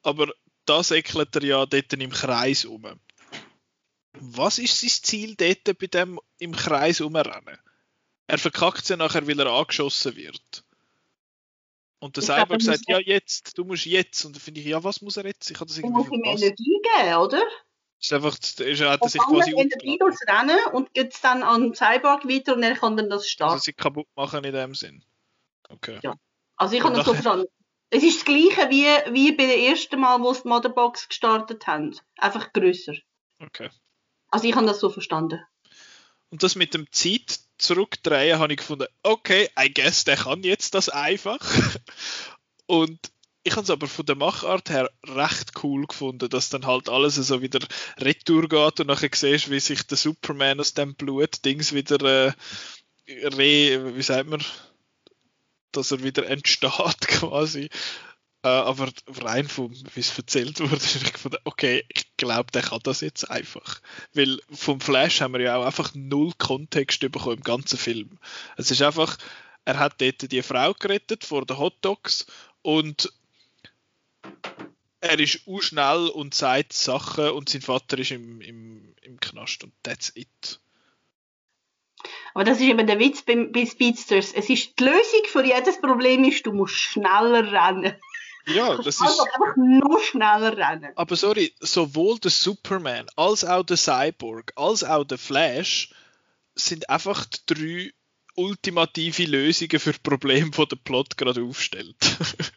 Aber 0.02 0.28
da 0.64 0.82
säckelt 0.82 1.34
er 1.36 1.44
ja 1.44 1.66
dort 1.66 1.92
im 1.92 2.10
Kreis 2.10 2.64
um. 2.64 2.84
Was 4.12 4.58
ist 4.58 4.80
sein 4.80 4.90
Ziel 4.90 5.34
dort 5.36 5.78
bei 5.78 5.86
dem 5.86 6.20
im 6.38 6.52
Kreis 6.52 7.00
umrennen? 7.00 7.58
Er 8.32 8.38
verkackt 8.38 8.88
ja 8.88 8.96
nachher, 8.96 9.26
weil 9.28 9.38
er 9.38 9.52
angeschossen 9.52 10.16
wird. 10.16 10.64
Und 11.98 12.16
der 12.16 12.22
Cyborg 12.22 12.62
sagt, 12.62 12.88
ja 12.88 12.98
jetzt, 12.98 13.58
du 13.58 13.64
musst 13.66 13.84
jetzt. 13.84 14.24
Und 14.24 14.34
dann 14.34 14.40
finde 14.40 14.60
ich, 14.60 14.66
ja, 14.68 14.82
was 14.82 15.02
muss 15.02 15.18
er 15.18 15.26
jetzt? 15.26 15.50
Ich 15.50 15.60
habe 15.60 15.66
das 15.66 15.76
irgendwie 15.76 15.98
muss 15.98 16.10
ihm 16.10 16.24
Energie 16.24 16.80
geben, 16.82 17.16
oder? 17.16 17.42
Ist 18.00 18.10
einfach, 18.10 18.38
ist, 18.38 18.58
er 18.58 18.90
hat 18.90 19.10
sich 19.10 19.20
quasi 19.20 19.50
Energie 19.50 19.98
durchs 19.98 20.22
Rennen 20.26 20.58
und 20.72 20.94
geht 20.94 21.12
es 21.12 21.20
dann 21.20 21.42
an 21.42 21.74
Cyborg 21.74 22.26
weiter 22.26 22.54
und 22.54 22.62
er 22.62 22.74
kann 22.74 22.96
dann 22.96 23.10
das 23.10 23.28
starten. 23.28 23.52
Also 23.52 23.64
sie 23.64 23.74
kaputt 23.74 24.08
machen 24.16 24.42
in 24.44 24.54
dem 24.54 24.74
Sinn. 24.74 25.04
Okay. 25.68 26.00
Ja. 26.02 26.14
Also 26.56 26.74
ich 26.74 26.82
habe 26.82 26.94
das 26.96 27.04
so 27.04 27.12
verstanden. 27.12 27.48
Es 27.90 28.02
ist 28.02 28.20
das 28.20 28.24
gleiche 28.24 28.70
wie, 28.70 28.86
wie 29.12 29.32
bei 29.32 29.44
dem 29.44 29.60
ersten 29.60 30.00
Mal, 30.00 30.22
wo 30.22 30.32
sie 30.32 30.40
die 30.40 30.48
Motherbox 30.48 31.08
gestartet 31.08 31.66
haben. 31.66 31.94
Einfach 32.16 32.54
grösser. 32.54 32.94
Okay. 33.40 33.68
Also 34.30 34.48
ich 34.48 34.54
habe 34.54 34.64
das 34.64 34.80
so 34.80 34.88
verstanden. 34.88 35.44
Und 36.30 36.42
das 36.42 36.56
mit 36.56 36.72
dem 36.72 36.90
Zeit 36.90 37.40
zurückdrehen 37.62 38.38
habe 38.38 38.52
ich 38.52 38.58
gefunden, 38.58 38.86
okay, 39.02 39.48
I 39.58 39.72
guess, 39.72 40.04
der 40.04 40.16
kann 40.16 40.42
jetzt 40.42 40.74
das 40.74 40.88
einfach. 40.88 41.38
Und 42.66 42.98
ich 43.44 43.52
habe 43.52 43.62
es 43.62 43.70
aber 43.70 43.88
von 43.88 44.06
der 44.06 44.16
Machart 44.16 44.70
her 44.70 44.90
recht 45.04 45.52
cool 45.62 45.86
gefunden, 45.86 46.28
dass 46.28 46.48
dann 46.48 46.66
halt 46.66 46.88
alles 46.88 47.16
so 47.16 47.42
wieder 47.42 47.60
retour 47.98 48.48
geht 48.48 48.80
und 48.80 48.86
nachher 48.86 49.10
siehst, 49.12 49.50
wie 49.50 49.58
sich 49.58 49.84
der 49.86 49.96
Superman 49.96 50.60
aus 50.60 50.74
dem 50.74 50.94
Blut-Dings 50.94 51.72
wieder 51.72 52.00
äh, 52.28 52.32
re, 53.08 53.96
wie 53.96 54.02
sagt 54.02 54.28
man, 54.28 54.44
dass 55.72 55.90
er 55.90 56.04
wieder 56.04 56.26
entsteht 56.28 57.00
quasi. 57.08 57.68
Äh, 58.44 58.48
aber 58.48 58.88
rein 59.20 59.46
vom, 59.46 59.72
wie 59.94 60.00
es 60.00 60.16
erzählt 60.16 60.58
wurde, 60.60 60.76
ist 60.76 60.96
ich 60.96 61.12
gefunden, 61.12 61.38
okay, 61.44 61.84
ich 61.88 62.16
glaube, 62.16 62.50
der 62.52 62.62
kann 62.62 62.80
das 62.82 63.00
jetzt 63.00 63.30
einfach. 63.30 63.80
Weil 64.14 64.40
vom 64.50 64.80
Flash 64.80 65.20
haben 65.20 65.34
wir 65.34 65.40
ja 65.40 65.56
auch 65.56 65.64
einfach 65.64 65.92
null 65.94 66.32
Kontext 66.38 67.00
bekommen 67.00 67.38
im 67.38 67.44
ganzen 67.44 67.78
Film. 67.78 68.18
Es 68.56 68.70
ist 68.70 68.82
einfach, 68.82 69.16
er 69.64 69.78
hat 69.78 70.00
dort 70.00 70.30
die 70.32 70.42
Frau 70.42 70.74
gerettet 70.74 71.24
vor 71.24 71.46
den 71.46 71.58
Hot 71.58 71.76
Dogs 71.82 72.26
und 72.62 73.12
er 75.00 75.18
ist 75.18 75.40
schnell 75.60 76.08
und 76.08 76.34
sagt 76.34 76.72
Sachen 76.72 77.30
und 77.30 77.48
sein 77.48 77.60
Vater 77.62 77.98
ist 77.98 78.12
im, 78.12 78.40
im, 78.40 78.94
im 79.02 79.20
Knast 79.20 79.64
und 79.64 79.72
that's 79.82 80.12
it. 80.14 80.60
Aber 82.34 82.44
das 82.44 82.58
ist 82.58 82.64
eben 82.64 82.86
der 82.86 82.98
Witz 82.98 83.22
bei, 83.22 83.36
bei 83.46 83.66
Speedsters. 83.66 84.32
Es 84.32 84.48
ist 84.48 84.78
die 84.78 84.84
Lösung 84.84 85.24
für 85.26 85.44
jedes 85.44 85.80
Problem 85.80 86.24
ist, 86.24 86.46
du 86.46 86.52
musst 86.52 86.76
schneller 86.76 87.52
rennen. 87.52 87.94
Ja, 88.46 88.76
das 88.76 88.86
ist. 88.86 89.02
einfach 89.02 89.56
nur 89.56 90.02
schneller 90.02 90.56
rennen. 90.56 90.92
Aber 90.96 91.16
sorry, 91.16 91.54
sowohl 91.60 92.18
der 92.18 92.30
Superman 92.30 93.06
als 93.16 93.44
auch 93.44 93.62
der 93.62 93.76
Cyborg 93.76 94.52
als 94.56 94.84
auch 94.84 95.04
der 95.04 95.18
Flash 95.18 95.90
sind 96.54 96.90
einfach 96.90 97.24
die 97.24 97.38
drei 97.46 97.92
ultimative 98.34 99.24
Lösungen 99.24 99.78
für 99.78 99.92
Probleme, 99.92 100.50
die 100.50 100.66
der 100.66 100.76
Plot 100.76 101.16
gerade 101.16 101.42
aufstellt. 101.42 101.96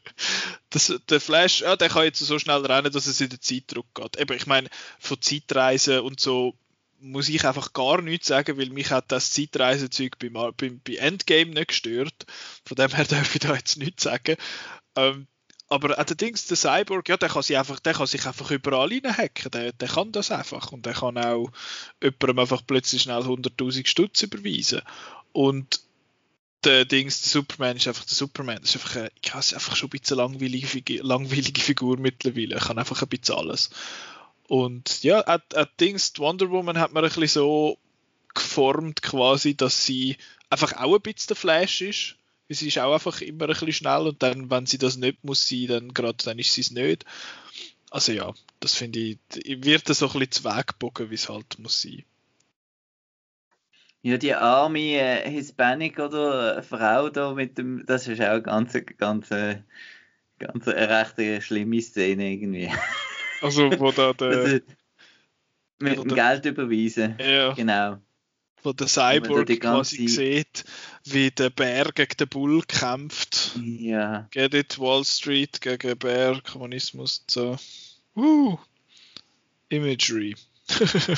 das, 0.70 0.94
der 1.10 1.20
Flash, 1.20 1.62
ja, 1.62 1.76
der 1.76 1.90
kann 1.90 2.06
jetzt 2.06 2.20
so 2.20 2.40
schnell 2.40 2.66
rennen, 2.66 2.92
dass 2.92 3.08
es 3.08 3.22
in 3.22 3.30
den 3.30 3.42
Zeitdruck 3.42 3.94
geht. 3.94 4.18
Eben, 4.18 4.36
ich 4.36 4.48
meine, 4.48 4.70
von 5.00 5.22
Zeitreisen 5.22 6.00
und 6.00 6.20
so 6.20 6.58
muss 7.00 7.30
ich 7.30 7.46
einfach 7.46 7.74
gar 7.74 8.02
nichts 8.02 8.28
sagen, 8.28 8.58
weil 8.58 8.70
mich 8.70 8.90
hat 8.90 9.12
das 9.12 9.32
Zeitreisezeug 9.32 10.18
bei, 10.18 10.30
bei, 10.30 10.72
bei 10.84 10.96
Endgame 10.96 11.52
nicht 11.52 11.68
gestört. 11.68 12.26
Von 12.66 12.76
dem 12.76 12.92
her 12.92 13.06
darf 13.06 13.36
ich 13.36 13.42
da 13.42 13.54
jetzt 13.54 13.78
nichts 13.78 14.04
sagen. 14.04 14.38
Ähm, 14.96 15.28
aber 15.68 15.98
allerdings 15.98 16.46
der 16.46 16.58
Cyborg, 16.58 17.10
ja, 17.10 17.18
der 17.18 17.30
kann, 17.30 17.42
sich 17.42 17.58
einfach, 17.58 17.80
der 17.80 17.94
kann 17.94 18.06
sich 18.06 18.26
einfach 18.26 18.52
überall 18.52 18.90
reinhacken. 18.90 19.52
Der, 19.52 19.74
der 19.74 19.88
kann 19.88 20.12
das 20.12 20.32
einfach. 20.32 20.72
Und 20.72 20.86
der 20.86 20.94
kann 20.94 21.18
auch 21.18 21.52
jemandem 22.02 22.40
einfach 22.40 22.62
plötzlich 22.66 23.04
schnell 23.04 23.22
100.000 23.22 23.88
Stutz 23.88 24.22
überweisen. 24.22 24.82
Und 25.32 25.82
der 26.64 26.86
Dings, 26.86 27.22
der 27.22 27.30
Superman 27.30 27.78
ist 27.78 27.88
einfach 27.88 28.06
der 28.06 28.16
Superman. 28.16 28.60
Das 28.62 28.70
ist 28.70 28.76
einfach, 28.76 28.96
eine, 28.98 29.12
ich 29.22 29.34
hasse 29.34 29.56
einfach 29.56 29.76
schon 29.76 29.88
ein 29.88 30.00
bisschen 30.00 30.18
langweilige, 30.18 30.68
Figur, 30.68 31.04
langweilige 31.04 31.62
Figur 31.62 31.98
mittlerweile. 31.98 32.56
Er 32.56 32.62
kann 32.62 32.78
einfach 32.78 33.02
ein 33.02 33.10
bisschen 33.10 33.36
alles. 33.36 33.72
Und 34.48 35.04
ja, 35.04 35.26
auch, 35.28 35.40
auch 35.56 35.68
Dings, 35.80 36.14
die 36.14 36.22
Wonder 36.22 36.52
Woman 36.52 36.78
hat 36.78 36.94
man 36.94 37.04
ein 37.04 37.10
bisschen 37.10 37.28
so 37.28 37.80
geformt 38.36 39.02
quasi, 39.02 39.56
dass 39.56 39.86
sie 39.86 40.18
einfach 40.50 40.74
auch 40.74 40.96
ein 40.96 41.02
bisschen 41.02 41.30
der 41.30 41.36
Flash 41.38 41.82
ist. 41.82 42.16
Sie 42.50 42.68
ist 42.68 42.78
auch 42.78 42.94
einfach 42.94 43.22
immer 43.22 43.46
ein 43.46 43.50
bisschen 43.50 43.74
schnell 43.74 44.08
und 44.08 44.22
dann, 44.22 44.52
wenn 44.52 44.66
sie 44.66 44.78
das 44.78 44.98
nicht 44.98 45.24
muss 45.24 45.50
sein, 45.50 45.68
dann 45.68 45.94
gerade 45.94 46.24
dann 46.24 46.38
ist 46.38 46.54
sie 46.54 46.62
es 46.62 46.72
nicht. 46.72 47.06
Also 47.90 48.12
ja, 48.12 48.34
das 48.60 48.76
finde 48.76 49.00
ich, 49.00 49.20
wird 49.46 49.88
so 49.88 50.08
ein 50.08 50.12
bisschen 50.14 50.32
zu 50.32 50.44
Weg 50.44 50.68
gebogen, 50.68 51.10
wie 51.10 51.16
es 51.16 51.30
halt 51.30 51.58
muss 51.60 51.82
sein. 51.82 52.04
Ja, 54.04 54.18
die 54.18 54.36
arme 54.36 55.00
äh, 55.00 55.28
Hispanic 55.28 55.98
oder 55.98 56.62
Frau 56.62 57.10
da 57.10 57.34
mit 57.34 57.58
dem, 57.58 57.84
das 57.88 58.08
ist 58.08 58.22
auch 58.22 58.26
eine 58.26 58.42
ganz, 58.44 58.74
ganz, 58.98 59.30
ganz 59.30 60.68
eine 60.68 60.90
recht 61.18 61.44
schlimme 61.44 61.82
Szene 61.82 62.34
irgendwie. 62.34 62.72
Also, 63.42 63.70
wo 63.80 63.92
da 63.92 64.14
der. 64.14 64.62
mit 65.80 65.98
dem 65.98 66.08
Geld 66.08 66.46
überweisen. 66.46 67.18
Ja. 67.20 67.54
Genau. 67.54 67.98
Wo 68.64 68.74
der 68.74 68.88
Cyborg 68.88 69.50
wo 69.50 69.56
quasi 69.56 70.08
sieht, 70.08 70.64
wie 71.06 71.32
der 71.32 71.50
Bär 71.50 71.92
gegen 71.94 72.18
den 72.18 72.28
Bull 72.28 72.62
kämpft. 72.64 73.52
Ja. 73.64 74.28
Get 74.32 74.54
it, 74.54 74.80
Wall 74.80 75.04
Street 75.06 75.62
gegen 75.62 75.98
Bär, 75.98 76.42
Kommunismus 76.42 77.20
und 77.20 77.32
so. 77.32 77.58
Uh, 78.16 78.58
Imagery. 79.70 80.36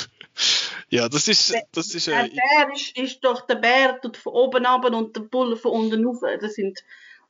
ja, 0.89 1.07
das 1.07 1.27
ist. 1.27 1.55
Das 1.71 1.95
ist 1.95 2.07
äh, 2.07 2.11
der 2.11 2.29
Bär 2.29 2.73
ist, 2.73 2.97
ist 2.97 3.19
doch 3.21 3.45
der 3.47 3.55
Bär 3.55 3.99
tut 4.01 4.17
von 4.17 4.33
oben 4.33 4.65
ab 4.65 4.83
und 4.85 5.15
der 5.15 5.21
Bull 5.21 5.55
von 5.55 5.71
unten 5.71 6.05
rauf. 6.05 6.21
Das 6.41 6.55
sind, 6.55 6.83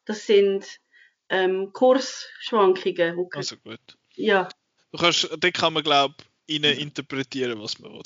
das 0.05 0.25
sind 0.25 0.65
ähm, 1.29 1.71
Kursschwankungen. 1.73 3.19
Okay. 3.19 3.37
Also 3.37 3.57
gut. 3.57 3.79
Ja. 4.15 4.49
Du 4.91 4.97
kannst, 4.97 5.29
den 5.43 5.53
kann 5.53 5.73
man, 5.73 5.83
glaube 5.83 6.15
ich, 6.47 6.63
interpretieren, 6.63 7.61
was 7.61 7.77
man 7.79 7.93
will. 7.93 8.01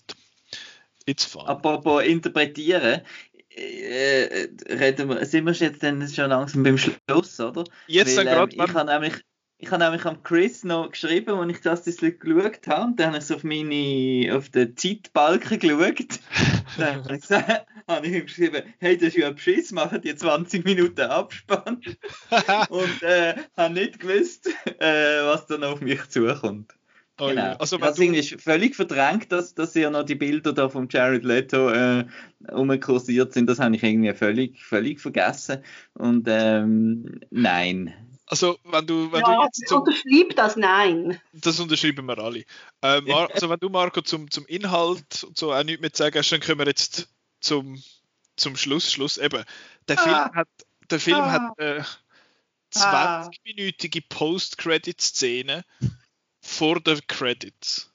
It's 1.05 1.25
fun. 1.25 1.47
Apropos 1.47 2.03
interpretieren, 2.03 3.01
äh, 3.55 4.49
reden 4.69 5.09
wir, 5.09 5.25
sind 5.25 5.45
wir 5.45 5.53
jetzt 5.53 5.83
dann 5.83 6.07
schon 6.07 6.29
langsam 6.29 6.63
beim 6.63 6.77
Schluss, 6.77 7.39
oder? 7.39 7.63
Jetzt 7.87 8.17
Weil, 8.17 8.25
dann 8.25 8.49
ähm, 8.49 8.49
Ich 8.51 8.73
habe 8.73 8.91
nämlich 8.91 9.21
ich 9.63 9.69
habe 9.69 9.83
nämlich 9.83 10.05
am 10.05 10.23
Chris 10.23 10.63
noch 10.63 10.89
geschrieben, 10.89 11.37
als 11.37 11.51
ich 11.51 11.61
das 11.61 12.01
League 12.01 12.19
geschaut 12.19 12.65
habe. 12.65 12.85
Und 12.85 12.99
dann 12.99 13.09
habe 13.09 13.19
ich 13.19 13.25
so 13.25 13.35
auf, 13.35 13.43
meine, 13.43 14.35
auf 14.35 14.49
den 14.49 14.75
Zeitbalken 14.75 15.59
geschaut. 15.59 16.19
dann 16.79 17.03
habe 17.03 17.15
ich, 17.15 17.21
gesagt, 17.21 17.67
habe 17.87 18.07
ich 18.07 18.13
ihm 18.13 18.25
geschrieben, 18.25 18.63
hey, 18.79 18.97
das 18.97 19.09
ist 19.09 19.17
ja 19.17 19.27
ein 19.27 19.35
Beschiss, 19.35 19.71
machen 19.71 20.01
die 20.01 20.15
20 20.15 20.65
Minuten 20.65 21.01
Abspann. 21.01 21.79
und 22.69 23.03
äh, 23.03 23.35
habe 23.55 23.73
nicht 23.75 23.99
gewusst, 23.99 24.49
äh, 24.79 25.23
was 25.25 25.45
dann 25.45 25.63
auf 25.63 25.79
mich 25.79 26.09
zukommt. 26.09 26.73
Oh, 27.19 27.27
genau. 27.27 27.41
Ja. 27.41 27.55
Also, 27.57 27.77
das 27.77 27.99
ist 27.99 28.41
völlig 28.41 28.75
verdrängt, 28.75 29.31
dass, 29.31 29.53
dass 29.53 29.75
ja 29.75 29.89
noch 29.89 30.03
die 30.03 30.15
Bilder 30.15 30.53
da 30.53 30.69
von 30.69 30.88
Jared 30.89 31.23
Leto 31.23 31.69
äh, 31.69 32.05
umkursiert 32.51 33.33
sind. 33.33 33.47
Das 33.47 33.59
habe 33.59 33.75
ich 33.75 33.83
irgendwie 33.83 34.13
völlig, 34.13 34.63
völlig 34.63 34.99
vergessen. 34.99 35.63
Und 35.93 36.27
ähm, 36.27 37.19
nein, 37.29 37.93
also, 38.31 38.57
wenn 38.63 38.88
du, 38.88 39.11
wenn 39.11 39.19
ja, 39.19 39.35
du 39.35 39.43
jetzt 39.43 39.67
zum, 39.67 39.79
unterschreib 39.79 40.33
das 40.38 40.55
Nein. 40.55 41.19
Das 41.33 41.59
unterschreiben 41.59 42.05
wir 42.05 42.17
alle. 42.17 42.45
Ähm, 42.81 43.05
also, 43.11 43.49
wenn 43.49 43.59
du, 43.59 43.67
Marco, 43.67 44.01
zum, 44.01 44.31
zum 44.31 44.45
Inhalt 44.45 45.25
und 45.25 45.38
so 45.38 45.51
auch 45.51 45.63
nichts 45.65 45.81
mehr 45.81 45.91
zu 45.91 46.01
sagen 46.01 46.17
hast, 46.17 46.31
dann 46.31 46.39
kommen 46.39 46.59
wir 46.59 46.67
jetzt 46.67 47.09
zum, 47.41 47.83
zum 48.38 48.55
Schluss. 48.55 48.89
Schluss. 48.89 49.17
Eben, 49.17 49.43
der 49.89 49.99
ah. 49.99 50.01
Film 50.01 50.15
hat, 50.33 50.47
der 50.89 50.99
Film 51.01 51.17
ah. 51.17 51.31
hat 51.31 51.59
äh, 51.59 51.83
20-minütige 52.73 54.01
ah. 54.01 54.05
Post-Credit-Szene 54.07 55.65
vor 56.41 56.81
den 56.81 56.99
Credits. 57.07 57.91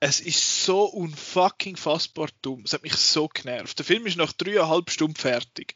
Es 0.00 0.20
ist 0.20 0.64
so 0.64 0.84
unfucking 0.84 1.76
fassbar 1.76 2.28
dumm. 2.42 2.62
Es 2.64 2.74
hat 2.74 2.82
mich 2.82 2.94
so 2.94 3.28
genervt. 3.28 3.78
Der 3.78 3.86
Film 3.86 4.06
ist 4.06 4.16
nach 4.16 4.32
dreieinhalb 4.32 4.90
Stunden 4.90 5.16
fertig. 5.16 5.74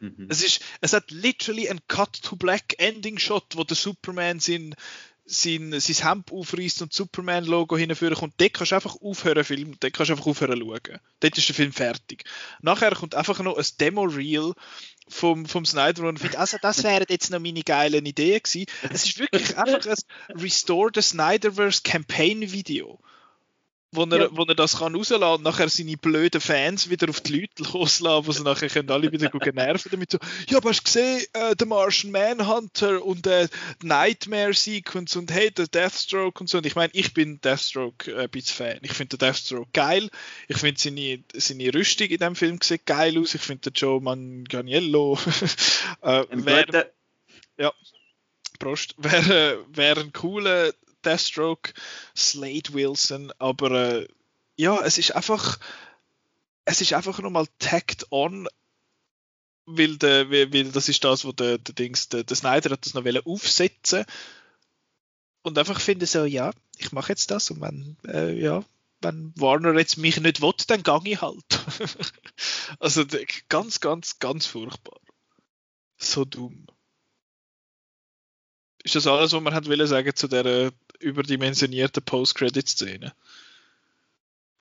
Mhm. 0.00 0.28
Es, 0.30 0.42
ist, 0.42 0.62
es 0.80 0.92
hat 0.92 1.10
literally 1.10 1.68
ein 1.68 1.80
Cut-to-Black-Ending-Shot, 1.88 3.56
wo 3.56 3.64
der 3.64 3.76
Superman 3.76 4.40
sein, 4.40 4.74
sein, 5.24 5.78
sein 5.78 6.08
Hemd 6.08 6.32
aufreißt 6.32 6.82
und 6.82 6.92
das 6.92 6.96
Superman-Logo 6.96 7.76
hinführen 7.76 8.14
kommt. 8.14 8.34
Dort 8.38 8.54
kannst 8.54 8.72
du 8.72 8.76
einfach 8.76 8.96
aufhören, 9.00 9.44
Film, 9.44 9.76
dort 9.80 9.92
kannst 9.92 10.10
du 10.10 10.14
einfach 10.14 10.26
aufhören 10.26 10.60
schauen. 10.60 11.00
Dort 11.20 11.38
ist 11.38 11.48
der 11.48 11.54
Film 11.54 11.72
fertig. 11.72 12.24
Nachher 12.60 12.94
kommt 12.94 13.14
einfach 13.14 13.40
noch 13.40 13.56
ein 13.56 13.66
Demo-Reel 13.80 14.54
vom, 15.08 15.46
vom 15.46 15.64
Snyder 15.64 16.04
und 16.04 16.18
findet, 16.18 16.38
also 16.38 16.58
das 16.60 16.82
wären 16.82 17.06
jetzt 17.08 17.30
noch 17.30 17.38
meine 17.38 17.62
geilen 17.62 18.04
Ideen 18.06 18.40
gewesen. 18.42 18.66
Es 18.90 19.04
ist 19.04 19.18
wirklich 19.18 19.56
einfach 19.56 19.86
ein 19.86 20.40
Restore 20.40 20.90
the 20.94 21.02
Snyderverse 21.02 21.82
Campaign 21.82 22.52
Video 22.52 22.98
wo 23.96 24.04
er, 24.04 24.20
ja. 24.20 24.28
wo 24.30 24.42
er 24.44 24.54
das 24.54 24.78
kann 24.78 24.94
rauslassen 24.94 25.22
und 25.22 25.42
nachher 25.42 25.68
seine 25.68 25.96
blöden 25.96 26.40
Fans 26.40 26.90
wieder 26.90 27.08
auf 27.08 27.20
die 27.20 27.40
Leute 27.40 27.62
loslassen, 27.72 28.26
wo 28.26 28.32
sie 28.32 28.42
nachher 28.42 28.68
können 28.68 28.90
alle 28.90 29.10
wieder 29.10 29.30
nerven 29.52 29.90
damit 29.90 30.10
so, 30.10 30.18
ja, 30.48 30.58
aber 30.58 30.70
hast 30.70 30.80
du 30.80 30.84
gesehen, 30.84 31.24
äh, 31.32 31.56
der 31.56 31.66
Martian 31.66 32.12
Manhunter 32.12 33.04
und 33.04 33.26
der 33.26 33.46
äh, 33.46 33.48
Nightmare 33.82 34.54
Sequence 34.54 35.16
und 35.16 35.32
hey, 35.32 35.50
der 35.50 35.66
Deathstroke 35.66 36.40
und 36.40 36.48
so. 36.48 36.58
Und 36.58 36.66
ich 36.66 36.74
meine, 36.74 36.92
ich 36.94 37.14
bin 37.14 37.40
Deathstroke 37.40 38.10
äh, 38.10 38.24
ein 38.24 38.30
bisschen 38.30 38.56
Fan. 38.56 38.78
Ich 38.82 38.92
finde 38.92 39.16
den 39.16 39.26
Deathstroke 39.26 39.70
geil. 39.72 40.10
Ich 40.48 40.58
finde 40.58 40.80
seine, 40.80 41.22
seine 41.34 41.74
Rüstung 41.74 42.08
in 42.08 42.18
dem 42.18 42.36
Film 42.36 42.58
sieht 42.62 42.86
geil 42.86 43.18
aus. 43.18 43.34
Ich 43.34 43.42
finde 43.42 43.70
den 43.70 43.74
Joe 43.74 44.00
Manganiello 44.00 45.18
äh, 46.02 46.24
wär, 46.30 46.92
ja, 47.58 47.72
Prost, 48.58 48.94
wäre 48.98 49.64
wär 49.68 49.98
ein 49.98 50.12
cooler 50.12 50.72
Deathstroke, 51.06 51.72
Slade 52.16 52.72
Wilson, 52.72 53.32
aber 53.38 53.70
äh, 53.70 54.08
ja, 54.56 54.78
es 54.84 54.98
ist 54.98 55.14
einfach, 55.14 55.58
es 56.64 56.80
ist 56.80 56.92
einfach 56.92 57.18
nochmal 57.20 57.46
tagged 57.58 58.06
on, 58.10 58.48
weil, 59.66 59.96
der, 59.98 60.30
weil 60.30 60.70
das 60.70 60.88
ist 60.88 61.04
das, 61.04 61.24
wo 61.24 61.32
der, 61.32 61.58
der 61.58 61.74
Dings, 61.74 62.08
der, 62.08 62.24
der 62.24 62.36
Snyder 62.36 62.70
hat 62.70 62.86
das 62.86 62.94
noch 62.94 63.04
aufsetzen 63.26 64.04
und 65.42 65.58
einfach 65.58 65.80
finde 65.80 66.06
so, 66.06 66.24
ja, 66.24 66.52
ich 66.78 66.92
mache 66.92 67.12
jetzt 67.12 67.30
das 67.30 67.50
und 67.50 67.60
wenn, 67.60 67.96
äh, 68.06 68.32
ja, 68.38 68.64
wenn 69.00 69.32
Warner 69.36 69.78
jetzt 69.78 69.96
mich 69.96 70.20
nicht 70.20 70.40
will, 70.40 70.52
dann 70.66 70.82
gang 70.82 71.06
ich 71.06 71.20
halt. 71.20 71.44
also 72.80 73.04
ganz, 73.48 73.80
ganz, 73.80 74.18
ganz 74.18 74.46
furchtbar. 74.46 74.98
So 75.98 76.24
dumm. 76.24 76.66
Ist 78.86 78.94
das 78.94 79.08
alles, 79.08 79.32
was 79.32 79.42
man 79.42 79.52
hat 79.52 79.68
will 79.68 79.84
sagen 79.88 80.14
zu 80.14 80.28
der 80.28 80.70
überdimensionierte 81.00 82.00
Post-Credit-Szene. 82.00 83.12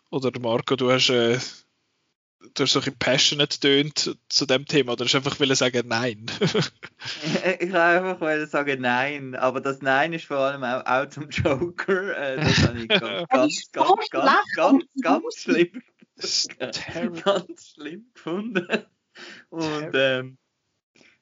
Oder 0.10 0.32
Marco, 0.40 0.76
du 0.76 0.92
hast, 0.92 1.12
äh, 1.12 1.38
du 2.56 2.64
hast 2.64 2.72
so 2.72 2.80
ein 2.80 2.98
passionate 2.98 3.60
tönt 3.60 4.18
zu 4.28 4.46
dem 4.48 4.66
Thema, 4.66 4.94
oder 4.94 5.06
hast 5.06 5.12
du 5.12 5.20
einfach 5.20 5.40
will 5.40 5.56
sagen 5.56 5.88
Nein? 5.88 6.26
ich 6.42 7.72
wollte 7.72 7.84
einfach 7.84 8.20
will 8.20 8.48
sagen 8.48 8.82
Nein, 8.82 9.36
aber 9.36 9.62
das 9.62 9.84
Nein 9.84 10.12
ist 10.14 10.26
vor 10.26 10.38
allem 10.38 10.64
auch, 10.64 10.84
auch 10.88 11.08
zum 11.08 11.30
Joker. 11.30 12.18
Äh, 12.18 12.38
das 12.38 12.64
habe 12.64 12.80
ich 12.80 12.88
ganz, 12.88 13.28
ganz, 13.30 13.70
ganz, 13.72 14.10
ganz, 14.10 14.44
ganz, 14.56 14.84
ganz 15.04 15.36
schlimm. 15.38 15.84
ganz 17.24 17.74
schlimm 17.76 18.10
gefunden. 18.12 18.86
Und 19.52 19.92
ähm, 19.94 20.40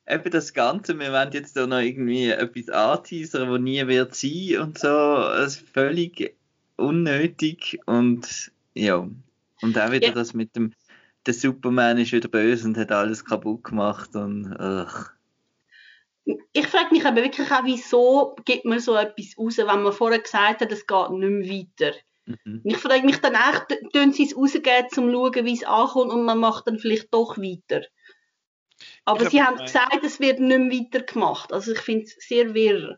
eben 0.07 0.31
das 0.31 0.53
Ganze, 0.53 0.99
wir 0.99 1.11
wollen 1.11 1.31
jetzt 1.31 1.55
da 1.55 1.67
noch 1.67 1.79
irgendwie 1.79 2.29
etwas 2.29 2.69
anteasern, 2.69 3.49
wo 3.49 3.57
nie 3.57 3.85
wird 3.87 4.15
sein 4.15 4.57
und 4.61 4.77
so, 4.77 5.17
es 5.43 5.57
ist 5.57 5.69
völlig 5.69 6.35
unnötig 6.75 7.79
und 7.85 8.51
ja, 8.73 9.07
und 9.61 9.77
auch 9.77 9.91
wieder 9.91 10.07
ja. 10.07 10.13
das 10.13 10.33
mit 10.33 10.55
dem, 10.55 10.73
der 11.25 11.33
Superman 11.33 11.97
ist 11.97 12.11
wieder 12.11 12.27
böse 12.27 12.67
und 12.67 12.77
hat 12.77 12.91
alles 12.91 13.23
kaputt 13.23 13.63
gemacht 13.63 14.15
und 14.15 14.53
ach. 14.59 15.11
Ich 16.53 16.67
frage 16.67 16.93
mich 16.93 17.05
aber 17.05 17.23
wirklich 17.23 17.51
auch, 17.51 17.65
wieso 17.65 18.35
gibt 18.45 18.65
man 18.65 18.79
so 18.79 18.95
etwas 18.95 19.37
raus, 19.37 19.57
wenn 19.57 19.83
man 19.83 19.91
vorher 19.91 20.19
gesagt 20.19 20.61
hat, 20.61 20.71
es 20.71 20.87
geht 20.87 21.09
nicht 21.11 21.29
mehr 21.29 21.49
weiter. 21.49 21.97
Mhm. 22.25 22.61
Ich 22.63 22.77
frage 22.77 23.05
mich 23.05 23.17
dann 23.17 23.33
echt, 23.33 23.93
tun 23.93 24.13
sie 24.13 24.25
es 24.25 24.35
rausgeben, 24.35 24.85
um 24.85 24.89
zu 24.89 25.11
schauen, 25.11 25.45
wie 25.45 25.53
es 25.53 25.63
ankommt 25.63 26.11
und 26.11 26.23
man 26.23 26.39
macht 26.39 26.67
dann 26.67 26.79
vielleicht 26.79 27.13
doch 27.13 27.37
weiter. 27.37 27.85
Aber 29.05 29.29
sie 29.29 29.41
haben 29.41 29.57
gesagt, 29.57 30.03
es 30.03 30.19
wird 30.19 30.39
nicht 30.39 30.59
mehr 30.59 30.79
weitergemacht. 30.79 31.51
Also 31.51 31.73
ich 31.73 31.79
finde 31.79 32.05
es 32.05 32.15
sehr 32.27 32.53
wirr. 32.53 32.97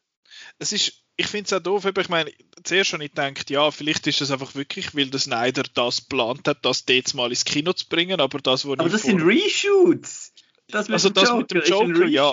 Es 0.60 0.72
ist, 0.72 1.04
ich 1.18 1.28
finde 1.28 1.46
es 1.46 1.54
auch 1.54 1.64
doof, 1.64 1.86
ich 1.86 2.10
meine, 2.10 2.32
zuerst 2.64 2.90
schon 2.90 3.02
ich 3.02 3.12
gedacht, 3.12 3.50
ja, 3.50 3.72
vielleicht 3.72 4.06
ist 4.08 4.22
es 4.22 4.32
einfach 4.32 4.54
wirklich, 4.56 4.96
weil 4.96 5.10
der 5.10 5.20
Snyder 5.20 5.64
das 5.74 6.08
geplant 6.08 6.48
hat, 6.48 6.64
das 6.64 6.84
jetzt 6.88 7.14
mal 7.14 7.30
ins 7.30 7.46
Kino 7.46 7.74
zu 7.74 7.88
bringen, 7.88 8.20
aber 8.20 8.40
das, 8.40 8.66
wo 8.66 8.74
Aber 8.74 8.90
das 8.90 9.04
sind 9.04 9.22
Reshoots! 9.22 10.34
Das 10.68 10.90
also 10.90 11.10
das 11.10 11.30
Joker 11.30 11.38
mit 11.38 11.52
dem 11.52 11.62
Joker, 11.64 12.06
ja. 12.06 12.32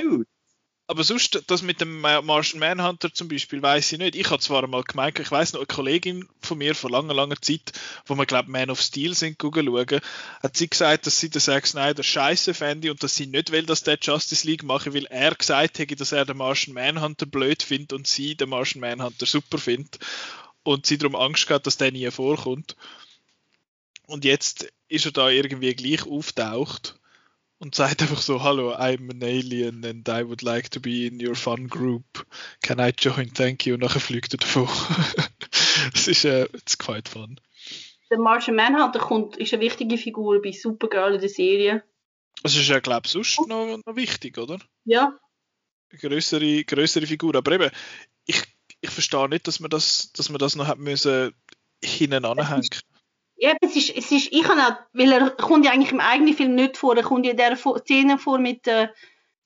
Aber 0.88 1.04
sonst, 1.04 1.44
das 1.46 1.62
mit 1.62 1.80
dem 1.80 2.00
Martian 2.00 2.59
Manhunter 2.59 3.14
zum 3.14 3.28
Beispiel, 3.28 3.62
weiß 3.62 3.92
ich 3.92 3.98
nicht. 3.98 4.14
Ich 4.14 4.30
habe 4.30 4.42
zwar 4.42 4.66
mal 4.66 4.82
gemeint, 4.82 5.18
ich 5.18 5.30
weiß 5.30 5.52
noch, 5.54 5.60
eine 5.60 5.66
Kollegin 5.66 6.28
von 6.40 6.59
mir 6.59 6.74
vor 6.74 6.90
langer, 6.90 7.14
langer 7.14 7.40
Zeit, 7.40 7.72
wo 8.04 8.14
wir, 8.16 8.26
glaube 8.26 8.50
Man 8.50 8.68
of 8.68 8.80
Steel 8.80 9.14
sind, 9.14 9.40
schauen, 9.40 10.00
hat 10.42 10.56
sie 10.56 10.68
gesagt, 10.68 11.06
dass 11.06 11.18
sie 11.18 11.30
den 11.30 11.40
Zack 11.40 11.66
Snyder 11.66 12.02
scheiße 12.02 12.52
fände 12.52 12.90
und 12.90 13.02
dass 13.02 13.14
sie 13.14 13.26
nicht 13.26 13.52
will, 13.52 13.64
dass 13.64 13.84
der 13.84 13.98
Justice 14.02 14.46
League 14.46 14.64
mache, 14.64 14.92
weil 14.92 15.06
er 15.06 15.34
gesagt 15.34 15.78
hätte, 15.78 15.96
dass 15.96 16.12
er 16.12 16.26
den 16.26 16.36
Martian 16.36 16.74
Manhunter 16.74 17.26
blöd 17.26 17.62
findet 17.62 17.92
und 17.92 18.06
sie 18.06 18.34
den 18.34 18.50
Martian 18.50 18.80
Manhunter 18.80 19.24
super 19.24 19.59
findet. 19.59 19.98
und 20.62 20.86
sie 20.86 20.98
darum 20.98 21.16
Angst 21.16 21.46
gehabt, 21.46 21.66
dass 21.66 21.76
der 21.76 21.92
nie 21.92 22.10
vorkommt. 22.10 22.76
Und 24.06 24.24
jetzt 24.24 24.72
ist 24.88 25.06
er 25.06 25.12
da 25.12 25.28
irgendwie 25.28 25.74
gleich 25.74 26.06
auftaucht 26.06 26.96
und 27.62 27.76
sagt 27.76 28.02
einfach 28.02 28.20
so, 28.20 28.43
hallo, 28.43 28.74
I'm 28.74 29.09
an 29.09 29.22
alien 29.22 29.84
and 29.84 30.09
I 30.09 30.26
would 30.26 30.43
like 30.43 30.72
to 30.72 30.80
be 30.80 31.06
in 31.06 31.24
your 31.24 31.36
fun 31.36 31.68
group. 31.68 32.26
Can 32.60 32.80
I 32.80 32.90
join? 32.90 33.32
Thank 33.32 33.66
you. 33.66 33.74
Und 33.74 33.80
nachher 33.82 34.01
fliegt 34.01 34.34
er 34.34 34.39
davon. 34.39 34.68
Es 35.94 36.06
ist 36.06 36.24
äh, 36.24 36.44
it's 36.55 36.76
quite 36.76 37.09
fun. 37.09 37.40
Der 38.10 38.18
Martian 38.18 38.56
Manhunter 38.56 38.98
kommt, 38.98 39.36
ist 39.36 39.55
eine 39.55 39.62
wichtige 39.62 39.97
Figur 39.97 40.43
bei 40.43 40.52
Supergirl 40.52 41.14
in 41.14 41.20
der 41.20 41.28
Serie. 41.28 41.84
Das 42.43 42.56
ist 42.56 42.68
ja, 42.68 42.80
glaube 42.80 43.02
ich, 43.06 43.12
sonst 43.12 43.47
noch, 43.47 43.78
noch 43.84 43.97
wichtig, 43.97 44.39
oder? 44.39 44.59
Ja. 44.84 45.18
Größere, 45.90 46.64
größere 46.64 47.06
Figur. 47.06 47.34
Aber 47.36 47.52
eben, 47.52 47.70
ich, 48.26 48.43
ich 48.80 48.90
verstehe 48.90 49.28
nicht, 49.28 49.47
dass 49.47 49.60
man 49.60 49.70
das, 49.70 50.12
dass 50.12 50.30
man 50.30 50.39
das 50.39 50.56
noch 50.56 50.66
hat 50.66 50.78
müssen 50.78 51.32
hinten 51.82 52.24
anhängen. 52.24 52.68
Ja, 53.43 53.56
es 53.60 53.74
ist, 53.74 53.97
es 53.97 54.12
ist, 54.12 54.28
ich 54.31 54.48
habe 54.48 54.60
auch, 54.60 54.77
weil 54.93 55.10
er 55.10 55.31
kommt 55.31 55.64
ja 55.64 55.73
eigentlich 55.73 55.90
im 55.90 55.98
eigenen 55.98 56.32
Film 56.32 56.55
nicht 56.55 56.77
vor, 56.77 56.97
er 56.97 57.02
kommt 57.02 57.27
ja 57.27 57.32
in 57.32 57.36
der 57.36 57.56
Szene 57.56 58.16
vor 58.16 58.39
mit 58.39 58.66
der, 58.66 58.94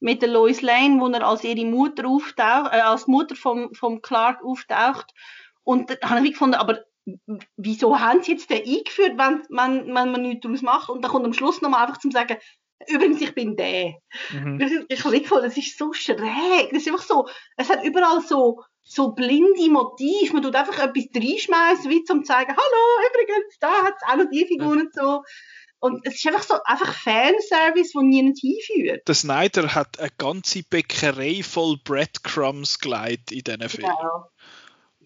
mit 0.01 0.21
der 0.21 0.29
Lois 0.29 0.61
Lane, 0.61 1.01
wo 1.01 1.09
er 1.09 1.27
als 1.27 1.45
ihre 1.45 1.65
Mutter 1.65 2.07
auftaucht, 2.07 2.75
äh, 2.75 2.81
als 2.81 3.07
Mutter 3.07 3.35
vom, 3.35 3.73
vom 3.73 4.03
Clark 4.03 4.45
auftaucht. 4.45 5.15
Und 5.65 5.89
da 5.89 6.11
habe 6.11 6.27
ich 6.27 6.33
gefunden, 6.33 6.57
aber 6.57 6.85
wieso 7.57 7.99
haben 7.99 8.23
sie 8.23 8.33
jetzt 8.33 8.51
den 8.51 8.67
eingeführt, 8.67 9.17
wenn, 9.17 9.43
wenn, 9.49 9.87
wenn 9.87 10.13
man 10.13 10.21
nichts 10.21 10.43
daraus 10.43 10.61
macht? 10.61 10.91
Und 10.91 11.01
dann 11.01 11.11
kommt 11.11 11.25
am 11.25 11.33
Schluss 11.33 11.63
nochmal 11.63 11.87
einfach 11.87 11.97
zum 11.97 12.11
sagen, 12.11 12.37
übrigens, 12.89 13.23
ich 13.23 13.35
bin 13.35 13.57
der. 13.57 13.95
Mhm. 14.31 14.61
Ich 14.91 15.05
habe 15.07 15.21
gefunden, 15.21 15.45
das 15.45 15.57
ist 15.57 15.79
so 15.79 15.95
schräg. 15.95 16.69
Das 16.71 16.83
ist 16.83 16.89
einfach 16.89 17.03
so, 17.03 17.27
es 17.57 17.71
hat 17.71 17.83
überall 17.83 18.21
so, 18.21 18.63
so 18.87 19.11
blinde 19.13 19.69
Motive. 19.69 20.33
Man 20.33 20.43
tut 20.43 20.55
einfach 20.55 20.79
etwas 20.79 21.09
reinschmeißen, 21.15 21.91
wie 21.91 22.05
zum 22.05 22.25
zeigen, 22.25 22.57
hallo, 22.57 23.09
übrigens, 23.11 23.59
da 23.61 23.85
hat 23.85 23.95
es 23.97 24.09
auch 24.09 24.17
noch 24.17 24.31
die 24.31 24.47
Figuren 24.47 24.81
und 24.83 24.95
so. 24.95 25.23
Und 25.79 26.07
es 26.07 26.15
ist 26.15 26.27
einfach 26.27 26.43
so 26.43 26.55
einfach 26.65 26.95
Fanservice, 26.95 27.93
der 27.93 28.03
niemand 28.03 28.39
hinführt. 28.41 29.07
Der 29.07 29.15
Snyder 29.15 29.75
hat 29.75 30.01
eine 30.01 30.11
ganze 30.17 30.63
Bäckerei 30.63 31.43
voll 31.43 31.77
Breadcrumbs 31.85 32.79
geleitet 32.79 33.33
in 33.33 33.41
diesen 33.41 33.69
Film. 33.69 33.89
Genau. 33.89 34.31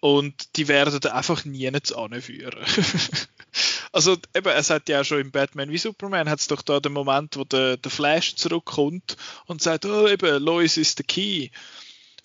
Und 0.01 0.57
die 0.57 0.69
werden 0.69 1.11
einfach 1.11 1.45
nie 1.45 1.67
anführen. 1.69 2.65
also 3.93 4.17
eben, 4.35 4.49
es 4.49 4.71
hat 4.71 4.89
ja 4.89 5.01
auch 5.01 5.05
schon 5.05 5.21
im 5.21 5.33
Batman 5.33 5.71
wie 5.71 5.79
Superman 5.79 6.31
hat 6.31 6.41
es 6.41 6.47
doch 6.47 6.63
da 6.63 6.81
den 6.81 6.93
Moment, 6.93 7.37
wo 7.37 7.45
der, 7.45 7.77
der 7.77 7.91
Flash 7.91 8.37
zurückkommt 8.37 9.17
und 9.47 9.61
sagt, 9.61 9.85
oh 9.85 10.07
eben, 10.07 10.43
Lois 10.43 10.77
ist 10.77 10.99
der 10.99 11.07
Key. 11.07 11.51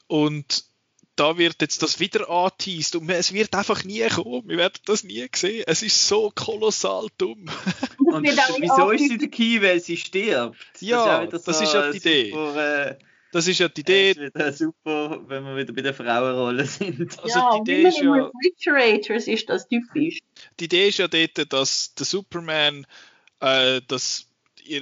Und 0.07 0.65
da 1.15 1.37
wird 1.37 1.61
jetzt 1.61 1.81
das 1.81 1.99
wieder 1.99 2.29
angeteased 2.29 2.95
und 2.95 3.09
es 3.09 3.33
wird 3.33 3.55
einfach 3.55 3.83
nie 3.83 4.05
kommen. 4.09 4.47
Wir 4.47 4.57
werden 4.57 4.79
das 4.85 5.03
nie 5.03 5.27
sehen. 5.33 5.63
Es 5.67 5.81
ist 5.81 6.07
so 6.07 6.31
kolossal 6.33 7.07
dumm. 7.17 7.45
und 7.99 8.23
wieso 8.23 8.91
ist 8.91 9.09
sie 9.09 9.17
der 9.17 9.29
Key, 9.29 9.61
weil 9.61 9.79
sie 9.79 9.97
stirbt? 9.97 10.57
Ja, 10.79 11.25
das 11.25 11.41
ist, 11.41 11.47
das 11.47 11.61
ist 11.61 11.73
ja 11.73 11.91
die 11.91 11.97
Idee. 11.97 12.31
Super, 12.31 12.89
äh, 12.89 12.95
das 13.31 13.47
ist 13.47 13.59
ja 13.59 13.67
die 13.67 13.81
Idee. 13.81 14.31
Es 14.33 14.53
ist 14.53 14.59
super, 14.59 15.21
wenn 15.27 15.43
wir 15.43 15.57
wieder 15.57 15.73
bei 15.73 15.81
der 15.81 15.93
Frauenrolle 15.93 16.65
sind. 16.65 17.19
Also 17.19 17.39
ja, 17.39 17.51
die 17.65 17.71
Idee 17.71 17.87
ist 17.87 17.99
ja, 17.99 18.13
Refrigerators 18.13 19.27
ist 19.27 19.49
das 19.49 19.67
typisch. 19.67 20.19
Die 20.59 20.65
Idee 20.65 20.89
ist 20.89 20.99
ja 20.99 21.07
dort, 21.07 21.51
dass 21.51 21.93
der 21.95 22.05
Superman, 22.05 22.85
äh, 23.39 23.81
dass, 23.87 24.27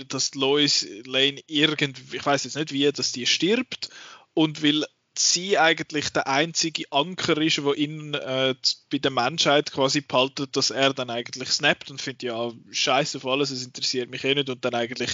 dass 0.07 0.35
Lois 0.35 0.87
Lane 1.05 1.41
irgendwie, 1.47 2.17
ich 2.17 2.25
weiß 2.25 2.43
jetzt 2.43 2.55
nicht 2.55 2.71
wie, 2.73 2.91
dass 2.91 3.11
die 3.11 3.25
stirbt 3.25 3.89
und 4.33 4.61
will 4.61 4.85
sie 5.31 5.57
eigentlich 5.57 6.09
der 6.09 6.27
einzige 6.27 6.91
Anker 6.91 7.37
ist, 7.37 7.57
der 7.57 7.75
ihn 7.75 8.13
äh, 8.13 8.55
bei 8.91 8.97
der 8.97 9.11
Menschheit 9.11 9.71
quasi 9.71 10.01
behaltet, 10.01 10.55
dass 10.55 10.69
er 10.69 10.93
dann 10.93 11.09
eigentlich 11.09 11.49
snappt 11.49 11.91
und 11.91 12.01
findet, 12.01 12.23
ja, 12.23 12.51
scheiße 12.71 13.17
auf 13.17 13.25
alles, 13.25 13.51
es 13.51 13.65
interessiert 13.65 14.09
mich 14.09 14.23
eh 14.23 14.35
nicht 14.35 14.49
und 14.49 14.65
dann 14.65 14.73
eigentlich 14.73 15.11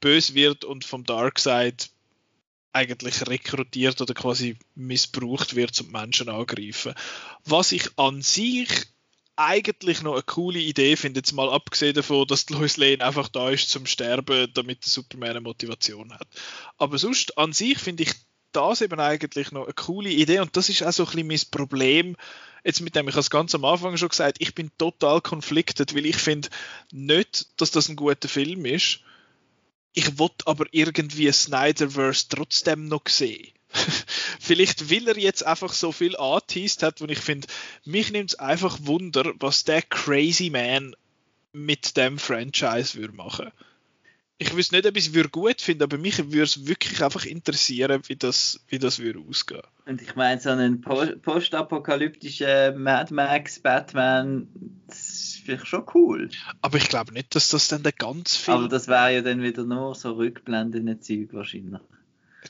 böse 0.00 0.34
wird 0.34 0.64
und 0.64 0.84
vom 0.84 1.04
Darkseid 1.04 1.90
eigentlich 2.72 3.26
rekrutiert 3.26 4.00
oder 4.00 4.14
quasi 4.14 4.56
missbraucht 4.74 5.56
wird, 5.56 5.74
zum 5.74 5.90
Menschen 5.90 6.28
angreifen. 6.28 6.94
Was 7.44 7.72
ich 7.72 7.88
an 7.96 8.22
sich 8.22 8.68
eigentlich 9.36 10.02
noch 10.02 10.12
eine 10.14 10.22
coole 10.22 10.58
Idee 10.58 10.96
finde, 10.96 11.20
jetzt 11.20 11.32
mal 11.32 11.48
abgesehen 11.48 11.94
davon, 11.94 12.26
dass 12.26 12.50
Lois 12.50 12.76
Lane 12.76 13.04
einfach 13.04 13.28
da 13.28 13.50
ist 13.50 13.70
zum 13.70 13.86
Sterben, 13.86 14.52
damit 14.54 14.84
der 14.84 14.90
Superman 14.90 15.30
eine 15.30 15.40
Motivation 15.40 16.12
hat. 16.12 16.28
Aber 16.76 16.98
sonst 16.98 17.38
an 17.38 17.52
sich 17.52 17.78
finde 17.78 18.02
ich 18.02 18.12
das 18.52 18.80
eben 18.80 19.00
eigentlich 19.00 19.52
noch 19.52 19.64
eine 19.64 19.74
coole 19.74 20.10
Idee 20.10 20.40
und 20.40 20.56
das 20.56 20.68
ist 20.68 20.82
auch 20.82 20.92
so 20.92 21.04
ein 21.04 21.26
bisschen 21.26 21.26
mein 21.26 21.66
Problem, 21.66 22.16
jetzt 22.64 22.80
mit 22.80 22.94
dem 22.94 23.08
ich 23.08 23.16
es 23.16 23.30
ganz 23.30 23.54
am 23.54 23.64
Anfang 23.64 23.96
schon 23.96 24.08
gesagt, 24.08 24.36
ich 24.40 24.54
bin 24.54 24.70
total 24.78 25.20
konfliktet, 25.20 25.94
weil 25.94 26.06
ich 26.06 26.16
finde 26.16 26.48
nicht, 26.92 27.48
dass 27.60 27.70
das 27.70 27.88
ein 27.88 27.96
guter 27.96 28.28
Film 28.28 28.64
ist. 28.64 29.00
Ich 29.92 30.18
wollte 30.18 30.46
aber 30.46 30.66
irgendwie 30.70 31.30
Snyderverse 31.32 32.26
trotzdem 32.28 32.86
noch 32.88 33.08
sehen. 33.08 33.52
Vielleicht 34.40 34.90
will 34.90 35.08
er 35.08 35.18
jetzt 35.18 35.46
einfach 35.46 35.72
so 35.72 35.92
viel 35.92 36.16
angeteased 36.16 36.82
hat, 36.82 37.00
wo 37.00 37.06
ich 37.06 37.18
finde, 37.18 37.48
mich 37.84 38.10
nimmt 38.10 38.30
es 38.30 38.38
einfach 38.38 38.78
Wunder, 38.82 39.32
was 39.38 39.64
der 39.64 39.82
Crazy 39.82 40.50
Man 40.50 40.94
mit 41.52 41.96
dem 41.96 42.18
Franchise 42.18 42.98
würde 42.98 43.14
machen 43.14 43.50
ich 44.40 44.56
wüsste 44.56 44.74
nicht, 44.74 44.86
ob 44.86 44.96
ich 44.96 45.14
es 45.14 45.30
gut 45.30 45.60
finde, 45.60 45.84
aber 45.84 45.98
mich 45.98 46.16
würde 46.16 46.42
es 46.42 46.66
wirklich 46.66 47.04
einfach 47.04 47.26
interessieren, 47.26 48.00
wie 48.06 48.16
das, 48.16 48.64
wie 48.68 48.78
das 48.78 48.98
würde 48.98 49.20
ausgehen. 49.20 49.60
Und 49.84 50.00
ich 50.00 50.16
meine, 50.16 50.40
so 50.40 50.48
einen 50.48 50.80
postapokalyptischen 50.80 52.82
Mad 52.82 53.12
Max 53.12 53.60
Batman, 53.60 54.48
das 54.86 54.98
ist 54.98 55.42
vielleicht 55.44 55.66
schon 55.66 55.84
cool. 55.94 56.30
Aber 56.62 56.78
ich 56.78 56.88
glaube 56.88 57.12
nicht, 57.12 57.34
dass 57.34 57.50
das 57.50 57.68
dann 57.68 57.82
der 57.82 57.92
ganz 57.92 58.36
Film... 58.36 58.56
Aber 58.56 58.68
das 58.68 58.88
wäre 58.88 59.14
ja 59.14 59.20
dann 59.20 59.42
wieder 59.42 59.64
nur 59.64 59.94
so 59.94 60.12
rückblendende 60.12 60.98
Zeug 61.00 61.28
wahrscheinlich. 61.32 61.80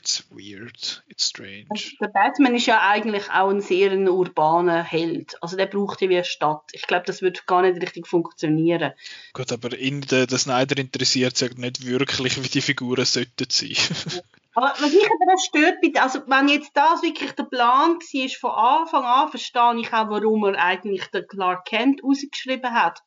It's 0.01 0.25
weird, 0.31 1.03
it's 1.09 1.27
strange. 1.27 1.67
Also 1.69 1.91
der 2.01 2.07
Batman 2.07 2.55
ist 2.55 2.65
ja 2.65 2.81
eigentlich 2.81 3.29
auch 3.29 3.51
ein 3.51 3.61
sehr 3.61 3.95
urbaner 3.95 4.81
Held. 4.83 5.37
Also 5.43 5.55
der 5.55 5.67
braucht 5.67 6.01
ja 6.01 6.09
wie 6.09 6.15
eine 6.15 6.25
Stadt. 6.25 6.63
Ich 6.71 6.87
glaube, 6.87 7.05
das 7.05 7.21
würde 7.21 7.39
gar 7.45 7.61
nicht 7.61 7.79
richtig 7.79 8.07
funktionieren. 8.07 8.93
Gut, 9.33 9.51
aber 9.51 9.77
in 9.77 10.01
der, 10.01 10.25
der 10.25 10.39
Snyder 10.39 10.75
interessiert 10.79 11.37
sich 11.37 11.55
nicht 11.55 11.85
wirklich, 11.85 12.43
wie 12.43 12.47
die 12.47 12.61
Figuren 12.61 13.05
sollten 13.05 13.45
sein. 13.51 13.75
aber 14.55 14.73
was 14.79 14.91
mich 14.91 15.05
aber 15.05 15.37
stört, 15.37 16.01
also 16.01 16.23
wenn 16.25 16.47
jetzt 16.47 16.71
das 16.73 17.03
wirklich 17.03 17.33
der 17.33 17.43
Plan 17.43 17.99
war, 17.99 18.29
von 18.39 18.51
Anfang 18.51 19.03
an, 19.03 19.29
verstehe 19.29 19.81
ich 19.81 19.93
auch, 19.93 20.09
warum 20.09 20.45
er 20.45 20.57
eigentlich 20.57 21.05
den 21.11 21.27
Clark 21.27 21.65
Kent 21.65 22.03
ausgeschrieben 22.03 22.73
hat. 22.73 23.03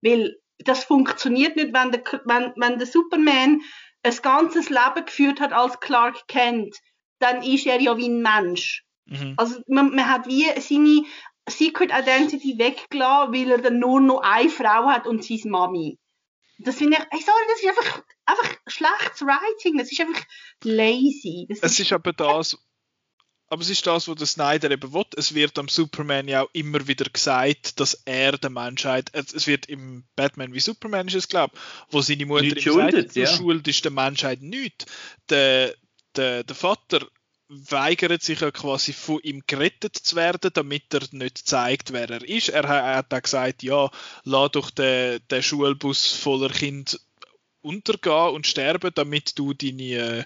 Weil 0.00 0.36
das 0.58 0.84
funktioniert 0.84 1.56
nicht, 1.56 1.74
wenn 1.74 1.90
der, 1.90 2.04
wenn, 2.24 2.52
wenn 2.54 2.78
der 2.78 2.86
Superman 2.86 3.62
ein 4.06 4.16
ganzes 4.22 4.70
Leben 4.70 5.04
geführt 5.04 5.40
hat 5.40 5.52
als 5.52 5.80
Clark 5.80 6.26
Kent, 6.28 6.76
dann 7.18 7.42
ist 7.42 7.66
er 7.66 7.80
ja 7.80 7.96
wie 7.96 8.08
ein 8.08 8.22
Mensch. 8.22 8.84
Mhm. 9.06 9.34
Also 9.36 9.60
man, 9.66 9.94
man, 9.94 10.08
hat 10.08 10.26
wie 10.26 10.44
seine 10.60 11.02
Secret 11.48 11.90
Identity 11.92 12.58
weggelassen, 12.58 13.32
weil 13.32 13.50
er 13.50 13.58
dann 13.58 13.78
nur 13.78 14.00
noch 14.00 14.20
eine 14.20 14.50
Frau 14.50 14.86
hat 14.88 15.06
und 15.06 15.24
seine 15.24 15.50
Mami. 15.50 15.98
Das 16.58 16.76
finde 16.76 16.96
ich, 16.96 17.04
ey, 17.10 17.24
sorry, 17.24 17.44
das 17.48 17.60
ist 17.60 17.68
einfach, 17.68 18.02
einfach 18.24 18.56
schlechtes 18.66 19.22
Writing, 19.22 19.78
das 19.78 19.92
ist 19.92 20.00
einfach 20.00 20.24
lazy. 20.64 21.46
Das 21.48 21.58
es 21.62 21.72
ist, 21.72 21.80
ist 21.80 21.92
aber 21.92 22.12
das, 22.12 22.56
aber 23.48 23.62
es 23.62 23.70
ist 23.70 23.86
das, 23.86 24.08
was 24.08 24.16
der 24.16 24.26
Snyder 24.26 24.70
eben 24.70 24.92
will. 24.92 25.04
Es 25.16 25.34
wird 25.34 25.58
am 25.58 25.68
Superman 25.68 26.28
ja 26.28 26.42
auch 26.42 26.50
immer 26.52 26.86
wieder 26.88 27.04
gesagt, 27.04 27.78
dass 27.78 28.02
er 28.04 28.38
der 28.38 28.50
Menschheit, 28.50 29.10
es 29.12 29.46
wird 29.46 29.66
im 29.66 30.04
Batman 30.16 30.52
wie 30.52 30.60
Superman 30.60 31.06
ist 31.08 31.14
es, 31.14 31.28
glaube 31.28 31.54
ich, 31.54 31.60
wo 31.90 32.00
seine 32.00 32.26
Mutter 32.26 32.44
ihm 32.44 32.60
schuldet, 32.60 33.12
sagt, 33.12 33.16
ja. 33.16 33.26
schuld 33.26 33.68
ist 33.68 33.84
der 33.84 33.92
Menschheit 33.92 34.42
nichts. 34.42 34.86
Der, 35.28 35.74
der, 36.16 36.42
der 36.42 36.56
Vater 36.56 37.06
weigert 37.48 38.22
sich 38.22 38.40
ja 38.40 38.50
quasi 38.50 38.92
von 38.92 39.20
ihm 39.22 39.42
gerettet 39.46 39.94
zu 39.94 40.16
werden, 40.16 40.50
damit 40.52 40.92
er 40.92 41.02
nicht 41.12 41.46
zeigt, 41.46 41.92
wer 41.92 42.10
er 42.10 42.28
ist. 42.28 42.48
Er, 42.48 42.64
er 42.64 42.96
hat 42.96 43.14
auch 43.14 43.22
gesagt, 43.22 43.62
ja, 43.62 43.88
lass 44.24 44.50
doch 44.52 44.70
den, 44.70 45.20
den 45.30 45.42
Schulbus 45.42 46.10
voller 46.12 46.48
Kind 46.48 47.00
untergehen 47.60 48.34
und 48.34 48.46
sterben, 48.46 48.90
damit 48.94 49.38
du 49.38 49.52
deine 49.54 49.82
äh, 49.82 50.24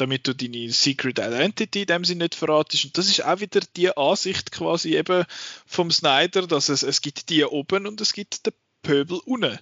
damit 0.00 0.26
du 0.26 0.34
deine 0.34 0.70
Secret 0.70 1.18
Identity 1.18 1.82
in 1.82 1.86
dem 1.86 2.04
Sinne 2.04 2.24
nicht 2.24 2.34
verratest. 2.34 2.86
Und 2.86 2.98
das 2.98 3.08
ist 3.08 3.24
auch 3.24 3.40
wieder 3.40 3.60
die 3.76 3.96
Ansicht 3.96 4.52
quasi 4.52 4.96
eben 4.96 5.24
vom 5.66 5.90
Snyder, 5.90 6.46
dass 6.46 6.68
es, 6.68 6.82
es 6.82 7.00
gibt 7.00 7.28
die 7.28 7.44
oben 7.44 7.86
und 7.86 8.00
es 8.00 8.12
gibt 8.12 8.46
den 8.46 8.54
Pöbel 8.82 9.20
unten. 9.24 9.58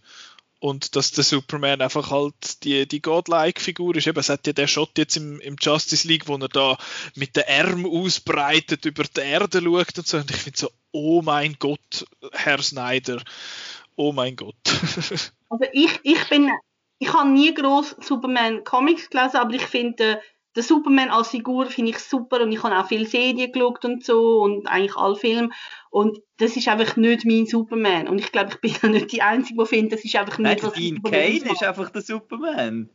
Und 0.60 0.96
dass 0.96 1.12
der 1.12 1.22
Superman 1.22 1.80
einfach 1.80 2.10
halt 2.10 2.64
die, 2.64 2.86
die 2.88 3.00
Godlike-Figur 3.00 3.94
ist. 3.94 4.08
Eben, 4.08 4.18
es 4.18 4.28
hat 4.28 4.46
ja 4.46 4.52
der 4.52 4.66
Shot 4.66 4.98
jetzt 4.98 5.16
im, 5.16 5.38
im 5.40 5.56
Justice 5.60 6.06
League, 6.06 6.26
wo 6.26 6.36
er 6.36 6.48
da 6.48 6.76
mit 7.14 7.36
den 7.36 7.44
Armen 7.46 7.86
ausbreitet 7.86 8.84
über 8.84 9.04
die 9.04 9.20
Erde 9.20 9.62
schaut 9.62 9.98
und 9.98 10.06
so. 10.08 10.16
Und 10.16 10.30
ich 10.30 10.36
finde 10.36 10.58
so, 10.58 10.70
oh 10.90 11.22
mein 11.22 11.56
Gott, 11.60 12.06
Herr 12.32 12.60
Snyder, 12.60 13.22
oh 13.94 14.12
mein 14.12 14.34
Gott. 14.34 14.56
also 15.48 15.64
ich, 15.72 16.00
ich 16.02 16.28
bin 16.28 16.50
ich 16.98 17.12
habe 17.12 17.28
nie 17.28 17.54
groß 17.54 17.96
Superman 18.00 18.64
Comics 18.64 19.10
gelesen, 19.10 19.36
aber 19.36 19.54
ich 19.54 19.66
finde 19.66 20.20
der 20.56 20.62
Superman 20.62 21.10
als 21.10 21.28
Figur 21.28 21.66
finde 21.66 21.92
ich 21.92 21.98
super 21.98 22.40
und 22.40 22.50
ich 22.50 22.62
habe 22.62 22.76
auch 22.76 22.88
viele 22.88 23.06
Serien 23.06 23.52
geschaut 23.52 23.84
und 23.84 24.04
so 24.04 24.40
und 24.40 24.66
eigentlich 24.66 24.96
alle 24.96 25.14
Filme 25.14 25.50
und 25.90 26.18
das 26.38 26.56
ist 26.56 26.66
einfach 26.66 26.96
nicht 26.96 27.24
mein 27.24 27.46
Superman 27.46 28.08
und 28.08 28.18
ich 28.18 28.32
glaube, 28.32 28.50
ich 28.50 28.60
bin 28.60 28.72
ja 28.82 28.88
nicht 28.88 29.12
die 29.12 29.22
Einzige, 29.22 29.62
die 29.62 29.68
findet, 29.68 29.92
das 29.92 30.04
ist 30.04 30.16
einfach 30.16 30.38
Nein, 30.38 30.54
nicht, 30.54 30.64
was 30.64 30.72
Dean 30.72 31.02
Kane 31.02 31.52
ist 31.52 31.62
einfach 31.62 31.90
der 31.90 32.02
Superman. 32.02 32.90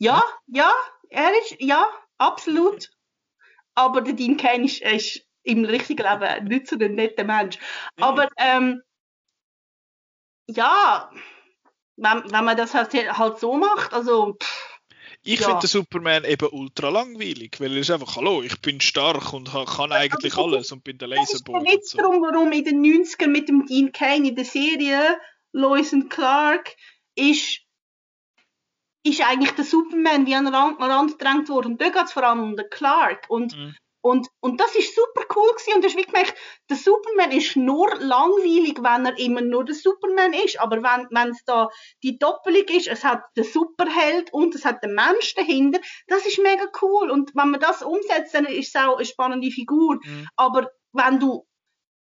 Ja, 0.00 0.22
ja, 0.46 0.72
er 1.10 1.30
ist, 1.42 1.56
ja, 1.58 1.88
absolut. 2.18 2.90
Aber 3.74 4.00
der 4.00 4.14
Dean 4.14 4.36
Kane 4.36 4.64
ist, 4.64 4.80
ist 4.82 5.26
im 5.42 5.64
richtigen 5.64 6.02
Leben 6.02 6.44
nicht 6.48 6.68
so 6.68 6.76
ein 6.76 6.94
netter 6.94 7.24
Mensch. 7.24 7.58
Aber, 8.00 8.28
ähm, 8.38 8.82
ja, 10.46 11.10
wenn, 11.98 12.32
wenn 12.32 12.44
man 12.44 12.56
das 12.56 12.72
halt, 12.74 12.92
halt 12.94 13.38
so 13.38 13.56
macht, 13.56 13.92
also, 13.92 14.34
pff, 14.40 14.64
Ich 15.24 15.40
Ja. 15.40 15.46
finde 15.48 15.60
den 15.62 15.68
Superman 15.68 16.24
eben 16.24 16.48
ultra 16.52 16.88
langweilig, 16.90 17.56
weil 17.58 17.72
er 17.72 17.78
ist 17.80 17.90
einfach, 17.90 18.16
hallo, 18.16 18.40
ich 18.42 18.60
bin 18.62 18.80
stark 18.80 19.32
und 19.32 19.52
kann 19.52 19.90
eigentlich 19.92 20.32
aber- 20.34 20.44
alles 20.44 20.70
und 20.72 20.84
bin 20.84 20.96
der 20.96 21.08
das 21.08 21.32
ist 21.34 21.46
Laserboy. 21.48 21.60
und 21.60 21.66
Witz 21.72 21.90
so. 21.90 21.98
darum, 21.98 22.22
warum 22.22 22.52
in 22.52 22.64
den 22.64 22.80
90ern 22.80 23.26
mit 23.32 23.48
dem 23.48 23.66
Dean 23.66 23.90
Kane 23.92 24.28
in 24.28 24.36
der 24.36 24.44
Serie 24.44 25.20
Lois 25.52 25.92
und 25.92 26.08
Clark 26.08 26.76
ist, 27.16 27.60
ist 29.04 29.20
eigentlich 29.22 29.50
der 29.52 29.64
Superman 29.64 30.24
wie 30.26 30.34
an 30.34 30.44
den 30.44 30.54
Rand, 30.54 30.80
an 30.80 30.88
den 30.88 30.96
Rand 30.96 31.18
gedrängt 31.18 31.48
worden. 31.48 31.72
Und 31.72 31.80
da 31.82 31.88
geht 31.88 32.04
es 32.04 32.12
vor 32.12 32.22
allem 32.22 32.40
um 32.40 32.56
den 32.56 32.68
Clark. 32.70 33.26
Und 33.28 33.56
Mhm. 33.56 33.74
Und, 34.08 34.28
und 34.40 34.58
das 34.58 34.74
ist 34.74 34.94
super 34.94 35.26
cool 35.36 35.50
gewesen. 35.50 35.74
Und 35.74 35.84
du 35.84 35.88
hast 35.88 35.96
wie 35.98 36.04
gemerkt, 36.04 36.34
der 36.70 36.78
Superman 36.78 37.30
ist 37.30 37.56
nur 37.56 37.94
langweilig, 37.96 38.78
wenn 38.82 39.04
er 39.04 39.18
immer 39.18 39.42
nur 39.42 39.66
der 39.66 39.74
Superman 39.74 40.32
ist. 40.32 40.58
Aber 40.60 40.76
wenn, 40.82 41.06
wenn 41.10 41.32
es 41.32 41.44
da 41.44 41.68
die 42.02 42.18
Doppelung 42.18 42.64
ist, 42.68 42.88
es 42.88 43.04
hat 43.04 43.22
den 43.36 43.44
Superheld 43.44 44.32
und 44.32 44.54
es 44.54 44.64
hat 44.64 44.82
den 44.82 44.94
Mensch 44.94 45.34
dahinter, 45.34 45.80
das 46.06 46.24
ist 46.24 46.38
mega 46.38 46.64
cool. 46.80 47.10
Und 47.10 47.32
wenn 47.34 47.50
man 47.50 47.60
das 47.60 47.82
umsetzt, 47.82 48.34
dann 48.34 48.46
ist 48.46 48.74
es 48.74 48.82
auch 48.82 48.96
eine 48.96 49.04
spannende 49.04 49.50
Figur. 49.50 49.98
Mhm. 50.02 50.26
Aber 50.36 50.70
wenn 50.92 51.20
du, 51.20 51.46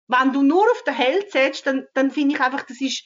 wenn 0.07 0.33
du 0.33 0.43
nur 0.43 0.69
auf 0.69 0.83
den 0.83 0.95
Held 0.95 1.31
setzt, 1.31 1.65
dann, 1.65 1.87
dann 1.93 2.11
finde 2.11 2.35
ich 2.35 2.41
einfach, 2.41 2.63
das 2.63 2.81
ist, 2.81 3.05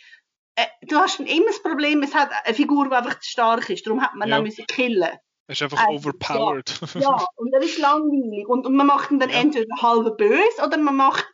äh, 0.56 0.66
du 0.82 0.98
hast 0.98 1.20
dann 1.20 1.28
immer 1.28 1.46
das 1.46 1.62
Problem, 1.62 2.02
es 2.02 2.16
hat 2.16 2.32
eine 2.44 2.56
Figur, 2.56 2.90
die 2.90 2.96
einfach 2.96 3.20
zu 3.20 3.30
stark 3.30 3.70
ist. 3.70 3.86
Darum 3.86 4.02
hat 4.02 4.16
man 4.16 4.30
Ja. 4.30 4.36
dann 4.38 4.46
müssen 4.46 4.66
killen. 4.66 5.16
Er 5.50 5.54
ist 5.54 5.64
einfach 5.64 5.80
Also, 5.80 6.10
overpowered. 6.10 6.80
Ja, 6.94 7.26
und 7.38 7.52
er 7.52 7.62
ist 7.64 7.80
langweilig. 7.80 8.48
Und, 8.48 8.68
und 8.68 8.76
man 8.76 8.86
macht 8.86 9.10
ihn 9.10 9.20
dann 9.20 9.32
Ja. 9.32 9.38
entweder 9.40 9.76
halb 9.82 10.16
böse 10.20 10.64
oder 10.64 10.78
man 10.78 10.96
macht 10.96 11.28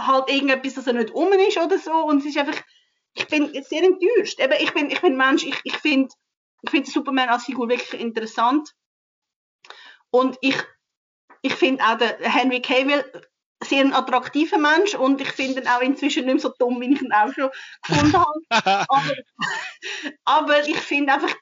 halt 0.00 0.30
irgendetwas, 0.30 0.74
dass 0.74 0.86
er 0.86 0.92
nicht 0.92 1.10
um 1.10 1.32
ist 1.32 1.58
oder 1.58 1.76
so. 1.76 1.90
Und 1.90 2.18
es 2.18 2.26
ist 2.26 2.38
einfach, 2.38 2.62
ich 3.14 3.26
bin 3.26 3.52
sehr 3.64 3.82
enttäuscht. 3.82 4.38
Eben, 4.38 4.54
ich 4.60 4.72
bin, 4.72 4.88
ich 4.88 5.00
bin 5.00 5.16
Mensch, 5.16 5.42
ich, 5.42 5.60
ich 5.64 5.76
finde 5.78 6.14
ich 6.62 6.70
find 6.70 6.86
Superman 6.86 7.28
als 7.28 7.44
Figur 7.44 7.68
wirklich 7.68 8.00
interessant. 8.00 8.70
Und 10.12 10.38
ich, 10.40 10.56
ich 11.42 11.54
finde 11.56 11.82
auch 11.82 11.98
den 11.98 12.16
Henry 12.20 12.62
Cavill 12.62 13.04
sehr 13.64 13.80
ein 13.80 13.92
attraktiver 13.94 14.58
Mensch 14.58 14.94
und 14.94 15.20
ich 15.20 15.32
finde 15.32 15.62
ihn 15.62 15.66
auch 15.68 15.80
inzwischen 15.80 16.26
nicht 16.26 16.34
mehr 16.34 16.40
so 16.40 16.52
dumm, 16.56 16.80
wie 16.80 16.92
ich 16.94 17.02
ihn 17.02 17.12
auch 17.12 17.32
schon 17.32 17.50
gefunden 17.82 18.16
habe. 18.16 18.50
aber, 18.88 19.14
aber 20.24 20.68
ich 20.68 20.78
finde 20.78 21.14
einfach, 21.14 21.34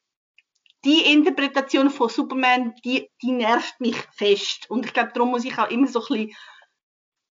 die 0.84 1.12
Interpretation 1.12 1.90
von 1.90 2.09
Superman, 2.09 2.74
die, 2.84 3.09
die 3.22 3.32
nervt 3.32 3.80
mich 3.80 3.96
fest. 4.12 4.68
Und 4.70 4.86
ich 4.86 4.92
glaube, 4.92 5.12
darum 5.14 5.30
muss 5.30 5.44
ich 5.44 5.56
auch 5.59 5.70
immer 5.70 5.86
so 5.86 6.00
ein 6.00 6.06
bisschen. 6.06 6.36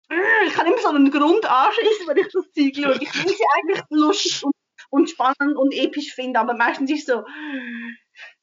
Äh, 0.09 0.47
Ich 0.47 0.53
kann 0.53 0.67
immer 0.67 0.77
so 0.77 0.89
einen 0.89 1.11
Grund 1.11 1.45
anschließen, 1.45 2.07
wenn 2.07 2.17
ich 2.17 2.31
das 2.31 2.51
Zeug 2.51 2.75
schaue. 2.75 3.01
Ich 3.01 3.23
will 3.23 3.35
sie 3.35 3.43
eigentlich 3.55 3.83
lustig 3.89 4.43
und, 4.43 4.53
und 4.89 5.09
spannend 5.09 5.55
und 5.55 5.73
episch 5.73 6.13
finden, 6.13 6.37
aber 6.37 6.53
meistens 6.53 6.91
ist 6.91 7.07
so 7.07 7.23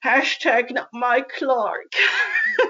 Hashtag 0.01 0.71
not 0.71 0.89
my 0.93 1.23
Clark. 1.23 1.91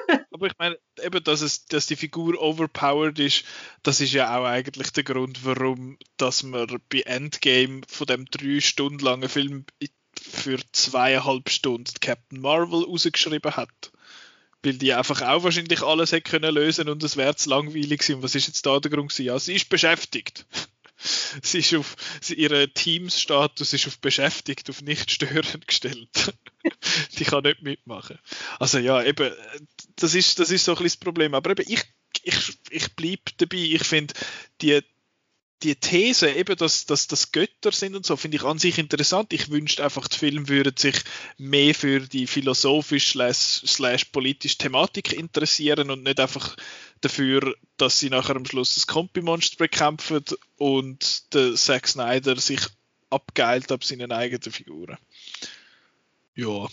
Aber 0.32 0.46
ich 0.46 0.54
meine, 0.58 0.78
eben, 1.02 1.22
dass, 1.22 1.40
es, 1.40 1.66
dass 1.66 1.86
die 1.86 1.96
Figur 1.96 2.40
overpowered 2.40 3.18
ist, 3.18 3.44
das 3.82 4.00
ist 4.00 4.12
ja 4.12 4.36
auch 4.36 4.44
eigentlich 4.44 4.92
der 4.92 5.04
Grund, 5.04 5.44
warum 5.44 5.98
dass 6.16 6.42
man 6.42 6.80
bei 6.90 7.00
Endgame 7.00 7.82
von 7.88 8.06
dem 8.06 8.24
drei 8.26 8.60
Stunden 8.60 8.98
langen 8.98 9.28
Film 9.28 9.66
für 10.26 10.58
zweieinhalb 10.72 11.50
Stunden 11.50 11.92
Captain 12.00 12.40
Marvel 12.40 12.84
rausgeschrieben 12.84 13.56
hat. 13.56 13.92
Weil 14.62 14.74
die 14.74 14.92
einfach 14.94 15.22
auch 15.22 15.44
wahrscheinlich 15.44 15.82
alles 15.82 16.12
hätte 16.12 16.30
können 16.30 16.54
lösen 16.54 16.88
und 16.88 17.02
es 17.02 17.16
wäre 17.16 17.36
zu 17.36 17.50
langweilig 17.50 18.00
gewesen. 18.00 18.16
Und 18.16 18.22
was 18.22 18.34
ist 18.34 18.48
jetzt 18.48 18.66
da 18.66 18.80
der 18.80 18.90
Grund 18.90 19.10
gewesen? 19.10 19.26
Ja, 19.26 19.38
sie 19.38 19.54
ist 19.54 19.68
beschäftigt. 19.68 20.46
Sie 21.42 21.58
ist 21.58 21.74
auf, 21.74 21.94
sie, 22.22 22.34
ihr 22.34 22.72
Teamsstatus 22.72 23.74
ist 23.74 23.86
auf 23.86 23.98
beschäftigt, 23.98 24.70
auf 24.70 24.80
nicht 24.80 25.10
stören 25.10 25.60
gestellt. 25.66 26.08
die 27.18 27.24
kann 27.24 27.42
nicht 27.42 27.60
mitmachen. 27.60 28.18
Also 28.58 28.78
ja, 28.78 29.02
eben, 29.02 29.30
das 29.96 30.14
ist, 30.14 30.38
das 30.38 30.50
ist 30.50 30.64
so 30.64 30.72
ein 30.72 30.82
bisschen 30.82 31.00
das 31.00 31.04
Problem. 31.04 31.34
Aber 31.34 31.50
eben, 31.50 31.70
ich, 31.70 31.82
ich, 32.22 32.58
ich 32.70 32.96
bleibe 32.96 33.30
dabei. 33.36 33.58
Ich 33.58 33.84
finde, 33.84 34.14
die, 34.62 34.80
die 35.62 35.74
These, 35.74 36.30
eben, 36.32 36.56
dass, 36.56 36.84
dass 36.84 37.06
das 37.06 37.32
Götter 37.32 37.72
sind 37.72 37.96
und 37.96 38.04
so, 38.04 38.16
finde 38.16 38.36
ich 38.36 38.44
an 38.44 38.58
sich 38.58 38.78
interessant. 38.78 39.32
Ich 39.32 39.50
wünschte 39.50 39.82
einfach, 39.82 40.06
die 40.06 40.18
Filme 40.18 40.48
würden 40.48 40.76
sich 40.76 40.96
mehr 41.38 41.74
für 41.74 42.00
die 42.00 42.26
philosophisch 42.26 43.12
slash 43.12 44.04
politische 44.06 44.58
Thematik 44.58 45.12
interessieren 45.12 45.90
und 45.90 46.02
nicht 46.02 46.20
einfach 46.20 46.56
dafür, 47.00 47.54
dass 47.78 47.98
sie 47.98 48.10
nachher 48.10 48.36
am 48.36 48.44
Schluss 48.44 48.74
das 48.74 48.86
Kompi-Monster 48.86 49.56
bekämpfen 49.56 50.24
und 50.56 51.32
der 51.34 51.54
Zack 51.54 51.88
Snyder 51.88 52.36
sich 52.36 52.60
abgeilt 53.08 53.72
ab 53.72 53.82
seinen 53.82 54.12
eigenen 54.12 54.52
Figuren. 54.52 54.98
Ja. 56.34 56.68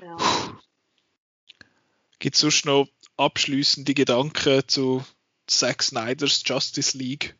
Ja. 0.00 0.60
Gibt 2.20 2.36
es 2.36 2.40
sonst 2.42 2.64
noch 2.64 2.86
abschließende 3.16 3.94
Gedanken 3.94 4.62
zu 4.68 5.04
Zack 5.46 5.82
Snyders 5.82 6.42
Justice 6.46 6.96
League? 6.96 7.34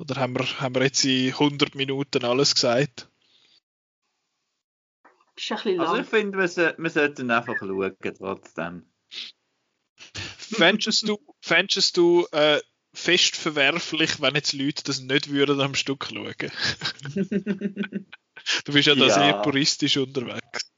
Oder 0.00 0.16
haben 0.16 0.34
wir, 0.34 0.60
haben 0.60 0.74
wir 0.74 0.82
jetzt 0.82 1.04
in 1.04 1.28
100 1.32 1.74
Minuten 1.74 2.24
alles 2.24 2.54
gesagt? 2.54 3.08
Ist 5.36 5.52
ein 5.52 5.56
bisschen 5.56 5.80
Also 5.80 5.92
lang. 5.94 6.02
ich 6.02 6.08
finde, 6.08 6.38
wir, 6.38 6.48
so- 6.48 6.72
wir 6.78 6.90
sollten 6.90 7.30
einfach 7.30 7.60
schauen 7.60 8.14
trotzdem. 8.16 8.90
Fändest 10.38 11.06
du, 11.06 11.18
fändest 11.42 11.96
du 11.98 12.26
äh, 12.32 12.60
fest 12.94 13.36
verwerflich, 13.36 14.20
wenn 14.22 14.34
jetzt 14.34 14.54
Leute 14.54 14.82
das 14.84 15.00
nicht 15.00 15.28
würden 15.30 15.60
am 15.60 15.74
Stück 15.74 16.06
schauen? 16.06 16.34
du 18.64 18.72
bist 18.72 18.86
ja 18.88 18.94
da 18.94 19.06
Ja. 19.06 19.10
sehr 19.10 19.34
puristisch 19.42 19.98
unterwegs. 19.98 20.69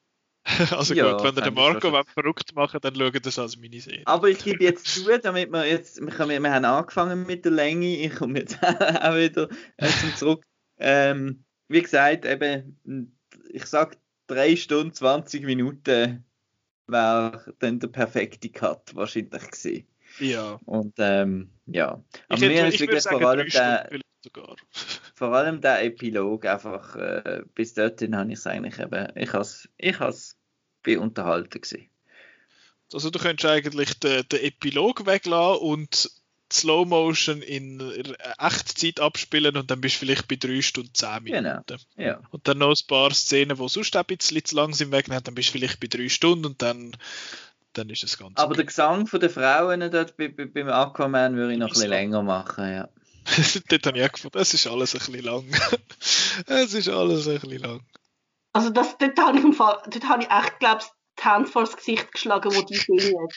Also 0.71 0.95
Ja, 0.95 1.13
gut, 1.13 1.23
wenn 1.25 1.35
der 1.35 1.47
ich 1.47 1.55
Marco 1.55 1.91
schon. 1.91 2.05
verrückt 2.05 2.55
machen, 2.55 2.81
dann 2.83 2.95
schaut 2.95 3.27
das 3.27 3.39
als 3.39 3.57
Miniserie. 3.57 4.07
Aber 4.07 4.29
ich 4.29 4.43
gebe 4.43 4.63
jetzt 4.65 4.87
zu, 4.87 5.19
damit 5.19 5.51
wir 5.53 5.67
jetzt, 5.67 6.01
wir, 6.01 6.09
können, 6.09 6.43
wir 6.43 6.53
haben 6.53 6.65
angefangen 6.65 7.27
mit 7.27 7.45
der 7.45 7.53
Länge, 7.53 7.87
ich 7.99 8.15
komme 8.15 8.41
jetzt 8.41 8.59
auch 8.63 9.17
wieder 9.17 9.49
äh, 9.77 9.89
zum 9.89 10.15
Zurück. 10.15 10.45
Ähm, 10.79 11.45
wie 11.69 11.83
gesagt, 11.83 12.25
eben, 12.27 12.79
ich 13.51 13.67
sag 13.67 13.97
3 14.29 14.57
Stunden 14.57 14.93
20 14.93 15.45
Minuten 15.45 16.25
wäre 16.87 17.55
dann 17.61 17.79
der 17.81 17.89
perfekte 17.89 18.51
Cut 18.51 18.95
wahrscheinlich 18.95 19.31
gewesen. 19.51 19.87
Ja. 20.19 20.61
Und 20.67 20.95
ähm, 20.99 21.51
ja, 21.67 22.03
Ich, 22.29 22.43
aber 22.45 22.49
mir 22.49 22.65
hätte, 22.65 22.69
ist 22.69 22.75
ich 22.75 22.81
wirklich 22.81 23.05
vor 23.09 23.23
allem 23.23 23.49
der, 23.49 23.89
sogar. 24.25 24.57
vor 25.15 25.33
allem 25.35 25.61
der 25.61 25.85
Epilog 25.85 26.45
einfach, 26.47 26.97
äh, 26.97 27.43
bis 27.55 27.75
dorthin 27.75 28.17
habe 28.17 28.33
ich 28.33 28.39
es 28.39 28.47
eigentlich 28.47 28.79
eben, 28.79 29.09
ich 29.17 29.33
has, 29.33 29.69
ich 29.79 29.99
has, 30.01 30.37
bin 30.83 30.99
unterhalten 30.99 31.61
gewesen. 31.61 31.89
Also 32.93 33.11
du 33.11 33.19
könntest 33.19 33.51
eigentlich 33.51 33.99
den, 33.99 34.29
den 34.29 34.41
Epilog 34.41 35.07
weglassen 35.07 35.63
und 35.63 36.11
Slow 36.53 36.85
Motion 36.87 37.41
in 37.41 37.81
Echtzeit 38.39 39.01
abspielen 39.01 39.57
und 39.57 39.71
dann 39.71 39.81
bist 39.81 39.97
du 39.97 40.01
vielleicht 40.01 40.29
bei 40.29 40.37
3 40.37 40.61
Stunden 40.61 40.93
10 40.93 41.23
Minuten. 41.23 41.65
Genau, 41.67 41.81
ja. 41.97 42.21
Und 42.31 42.47
dann 42.47 42.59
noch 42.59 42.71
ein 42.71 42.87
paar 42.87 43.13
Szenen, 43.13 43.57
die 43.57 43.69
sonst 43.69 43.97
ein 43.97 44.05
bisschen 44.05 44.45
zu 44.45 44.57
lang 44.57 44.75
sind, 44.75 44.93
wegnehmen, 44.93 45.25
dann 45.25 45.35
bist 45.35 45.49
du 45.49 45.53
vielleicht 45.53 45.81
bei 45.81 45.87
3 45.87 46.11
Stunden 46.11 46.45
und 46.45 46.61
dann, 46.61 46.95
dann 47.73 47.89
ist 47.89 48.05
es 48.05 48.19
ganz 48.19 48.39
Aber 48.39 48.55
der 48.55 48.67
Gesang 48.67 49.07
von 49.07 49.21
den 49.21 49.31
Frauen 49.31 49.81
dort 49.91 50.17
bei, 50.19 50.29
bei, 50.29 50.45
beim 50.45 50.69
Aquaman 50.69 51.37
würde 51.37 51.55
ich 51.55 51.59
noch 51.59 51.69
ein 51.69 51.73
bisschen 51.73 51.89
länger 51.89 52.23
machen, 52.23 52.71
ja. 52.71 52.89
Dort 53.69 53.87
habe 53.87 53.99
ich 53.99 54.05
auch 54.05 54.13
gefunden, 54.13 54.39
es 54.39 54.53
ist 54.53 54.67
alles 54.67 54.95
ein 54.95 54.99
bisschen 54.99 55.25
lang. 55.25 55.45
es 56.47 56.75
ist 56.75 56.89
alles 56.89 57.29
ein 57.29 57.39
bisschen 57.39 57.63
lang. 57.63 57.81
Also 58.53 58.71
das, 58.71 58.99
dort 58.99 59.19
habe 59.19 59.39
ich, 59.39 59.45
im 59.45 59.53
Fall, 59.53 59.81
dort 59.87 60.09
habe 60.09 60.23
ich 60.23 60.31
echt, 60.31 60.59
glaube 60.59 60.81
ich, 60.83 60.89
die 61.19 61.25
Hand 61.25 61.49
vor 61.49 61.63
das 61.63 61.77
Gesicht 61.77 62.13
geschlagen, 62.13 62.55
wo 62.55 62.63
die 62.63 62.75
singen. 62.99 63.29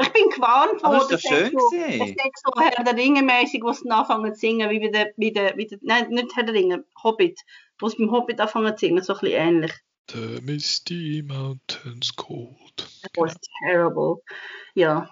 Ich 0.00 0.12
bin 0.12 0.30
gewarnt 0.30 0.82
worden, 0.82 1.14
ist 1.14 1.24
doch 1.24 1.30
schön 1.30 1.52
so, 1.52 1.70
es 1.72 2.10
ist 2.10 2.42
so 2.44 2.60
Herr 2.60 2.82
der 2.82 2.96
Ringe 2.96 3.22
mäßig, 3.22 3.62
wo 3.62 3.72
sie 3.72 3.88
anfangen 3.88 4.34
zu 4.34 4.40
singen, 4.40 4.68
wie 4.68 4.80
bei 4.80 4.88
der, 4.88 5.12
wie 5.16 5.32
der, 5.32 5.56
wie 5.56 5.66
der 5.68 5.78
nein, 5.82 6.08
nicht 6.08 6.34
Herr 6.34 6.42
der 6.42 6.54
Ringe, 6.54 6.84
Hobbit, 7.04 7.40
wo 7.78 7.88
sie 7.88 7.98
beim 7.98 8.10
Hobbit 8.10 8.40
anfangen 8.40 8.76
zu 8.76 8.86
singen, 8.86 9.02
so 9.04 9.12
ein 9.14 9.20
bisschen 9.20 9.40
ähnlich. 9.40 9.72
The 10.10 10.40
misty 10.42 11.22
mountains 11.24 12.14
cold. 12.16 12.76
That 13.02 13.12
was 13.16 13.36
terrible. 13.64 14.22
Ja. 14.74 15.10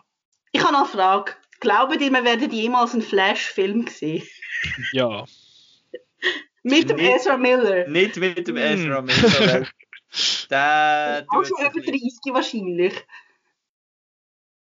Ich 0.50 0.62
habe 0.62 0.72
noch 0.72 0.80
eine 0.80 0.88
Frage. 0.88 1.32
Glauben 1.60 2.00
ihr, 2.00 2.10
wir 2.10 2.24
werden 2.24 2.50
jemals 2.50 2.92
einen 2.92 3.02
Flash-Film 3.02 3.86
sehen? 3.86 4.26
Ja. 4.92 5.24
Mit 6.64 6.88
dem 6.90 6.96
Nicht- 6.96 7.14
Ezra 7.16 7.36
Miller? 7.36 7.86
Nicht 7.88 8.16
mit 8.16 8.48
dem 8.48 8.56
Hm. 8.56 8.62
Ezra 8.62 9.02
Miller. 9.02 9.68
Der 10.50 11.26
Auch 11.28 11.34
tut 11.42 11.48
schon 11.48 11.58
über 11.58 11.66
ein 11.68 11.72
bisschen- 11.72 11.92
30 11.92 12.34
wahrscheinlich. 12.34 13.06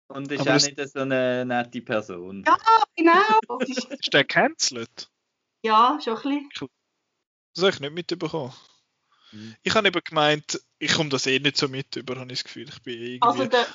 Und 0.09 0.31
ist 0.31 0.41
Aber 0.41 0.57
auch 0.57 0.63
nicht 0.63 0.89
so 0.93 1.01
eine 1.01 1.45
nette 1.45 1.81
Person. 1.83 2.45
Ja. 2.47 2.57
Genau. 2.97 3.59
Das 3.59 3.69
ist, 3.69 3.89
der 4.13 4.25
cancelled? 4.25 5.11
ja, 5.65 5.99
schon 6.03 6.17
ein 6.17 6.49
bisschen. 6.49 6.69
Das 7.55 7.65
habe 7.65 7.73
ich 7.75 7.81
nicht 7.81 7.93
mitbekommen. 7.95 8.53
Mhm. 9.33 9.57
Ich 9.63 9.75
habe 9.75 9.89
eben 9.89 10.01
gemeint, 10.05 10.61
ich 10.79 10.93
komme 10.93 11.09
das 11.11 11.27
eh 11.27 11.39
nicht 11.39 11.57
so 11.57 11.69
mit 11.69 11.97
über, 11.97 12.17
habe 12.17 12.33
ich 12.33 12.39
das 12.41 12.45
Gefühl. 12.45 12.69
Ich 12.69 12.83
bin 12.83 12.95
eh 12.95 13.15
irgendwie... 13.17 13.23
Also 13.23 13.47
der, 13.47 13.67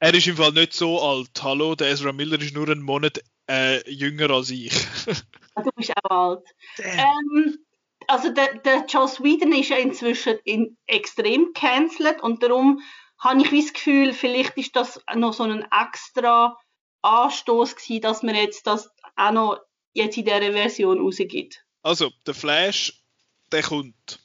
er 0.00 0.14
ist 0.14 0.26
im 0.26 0.36
Fall 0.36 0.52
nicht 0.52 0.72
so 0.74 1.00
alt. 1.00 1.30
Hallo, 1.42 1.74
der 1.74 1.90
Ezra 1.90 2.12
Miller 2.12 2.40
ist 2.40 2.54
nur 2.54 2.68
einen 2.68 2.82
Monat 2.82 3.22
äh, 3.48 3.90
jünger 3.90 4.30
als 4.30 4.50
ich. 4.50 4.72
ah, 5.54 5.62
du 5.62 5.70
bist 5.76 5.92
auch 6.04 6.10
alt. 6.10 6.44
Ähm, 6.78 7.58
also 8.06 8.30
der, 8.30 8.58
der 8.58 8.86
Joss 8.86 9.22
Whedon 9.22 9.52
ist 9.52 9.70
ja 9.70 9.76
inzwischen 9.76 10.38
in, 10.44 10.76
extrem 10.86 11.52
cancelled 11.54 12.22
und 12.22 12.42
darum 12.42 12.80
habe 13.18 13.42
ich 13.42 13.50
das 13.50 13.72
Gefühl, 13.72 14.12
vielleicht 14.12 14.56
ist 14.56 14.76
das 14.76 15.00
noch 15.14 15.32
so 15.32 15.42
ein 15.42 15.66
extra 15.72 16.56
Anstoß 17.02 17.76
gewesen, 17.76 18.00
dass 18.00 18.22
man 18.22 18.34
jetzt 18.34 18.66
das 18.66 18.90
auch 19.16 19.32
noch 19.32 19.60
jetzt 19.92 20.16
in 20.16 20.24
dieser 20.24 20.52
Version 20.52 21.00
rausgibt. 21.00 21.64
Also, 21.82 22.10
der 22.26 22.34
Flash, 22.34 23.02
der 23.50 23.62
kommt. 23.62 24.20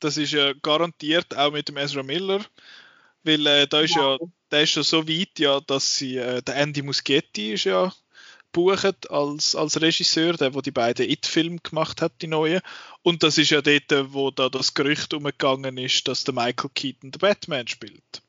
Das 0.00 0.16
ist 0.16 0.32
ja 0.32 0.52
garantiert 0.54 1.36
auch 1.36 1.52
mit 1.52 1.68
dem 1.68 1.76
Ezra 1.76 2.02
Miller, 2.02 2.44
weil 3.22 3.46
äh, 3.46 3.66
da 3.66 3.80
ist 3.80 3.94
ja, 3.94 4.18
der 4.50 4.62
ist 4.62 4.74
ja 4.74 4.82
so 4.82 5.06
weit, 5.06 5.38
ja, 5.38 5.60
dass 5.60 5.96
sie, 5.96 6.16
äh, 6.16 6.42
der 6.42 6.56
Andy 6.56 6.82
Muschietti 6.82 7.52
ist 7.52 7.64
ja 7.64 7.92
bucht 8.52 9.10
als, 9.10 9.54
als 9.56 9.80
Regisseur, 9.80 10.34
der, 10.34 10.54
wo 10.54 10.60
die 10.60 10.70
beiden 10.70 11.08
It-Filme 11.08 11.58
gemacht 11.62 12.02
hat, 12.02 12.12
die 12.22 12.26
neuen. 12.26 12.60
Und 13.02 13.22
das 13.22 13.38
ist 13.38 13.50
ja 13.50 13.62
dort, 13.62 14.12
wo 14.12 14.30
da 14.30 14.48
das 14.48 14.74
Gerücht 14.74 15.14
umgegangen 15.14 15.78
ist, 15.78 16.06
dass 16.08 16.24
der 16.24 16.34
Michael 16.34 16.70
Keaton 16.74 17.10
den 17.10 17.18
Batman 17.18 17.66
spielt. 17.66 18.22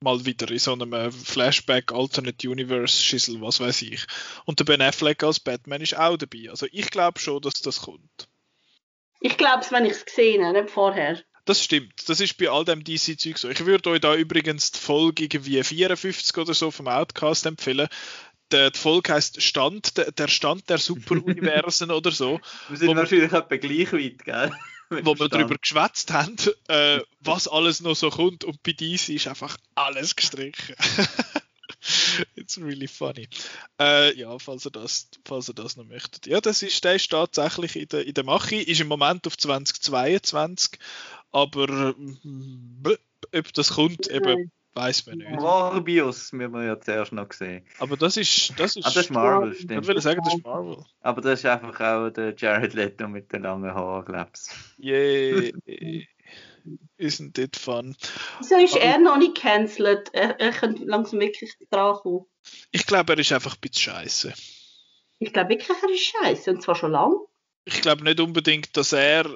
Mal 0.00 0.24
wieder 0.24 0.50
in 0.50 0.58
so 0.58 0.72
einem 0.72 0.92
äh, 0.92 1.10
Flashback, 1.10 1.92
Alternate 1.92 2.48
Universe, 2.48 3.02
Schissel, 3.02 3.40
was 3.40 3.60
weiß 3.60 3.82
ich. 3.82 4.04
Und 4.44 4.60
der 4.60 4.64
Ben 4.64 4.82
Affleck 4.82 5.22
als 5.22 5.40
Batman 5.40 5.80
ist 5.80 5.96
auch 5.96 6.16
dabei. 6.16 6.50
Also 6.50 6.66
ich 6.72 6.90
glaube 6.90 7.18
schon, 7.18 7.40
dass 7.40 7.62
das 7.62 7.82
kommt. 7.82 8.28
Ich 9.20 9.38
glaube 9.38 9.62
es, 9.62 9.72
wenn 9.72 9.86
ich 9.86 9.92
es 9.92 10.04
gesehen 10.04 10.44
habe, 10.44 10.60
nicht 10.60 10.70
vorher. 10.70 11.18
Das 11.46 11.62
stimmt. 11.62 12.08
Das 12.08 12.20
ist 12.20 12.38
bei 12.38 12.48
all 12.48 12.64
dem 12.64 12.84
DC-Zeug 12.84 13.38
so. 13.38 13.50
Ich 13.50 13.66
würde 13.66 13.90
euch 13.90 14.00
da 14.00 14.14
übrigens 14.14 14.72
die 14.72 14.78
Folge 14.78 15.24
irgendwie 15.24 15.62
54 15.62 16.36
oder 16.38 16.54
so 16.54 16.70
vom 16.70 16.88
Outcast 16.88 17.44
empfehlen. 17.44 17.88
Die, 18.52 18.70
Folge 18.74 19.12
heißt 19.12 19.42
Stand, 19.42 20.18
der, 20.18 20.28
Stand 20.28 20.68
der 20.68 20.78
Superuniversen 20.78 21.90
oder 21.90 22.12
so, 22.12 22.40
Wir 22.68 22.76
sind 22.76 22.96
wahrscheinlich 22.96 23.32
etwa 23.32 23.56
gleich 23.56 23.92
weit, 23.92 24.24
gell? 24.24 24.52
Wo 25.04 25.18
wir 25.18 25.28
darüber 25.28 25.56
geschwätzt 25.56 26.12
haben, 26.12 26.36
äh, 26.68 27.00
was 27.20 27.48
alles 27.48 27.80
noch 27.80 27.96
so 27.96 28.10
kommt. 28.10 28.44
Und 28.44 28.62
bei 28.62 28.72
DC 28.72 29.08
ist 29.08 29.26
einfach 29.26 29.56
alles 29.74 30.14
gestrichen. 30.14 30.76
It's 32.34 32.58
really 32.58 32.86
funny. 32.86 33.28
Äh, 33.80 34.16
ja, 34.16 34.38
falls 34.38 34.66
ihr, 34.66 34.70
das, 34.70 35.08
falls 35.24 35.48
ihr 35.48 35.54
das 35.54 35.76
noch 35.76 35.84
möchtet. 35.84 36.26
Ja, 36.26 36.40
das 36.40 36.62
ist, 36.62 36.84
der 36.84 36.94
ist 36.94 37.10
tatsächlich 37.10 37.76
in 37.76 37.88
der, 37.88 38.06
in 38.06 38.14
der 38.14 38.24
Mache, 38.24 38.56
ist 38.56 38.80
im 38.80 38.88
Moment 38.88 39.26
auf 39.26 39.36
2022, 39.36 40.78
aber 41.32 41.94
mm, 41.96 42.84
ob 43.34 43.52
das 43.52 43.70
kommt, 43.70 44.06
eben, 44.08 44.50
weiß 44.74 45.06
man 45.06 45.18
nicht. 45.18 45.30
Morbius 45.30 46.32
müssen 46.32 46.52
wir 46.52 46.64
ja 46.64 46.80
zuerst 46.80 47.12
noch 47.12 47.32
sehen. 47.32 47.64
Aber 47.78 47.96
das 47.96 48.16
ist, 48.16 48.52
das 48.58 48.76
ist, 48.76 48.84
Ah, 48.86 48.90
das 48.90 49.04
ist 49.04 49.10
Marvel, 49.10 49.52
ich 49.52 49.60
stimmt. 49.62 49.86
würde 49.86 50.00
sagen, 50.00 50.20
das 50.24 50.34
ist 50.34 50.44
Marvel. 50.44 50.84
Aber 51.00 51.20
das 51.20 51.38
ist 51.40 51.46
einfach 51.46 51.80
auch 51.80 52.10
der 52.10 52.34
Jared 52.36 52.74
Leto 52.74 53.08
mit 53.08 53.32
den 53.32 53.42
langen 53.42 53.72
Haaren, 53.74 54.04
glaubst 54.04 54.52
Yay. 54.78 55.52
Isn't 56.98 57.38
it 57.38 57.56
fun? 57.56 57.94
Wieso 58.38 58.56
ist 58.56 58.76
er 58.76 58.98
noch 58.98 59.18
nicht 59.18 59.36
cancelled? 59.36 60.08
Er, 60.14 60.40
er 60.40 60.50
könnte 60.50 60.84
langsam 60.84 61.20
wirklich 61.20 61.52
dran 61.70 61.96
kommen. 61.96 62.24
Ich 62.70 62.86
glaube, 62.86 63.12
er 63.12 63.18
ist 63.18 63.32
einfach 63.32 63.54
ein 63.54 63.60
bisschen 63.60 63.92
scheiße. 63.92 64.32
Ich 65.18 65.32
glaube 65.32 65.50
wirklich, 65.50 65.68
er 65.68 65.90
ist 65.90 66.00
scheiße. 66.06 66.50
Und 66.50 66.62
zwar 66.62 66.74
schon 66.74 66.92
lang. 66.92 67.14
Ich 67.66 67.82
glaube 67.82 68.02
nicht 68.04 68.20
unbedingt, 68.20 68.76
dass 68.76 68.92
er 68.92 69.28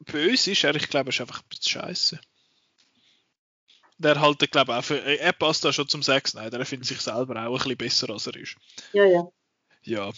böse 0.00 0.50
ist, 0.52 0.64
er, 0.64 0.74
ich 0.74 0.88
glaube, 0.90 1.08
er 1.08 1.14
ist 1.14 1.20
einfach 1.20 1.40
ein 1.40 1.48
bisschen 1.48 1.80
scheiße. 1.80 2.20
Der 3.98 4.20
haltet, 4.20 4.50
glaube 4.50 4.72
ich, 4.72 4.78
auch 4.78 4.84
für, 4.84 4.98
er 5.02 5.32
passt 5.32 5.64
da 5.64 5.72
schon 5.72 5.88
zum 5.88 6.02
Zack 6.02 6.28
Snyder, 6.28 6.58
er 6.58 6.66
findet 6.66 6.88
sich 6.88 7.00
selber 7.00 7.46
auch 7.46 7.52
ein 7.52 7.76
bisschen 7.76 7.76
besser, 7.76 8.10
als 8.10 8.26
er 8.26 8.36
ist. 8.36 8.56
Ja, 8.92 9.04
ja. 9.06 9.28
Ja. 9.82 10.12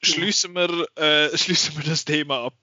Schließen 0.00 0.54
wir, 0.54 0.86
äh, 0.96 1.36
schließen 1.36 1.76
wir 1.76 1.84
das 1.84 2.04
Thema 2.04 2.46
ab. 2.46 2.54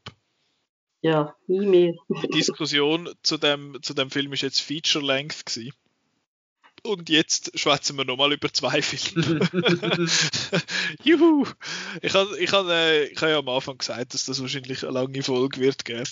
Ja, 1.02 1.35
nie 1.45 1.68
mehr. 1.68 1.93
Die 2.10 2.27
Diskussion 2.30 3.10
zu 3.22 3.38
dem, 3.38 3.77
zu 3.84 3.93
dem 3.93 4.10
Film 4.10 4.34
ist 4.34 4.41
jetzt 4.41 4.61
Feature-Length 4.61 5.45
gewesen. 5.45 5.73
Und 6.81 7.10
jetzt 7.10 7.57
schwätzen 7.60 7.97
wir 7.97 8.06
nochmal 8.06 8.34
über 8.34 8.52
zwei 8.53 8.81
Filme. 8.81 9.39
Juhu! 11.03 11.45
Ich 12.02 12.14
habe 12.14 12.39
ich 12.39 12.52
hab, 12.52 12.68
äh, 12.68 13.06
ich 13.06 13.22
hab 13.22 13.30
ja 13.30 13.39
am 13.39 13.49
Anfang 13.49 13.77
gesagt, 13.77 14.14
dass 14.14 14.26
das 14.26 14.41
wahrscheinlich 14.41 14.84
eine 14.84 14.93
lange 14.93 15.23
Folge 15.23 15.60
wird 15.61 15.85
geben. 15.85 16.10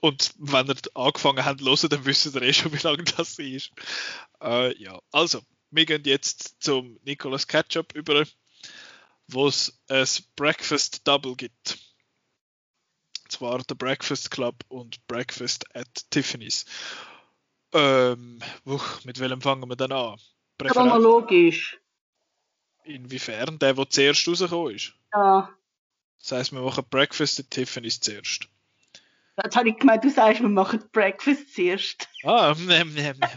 Und 0.00 0.34
wenn 0.38 0.68
ihr 0.68 0.76
angefangen 0.94 1.44
habt 1.44 1.60
zu 1.60 1.66
hören, 1.66 1.88
dann 1.90 2.04
wisst 2.04 2.26
ihr 2.26 2.42
eh 2.42 2.52
schon, 2.52 2.72
wie 2.72 2.82
lange 2.82 3.04
das 3.04 3.38
ist. 3.38 3.70
Äh, 4.42 4.76
ja, 4.80 5.00
also, 5.12 5.40
wir 5.70 5.86
gehen 5.86 6.04
jetzt 6.04 6.56
zum 6.62 6.98
Nicolas 7.04 7.46
Ketchup 7.46 7.94
über, 7.94 8.24
wo 9.28 9.48
es 9.48 9.80
ein 9.88 10.06
Breakfast 10.36 11.06
Double 11.06 11.34
gibt. 11.34 11.78
Und 13.24 13.32
zwar 13.32 13.58
der 13.58 13.74
Breakfast 13.74 14.30
Club 14.30 14.54
und 14.68 15.04
Breakfast 15.06 15.64
at 15.74 15.88
Tiffany's. 16.10 16.64
Ähm, 17.72 18.40
wuch, 18.64 19.04
mit 19.04 19.18
welchem 19.18 19.40
fangen 19.40 19.68
wir 19.68 19.76
dann 19.76 19.92
an? 19.92 20.20
Präferenz? 20.58 20.90
Chronologisch. 20.92 21.80
Inwiefern? 22.84 23.58
Der, 23.58 23.74
der 23.74 23.90
zuerst 23.90 24.28
rausgekommen 24.28 24.76
ist. 24.76 24.94
Ja. 25.12 25.52
Das 26.20 26.32
heisst, 26.32 26.52
wir 26.52 26.60
machen 26.60 26.84
Breakfast 26.88 27.40
at 27.40 27.50
Tiffany's 27.50 27.98
zuerst. 28.00 28.48
Jetzt 29.42 29.56
habe 29.56 29.68
ich 29.68 29.76
gemeint, 29.76 30.02
du 30.02 30.10
sagst, 30.10 30.40
wir 30.40 30.48
machen 30.48 30.82
Breakfast 30.92 31.54
zuerst. 31.54 32.08
Ah, 32.22 32.54
nehm, 32.58 32.94
nehm, 32.94 33.18
nehm. 33.18 33.30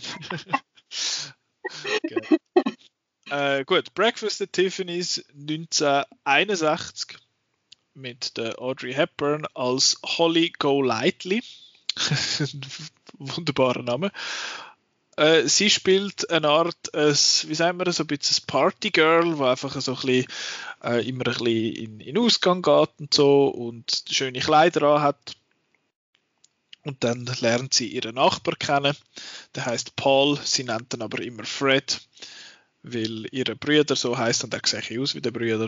äh, 3.29 3.65
gut, 3.65 3.93
Breakfast 3.93 4.41
at 4.41 4.53
Tiffany's 4.53 5.25
1961 5.33 7.17
mit 7.93 8.37
der 8.37 8.61
Audrey 8.61 8.93
Hepburn 8.93 9.45
als 9.53 9.99
Holly 10.05 10.53
Golightly. 10.57 11.43
Wunderbarer 13.17 13.83
Name. 13.83 14.11
Äh, 15.17 15.49
sie 15.49 15.69
spielt 15.69 16.29
eine 16.29 16.47
Art, 16.47 16.93
äh, 16.93 17.09
wie 17.11 17.55
sagen 17.55 17.77
wir, 17.77 17.91
so 17.91 18.03
ein 18.03 18.07
bisschen 18.07 18.41
ein 18.41 18.47
Partygirl, 18.47 19.35
die 19.35 19.43
einfach 19.43 19.81
so 19.81 19.91
ein 19.91 19.97
bisschen, 19.97 20.25
äh, 20.81 21.05
immer 21.05 21.27
ein 21.27 21.33
bisschen 21.33 21.75
in, 21.75 21.99
in 21.99 22.17
Ausgang 22.17 22.61
geht 22.61 22.89
und 22.99 23.13
so 23.13 23.49
und 23.49 24.03
schöne 24.09 24.39
Kleider 24.39 24.83
an 24.83 25.01
hat. 25.01 25.35
Und 26.83 27.03
dann 27.03 27.29
lernt 27.41 27.73
sie 27.73 27.87
ihren 27.87 28.15
Nachbar 28.15 28.55
kennen. 28.55 28.95
Der 29.55 29.65
heißt 29.65 29.95
Paul, 29.95 30.39
sie 30.43 30.63
nennt 30.63 30.93
ihn 30.93 31.01
aber 31.01 31.21
immer 31.21 31.43
Fred, 31.43 31.99
weil 32.83 33.25
ihre 33.31 33.55
Brüder 33.55 33.95
so 33.95 34.17
heißt 34.17 34.43
und 34.43 34.53
er 34.53 34.61
sieht 34.63 34.97
aus 34.99 35.15
wie 35.15 35.21
der 35.21 35.31
Brüder. 35.31 35.67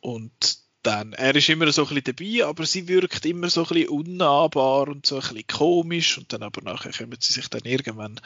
Und 0.00 0.58
dann, 0.82 1.12
er 1.12 1.34
ist 1.36 1.48
immer 1.48 1.70
so 1.70 1.86
ein 1.86 1.94
bisschen 1.94 2.16
dabei, 2.16 2.44
aber 2.44 2.66
sie 2.66 2.88
wirkt 2.88 3.24
immer 3.24 3.48
so 3.48 3.62
ein 3.62 3.68
bisschen 3.68 3.88
unnahbar 3.88 4.88
und 4.88 5.06
so 5.06 5.16
ein 5.16 5.20
bisschen 5.20 5.46
komisch 5.46 6.18
und 6.18 6.32
dann 6.32 6.42
aber 6.42 6.60
nachher 6.62 6.92
kommen 6.92 7.18
sie 7.20 7.32
sich 7.32 7.48
dann 7.48 7.62
irgendwann 7.64 8.20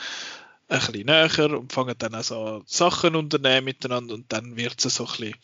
ein 0.68 0.80
bisschen 0.80 1.06
näher 1.06 1.50
und 1.50 1.72
fangen 1.72 1.94
dann 1.98 2.14
auch 2.14 2.22
so 2.24 2.62
Sachen 2.66 3.14
unternehmen 3.14 3.66
miteinander 3.66 4.14
und 4.14 4.32
dann 4.32 4.56
wird 4.56 4.82
es 4.84 4.94
so 4.94 5.04
ein 5.04 5.10
bisschen 5.10 5.34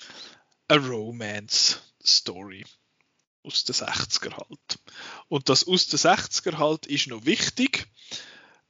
eine 0.69 0.89
Romance-Story 0.89 2.65
aus 3.43 3.64
den 3.64 3.74
60er 3.74 4.32
halt. 4.36 4.78
Und 5.28 5.48
das 5.48 5.66
aus 5.66 5.86
den 5.86 5.98
60er 5.98 6.59
halt 6.59 6.86
ist 6.86 7.09
noch 7.09 7.24
wichtig, 7.24 7.86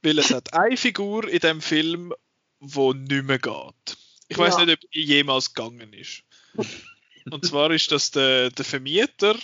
weil 0.01 0.19
es 0.19 0.31
hat 0.31 0.53
eine 0.53 0.77
Figur 0.77 1.27
in 1.27 1.39
dem 1.39 1.61
Film, 1.61 2.13
wo 2.59 2.93
nicht 2.93 3.23
mehr 3.23 3.39
geht. 3.39 3.97
Ich 4.27 4.37
weiß 4.37 4.57
Ja. 4.57 4.65
nicht, 4.65 4.83
ob 4.83 4.91
die 4.91 5.03
jemals 5.03 5.53
gegangen 5.53 5.93
ist. 5.93 6.23
Und 7.29 7.45
zwar 7.45 7.71
ist 7.71 7.91
das 7.91 8.11
der, 8.11 8.49
der 8.51 8.65
Vermieter, 8.65 9.35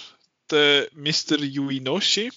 der 0.50 0.90
Mr. 0.94 1.40
Yuinoshi, 1.40 2.32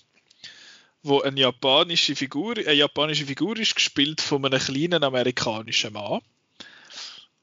wo 1.03 1.21
eine 1.21 1.41
japanische 1.41 2.15
Figur, 2.15 2.57
eine 2.59 2.75
japanische 2.75 3.27
Figur 3.27 3.59
ist, 3.59 3.75
gespielt 3.75 4.21
von 4.21 4.45
einem 4.45 4.61
kleinen 4.61 5.03
amerikanischen 5.03 5.93
Mann. 5.95 6.21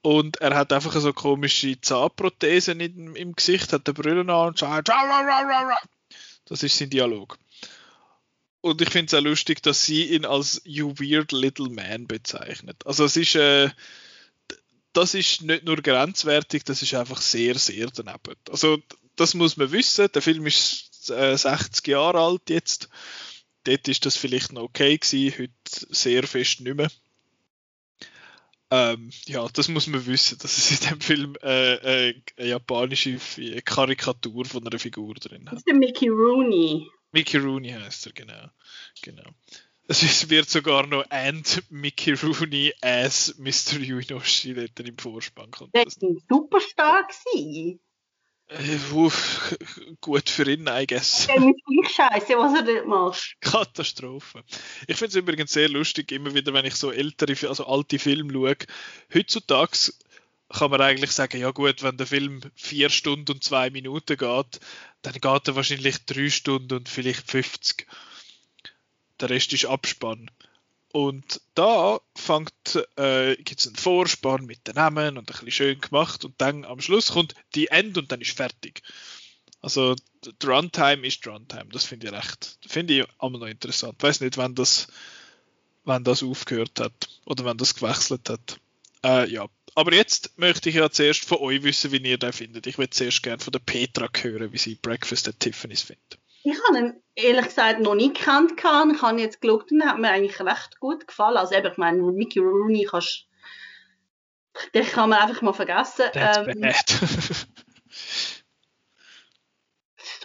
Und 0.02 0.38
er 0.38 0.56
hat 0.56 0.72
einfach 0.72 0.94
so 1.00 1.12
komische 1.14 1.80
Zahnprothesen 1.82 2.80
in, 2.80 3.16
im 3.16 3.34
Gesicht, 3.34 3.74
hat 3.74 3.88
eine 3.88 3.94
Brille 3.94 4.22
an 4.22 4.48
und 4.50 4.58
sagt 4.58 4.90
"Ra, 4.90 5.02
ra, 5.02 5.20
ra, 5.22 5.42
ra, 5.42 5.68
ra." 5.70 5.78
Das 6.46 6.64
ist 6.64 6.78
sein 6.78 6.90
Dialog. 6.90 7.38
Und 8.62 8.82
ich 8.82 8.90
finde 8.90 9.08
es 9.08 9.14
auch 9.14 9.24
lustig, 9.24 9.62
dass 9.62 9.86
sie 9.86 10.06
ihn 10.06 10.26
als 10.26 10.62
You 10.66 10.94
Weird 10.98 11.32
Little 11.32 11.70
Man 11.70 12.08
bezeichnet. 12.08 12.86
Also 12.86 13.06
es 13.06 13.16
ist, 13.16 13.36
äh, 13.36 13.70
das 14.94 15.14
ist 15.14 15.42
nicht 15.42 15.64
nur 15.64 15.78
grenzwertig, 15.78 16.64
das 16.64 16.82
ist 16.82 16.94
einfach 16.94 17.22
sehr, 17.22 17.58
sehr 17.58 17.88
daneben. 17.88 18.36
Also 18.50 18.80
das 19.16 19.34
muss 19.34 19.58
man 19.58 19.72
wissen. 19.72 20.10
Der 20.14 20.22
Film 20.22 20.46
ist 20.48 21.10
äh, 21.10 21.38
60 21.38 21.88
Jahre 21.88 22.20
alt 22.20 22.50
jetzt 22.50 22.90
dort 23.64 23.88
ist 23.88 24.06
das 24.06 24.18
vielleicht 24.18 24.52
noch 24.52 24.64
okay 24.64 24.98
gewesen, 24.98 25.38
heute 25.38 25.94
sehr 25.94 26.24
fest 26.24 26.62
nicht 26.62 26.76
mehr. 26.76 26.90
Ähm, 28.72 29.10
ja, 29.26 29.48
das 29.52 29.68
muss 29.68 29.88
man 29.88 30.06
wissen, 30.06 30.38
dass 30.40 30.58
es 30.58 30.82
in 30.82 30.90
dem 30.90 31.02
Film 31.02 31.36
äh, 31.42 32.10
äh, 32.10 32.22
eine 32.38 32.48
japanische 32.48 33.18
Karikatur 33.66 34.46
von 34.46 34.66
einer 34.66 34.78
Figur 34.78 35.16
drin 35.16 35.46
hat. 35.48 35.54
Das 35.54 35.60
ist 35.60 35.68
der 35.68 35.76
Mickey 35.76 36.10
Rooney. 36.10 36.88
Mickey 37.12 37.38
Rooney 37.38 37.72
heißt 37.72 38.08
er, 38.08 38.14
genau. 38.14 38.50
genau. 39.02 39.30
Es 39.88 40.30
wird 40.30 40.48
sogar 40.48 40.86
noch 40.86 41.04
and 41.10 41.64
Mickey 41.72 42.12
Rooney 42.12 42.72
as 42.82 43.36
Mr. 43.40 43.80
Yuinoshi 43.80 44.54
dort 44.54 44.80
im 44.80 44.96
Vorspann. 44.96 45.50
Kommt 45.50 45.74
der 45.74 45.88
ist 45.88 46.04
ein 46.04 46.22
Superstar 46.30 47.08
gewesen. 47.08 47.80
Äh, 48.50 48.80
uff, 48.94 49.56
gut 50.02 50.30
für 50.30 50.50
ihn, 50.52 50.68
I 50.68 50.88
guess. 50.88 51.22
Ist 51.22 51.28
gleich 51.28 51.96
scheiße, 51.96 52.38
was 52.38 52.56
er 52.56 52.64
dort 52.64 52.88
macht. 52.88 53.38
Katastrophe. 53.42 54.44
Ich 54.88 54.98
finde 54.98 55.10
es 55.10 55.16
übrigens 55.16 55.54
sehr 55.54 55.70
lustig, 55.70 56.12
immer 56.12 56.34
wieder, 56.34 56.52
wenn 56.54 56.66
ich 56.66 56.76
so 56.76 56.92
ältere, 56.92 57.48
also 57.48 57.68
alte 57.68 58.00
Filme 58.00 58.34
schaue. 58.34 58.58
Heutzutage 59.14 59.94
kann 60.50 60.72
man 60.72 60.82
eigentlich 60.82 61.12
sagen, 61.12 61.40
ja 61.40 61.52
gut, 61.52 61.84
wenn 61.84 61.98
der 61.98 62.08
Film 62.08 62.42
vier 62.56 62.90
Stunden 62.90 63.34
und 63.34 63.44
zwei 63.44 63.70
Minuten 63.70 64.18
geht, 64.18 64.60
dann 65.04 65.14
geht 65.14 65.48
er 65.48 65.56
wahrscheinlich 65.56 66.06
drei 66.06 66.30
Stunden 66.32 66.74
und 66.74 66.90
vielleicht 66.90 67.30
50. 67.30 67.86
Der 69.20 69.30
Rest 69.30 69.54
ist 69.54 69.66
Abspann. 69.66 70.32
Und 70.92 71.42
da 71.54 72.00
fängt, 72.16 72.76
äh, 72.98 73.36
gibt 73.36 73.60
es 73.60 73.68
einen 73.68 73.76
Vorspann 73.76 74.46
mit 74.46 74.68
den 74.68 74.76
Namen 74.76 75.18
und 75.18 75.20
ein 75.20 75.26
bisschen 75.26 75.52
schön 75.52 75.80
gemacht 75.80 76.26
und 76.26 76.34
dann 76.40 76.66
am 76.66 76.82
Schluss 76.82 77.12
kommt 77.12 77.36
die 77.54 77.68
End 77.68 77.98
und 77.98 78.12
dann 78.12 78.22
ist 78.22 78.36
fertig. 78.36 78.82
Also 79.62 79.96
die 80.24 80.46
Runtime 80.46 81.06
ist 81.06 81.24
die 81.24 81.30
Runtime, 81.30 81.68
das 81.72 81.86
finde 81.86 82.08
ich 82.08 82.14
recht, 82.14 82.58
finde 82.66 82.94
ich 82.94 83.06
immer 83.22 83.38
noch 83.38 83.48
interessant. 83.48 83.96
Ich 84.00 84.04
weiß 84.04 84.22
nicht, 84.22 84.38
wann 84.38 84.56
das, 84.56 84.88
wann 85.84 86.04
das 86.04 86.24
aufgehört 86.24 86.80
hat 86.80 87.10
oder 87.26 87.46
wann 87.46 87.58
das 87.58 87.76
gewechselt 87.76 88.30
hat. 88.30 88.60
Äh, 89.04 89.30
ja, 89.30 89.48
aber 89.76 89.94
jetzt 89.94 90.38
möchte 90.38 90.70
ich 90.70 90.76
ja 90.76 90.90
zuerst 90.90 91.24
von 91.24 91.38
euch 91.38 91.62
wissen, 91.64 91.92
wie 91.92 91.98
ihr 91.98 92.18
den 92.18 92.34
findet. 92.34 92.66
Ich 92.68 92.78
würde 92.78 92.90
zuerst 92.90 93.22
gerne 93.22 93.44
von 93.44 93.52
der 93.52 93.60
Petra 93.60 94.10
hören, 94.22 94.52
wie 94.52 94.58
sie 94.58 94.76
Breakfast 94.76 95.28
at 95.28 95.40
Tiffany's 95.40 95.84
findet. 95.84 96.18
Ich 96.44 96.58
habe 96.68 96.78
ihn 96.78 97.04
ehrlich 97.16 97.46
gesagt 97.46 97.80
noch 97.82 97.96
nie 97.96 98.14
gekannt. 98.14 98.54
Ich 98.58 98.64
habe 99.02 99.20
jetzt 99.20 99.42
geschaut 99.42 99.72
und 99.72 99.86
hat 99.86 100.00
mir 100.00 100.10
eigentlich 100.10 100.40
recht 100.40 100.80
gut 100.80 101.08
gefallen. 101.08 101.38
Also 101.38 101.56
eben, 101.56 101.68
ich 101.72 101.78
meine, 101.78 102.02
Mickey 102.02 102.40
Rooney 102.40 102.88
kannst 102.90 103.26
den 104.74 104.86
kann 104.86 105.10
man 105.10 105.20
einfach 105.20 105.42
mal 105.42 105.54
vergessen. 105.54 106.06
That's 106.14 106.38
ähm, 106.38 106.62
bad. 106.62 107.48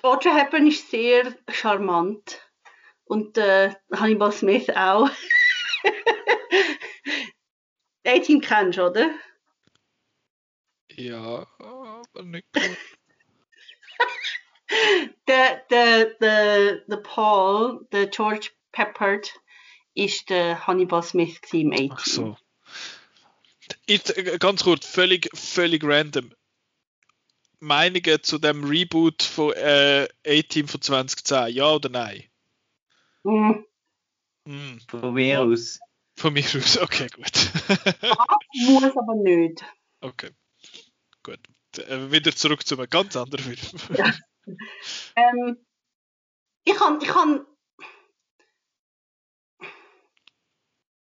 Audrey 0.03 0.33
Hepburn 0.33 0.67
ist 0.67 0.91
sehr 0.91 1.35
charmant. 1.51 2.41
Und 3.05 3.39
äh, 3.39 3.75
Hannibal 3.91 4.33
Smith 4.33 4.69
auch. 4.71 5.09
Den 8.07 8.23
Team 8.23 8.41
kennst 8.43 8.79
du, 8.79 8.87
oder? 8.87 9.15
Ja, 10.91 11.47
aber 11.59 12.23
nicht 12.23 12.47
gut. 12.53 12.77
Der, 15.29 15.63
der, 15.71 16.05
der, 16.21 16.77
der 16.87 16.97
Paul, 16.97 17.87
der 17.93 18.07
George 18.07 18.51
Peppard, 18.73 19.33
ist 19.95 20.31
der 20.31 20.67
Hannibal 20.67 21.03
Smith 21.03 21.41
im 21.53 21.73
A-Team. 21.73 21.93
Ach 21.93 22.05
so. 22.05 22.37
Ich, 23.87 24.17
äh, 24.17 24.39
ganz 24.39 24.65
kurz, 24.65 24.87
völlig, 24.87 25.29
völlig 25.35 25.85
random. 25.85 26.33
Meinungen 27.61 28.23
zu 28.23 28.39
dem 28.39 28.65
Reboot 28.65 29.23
von 29.23 29.53
äh, 29.53 30.09
A-Team 30.27 30.69
von 30.69 30.83
2010, 30.83 31.55
ja 31.55 31.73
oder 31.73 31.89
nein? 31.89 32.25
Mhm. 33.23 33.65
Hm. 34.47 34.81
Von 34.89 35.15
mir 35.15 35.41
aus. 35.41 35.81
Von 36.17 36.35
mir 36.35 36.45
aus, 36.45 36.79
okay, 36.79 37.09
gut. 37.15 37.33
muss 38.67 38.97
aber 38.97 39.15
nicht. 39.17 39.65
Okay, 40.01 40.31
gut. 41.23 41.41
Äh, 41.79 42.13
wieder 42.13 42.35
zurück 42.37 42.67
zu 42.67 42.77
einem 42.77 42.89
ganz 42.89 43.17
anderen 43.17 43.57
Film. 43.57 43.97
Ja. 43.97 44.13
ähm, 45.17 45.65
ich 46.65 46.75
kann, 46.75 46.99
ich 47.01 47.09
kann, 47.09 47.47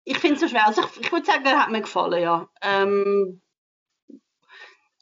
ich 0.06 0.18
finde 0.20 0.36
es 0.36 0.42
so 0.42 0.48
schwer. 0.48 0.68
Also 0.68 0.84
ich, 0.84 1.02
ich 1.02 1.12
würde 1.12 1.26
sagen, 1.26 1.46
er 1.46 1.62
hat 1.62 1.72
mir 1.72 1.82
gefallen, 1.82 2.22
ja. 2.22 2.50
Ähm, 2.62 3.42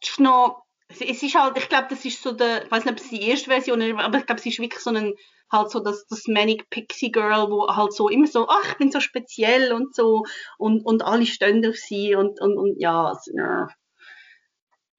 ist 0.01 0.19
noch, 0.19 0.63
es 0.87 1.01
ist 1.01 1.35
halt, 1.35 1.57
ich 1.57 1.69
glaube, 1.69 1.87
das 1.89 2.05
ist 2.05 2.21
so 2.21 2.31
der, 2.31 2.65
ich 2.65 2.71
weiß 2.71 2.85
nicht, 2.85 2.93
ob 2.93 2.99
es 2.99 3.09
die 3.09 3.21
erste 3.21 3.49
Version 3.49 3.81
ist, 3.81 3.97
aber 3.99 4.17
ich 4.17 4.25
glaube, 4.25 4.39
es 4.39 4.45
ist 4.45 4.59
wirklich 4.59 4.81
so 4.81 4.91
ein, 4.91 5.13
halt 5.51 5.69
so 5.71 5.79
das, 5.79 6.05
das 6.07 6.27
Manic 6.27 6.69
Pixie 6.69 7.11
Girl, 7.11 7.49
wo 7.49 7.67
halt 7.67 7.93
so 7.93 8.09
immer 8.09 8.27
so, 8.27 8.47
ach, 8.47 8.71
ich 8.71 8.77
bin 8.77 8.91
so 8.91 8.99
speziell 8.99 9.73
und 9.73 9.95
so 9.95 10.23
und, 10.57 10.85
und 10.85 11.03
alle 11.03 11.25
stehen 11.25 11.65
auf 11.67 11.75
sie 11.75 12.15
und, 12.15 12.39
und, 12.41 12.57
und 12.57 12.79
ja, 12.79 13.05
also, 13.07 13.31
ja 13.35 13.67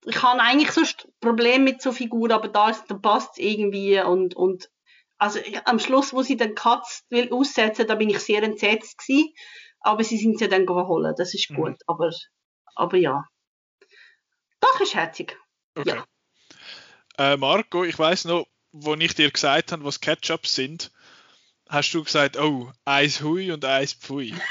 ich 0.07 0.23
habe 0.23 0.41
eigentlich 0.41 0.71
sonst 0.71 1.09
Probleme 1.21 1.65
mit 1.65 1.83
so 1.83 1.93
Figuren, 1.93 2.33
aber 2.33 2.49
da, 2.49 2.71
ist, 2.71 2.85
da 2.89 2.95
passt 2.95 3.33
es 3.33 3.39
irgendwie 3.39 4.01
und, 4.01 4.35
und 4.37 4.71
also 5.19 5.39
ich, 5.41 5.67
am 5.67 5.79
Schluss, 5.79 6.13
wo 6.13 6.23
sie 6.23 6.37
den 6.37 6.55
Katz 6.55 7.05
will 7.11 7.33
aussetzen, 7.33 7.87
da 7.87 7.97
bin 7.97 8.11
ich 8.11 8.21
sehr 8.21 8.43
entsetzt 8.43 8.99
gewesen, 8.99 9.35
aber 9.81 10.05
sie 10.05 10.19
sind 10.19 10.39
sie 10.39 10.49
dann 10.49 10.67
geholt, 10.67 11.19
das 11.19 11.35
ist 11.35 11.49
gut, 11.49 11.71
mhm. 11.71 11.77
aber, 11.87 12.11
aber 12.77 12.97
ja. 12.97 13.25
Doch, 14.61 14.81
ist 14.81 14.95
herzig. 14.95 15.37
Okay. 15.75 15.97
Ja. 15.97 16.05
Äh, 17.33 17.37
Marco, 17.37 17.85
ich 17.85 17.99
weiß 17.99 18.27
noch, 18.27 18.47
wo 18.73 18.95
ich 18.95 19.15
dir 19.15 19.31
gesagt 19.31 19.73
habe, 19.73 19.85
was 19.85 20.01
Ketchups 20.01 20.55
sind, 20.55 20.93
hast 21.69 21.93
du 21.93 22.05
gesagt, 22.05 22.37
oh, 22.39 22.71
eins 22.85 23.21
Hui 23.23 23.51
und 23.51 23.65
eins 23.65 23.95
Pfui. 23.95 24.35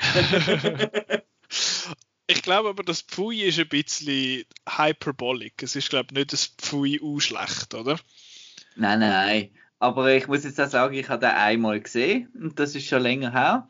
Ich 2.30 2.42
glaube 2.42 2.68
aber, 2.68 2.84
das 2.84 3.02
Pfui 3.02 3.42
ist 3.42 3.58
ein 3.58 3.68
bisschen 3.68 4.44
hyperbolic. 4.68 5.62
Es 5.62 5.74
ist, 5.74 5.90
glaube 5.90 6.08
ich, 6.10 6.16
nicht 6.16 6.32
das 6.32 6.46
Pfui 6.46 7.00
schlecht, 7.20 7.74
oder? 7.74 7.98
Nein, 8.76 9.00
nein. 9.00 9.50
Aber 9.80 10.14
ich 10.14 10.28
muss 10.28 10.44
jetzt 10.44 10.60
auch 10.60 10.68
sagen, 10.68 10.94
ich 10.94 11.08
habe 11.08 11.26
den 11.26 11.34
einmal 11.34 11.80
gesehen 11.80 12.28
und 12.34 12.58
das 12.60 12.74
ist 12.74 12.86
schon 12.86 13.02
länger 13.02 13.32
her. 13.32 13.68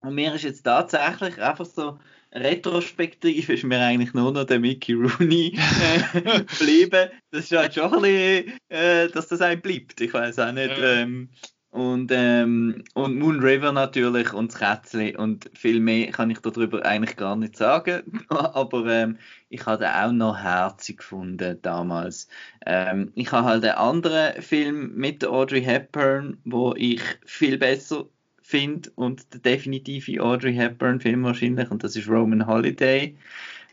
Und 0.00 0.14
mir 0.14 0.34
ist 0.34 0.44
jetzt 0.44 0.62
tatsächlich 0.62 1.38
einfach 1.38 1.66
so 1.66 1.98
retrospektiv 2.32 3.48
ist 3.48 3.64
mir 3.64 3.80
eigentlich 3.80 4.14
nur 4.14 4.32
noch 4.32 4.44
der 4.44 4.60
Mickey 4.60 4.94
Rooney 4.94 5.50
geblieben. 6.12 7.10
Das 7.30 7.44
ist 7.44 7.52
halt 7.52 7.74
schon 7.74 7.92
ein 7.92 8.02
bisschen, 8.02 8.58
äh, 8.68 9.08
dass 9.08 9.28
das 9.28 9.40
einem 9.40 9.60
bleibt. 9.60 10.00
Ich 10.00 10.14
weiß 10.14 10.38
auch 10.38 10.52
nicht. 10.52 10.72
Ähm, 10.78 11.30
und, 11.70 12.10
ähm, 12.12 12.82
und 12.94 13.16
Moon 13.16 13.40
River 13.40 13.70
natürlich 13.72 14.32
und 14.32 14.52
das 14.52 14.58
Kätzchen 14.58 15.14
und 15.16 15.48
viel 15.54 15.78
mehr 15.78 16.10
kann 16.10 16.30
ich 16.30 16.40
darüber 16.40 16.84
eigentlich 16.84 17.16
gar 17.16 17.36
nicht 17.36 17.56
sagen. 17.56 18.24
Aber 18.28 18.86
ähm, 18.86 19.18
ich 19.50 19.64
habe 19.66 19.88
auch 19.88 20.10
noch 20.10 20.36
herzig 20.36 20.98
gefunden 20.98 21.58
damals. 21.62 22.28
Ähm, 22.66 23.12
ich 23.14 23.30
habe 23.30 23.46
halt 23.46 23.64
einen 23.64 23.76
anderen 23.76 24.42
Film 24.42 24.94
mit 24.96 25.24
Audrey 25.24 25.62
Hepburn, 25.62 26.38
wo 26.44 26.74
ich 26.76 27.02
viel 27.24 27.56
besser 27.56 28.06
finde 28.40 28.90
und 28.96 29.32
der 29.32 29.40
definitive 29.40 30.20
Audrey 30.20 30.54
Hepburn 30.54 31.00
Film 31.00 31.22
wahrscheinlich 31.22 31.70
und 31.70 31.84
das 31.84 31.94
ist 31.94 32.08
Roman 32.08 32.48
Holiday. 32.48 33.16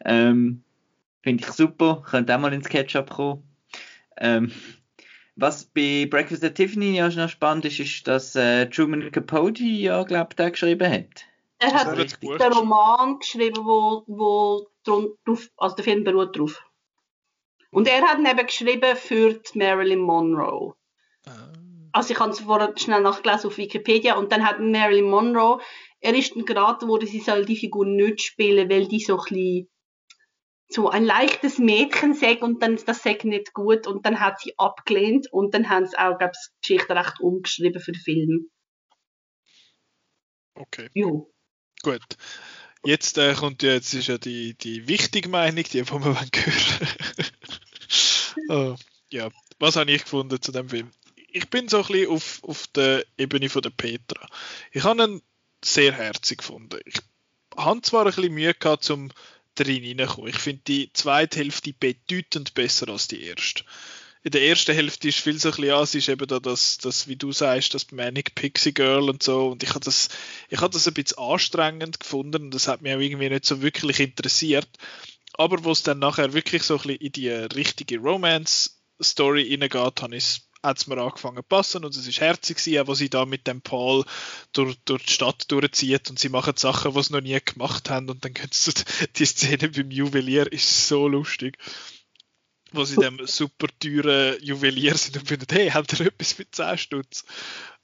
Ähm, 0.05 0.61
finde 1.23 1.43
ich 1.43 1.51
super, 1.51 2.03
könnte 2.05 2.35
auch 2.35 2.39
mal 2.39 2.53
ins 2.53 2.69
Ketchup 2.69 3.09
kommen. 3.09 3.43
Was 5.39 5.65
bei 5.65 6.07
Breakfast 6.09 6.43
at 6.43 6.55
Tiffany 6.55 6.97
ja 6.97 7.09
noch 7.09 7.29
spannend 7.29 7.63
ist, 7.65 7.79
ist, 7.79 8.07
dass 8.07 8.35
äh, 8.35 8.67
Truman 8.69 9.11
Capote 9.11 9.63
ja, 9.63 10.01
glaube 10.03 10.29
ich, 10.35 10.51
geschrieben 10.51 10.91
hat. 10.91 11.25
Er 11.59 11.73
hat 11.73 11.95
den 11.95 12.53
Roman 12.53 13.19
geschrieben, 13.19 13.63
wo, 13.63 14.03
wo 14.07 14.67
drauf, 14.83 15.49
also 15.57 15.75
der 15.75 15.83
Film 15.83 16.03
beruht 16.03 16.37
drauf. 16.37 16.63
Und 17.69 17.87
er 17.87 18.01
hat 18.01 18.17
ihn 18.17 18.25
eben 18.25 18.47
geschrieben 18.47 18.95
für 18.95 19.39
Marilyn 19.53 19.99
Monroe. 19.99 20.73
Ah. 21.27 21.53
Also 21.91 22.13
ich 22.13 22.19
habe 22.19 22.31
es 22.31 22.39
vorher 22.39 22.73
schnell 22.75 23.01
nachgelesen 23.01 23.47
auf 23.47 23.57
Wikipedia 23.57 24.15
und 24.15 24.31
dann 24.31 24.43
hat 24.43 24.59
Marilyn 24.59 25.09
Monroe, 25.09 25.59
er 25.99 26.15
ist 26.15 26.35
dann 26.35 26.45
geraten 26.45 26.87
worden, 26.87 27.07
sie 27.07 27.19
soll 27.19 27.45
die 27.45 27.55
Figur 27.55 27.85
nicht 27.85 28.21
spielen, 28.21 28.69
weil 28.69 28.87
die 28.87 28.99
so 28.99 29.17
ein 29.17 29.23
bisschen 29.23 29.69
so 30.69 30.89
ein 30.89 31.05
leichtes 31.05 31.59
Mädchen 31.59 32.13
sagt 32.13 32.41
und 32.41 32.61
dann 32.61 32.75
ist 32.75 32.87
das 32.87 33.01
sagt 33.01 33.23
nicht 33.23 33.53
gut 33.53 33.87
und 33.87 34.05
dann 34.05 34.19
hat 34.19 34.39
sie 34.41 34.53
abgelehnt 34.57 35.31
und 35.31 35.53
dann 35.53 35.69
haben 35.69 35.85
sie 35.85 35.97
auch, 35.97 36.17
glaube 36.17 36.33
ich, 36.35 36.49
die 36.51 36.75
Geschichte 36.75 36.95
recht 36.95 37.19
umgeschrieben 37.19 37.81
für 37.81 37.93
den 37.93 38.01
Film. 38.01 38.49
Okay. 40.55 40.89
Jo. 40.93 41.31
Gut. 41.83 42.17
Jetzt 42.83 43.17
äh, 43.17 43.33
kommt 43.33 43.63
ja, 43.63 43.73
jetzt 43.73 43.93
ist 43.93 44.07
ja 44.07 44.17
die, 44.17 44.55
die 44.55 44.87
wichtige 44.87 45.29
Meinung, 45.29 45.63
die 45.63 45.83
von 45.85 46.03
wir 46.03 46.15
hören. 46.15 46.29
oh, 48.49 48.75
ja, 49.09 49.29
was 49.59 49.75
habe 49.75 49.91
ich 49.91 50.03
gefunden 50.03 50.41
zu 50.41 50.51
dem 50.51 50.69
Film? 50.69 50.91
Ich 51.31 51.49
bin 51.49 51.67
so 51.67 51.77
ein 51.77 51.87
bisschen 51.87 52.09
auf, 52.09 52.43
auf 52.43 52.67
der 52.67 53.05
Ebene 53.17 53.49
von 53.49 53.61
der 53.61 53.69
Petra. 53.69 54.27
Ich 54.71 54.83
habe 54.83 55.03
ihn 55.03 55.21
sehr 55.63 55.93
herzig 55.93 56.39
gefunden. 56.39 56.79
Ich 56.85 56.99
habe 57.55 57.81
zwar 57.81 58.05
ein 58.05 58.07
bisschen 58.07 58.33
Mühe 58.33 58.53
gehabt, 58.53 58.83
zum 58.83 59.11
drin 59.63 59.99
reinkommen. 59.99 60.29
Ich 60.29 60.39
finde 60.39 60.61
die 60.67 60.91
zweite 60.93 61.39
Hälfte 61.39 61.73
bedeutend 61.73 62.53
besser 62.53 62.89
als 62.89 63.07
die 63.07 63.23
erste. 63.23 63.63
in 64.23 64.31
der 64.31 64.43
ersten 64.43 64.73
Hälfte 64.75 65.07
ist 65.07 65.19
viel 65.19 65.39
so 65.39 65.49
ein 65.49 65.51
bisschen, 65.51 65.65
ja, 65.69 65.81
es 65.81 65.95
ist 65.95 66.09
eben 66.09 66.27
da 66.27 66.39
das, 66.39 66.77
das, 66.79 67.07
wie 67.07 67.15
du 67.15 67.31
sagst, 67.31 67.73
das 67.73 67.91
Manic 67.91 68.35
Pixie 68.35 68.73
Girl 68.73 69.09
und 69.09 69.23
so. 69.23 69.47
Und 69.49 69.63
ich 69.63 69.69
habe 69.69 69.85
das, 69.85 70.09
ich 70.49 70.59
habe 70.59 70.73
das 70.73 70.87
ein 70.87 70.93
bisschen 70.93 71.17
anstrengend 71.17 71.99
gefunden 71.99 72.45
und 72.45 72.53
das 72.53 72.67
hat 72.67 72.81
mich 72.81 72.93
auch 72.93 72.99
irgendwie 72.99 73.29
nicht 73.29 73.45
so 73.45 73.61
wirklich 73.61 73.99
interessiert. 73.99 74.69
Aber 75.33 75.63
wo 75.63 75.71
es 75.71 75.83
dann 75.83 75.99
nachher 75.99 76.33
wirklich 76.33 76.63
so 76.63 76.75
ein 76.75 76.81
bisschen 76.81 77.01
in 77.01 77.11
die 77.11 77.29
richtige 77.29 77.99
Romance-Story 77.99 79.45
hineingeht, 79.45 80.01
habe 80.01 80.15
ich 80.15 80.41
hat 80.63 80.77
es 80.77 80.87
mir 80.87 80.97
angefangen 80.97 81.37
zu 81.37 81.43
passen 81.43 81.85
und 81.85 81.95
es 81.95 82.07
ist 82.07 82.19
herzig 82.19 82.57
gewesen, 82.57 82.87
wo 82.87 82.93
sie 82.93 83.09
da 83.09 83.25
mit 83.25 83.47
dem 83.47 83.61
Paul 83.61 84.05
durch, 84.53 84.77
durch 84.85 85.05
die 85.05 85.13
Stadt 85.13 85.51
durchzieht 85.51 86.09
und 86.09 86.19
sie 86.19 86.29
machen 86.29 86.53
Sachen, 86.57 86.93
die 86.93 87.03
sie 87.03 87.13
noch 87.13 87.21
nie 87.21 87.39
gemacht 87.43 87.89
haben 87.89 88.09
und 88.09 88.23
dann 88.25 88.33
können 88.33 88.51
sie 88.51 88.71
die 89.15 89.25
Szene 89.25 89.69
beim 89.69 89.91
Juwelier 89.91 90.51
ist 90.51 90.87
so 90.87 91.07
lustig 91.07 91.57
wo 92.71 92.83
sie 92.83 92.97
dem 92.97 93.19
super 93.25 93.67
teuren 93.79 94.37
Juwelier 94.41 94.97
sind 94.97 95.17
und 95.17 95.27
finden, 95.27 95.47
hey, 95.49 95.69
habt 95.69 95.99
ihr 95.99 96.07
etwas 96.07 96.37
mit 96.37 96.53
10 96.53 96.77
Stutz? 96.77 97.25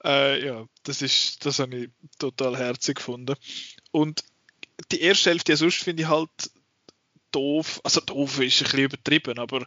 Äh, 0.03 0.45
ja, 0.45 0.65
das 0.83 1.01
ist, 1.01 1.45
das 1.45 1.59
habe 1.59 1.75
ich 1.75 1.89
total 2.19 2.57
herzig 2.57 2.97
gefunden. 2.97 3.35
Und 3.91 4.23
die 4.91 5.01
erste 5.01 5.29
Hälfte, 5.29 5.53
ja, 5.53 5.57
sonst 5.57 5.83
finde 5.83 6.03
ich 6.03 6.09
halt 6.09 6.29
doof, 7.33 7.81
also 7.83 7.99
doof 8.01 8.39
ist 8.39 8.59
ein 8.59 8.63
bisschen 8.63 8.79
übertrieben, 8.79 9.39
aber 9.39 9.65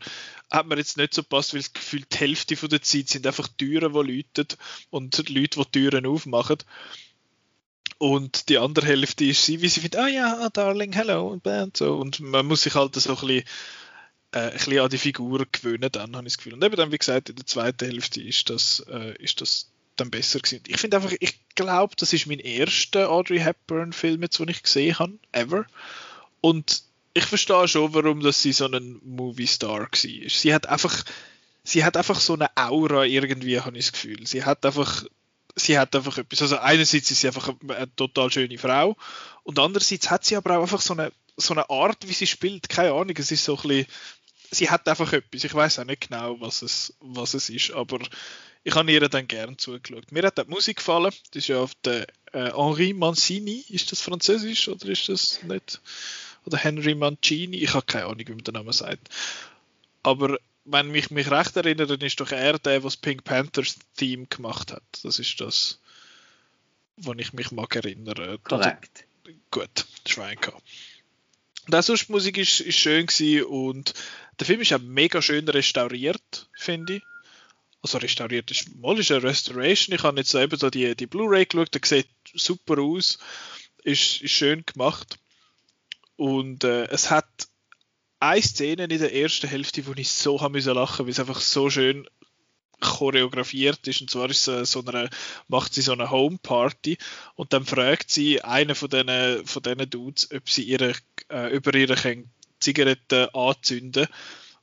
hat 0.50 0.66
mir 0.66 0.76
jetzt 0.76 0.96
nicht 0.96 1.14
so 1.14 1.22
passt, 1.22 1.52
weil 1.52 1.60
das 1.60 1.72
Gefühl, 1.72 2.04
die 2.10 2.16
Hälfte 2.16 2.56
von 2.56 2.68
der 2.68 2.82
Zeit 2.82 3.08
sind 3.08 3.26
einfach 3.26 3.48
Türen, 3.48 3.92
die 3.92 4.12
läuten 4.12 4.58
und 4.90 5.28
Leute, 5.28 5.60
die 5.60 5.70
Türen 5.72 6.06
aufmachen. 6.06 6.58
Und 7.98 8.48
die 8.50 8.58
andere 8.58 8.86
Hälfte 8.86 9.24
ist 9.24 9.44
sie, 9.44 9.62
wie 9.62 9.68
sie 9.68 9.80
findet, 9.80 10.00
ah 10.00 10.08
ja, 10.08 10.38
ah, 10.40 10.50
Darling, 10.50 10.92
hello 10.92 11.28
und 11.28 11.76
so. 11.76 11.96
Und 11.96 12.20
man 12.20 12.44
muss 12.46 12.62
sich 12.62 12.74
halt 12.74 12.94
so 12.94 13.10
ein 13.10 13.16
bisschen, 13.16 13.44
äh, 14.32 14.38
ein 14.38 14.52
bisschen 14.52 14.80
an 14.80 14.90
die 14.90 14.98
Figur 14.98 15.46
gewöhnen, 15.50 15.90
dann 15.90 16.14
habe 16.14 16.26
ich 16.26 16.34
das 16.34 16.38
Gefühl. 16.38 16.54
Und 16.54 16.64
eben 16.64 16.76
dann, 16.76 16.92
wie 16.92 16.98
gesagt, 16.98 17.30
in 17.30 17.36
der 17.36 17.46
zweiten 17.46 17.86
Hälfte 17.86 18.22
ist 18.22 18.50
das, 18.50 18.80
äh, 18.90 19.14
ist 19.22 19.40
das 19.40 19.70
dann 19.96 20.10
besser 20.10 20.40
gewesen. 20.40 20.62
Ich 20.66 20.78
finde 20.78 20.98
einfach, 20.98 21.12
ich 21.18 21.40
glaube, 21.54 21.94
das 21.96 22.12
ist 22.12 22.26
mein 22.26 22.38
erster 22.38 23.10
Audrey 23.10 23.38
Hepburn-Film, 23.38 24.20
den 24.20 24.48
ich 24.48 24.62
gesehen 24.62 24.98
habe, 24.98 25.18
ever. 25.32 25.66
Und 26.42 26.82
ich 27.16 27.24
verstehe 27.24 27.66
schon, 27.66 27.94
warum 27.94 28.20
dass 28.20 28.42
sie 28.42 28.52
so 28.52 28.66
ein 28.66 29.00
Movie-Star 29.02 29.80
war. 29.80 29.88
Sie 29.94 30.54
hat 30.54 30.66
einfach, 30.66 31.02
sie 31.64 31.82
hat 31.82 31.96
einfach 31.96 32.20
so 32.20 32.34
eine 32.34 32.54
Aura 32.56 33.04
irgendwie, 33.04 33.58
habe 33.58 33.78
ich 33.78 33.86
das 33.86 33.92
Gefühl. 33.92 34.26
Sie 34.26 34.44
hat 34.44 34.66
einfach, 34.66 35.04
sie 35.54 35.78
hat 35.78 35.96
einfach 35.96 36.18
etwas. 36.18 36.42
Also 36.42 36.58
einerseits 36.58 37.10
ist 37.10 37.22
sie 37.22 37.26
einfach 37.28 37.48
eine, 37.48 37.74
eine 37.74 37.96
total 37.96 38.30
schöne 38.30 38.58
Frau 38.58 38.96
und 39.44 39.58
andererseits 39.58 40.10
hat 40.10 40.26
sie 40.26 40.36
aber 40.36 40.58
auch 40.58 40.62
einfach 40.62 40.82
so 40.82 40.92
eine, 40.92 41.10
so 41.38 41.54
eine 41.54 41.70
Art, 41.70 42.06
wie 42.06 42.12
sie 42.12 42.26
spielt. 42.26 42.68
Keine 42.68 42.92
Ahnung, 42.92 43.16
es 43.16 43.30
ist 43.30 43.44
so 43.46 43.56
ein 43.56 43.62
bisschen, 43.62 43.86
sie 44.50 44.68
hat 44.68 44.86
einfach 44.86 45.10
etwas. 45.14 45.42
Ich 45.42 45.54
weiß 45.54 45.78
auch 45.78 45.84
nicht 45.84 46.08
genau, 46.08 46.38
was 46.40 46.60
es, 46.60 46.92
was 47.00 47.32
es 47.32 47.48
ist, 47.48 47.70
aber 47.70 47.98
ich 48.62 48.74
habe 48.74 48.92
ihr 48.92 49.08
dann 49.08 49.26
gern 49.26 49.56
zugeschaut. 49.56 50.12
Mir 50.12 50.24
hat 50.24 50.36
die 50.36 50.50
Musik 50.50 50.78
gefallen. 50.78 51.12
Das 51.30 51.42
ist 51.42 51.48
ja 51.48 51.60
auf 51.60 51.72
der 51.76 52.06
äh, 52.32 52.52
Henri 52.52 52.92
Mancini. 52.92 53.64
Ist 53.70 53.90
das 53.90 54.02
französisch 54.02 54.68
oder 54.68 54.86
ist 54.88 55.08
das 55.08 55.42
nicht? 55.44 55.80
Oder 56.46 56.58
Henry 56.58 56.94
Mancini, 56.94 57.58
ich 57.58 57.74
habe 57.74 57.84
keine 57.84 58.06
Ahnung, 58.06 58.20
wie 58.26 58.30
man 58.30 58.44
den 58.44 58.54
Namen 58.54 58.72
sagt. 58.72 59.08
Aber 60.02 60.38
wenn 60.64 60.94
ich 60.94 61.10
mich 61.10 61.30
recht 61.30 61.56
erinnere, 61.56 61.86
dann 61.86 62.06
ist 62.06 62.20
doch 62.20 62.30
er 62.30 62.58
der, 62.58 62.80
das 62.80 62.96
Pink 62.96 63.24
Panthers 63.24 63.76
Theme 63.96 64.26
gemacht 64.26 64.72
hat. 64.72 64.82
Das 65.02 65.18
ist 65.18 65.40
das, 65.40 65.80
wo 66.96 67.12
ich 67.14 67.32
mich 67.32 67.50
mag 67.50 67.74
erinnern. 67.74 68.38
Korrekt. 68.42 69.04
Also, 69.24 69.38
gut, 69.50 69.86
Schwein 70.06 70.36
gehabt. 70.40 70.62
Und 71.66 71.84
sonst 71.84 72.08
die 72.08 72.12
Musik 72.12 72.38
ist, 72.38 72.60
ist 72.60 72.78
schön 72.78 73.06
gewesen 73.06 73.44
und 73.44 73.94
der 74.38 74.46
Film 74.46 74.60
ist 74.60 74.72
auch 74.72 74.80
mega 74.80 75.20
schön 75.20 75.48
restauriert, 75.48 76.48
finde 76.54 76.96
ich. 76.96 77.02
Also 77.82 77.98
restauriert 77.98 78.50
ist 78.50 78.74
mal 78.76 78.98
ist 78.98 79.10
eine 79.10 79.22
Restoration. 79.22 79.94
Ich 79.94 80.02
habe 80.02 80.18
jetzt 80.18 80.34
eben 80.34 80.56
so 80.56 80.70
die, 80.70 80.94
die 80.94 81.06
Blu-ray 81.06 81.46
geschaut, 81.46 81.74
der 81.74 81.80
sieht 81.84 82.08
super 82.34 82.80
aus, 82.80 83.18
ist, 83.82 84.22
ist 84.22 84.32
schön 84.32 84.64
gemacht. 84.64 85.18
Und 86.16 86.64
äh, 86.64 86.86
es 86.86 87.10
hat 87.10 87.26
eine 88.20 88.42
Szene 88.42 88.84
in 88.84 88.98
der 88.98 89.14
ersten 89.14 89.48
Hälfte, 89.48 89.86
wo 89.86 89.92
ich 89.92 90.10
so 90.10 90.40
haben 90.40 90.52
müssen 90.52 90.74
lachen, 90.74 91.06
weil 91.06 91.12
es 91.12 91.20
einfach 91.20 91.40
so 91.40 91.68
schön 91.70 92.08
choreografiert 92.80 93.86
ist. 93.86 94.00
Und 94.00 94.10
zwar 94.10 94.30
ist 94.30 94.48
es 94.48 94.72
so 94.72 94.84
eine, 94.84 95.10
macht 95.48 95.74
sie 95.74 95.82
so 95.82 95.92
eine 95.92 96.10
Homeparty 96.10 96.98
und 97.34 97.52
dann 97.52 97.64
fragt 97.64 98.10
sie 98.10 98.42
einen 98.42 98.74
von 98.74 98.90
diesen, 98.90 99.46
von 99.46 99.62
diesen 99.62 99.90
Dudes, 99.90 100.30
ob 100.32 100.48
sie 100.48 100.62
ihre, 100.62 100.94
äh, 101.30 101.54
über 101.54 101.74
ihre 101.74 101.96
Zigaretten 102.60 103.28
anzünden. 103.34 104.06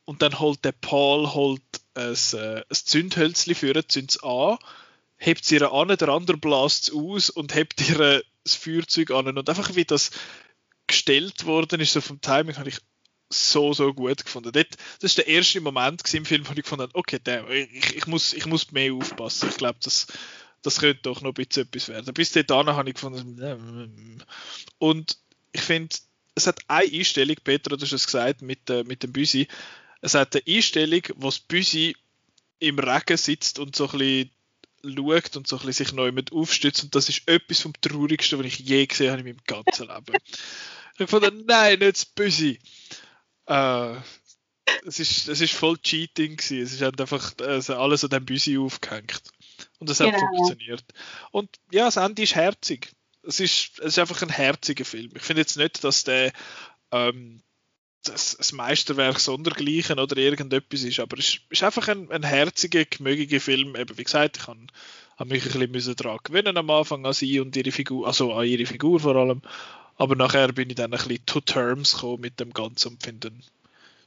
Und 0.05 0.21
dann 0.21 0.39
holt 0.39 0.65
der 0.65 0.73
Paul 0.73 1.33
holt 1.33 1.61
ein, 1.95 2.15
äh, 2.33 2.57
ein 2.57 2.63
Zündhölzchen 2.69 3.55
für, 3.55 3.87
zündet 3.87 4.11
es 4.11 4.23
an, 4.23 4.57
hebt 5.17 5.45
sie 5.45 5.55
ihr 5.55 5.71
an, 5.71 5.87
der 5.87 6.09
andere 6.09 6.37
blast 6.37 6.89
es 6.89 6.93
aus 6.93 7.29
und 7.29 7.55
hebt 7.55 7.87
ihr 7.89 8.23
das 8.43 8.55
Feuerzeug 8.55 9.11
an. 9.11 9.37
Und 9.37 9.49
einfach 9.49 9.75
wie 9.75 9.85
das 9.85 10.11
gestellt 10.93 11.45
worden 11.45 11.79
ist, 11.81 11.93
so 11.93 12.01
vom 12.01 12.21
Timing, 12.21 12.57
habe 12.57 12.69
ich 12.69 12.77
so, 13.29 13.73
so 13.73 13.93
gut 13.93 14.23
gefunden. 14.23 14.51
Dort, 14.51 14.77
das 14.99 15.11
ist 15.11 15.17
der 15.17 15.27
erste 15.27 15.59
Moment 15.61 16.13
im 16.13 16.25
Film, 16.25 16.47
wo 16.47 16.51
ich 16.51 16.63
gefunden 16.63 16.83
habe, 16.83 16.95
okay, 16.95 17.19
damn, 17.23 17.49
ich, 17.51 17.95
ich, 17.95 18.07
muss, 18.07 18.33
ich 18.33 18.45
muss 18.45 18.71
mehr 18.71 18.93
aufpassen. 18.93 19.49
Ich 19.49 19.57
glaube, 19.57 19.79
das, 19.81 20.07
das 20.61 20.79
könnte 20.79 21.01
doch 21.01 21.21
noch 21.21 21.31
ein 21.31 21.33
bisschen 21.33 21.63
etwas 21.63 21.89
werden. 21.89 22.13
Bis 22.13 22.31
dahin 22.31 22.67
habe 22.67 22.89
ich 22.89 22.95
gefunden, 22.95 24.23
und 24.77 25.17
ich 25.51 25.61
finde, 25.61 25.95
es 26.35 26.47
hat 26.47 26.61
eine 26.67 26.91
Einstellung, 26.91 27.35
Peter, 27.43 27.75
du 27.75 27.83
hast 27.83 27.91
es 27.91 28.05
gesagt, 28.05 28.41
mit, 28.41 28.69
äh, 28.69 28.83
mit 28.83 29.03
dem 29.03 29.13
Büsi. 29.13 29.47
Es 30.01 30.15
hat 30.15 30.35
eine 30.35 30.43
Einstellung, 30.47 31.01
wo 31.15 31.27
das 31.27 31.39
Büsi 31.39 31.95
im 32.59 32.79
Regen 32.79 33.17
sitzt 33.17 33.59
und 33.59 33.75
so 33.75 33.89
ein 33.89 33.97
bisschen 33.97 34.31
schaut 34.83 35.37
und 35.37 35.47
so 35.47 35.57
ein 35.57 35.65
bisschen 35.65 35.85
sich 35.85 35.93
neu 35.93 36.11
mit 36.11 36.31
aufstützt. 36.31 36.83
Und 36.83 36.95
das 36.95 37.09
ist 37.09 37.27
etwas 37.27 37.61
vom 37.61 37.73
Traurigsten, 37.79 38.39
was 38.39 38.45
ich 38.47 38.59
je 38.59 38.85
gesehen 38.85 39.11
habe 39.11 39.21
in 39.21 39.27
meinem 39.27 39.43
ganzen 39.45 39.87
Leben. 39.87 40.17
Ich 40.97 41.09
fand, 41.09 41.47
nein, 41.47 41.79
nicht 41.79 41.97
das 41.97 42.05
Büsi. 42.05 42.59
Äh, 43.47 43.95
es 44.85 44.99
ist, 44.99 45.27
es 45.27 45.41
ist 45.41 45.53
voll 45.53 45.77
Cheating 45.77 46.37
gewesen. 46.37 46.61
Es 46.61 46.73
ist 46.73 46.83
einfach 46.83 47.33
also 47.39 47.75
alles 47.75 48.03
an 48.03 48.09
dem 48.11 48.25
Büsi 48.25 48.57
aufgehängt. 48.57 49.21
Und 49.79 49.89
es 49.89 49.99
hat 49.99 50.13
genau. 50.13 50.19
funktioniert. 50.19 50.83
Und 51.31 51.49
ja, 51.71 51.85
das 51.85 51.97
Ende 51.97 52.21
ist 52.21 52.35
herzig. 52.35 52.91
Es 53.23 53.39
ist, 53.39 53.79
es 53.79 53.85
ist 53.85 53.99
einfach 53.99 54.21
ein 54.21 54.29
herziger 54.29 54.85
Film. 54.85 55.11
Ich 55.15 55.23
finde 55.23 55.41
jetzt 55.41 55.57
nicht, 55.57 55.83
dass 55.83 56.03
der 56.03 56.31
ähm, 56.91 57.41
das, 58.03 58.35
das 58.37 58.51
Meisterwerk 58.51 59.19
sondergleichen 59.19 59.99
oder 59.99 60.17
irgendetwas 60.17 60.83
ist, 60.83 60.99
aber 60.99 61.17
es 61.17 61.39
ist 61.49 61.63
einfach 61.63 61.87
ein, 61.87 62.11
ein 62.11 62.23
herziger, 62.23 62.83
gemögiger 62.85 63.39
Film. 63.39 63.75
Eben, 63.75 63.97
wie 63.97 64.03
gesagt, 64.03 64.37
ich 64.37 64.47
habe 64.47 64.59
mich 65.25 65.55
ein 65.55 65.71
bisschen 65.71 65.95
daran 65.95 66.19
gewöhnen 66.23 66.57
am 66.57 66.69
Anfang 66.69 67.05
an 67.05 67.13
sie 67.13 67.39
und 67.39 67.55
ihre 67.55 67.71
Figur, 67.71 68.05
also 68.05 68.33
an 68.33 68.45
ihre 68.45 68.65
Figur 68.65 68.99
vor 68.99 69.15
allem. 69.15 69.41
Aber 69.97 70.15
nachher 70.15 70.51
bin 70.51 70.69
ich 70.69 70.75
dann 70.75 70.93
ein 70.93 70.97
bisschen 70.97 71.25
to 71.25 71.39
terms 71.41 71.93
gekommen 71.93 72.21
mit 72.21 72.39
dem 72.39 72.53
Ganzen 72.53 72.93
und 72.93 73.03
finde 73.03 73.31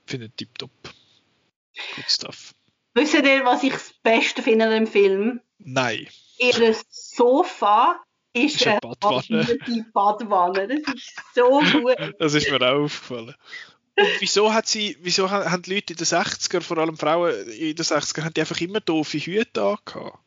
find 0.07 0.37
tipptopp. 0.37 0.71
Good 1.95 2.11
stuff. 2.11 2.55
Wisst 2.95 3.15
ihr, 3.15 3.45
was 3.45 3.63
ich 3.63 3.73
das 3.73 3.93
Beste 4.03 4.43
finde 4.43 4.65
an 4.67 4.71
dem 4.71 4.87
Film? 4.87 5.41
Nein. 5.59 6.07
Ihr 6.39 6.75
Sofa 6.91 8.01
ist, 8.33 8.57
ist 8.57 8.67
eine 8.67 8.81
Badwanne. 8.81 9.59
Badwanne. 9.93 10.83
Das 10.83 10.95
ist 10.95 11.17
so 11.35 11.61
gut. 11.61 12.15
Das 12.19 12.35
ist 12.35 12.51
mir 12.51 12.61
auch 12.61 12.85
aufgefallen. 12.85 13.35
Und 13.99 14.09
wieso 14.21 14.53
hat 14.53 14.67
sie, 14.67 14.97
wieso 15.01 15.31
haben 15.31 15.63
die 15.63 15.75
Leute 15.75 15.95
in 15.95 15.97
den 15.97 16.07
60er, 16.07 16.61
vor 16.61 16.79
allem 16.79 16.99
Frauen 16.99 17.33
in 17.49 17.75
den 17.75 17.85
60er, 17.85 18.25
haben 18.25 18.35
die 18.35 18.41
einfach 18.41 18.61
immer 18.61 18.81
doofe 18.81 19.19
Hüte 19.19 19.63
angehabt? 19.63 20.19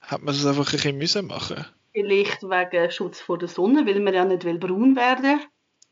Hat 0.00 0.22
man 0.22 0.34
das 0.34 0.44
einfach 0.44 0.66
ein 0.66 0.72
bisschen 0.72 0.98
müssen 0.98 1.26
machen 1.26 1.64
Vielleicht 2.00 2.42
wegen 2.42 2.90
Schutz 2.90 3.20
vor 3.20 3.38
der 3.38 3.48
Sonne, 3.48 3.86
weil 3.86 4.00
man 4.00 4.14
ja 4.14 4.24
nicht 4.24 4.44
will 4.44 4.58
braun 4.58 4.96
werden 4.96 5.40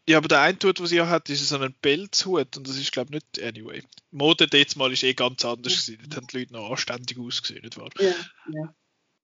Ja, 0.09 0.19
aber 0.19 0.29
der 0.29 0.41
eine 0.41 0.59
Hut, 0.63 0.79
den 0.79 0.87
sie 0.87 0.97
ja 0.97 1.09
hat, 1.09 1.29
ist 1.29 1.47
so 1.47 1.59
ein 1.59 1.75
Pelzhut 1.83 2.57
und 2.57 2.67
das 2.67 2.77
ist, 2.77 2.93
glaube 2.93 3.15
ich, 3.15 3.23
nicht 3.23 3.43
anyway. 3.43 3.83
Mode 4.11 4.49
jetzt 4.53 4.77
mal 4.77 4.93
ist 4.93 5.03
eh 5.03 5.13
ganz 5.13 5.45
anders 5.45 5.87
gewesen. 5.87 5.99
Dort 6.03 6.17
haben 6.17 6.27
die 6.29 6.39
Leute 6.39 6.53
noch 6.55 6.71
anständig 6.71 7.19
ausgesehen, 7.19 7.63
nicht 7.63 7.77
wahr? 7.77 7.91
Ja, 7.99 8.15
ja. 8.53 8.75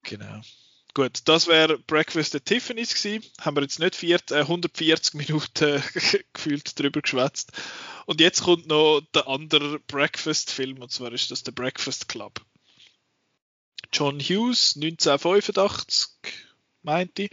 Genau. 0.03 0.41
Gut, 0.93 1.23
das 1.25 1.49
wäre 1.49 1.79
Breakfast 1.79 2.37
at 2.37 2.45
Tiffany's 2.45 2.95
gewesen. 2.95 3.29
Haben 3.41 3.57
wir 3.57 3.63
jetzt 3.63 3.81
nicht 3.81 3.97
vier, 3.97 4.21
äh, 4.31 4.41
140 4.41 5.15
Minuten 5.15 5.83
gefühlt 6.33 6.79
drüber 6.79 7.01
geschwätzt. 7.01 7.51
Und 8.07 8.21
jetzt 8.21 8.43
kommt 8.43 8.67
noch 8.67 9.01
der 9.15 9.27
andere 9.27 9.81
Breakfast-Film, 9.81 10.83
und 10.83 10.93
zwar 10.93 11.13
ist 11.13 11.31
das 11.31 11.43
der 11.43 11.53
Breakfast 11.53 12.09
Club. 12.09 12.41
John 13.93 14.21
Hughes, 14.21 14.75
1985, 14.77 16.09
meinte 16.85 17.25
ich. 17.25 17.31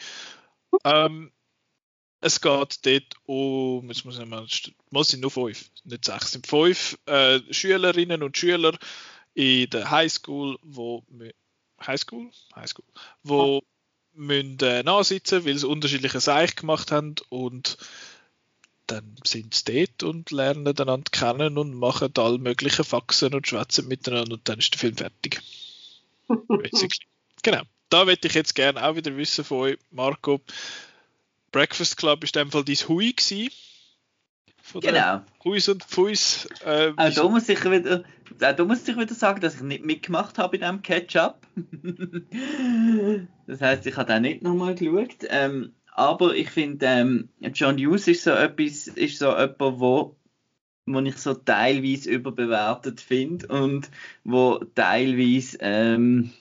Ähm, 0.84 1.32
es 2.22 2.40
geht 2.40 2.86
dort 2.86 3.16
um, 3.26 3.88
jetzt 3.88 4.06
muss 4.06 4.20
ich 4.20 4.26
mal, 4.26 4.46
muss 4.92 5.08
sind 5.08 5.22
nur 5.22 5.32
fünf, 5.32 5.70
nicht 5.84 6.06
sechs, 6.06 6.26
es 6.26 6.32
sind 6.34 6.48
fünf 6.48 6.98
äh, 7.08 7.40
Schülerinnen 7.52 8.22
und 8.22 8.38
Schüler 8.38 8.78
in 9.34 9.70
der 9.72 9.90
Highschool, 9.90 10.58
wo 10.62 11.04
Highschool, 11.86 12.30
Highschool, 12.56 12.86
wo 13.24 13.56
ja. 13.56 13.62
müssen 14.14 14.60
äh, 14.60 14.84
nachsitzen, 14.84 15.46
weil 15.46 15.58
sie 15.58 15.68
unterschiedliche 15.68 16.20
Seich 16.20 16.56
gemacht 16.56 16.92
haben 16.92 17.16
und 17.30 17.78
dann 18.86 19.16
sind 19.26 19.54
sie 19.54 19.86
dort 19.86 20.04
und 20.04 20.32
lernen 20.32 20.68
einander 20.68 21.10
kennen 21.12 21.58
und 21.58 21.74
machen 21.74 22.12
all 22.18 22.38
möglichen 22.38 22.86
Faxen 22.86 23.34
und 23.34 23.48
schwätzen 23.48 23.88
miteinander 23.88 24.34
und 24.34 24.48
dann 24.48 24.60
ist 24.60 24.74
der 24.74 24.80
Film 24.80 24.98
fertig. 24.98 25.42
genau. 27.42 27.62
Da 27.92 28.06
möchte 28.06 28.30
ich 28.30 28.34
jetzt 28.36 28.56
gerne 28.56 28.82
auch 28.82 28.96
wieder 28.96 29.16
wissen 29.18 29.44
von 29.44 29.58
euch, 29.58 29.78
Marco. 29.92 30.40
Breakfast 31.52 31.98
Club 31.98 32.24
ist 32.24 32.38
in 32.38 32.44
dem 32.44 32.52
Fall 32.52 32.64
dein 32.64 32.76
Hui 32.88 33.12
gewesen. 33.12 33.52
genau. 34.80 35.22
Huis 35.44 35.68
und 35.68 35.86
Puis. 35.90 36.48
Äh, 36.64 36.94
auch, 36.96 37.14
da 37.14 37.28
muss 37.28 37.50
ich 37.50 37.62
wieder, 37.70 38.06
auch 38.42 38.54
da 38.54 38.64
muss 38.64 38.88
ich 38.88 38.98
wieder 38.98 39.14
sagen, 39.14 39.42
dass 39.42 39.56
ich 39.56 39.62
nicht 39.62 39.84
mitgemacht 39.84 40.38
habe 40.38 40.56
in 40.56 40.62
diesem 40.62 40.82
Catch-up. 40.82 41.46
das 43.48 43.60
heißt, 43.60 43.86
ich 43.86 43.98
habe 43.98 44.08
da 44.08 44.22
nicht 44.22 44.42
nochmal 44.42 44.74
geschaut. 44.74 45.28
Ähm, 45.28 45.74
aber 45.92 46.34
ich 46.34 46.50
finde, 46.50 46.86
ähm, 46.86 47.30
John 47.54 47.78
Hughes 47.78 48.08
ist 48.08 48.24
so 48.24 48.32
etwas, 48.32 48.88
ist 48.88 49.20
so 49.20 49.32
jemand, 49.32 49.60
wo, 49.60 50.16
wo 50.86 51.00
ich 51.00 51.18
so 51.18 51.34
teilweise 51.34 52.10
überbewertet 52.10 53.02
finde 53.02 53.48
und 53.48 53.92
wo 54.24 54.60
teilweise 54.76 55.58
ähm, 55.60 56.32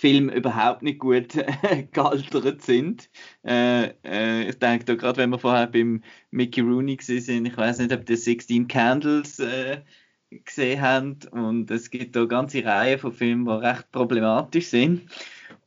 die 0.00 0.08
Filme 0.08 0.34
überhaupt 0.34 0.82
nicht 0.82 0.98
gut 0.98 1.36
äh, 1.36 1.84
gealtert 1.92 2.62
sind. 2.62 3.10
Äh, 3.44 3.90
äh, 4.04 4.48
ich 4.48 4.58
denke 4.58 4.84
da 4.84 4.94
gerade, 4.94 5.18
wenn 5.18 5.30
wir 5.30 5.38
vorher 5.38 5.66
beim 5.66 6.02
Mickey 6.30 6.60
Rooney 6.60 6.98
sind, 7.00 7.46
ich 7.46 7.56
weiß 7.56 7.78
nicht, 7.78 7.92
ob 7.92 8.06
die 8.06 8.16
16 8.16 8.68
Candles 8.68 9.38
äh, 9.38 9.82
gesehen 10.30 10.80
haben 10.80 11.18
und 11.32 11.70
es 11.70 11.90
gibt 11.90 12.14
da 12.14 12.20
eine 12.20 12.28
ganze 12.28 12.64
Reihe 12.64 12.98
von 12.98 13.12
Filmen, 13.12 13.46
die 13.46 13.66
recht 13.66 13.90
problematisch 13.90 14.68
sind. 14.68 15.02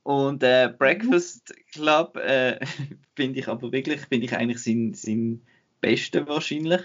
Und 0.04 0.44
äh, 0.44 0.74
Breakfast 0.78 1.54
Club 1.72 2.18
äh, 2.18 2.60
finde 3.16 3.40
ich 3.40 3.48
aber 3.48 3.72
wirklich, 3.72 4.02
finde 4.02 4.26
ich 4.26 4.36
eigentlich 4.36 4.60
sein, 4.60 4.94
sein 4.94 5.42
Beste 5.82 6.28
wahrscheinlich. 6.28 6.82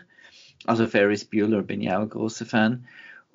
Also 0.65 0.87
Ferris 0.87 1.25
Bueller 1.25 1.63
bin 1.63 1.83
ich 1.83 1.91
auch 1.91 2.01
ein 2.01 2.09
großer 2.09 2.47
Fan. 2.47 2.87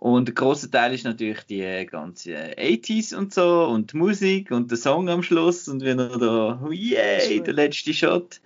Und 0.03 0.27
ein 0.27 0.35
großer 0.35 0.69
Teil 0.69 0.93
ist 0.93 1.05
natürlich 1.05 1.43
die 1.43 1.87
ganze 1.89 2.35
80s 2.57 3.15
und 3.15 3.33
so 3.33 3.67
und 3.67 3.93
die 3.93 3.97
Musik 3.97 4.51
und 4.51 4.69
der 4.69 4.77
Song 4.77 5.07
am 5.07 5.23
Schluss 5.23 5.69
und 5.69 5.81
wenn 5.81 5.97
er 5.97 6.17
da, 6.17 6.61
yay, 6.69 7.39
der 7.39 7.53
letzte 7.53 7.93
Shot, 7.93 8.41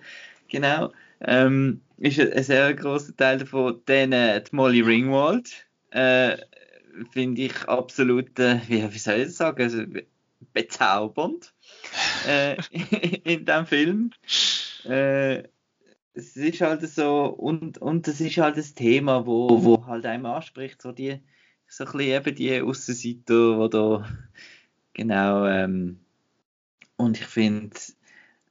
genau, 0.48 0.92
ähm, 1.20 1.80
ist 1.96 2.20
ein, 2.20 2.44
sehr 2.44 2.72
großer 2.74 3.16
Teil 3.16 3.38
davon. 3.38 3.82
Dann 3.86 4.12
äh, 4.12 4.40
die 4.40 4.54
Molly 4.54 4.82
Ringwald, 4.82 5.66
äh, 5.90 6.36
finde 7.10 7.42
ich 7.42 7.64
absolut, 7.64 8.38
äh, 8.38 8.60
wie, 8.68 8.94
wie 8.94 8.98
soll 8.98 9.16
ich 9.16 9.24
das 9.24 9.38
sagen, 9.38 9.60
also, 9.60 9.82
bezaubernd 10.52 11.52
äh, 12.28 12.54
in 13.24 13.44
dem 13.44 13.66
Film. 13.66 14.12
Äh, 14.84 15.38
es 16.14 16.36
ist 16.36 16.60
halt 16.60 16.88
so, 16.88 17.24
und, 17.24 17.78
und 17.78 18.06
das 18.06 18.20
ist 18.20 18.38
halt 18.38 18.56
das 18.56 18.74
Thema, 18.74 19.26
wo, 19.26 19.64
wo 19.64 19.86
halt 19.86 20.06
einem 20.06 20.26
anspricht, 20.26 20.80
so 20.82 20.92
die, 20.92 21.20
so 21.68 21.84
ein 21.84 21.92
bisschen 21.92 22.14
eben 22.14 22.34
die 22.34 22.60
Aussenseiter, 22.60 23.68
die 23.68 23.70
da, 23.70 24.08
genau, 24.94 25.46
ähm, 25.46 26.00
und 26.96 27.18
ich 27.18 27.26
finde, 27.26 27.76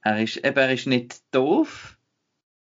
er 0.02 0.22
ist, 0.22 0.38
eben, 0.38 0.56
er 0.56 0.72
ist 0.72 0.86
nicht 0.86 1.22
doof, 1.32 1.98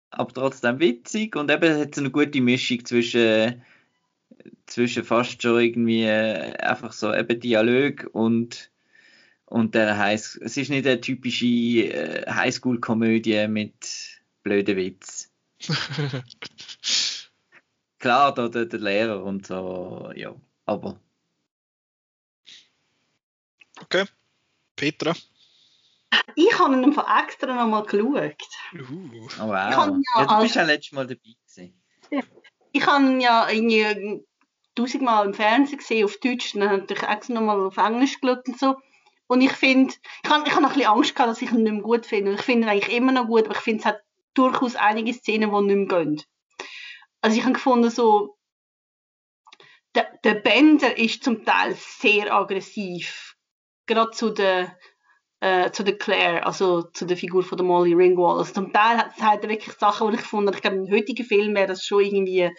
aber 0.09 0.33
trotzdem 0.33 0.79
witzig 0.79 1.35
und 1.35 1.51
eben 1.51 1.79
hat 1.79 1.95
so 1.95 2.01
eine 2.01 2.11
gute 2.11 2.41
Mischung 2.41 2.83
zwischen, 2.85 3.61
zwischen 4.65 5.03
fast 5.03 5.41
schon 5.41 5.61
irgendwie 5.61 6.03
äh, 6.03 6.53
einfach 6.57 6.91
so 6.91 7.13
eben 7.13 7.39
Dialog 7.39 8.09
und 8.11 8.71
und 9.49 9.75
der 9.75 9.97
High, 9.97 10.19
es 10.19 10.57
ist 10.57 10.69
nicht 10.69 10.85
eine 10.85 10.99
typische 10.99 11.45
äh, 11.45 12.29
Highschool-Komödie 12.29 13.47
mit 13.47 14.19
blöden 14.43 14.75
Witz. 14.75 15.31
Klar, 17.99 18.33
da 18.33 18.47
der, 18.47 18.65
der 18.65 18.79
Lehrer 18.79 19.23
und 19.23 19.47
so, 19.47 20.11
ja, 20.15 20.35
aber. 20.65 20.99
Okay. 23.81 24.05
Petra? 24.75 25.13
Ich 26.35 26.59
habe 26.59 26.75
ihn 26.75 26.93
von 26.93 27.03
extra 27.19 27.53
nochmal 27.53 27.83
geschaut. 27.83 28.35
Uh. 28.73 29.27
Oh, 29.39 29.47
wow. 29.47 29.51
Ja, 29.51 29.99
ja, 30.17 30.25
du 30.25 30.41
bist 30.41 30.55
ja 30.55 30.63
letztes 30.63 30.91
Mal 30.93 31.07
dabei 31.07 31.21
gewesen. 31.21 31.81
Ich 32.71 32.85
habe 32.85 33.03
ihn 33.05 33.21
ja 33.21 33.49
irgendwie 33.49 34.23
tausendmal 34.75 35.25
im 35.25 35.33
Fernsehen 35.33 35.79
gesehen, 35.79 36.05
auf 36.05 36.17
Deutsch, 36.17 36.53
dann 36.53 36.69
habe 36.69 36.85
ich 36.87 37.01
extra 37.01 37.33
nochmal 37.33 37.59
auf 37.59 37.77
Englisch 37.77 38.19
geschaut 38.19 38.47
und 38.47 38.59
so. 38.59 38.75
Und 39.27 39.41
ich 39.41 39.51
finde, 39.51 39.93
ich 40.23 40.29
habe 40.29 40.47
ich 40.47 40.53
hab 40.53 40.61
noch 40.61 40.69
ein 40.69 40.75
bisschen 40.75 40.91
Angst 40.91 41.15
gehabt, 41.15 41.31
dass 41.31 41.41
ich 41.41 41.51
ihn 41.51 41.63
nicht 41.63 41.73
mehr 41.73 41.81
gut 41.81 42.05
finde. 42.05 42.31
Und 42.31 42.39
ich 42.39 42.45
finde 42.45 42.67
ihn 42.67 42.69
eigentlich 42.69 42.95
immer 42.95 43.11
noch 43.11 43.27
gut, 43.27 43.45
aber 43.45 43.55
ich 43.55 43.61
finde, 43.61 43.79
es 43.79 43.85
hat 43.85 44.01
durchaus 44.33 44.75
einige 44.75 45.13
Szenen, 45.13 45.51
die 45.51 45.75
nicht 45.75 45.91
mehr 45.91 46.05
gehen. 46.05 46.23
Also 47.21 47.37
ich 47.37 47.43
habe 47.43 47.53
gefunden, 47.53 47.89
so, 47.89 48.37
der, 49.95 50.07
der 50.23 50.35
Bender 50.35 50.97
ist 50.97 51.23
zum 51.23 51.43
Teil 51.43 51.75
sehr 51.75 52.33
aggressiv. 52.33 53.35
Gerade 53.87 54.11
zu 54.11 54.29
der, 54.29 54.77
äh, 55.39 55.71
zu 55.71 55.83
der 55.83 55.97
Claire, 55.97 56.45
also 56.45 56.83
zu 56.83 57.05
der 57.05 57.17
Figur 57.17 57.43
von 57.43 57.57
der 57.57 57.65
Molly 57.65 57.93
Ringwald. 57.93 58.39
Also 58.39 58.53
zum 58.53 58.73
Teil 58.73 58.97
hat, 58.97 59.19
hat 59.19 59.43
er 59.43 59.49
wirklich 59.49 59.75
Sachen, 59.75 60.09
die 60.09 60.15
ich 60.15 60.21
gefunden 60.21 60.53
ich 60.53 60.61
glaube, 60.61 60.77
im 60.77 60.91
heutigen 60.91 61.25
Film 61.25 61.55
wäre 61.55 61.67
das 61.67 61.83
schon 61.83 62.03
irgendwie 62.03 62.51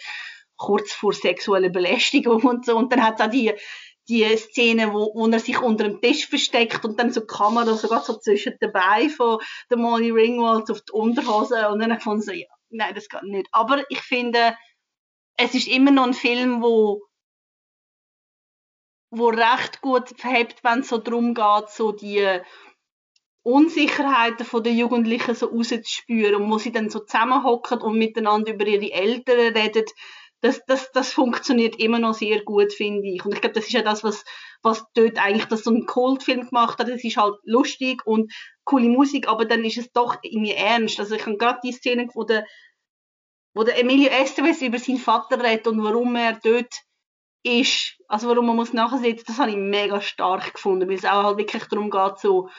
kurz 0.57 0.91
vor 0.91 1.13
sexueller 1.13 1.69
Belästigung 1.69 2.43
und 2.43 2.65
so. 2.65 2.75
Und 2.75 2.91
dann 2.91 3.03
hat 3.03 3.19
es 3.19 3.25
auch 3.25 3.31
die, 3.31 3.53
die 4.09 4.25
Szene, 4.35 4.91
wo, 4.91 5.13
wo 5.13 5.27
er 5.27 5.39
sich 5.39 5.61
unter 5.61 5.85
dem 5.85 6.01
Tisch 6.01 6.27
versteckt 6.27 6.83
und 6.83 6.99
dann 6.99 7.11
so 7.11 7.21
die 7.21 7.27
Kamera 7.27 7.75
sogar 7.75 8.03
so 8.03 8.17
zwischen 8.17 8.57
den 8.61 8.71
Beinen 8.71 9.11
von 9.11 9.39
der 9.69 9.77
Molly 9.77 10.11
Ringwald 10.11 10.69
auf 10.69 10.81
die 10.81 10.91
Unterhose 10.91 11.69
und 11.69 11.79
dann 11.79 11.91
habe 11.91 11.99
gefunden, 11.99 12.23
so, 12.23 12.31
ja, 12.31 12.47
nein, 12.69 12.95
das 12.95 13.09
geht 13.09 13.23
nicht. 13.23 13.47
Aber 13.51 13.83
ich 13.89 14.01
finde, 14.01 14.55
es 15.37 15.53
ist 15.53 15.67
immer 15.67 15.91
noch 15.91 16.05
ein 16.05 16.13
Film, 16.13 16.61
wo 16.61 17.03
wo 19.11 19.29
recht 19.29 19.81
gut 19.81 20.09
verhebt, 20.19 20.63
wenn 20.63 20.81
es 20.81 20.89
so 20.89 20.99
darum 20.99 21.33
geht, 21.33 21.69
so 21.69 21.91
die 21.91 22.41
Unsicherheiten 23.41 24.45
von 24.45 24.63
der 24.63 24.73
Jugendlichen 24.73 25.33
so 25.33 25.47
rauszuspüren 25.47 26.43
und 26.43 26.51
wo 26.51 26.57
sie 26.59 26.71
dann 26.71 26.89
so 26.89 26.99
zusammenhocken 26.99 27.81
und 27.81 27.97
miteinander 27.97 28.53
über 28.53 28.67
ihre 28.67 28.91
Eltern 28.91 29.55
reden, 29.55 29.85
das, 30.41 30.65
das, 30.65 30.91
das 30.91 31.11
funktioniert 31.11 31.79
immer 31.79 31.99
noch 31.99 32.13
sehr 32.13 32.41
gut, 32.43 32.73
finde 32.73 33.07
ich. 33.07 33.25
Und 33.25 33.33
ich 33.33 33.41
glaube, 33.41 33.55
das 33.55 33.65
ist 33.65 33.73
ja 33.73 33.81
das, 33.81 34.03
was, 34.03 34.23
was 34.61 34.85
dort 34.93 35.17
eigentlich 35.17 35.45
das 35.45 35.63
so 35.63 35.71
ein 35.71 35.85
Kultfilm 35.85 36.47
gemacht 36.47 36.79
hat. 36.79 36.87
Es 36.87 37.03
ist 37.03 37.17
halt 37.17 37.35
lustig 37.43 38.05
und 38.05 38.31
coole 38.63 38.87
Musik, 38.87 39.27
aber 39.27 39.45
dann 39.45 39.65
ist 39.65 39.77
es 39.77 39.91
doch 39.91 40.17
irgendwie 40.21 40.53
ernst. 40.53 40.99
Also 40.99 41.15
ich 41.15 41.25
habe 41.25 41.37
gerade 41.37 41.59
die 41.63 41.73
Szene, 41.73 42.07
wo 42.13 42.23
der, 42.23 42.45
wo 43.53 43.63
der 43.63 43.79
Emilio 43.79 44.09
Estevez 44.09 44.61
über 44.61 44.79
seinen 44.79 44.97
Vater 44.97 45.43
redet 45.43 45.67
und 45.67 45.83
warum 45.83 46.15
er 46.15 46.39
dort 46.41 46.73
ist, 47.43 47.97
also 48.07 48.29
warum 48.29 48.47
man 48.47 48.55
muss 48.55 48.73
nachsitzen, 48.73 49.25
das 49.27 49.39
habe 49.39 49.51
ich 49.51 49.57
mega 49.57 50.01
stark 50.01 50.53
gefunden, 50.53 50.87
weil 50.87 50.97
es 50.97 51.05
auch 51.05 51.23
halt 51.23 51.37
wirklich 51.37 51.65
darum 51.65 51.89
geht, 51.89 52.19
so 52.19 52.49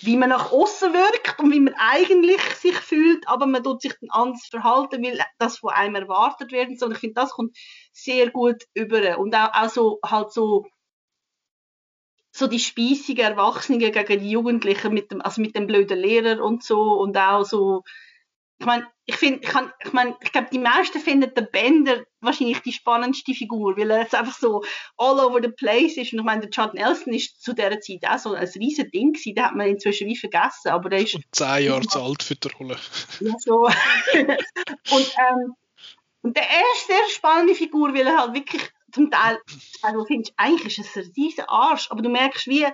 wie 0.00 0.16
man 0.16 0.28
nach 0.28 0.52
außen 0.52 0.92
wirkt 0.92 1.38
und 1.40 1.52
wie 1.52 1.60
man 1.60 1.74
eigentlich 1.78 2.40
sich 2.56 2.76
fühlt, 2.76 3.26
aber 3.28 3.46
man 3.46 3.62
tut 3.62 3.80
sich 3.80 3.94
dann 4.00 4.10
anders 4.10 4.46
verhalten, 4.46 5.02
weil 5.02 5.18
das 5.38 5.58
von 5.58 5.70
einem 5.70 5.94
erwartet 5.94 6.52
werden 6.52 6.76
soll. 6.76 6.92
Ich 6.92 6.98
finde, 6.98 7.14
das 7.14 7.30
kommt 7.30 7.56
sehr 7.92 8.30
gut 8.30 8.64
über 8.74 9.18
und 9.18 9.34
auch, 9.34 9.52
auch 9.54 9.68
so 9.70 9.98
halt 10.04 10.32
so 10.32 10.66
so 12.30 12.46
die 12.46 12.58
spießigen 12.58 13.24
Erwachsenen 13.24 13.78
gegen 13.78 14.20
die 14.20 14.30
Jugendlichen 14.30 14.92
mit 14.92 15.10
dem 15.10 15.22
also 15.22 15.40
mit 15.40 15.56
dem 15.56 15.66
blöden 15.66 15.98
Lehrer 15.98 16.44
und 16.44 16.62
so 16.62 16.78
und 17.00 17.16
auch 17.16 17.44
so 17.44 17.82
ich 18.58 18.66
meine, 18.66 18.86
ich 19.04 19.16
finde, 19.16 19.40
ich, 19.42 19.48
kann, 19.48 19.70
ich 19.84 19.92
meine, 19.92 20.16
ich 20.22 20.32
glaube, 20.32 20.48
die 20.50 20.58
meisten 20.58 20.98
finden 20.98 21.32
den 21.34 21.48
Bender 21.50 22.04
wahrscheinlich 22.20 22.60
die 22.60 22.72
spannendste 22.72 23.34
Figur, 23.34 23.76
weil 23.76 23.90
er 23.90 24.00
jetzt 24.00 24.14
einfach 24.14 24.36
so 24.36 24.62
all 24.96 25.20
over 25.20 25.40
the 25.42 25.50
place 25.50 25.96
ist. 25.96 26.12
Und 26.12 26.20
ich 26.20 26.24
meine, 26.24 26.40
der 26.40 26.50
Chad 26.50 26.74
Nelson 26.74 27.12
ist 27.12 27.42
zu 27.42 27.52
dieser 27.52 27.80
Zeit 27.80 28.08
auch 28.08 28.18
so 28.18 28.32
ein 28.32 28.48
riesen 28.48 28.90
Ding 28.90 29.12
gewesen, 29.12 29.34
den 29.34 29.44
hat 29.44 29.54
man 29.54 29.68
inzwischen 29.68 30.08
wie 30.08 30.16
vergessen, 30.16 30.70
aber 30.70 30.88
der 30.88 31.00
ist... 31.00 31.14
Und 31.14 31.24
zehn 31.32 31.64
Jahre 31.66 31.86
zu 31.86 32.00
alt 32.00 32.22
für 32.22 32.34
die 32.34 32.48
Rolle. 32.48 32.76
Ja, 33.20 33.34
so. 33.38 33.66
und, 34.14 35.14
ähm, 35.18 35.54
und 36.22 36.36
der 36.36 36.44
ist 36.44 36.90
eine 36.90 36.98
sehr 36.98 37.10
spannende 37.10 37.54
Figur, 37.54 37.94
weil 37.94 38.06
er 38.06 38.18
halt 38.18 38.34
wirklich 38.34 38.62
zum 38.90 39.10
Teil, 39.10 39.38
also 39.82 40.04
findest, 40.06 40.32
eigentlich 40.38 40.78
ist 40.78 40.96
es 40.96 41.04
ein 41.04 41.12
riesen 41.14 41.44
Arsch, 41.46 41.90
aber 41.90 42.00
du 42.00 42.08
merkst, 42.08 42.46
wie 42.46 42.66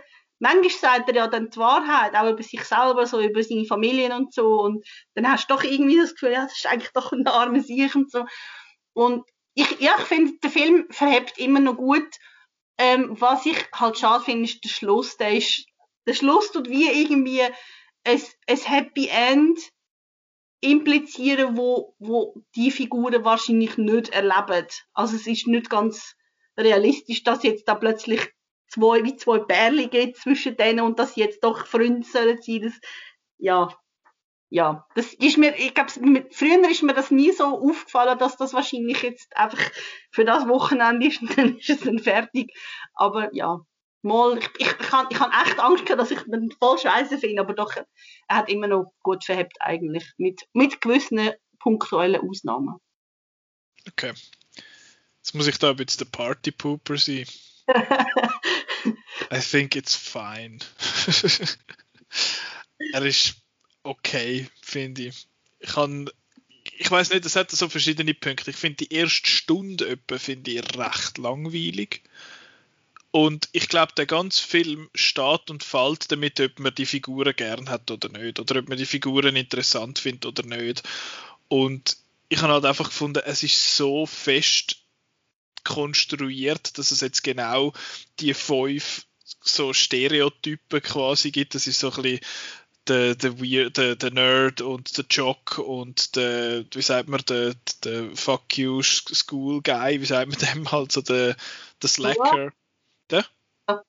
manchmal 0.43 0.71
sagt 0.71 1.09
er 1.09 1.15
ja 1.15 1.27
dann 1.29 1.51
die 1.51 1.57
Wahrheit, 1.57 2.17
auch 2.17 2.29
über 2.29 2.43
sich 2.43 2.65
selber, 2.65 3.07
so 3.07 3.21
über 3.21 3.43
seine 3.45 3.65
Familien 3.65 4.13
und 4.13 4.35
so. 4.35 4.61
Und 4.61 4.85
dann 5.15 5.31
hast 5.31 5.49
du 5.49 5.55
doch 5.55 5.63
irgendwie 5.63 5.97
das 5.97 6.15
Gefühl, 6.15 6.33
ja, 6.33 6.43
das 6.43 6.57
ist 6.57 6.67
eigentlich 6.67 6.91
doch 6.93 7.13
ein 7.13 7.27
armer 7.29 7.61
Sieg 7.61 7.95
und 7.95 8.11
so. 8.11 8.25
Und 8.93 9.25
ich, 9.55 9.81
ja, 9.81 9.95
ich 9.99 10.05
finde, 10.05 10.33
der 10.43 10.51
Film 10.51 10.87
verhebt 10.91 11.39
immer 11.39 11.61
noch 11.61 11.77
gut. 11.77 12.09
Ähm, 12.77 13.15
was 13.21 13.47
ich 13.47 13.57
halt 13.73 13.99
schade 13.99 14.25
finde, 14.25 14.45
ist 14.45 14.65
der 14.65 14.69
Schluss. 14.69 15.17
Der, 15.17 15.33
ist, 15.33 15.65
der 16.09 16.15
Schluss 16.15 16.51
tut 16.51 16.69
wie 16.69 16.89
irgendwie 16.91 17.43
ein, 17.43 18.21
ein 18.49 18.57
Happy 18.57 19.09
End 19.09 19.61
implizieren, 20.61 21.57
wo, 21.57 21.95
wo 22.01 22.35
die 22.57 22.73
Figuren 22.73 23.25
wahrscheinlich 23.25 23.77
nicht 23.79 24.09
erleben. 24.09 24.67
Also 24.93 25.15
es 25.15 25.27
ist 25.29 25.47
nicht 25.47 25.71
ganz 25.71 26.17
realistisch, 26.59 27.23
dass 27.23 27.45
jetzt 27.45 27.69
da 27.69 27.77
plötzlich 27.77 28.29
zwei, 28.73 29.05
wie 29.05 29.17
zwei 29.17 29.39
Pärchen 29.39 29.91
gibt 29.91 30.17
zwischen 30.17 30.57
denen 30.57 30.81
und 30.81 30.99
dass 30.99 31.15
sie 31.15 31.21
jetzt 31.21 31.45
doch 31.45 31.67
Freunde 31.67 32.07
sollen 32.07 32.41
sein, 32.41 32.63
das, 32.63 32.81
ja, 33.39 33.69
ja, 34.49 34.87
das 34.95 35.15
ist 35.15 35.39
mir, 35.39 35.57
ich 35.57 35.73
glaube, 35.73 35.91
früher 36.31 36.71
ist 36.71 36.83
mir 36.83 36.93
das 36.93 37.11
nie 37.11 37.33
so 37.33 37.45
aufgefallen, 37.45 38.19
dass 38.19 38.37
das 38.37 38.53
wahrscheinlich 38.53 39.03
jetzt 39.03 39.35
einfach 39.35 39.59
für 40.11 40.27
das 40.27 40.47
Wochenende 40.47 41.07
ist 41.07 41.23
und 41.23 41.39
dann 41.39 41.57
ist 41.57 41.71
es 41.71 41.81
dann 41.81 41.99
fertig. 41.99 42.53
Aber 42.95 43.35
ja, 43.35 43.61
mal, 44.03 44.37
ich, 44.37 44.51
ich, 44.59 44.75
ich 44.79 44.93
habe 44.93 45.09
ich 45.11 45.19
hab 45.19 45.33
echt 45.47 45.59
Angst 45.59 45.87
gehabt, 45.87 46.03
dass 46.03 46.11
ich 46.11 46.21
den 46.25 46.51
voll 46.59 46.79
scheiße 46.79 47.17
finde, 47.19 47.41
aber 47.41 47.55
doch, 47.55 47.75
er 48.29 48.37
hat 48.37 48.51
immer 48.51 48.67
noch 48.67 48.93
gut 49.03 49.25
verhebt 49.25 49.57
eigentlich, 49.61 50.13
mit, 50.19 50.43
mit 50.53 50.83
gewissen 50.83 51.31
punktuellen 51.59 52.21
Ausnahmen. 52.21 52.77
Okay. 53.89 54.13
Jetzt 55.17 55.35
muss 55.35 55.47
ich 55.47 55.59
da 55.59 55.71
ein 55.71 55.77
bisschen 55.77 56.05
der 56.05 56.17
Party 56.17 56.51
Pooper 56.51 56.99
sein. 56.99 57.25
I 59.31 59.41
think 59.41 59.77
it's 59.77 59.95
fine. 59.95 60.59
er 62.93 63.03
ist 63.03 63.37
okay, 63.83 64.49
finde 64.61 65.09
ich. 65.09 65.27
Ich 65.61 65.71
kann, 65.71 66.11
ich 66.79 66.91
weiß 66.91 67.11
nicht, 67.11 67.25
es 67.25 67.37
hat 67.37 67.51
so 67.51 67.69
verschiedene 67.69 68.15
Punkte. 68.15 68.51
Ich 68.51 68.57
finde 68.57 68.85
die 68.85 68.95
erste 68.95 69.29
Stunde 69.29 69.89
etwa 69.89 70.19
finde 70.19 70.51
ich 70.51 70.77
recht 70.77 71.19
langweilig. 71.19 72.03
Und 73.11 73.51
ich 73.53 73.69
glaube, 73.69 73.93
der 73.97 74.07
ganze 74.07 74.43
Film 74.43 74.89
steht 74.95 75.51
und 75.51 75.63
fällt 75.63 76.11
damit, 76.11 76.41
ob 76.41 76.59
man 76.59 76.75
die 76.75 76.87
Figuren 76.87 77.37
gern 77.37 77.69
hat 77.69 77.91
oder 77.91 78.09
nicht. 78.09 78.41
Oder 78.41 78.61
ob 78.61 78.69
man 78.69 78.79
die 78.79 78.87
Figuren 78.87 79.37
interessant 79.37 79.99
findet 79.99 80.25
oder 80.25 80.45
nicht. 80.45 80.83
Und 81.49 81.99
ich 82.31 82.41
habe 82.41 82.55
halt 82.55 82.65
einfach 82.65 82.89
gefunden, 82.89 83.23
es 83.27 83.43
ist 83.43 83.77
so 83.77 84.07
fest 84.07 84.82
konstruiert, 85.65 86.79
dass 86.79 86.91
es 86.91 87.01
jetzt 87.01 87.23
genau 87.23 87.73
die 88.21 88.35
fünf 88.35 89.07
so 89.41 89.73
Stereotypen 89.73 90.83
quasi 90.83 91.31
gibt. 91.31 91.55
Das 91.55 91.67
ist 91.67 91.81
so 91.81 91.91
ein 91.93 92.03
bisschen 92.03 92.21
der, 92.89 93.15
der, 93.15 93.41
Weird, 93.41 93.77
der, 93.77 93.97
der 93.97 94.11
Nerd 94.11 94.61
und 94.61 94.97
der 94.97 95.05
Jock 95.09 95.59
und 95.59 96.17
der, 96.17 96.65
wie 96.73 96.83
sagt 96.83 97.09
man, 97.09 97.23
der, 97.29 97.55
der 97.85 98.15
Fuck 98.17 98.59
you 98.59 98.83
School 98.83 99.63
Guy, 99.63 100.01
wie 100.01 100.07
sagt 100.07 100.31
man 100.31 100.39
dem 100.39 100.71
halt, 100.73 100.93
so 100.93 101.01
der, 101.01 101.37
der 101.81 101.89
Slacker. 101.89 102.53
Der? 103.11 103.27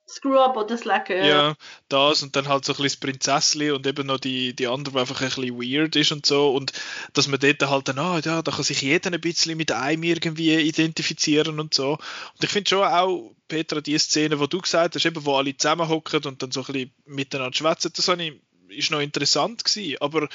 Screw-Up 0.08 0.56
oder 0.56 0.78
Slacker. 0.78 1.26
Ja. 1.26 1.56
das 1.90 2.22
und 2.22 2.36
dann 2.36 2.48
halt 2.48 2.64
so 2.64 2.74
ein 2.74 2.78
bisschen 2.78 2.84
das 2.84 2.98
Prinzessli 2.98 3.72
und 3.72 3.88
eben 3.88 4.08
noch 4.08 4.20
die, 4.20 4.56
die 4.56 4.68
andere, 4.68 4.94
die 4.94 5.00
einfach 5.00 5.22
ein 5.22 5.30
bisschen 5.30 5.58
weird 5.58 5.96
ist 5.96 6.12
und 6.12 6.26
so 6.26 6.54
und 6.54 6.74
dass 7.14 7.28
man 7.28 7.40
dort 7.40 7.62
halt 7.64 7.88
dann, 7.88 8.00
ah, 8.00 8.20
ja, 8.24 8.42
da 8.42 8.52
kann 8.52 8.64
sich 8.64 8.82
jeder 8.82 9.12
ein 9.12 9.20
bisschen 9.20 9.58
mit 9.58 9.72
einem 9.72 10.04
irgendwie 10.04 10.56
identifizieren 10.56 11.60
und 11.60 11.74
so. 11.74 11.94
Und 11.94 12.44
ich 12.44 12.50
finde 12.50 12.70
schon 12.70 12.84
auch, 12.84 13.36
Petra, 13.48 13.82
die 13.82 13.98
Szene, 13.98 14.40
wo 14.40 14.48
du 14.48 14.62
gesagt 14.62 14.96
hast, 14.96 15.06
eben, 15.06 15.26
wo 15.26 15.36
alle 15.36 15.58
zusammenhocken 15.58 16.24
und 16.26 16.42
dann 16.42 16.52
so 16.52 16.62
ein 16.62 16.66
bisschen 16.68 16.92
miteinander 17.06 17.56
schwätzen, 17.56 17.92
das 17.96 18.08
ich 18.08 18.34
ist 18.70 18.92
noch 18.92 19.02
interessant 19.02 19.64
gewesen, 19.64 19.98
aber 20.02 20.28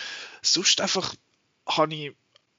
sonst 0.42 0.80
einfach 0.80 1.14
habe 1.66 1.94
ich, 1.94 2.12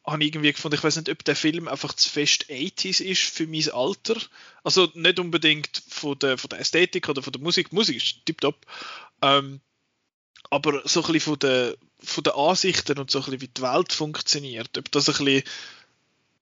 hab 0.06 0.20
ich 0.20 0.28
irgendwie 0.28 0.52
gefunden, 0.52 0.76
ich 0.76 0.84
weiß 0.84 0.96
nicht, 0.98 1.10
ob 1.10 1.24
der 1.24 1.36
Film 1.36 1.68
einfach 1.68 1.94
zu 1.94 2.10
fest 2.10 2.46
80s 2.50 3.02
ist 3.02 3.22
für 3.22 3.48
mein 3.48 3.70
Alter. 3.72 4.16
Also 4.64 4.90
nicht 4.94 5.20
unbedingt 5.20 5.84
von 5.88 6.18
der, 6.20 6.38
von 6.38 6.50
der 6.50 6.60
Ästhetik 6.60 7.10
oder 7.10 7.22
von 7.22 7.34
der 7.34 7.42
Musik. 7.42 7.70
Die 7.70 7.76
Musik 7.76 7.98
ist 7.98 8.26
tiptop. 8.26 8.66
Ähm, 9.22 9.62
aber 10.50 10.82
so 10.88 11.02
ein 11.02 11.12
bisschen 11.12 11.22
von 11.22 11.40
der, 11.40 11.76
von 12.02 12.24
den 12.24 12.34
Ansichten 12.34 12.98
und 12.98 13.12
so 13.12 13.20
ein 13.20 13.26
bisschen 13.26 13.42
wie 13.42 13.48
die 13.50 13.62
Welt 13.62 13.94
funktioniert. 13.94 14.78
Ob 14.78 14.92
das 14.92 15.10
ein 15.10 15.26
bisschen 15.26 15.44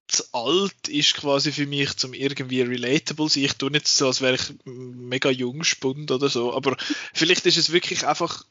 zu 0.08 0.24
alt 0.32 0.88
ist 0.88 1.16
quasi 1.16 1.52
für 1.52 1.66
mich, 1.66 1.98
zum 1.98 2.14
irgendwie 2.14 2.62
relatable 2.62 3.28
sein. 3.30 3.44
Ich 3.44 3.54
tue 3.54 3.72
nicht 3.72 3.88
so, 3.88 4.08
als 4.08 4.22
wäre 4.22 4.36
ich 4.36 4.54
mega 4.64 5.30
jung 5.30 5.64
spund 5.64 6.12
oder 6.12 6.30
so, 6.30 6.54
aber 6.54 6.78
vielleicht 7.14 7.46
ist 7.46 7.58
es 7.58 7.74
wirklich 7.74 8.08
einfach 8.08 8.46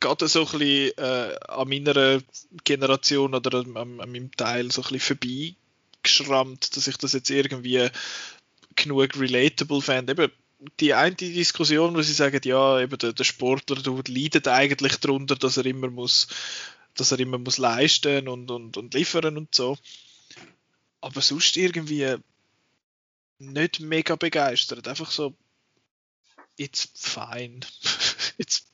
gerade 0.00 0.28
so 0.28 0.40
ein 0.40 0.58
bisschen 0.58 0.98
äh, 0.98 1.36
an 1.48 1.68
meiner 1.68 2.22
Generation 2.64 3.34
oder 3.34 3.60
an, 3.60 3.76
an, 3.76 3.96
meinem 3.96 4.32
Teil 4.32 4.70
so 4.72 4.82
ein 4.82 4.88
bisschen 4.92 5.18
vorbeigeschrammt, 5.18 6.76
dass 6.76 6.88
ich 6.88 6.96
das 6.96 7.12
jetzt 7.12 7.30
irgendwie 7.30 7.88
genug 8.76 9.18
relatable 9.18 9.82
fand. 9.82 10.10
Eben 10.10 10.32
die 10.78 10.94
eine 10.94 11.14
Diskussion, 11.14 11.94
wo 11.94 12.02
sie 12.02 12.12
sagen, 12.12 12.40
ja, 12.44 12.80
eben 12.80 12.98
der, 12.98 13.12
der 13.12 13.24
Sportler 13.24 13.76
der 13.76 13.94
leidet 14.08 14.48
eigentlich 14.48 14.96
darunter, 14.96 15.36
dass 15.36 15.56
er 15.56 15.66
immer 15.66 15.88
muss, 15.88 16.28
dass 16.94 17.12
er 17.12 17.20
immer 17.20 17.38
muss 17.38 17.58
leisten 17.58 18.28
und, 18.28 18.50
und, 18.50 18.76
und 18.76 18.94
liefern 18.94 19.36
und 19.36 19.54
so. 19.54 19.78
Aber 21.00 21.22
sonst 21.22 21.56
irgendwie 21.56 22.16
nicht 23.38 23.80
mega 23.80 24.16
begeistert. 24.16 24.86
Einfach 24.86 25.10
so, 25.10 25.34
it's 26.58 26.90
fine. 26.94 27.60
it's 28.38 28.66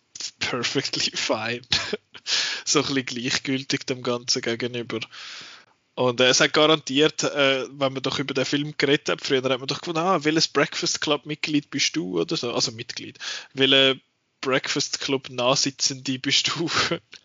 perfectly 0.50 1.10
fine. 1.16 1.62
so 2.64 2.80
ein 2.80 2.94
bisschen 2.94 3.06
gleichgültig 3.06 3.86
dem 3.86 4.02
Ganzen 4.02 4.42
gegenüber. 4.42 5.00
Und 5.94 6.20
äh, 6.20 6.28
es 6.28 6.40
hat 6.40 6.52
garantiert, 6.52 7.22
äh, 7.24 7.66
wenn 7.70 7.94
man 7.94 8.02
doch 8.02 8.18
über 8.18 8.34
den 8.34 8.44
Film 8.44 8.74
geredet 8.76 9.08
hat, 9.08 9.20
früher 9.22 9.42
hat 9.42 9.58
man 9.58 9.66
doch 9.66 9.80
gefunden, 9.80 10.00
ah, 10.00 10.22
welches 10.24 10.48
Breakfast 10.48 11.00
Club 11.00 11.24
Mitglied 11.26 11.70
bist 11.70 11.96
du 11.96 12.20
oder 12.20 12.36
so, 12.36 12.52
also 12.52 12.70
Mitglied, 12.72 13.18
welche 13.54 14.00
Breakfast 14.40 15.00
Club 15.00 15.30
Nachsitzende 15.30 16.18
bist 16.18 16.52
du? 16.54 16.70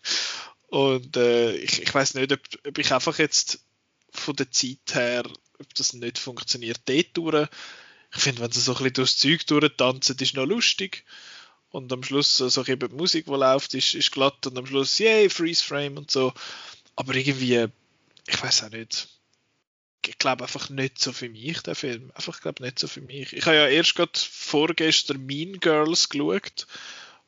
Und 0.68 1.16
äh, 1.18 1.54
ich, 1.56 1.82
ich 1.82 1.94
weiß 1.94 2.14
nicht, 2.14 2.32
ob, 2.32 2.40
ob, 2.66 2.78
ich 2.78 2.92
einfach 2.92 3.18
jetzt 3.18 3.60
von 4.10 4.34
der 4.36 4.50
Zeit 4.50 4.94
her, 4.94 5.24
ob 5.58 5.74
das 5.74 5.92
nicht 5.92 6.18
funktioniert, 6.18 6.80
dort 6.86 7.08
durch. 7.14 7.48
Ich 8.14 8.22
finde, 8.22 8.40
wenn 8.40 8.52
sie 8.52 8.60
so 8.60 8.72
ein 8.72 8.78
bisschen 8.78 8.94
durchs 8.94 9.18
Zeug 9.18 9.46
durchtanzen, 9.46 10.16
ist 10.18 10.34
noch 10.34 10.46
lustig 10.46 11.04
und 11.72 11.92
am 11.92 12.02
Schluss 12.04 12.36
so 12.36 12.44
also 12.44 12.64
eben 12.66 12.90
die 12.90 12.94
Musik, 12.94 13.24
die 13.24 13.30
läuft, 13.32 13.74
ist, 13.74 13.94
ist 13.94 14.12
glatt 14.12 14.46
und 14.46 14.56
am 14.56 14.66
Schluss, 14.66 14.98
yay, 14.98 15.28
Freeze 15.28 15.64
Frame 15.64 15.96
und 15.96 16.10
so. 16.10 16.32
Aber 16.94 17.14
irgendwie, 17.14 17.66
ich 18.26 18.42
weiß 18.42 18.64
auch 18.64 18.70
nicht. 18.70 19.08
Ich 20.06 20.18
glaube 20.18 20.44
einfach 20.44 20.68
nicht 20.68 20.98
so 20.98 21.12
für 21.12 21.28
mich, 21.28 21.60
der 21.62 21.74
Film. 21.74 22.12
Einfach, 22.14 22.40
glaube 22.40 22.62
nicht 22.62 22.78
so 22.78 22.88
für 22.88 23.00
mich. 23.00 23.32
Ich 23.32 23.46
habe 23.46 23.56
ja 23.56 23.68
erst 23.68 23.94
gerade 23.94 24.12
vorgestern 24.14 25.24
Mean 25.24 25.60
Girls 25.60 26.08
geschaut, 26.08 26.66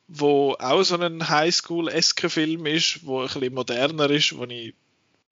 wo 0.07 0.55
auch 0.59 0.83
so 0.83 0.97
ein 0.97 1.27
Highschool-esker 1.27 2.29
Film 2.29 2.67
ist, 2.67 3.03
wo 3.03 3.21
ein 3.21 3.27
bisschen 3.27 3.53
moderner 3.53 4.09
ist, 4.11 4.37
wo, 4.37 4.43
ich, 4.43 4.75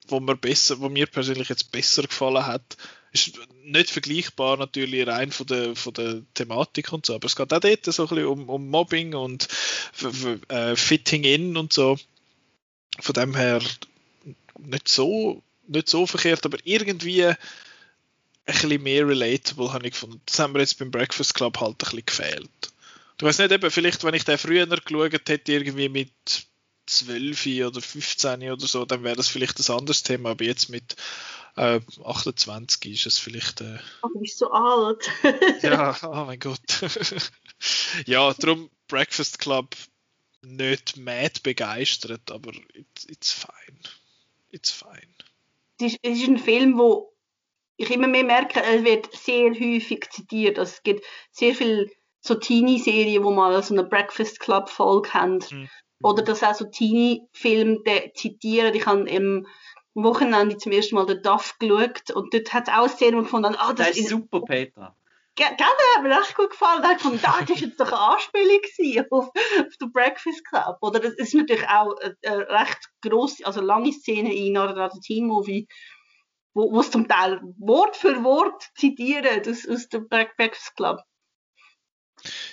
wo, 0.08 0.20
mir 0.20 0.38
besser, 0.38 0.80
wo 0.80 0.90
mir 0.90 1.06
persönlich 1.06 1.50
jetzt 1.50 1.72
besser 1.72 2.04
gefallen 2.04 2.48
hat 2.48 2.78
ist 3.14 3.40
nicht 3.64 3.92
vergleichbar 3.92 4.58
natürlich 4.58 5.08
rein 5.08 5.32
von 5.32 5.46
der, 5.46 5.76
von 5.76 5.94
der 5.94 6.22
Thematik 6.34 6.92
und 6.92 7.06
so, 7.06 7.16
aber 7.16 7.28
es 7.28 7.36
geht 7.36 7.54
auch 7.54 7.60
dort 7.60 7.86
so 7.86 8.04
ein 8.04 8.10
bisschen 8.10 8.26
um, 8.26 8.50
um 8.50 8.70
Mobbing 8.70 9.14
und 9.14 9.48
äh, 10.50 10.76
Fitting 10.76 11.24
in 11.24 11.56
und 11.56 11.72
so. 11.72 11.98
Von 13.00 13.14
dem 13.14 13.36
her 13.36 13.62
nicht 14.60 14.88
so, 14.88 15.42
nicht 15.68 15.90
so 15.90 16.08
verkehrt, 16.08 16.46
aber 16.46 16.58
irgendwie 16.64 17.26
ein 17.26 17.38
bisschen 18.46 18.84
mehr 18.84 19.08
relatable 19.08 19.72
habe 19.72 19.86
ich 19.86 19.94
gefunden. 19.94 20.22
Das 20.26 20.40
haben 20.40 20.54
wir 20.54 20.62
jetzt 20.62 20.80
beim 20.80 20.92
Breakfast 20.92 21.34
Club 21.36 21.60
halt 21.60 21.76
ein 21.76 21.78
bisschen 21.78 22.06
gefehlt. 22.06 22.74
Du 23.18 23.28
weißt 23.28 23.40
nicht, 23.40 23.52
eben, 23.52 23.72
vielleicht 23.72 24.04
wenn 24.04 24.16
ich 24.16 24.26
den 24.26 24.38
früher 24.38 24.66
geschaut 24.66 25.30
hätte, 25.30 25.52
irgendwie 25.52 25.90
mit 25.90 26.12
12 26.86 27.46
oder 27.68 27.82
15 27.82 28.52
oder 28.52 28.68
so, 28.68 28.86
dann 28.86 29.04
wäre 29.04 29.16
das 29.16 29.28
vielleicht 29.28 29.60
ein 29.60 29.76
anderes 29.76 30.04
Thema, 30.04 30.32
aber 30.32 30.44
jetzt 30.44 30.70
mit 30.70 30.96
äh, 31.56 31.80
28 32.04 32.92
ist 32.92 33.06
es 33.06 33.20
vielleicht. 33.20 33.62
Äh, 33.62 33.80
oh, 34.02 34.10
du 34.14 34.20
bist 34.20 34.38
so 34.38 34.52
alt. 34.52 35.10
ja, 35.62 35.96
oh 36.04 36.26
mein 36.26 36.40
Gott. 36.40 36.60
ja, 38.06 38.34
darum 38.34 38.70
Breakfast 38.88 39.40
Club 39.40 39.76
nicht 40.42 40.98
mad 40.98 41.40
begeistert, 41.44 42.32
aber 42.32 42.52
it's, 42.74 43.06
it's 43.08 43.32
fine. 43.32 43.80
It's 44.50 44.72
fine. 44.72 45.14
Es 45.80 45.94
ist, 45.94 46.00
es 46.02 46.20
ist 46.20 46.28
ein 46.28 46.38
Film, 46.38 46.78
wo 46.78 47.14
ich 47.78 47.90
immer 47.90 48.08
mehr 48.08 48.24
merke, 48.24 48.62
er 48.62 48.84
wird 48.84 49.16
sehr 49.16 49.52
häufig 49.52 50.10
zitiert. 50.12 50.60
Also 50.60 50.74
es 50.74 50.84
gibt 50.84 51.06
sehr 51.32 51.56
viele 51.56 51.90
so 52.20 52.36
Teenie-Serien, 52.36 53.24
wo 53.24 53.32
mal 53.32 53.62
so 53.64 53.74
eine 53.74 53.84
Breakfast 53.84 54.40
Club-Folge 54.40 55.14
haben. 55.14 55.40
Mhm. 55.50 55.70
Oder 56.04 56.22
dass 56.22 56.44
auch 56.44 56.54
so 56.54 56.66
Teenie-Filme 56.66 58.12
zitieren. 58.14 58.76
Ich 58.76 58.86
habe 58.86 59.10
im 59.10 59.48
am 59.96 60.04
Wochenende 60.04 60.58
zum 60.58 60.72
ersten 60.72 60.96
Mal 60.96 61.06
den 61.06 61.22
Duff 61.22 61.58
geschaut 61.60 62.12
und 62.12 62.34
dort 62.34 62.54
hat 62.54 62.68
es 62.68 62.74
auch 62.74 62.80
eine 62.80 62.90
Szene 62.90 63.18
gefunden, 63.18 63.56
ah, 63.58 63.74
das, 63.74 63.90
das 63.90 63.98
ist 63.98 64.10
super, 64.10 64.42
Petra. 64.42 64.96
Gell, 65.36 65.56
der 65.58 65.66
hat 65.66 66.04
mir 66.04 66.12
echt 66.12 66.36
gut 66.36 66.52
gefallen. 66.52 66.84
Da 66.84 66.92
ich 66.92 67.02
gedacht, 67.02 67.50
das 67.50 67.50
war 67.50 67.58
jetzt 67.58 67.80
doch 67.80 67.88
eine 67.88 68.00
Anspielung 68.00 69.08
auf, 69.10 69.30
auf 69.30 69.78
den 69.82 69.92
Breakfast 69.92 70.46
Club. 70.46 70.78
Oder 70.82 71.00
das 71.00 71.14
ist 71.14 71.34
natürlich 71.34 71.68
auch 71.68 71.96
eine, 72.22 72.50
recht 72.50 72.90
grosse, 73.02 73.44
also 73.44 73.60
lange 73.60 73.92
Szene 73.92 74.32
in 74.34 74.56
einer 74.56 74.92
Teen 75.04 75.26
Movie, 75.26 75.68
wo 76.54 76.80
es 76.80 76.92
zum 76.92 77.08
Teil 77.08 77.42
Wort 77.58 77.96
für 77.96 78.24
Wort 78.24 78.70
zitieren 78.76 79.42
aus, 79.50 79.68
aus 79.68 79.90
dem 79.90 80.08
Breakfast 80.08 80.76
Club. 80.76 81.02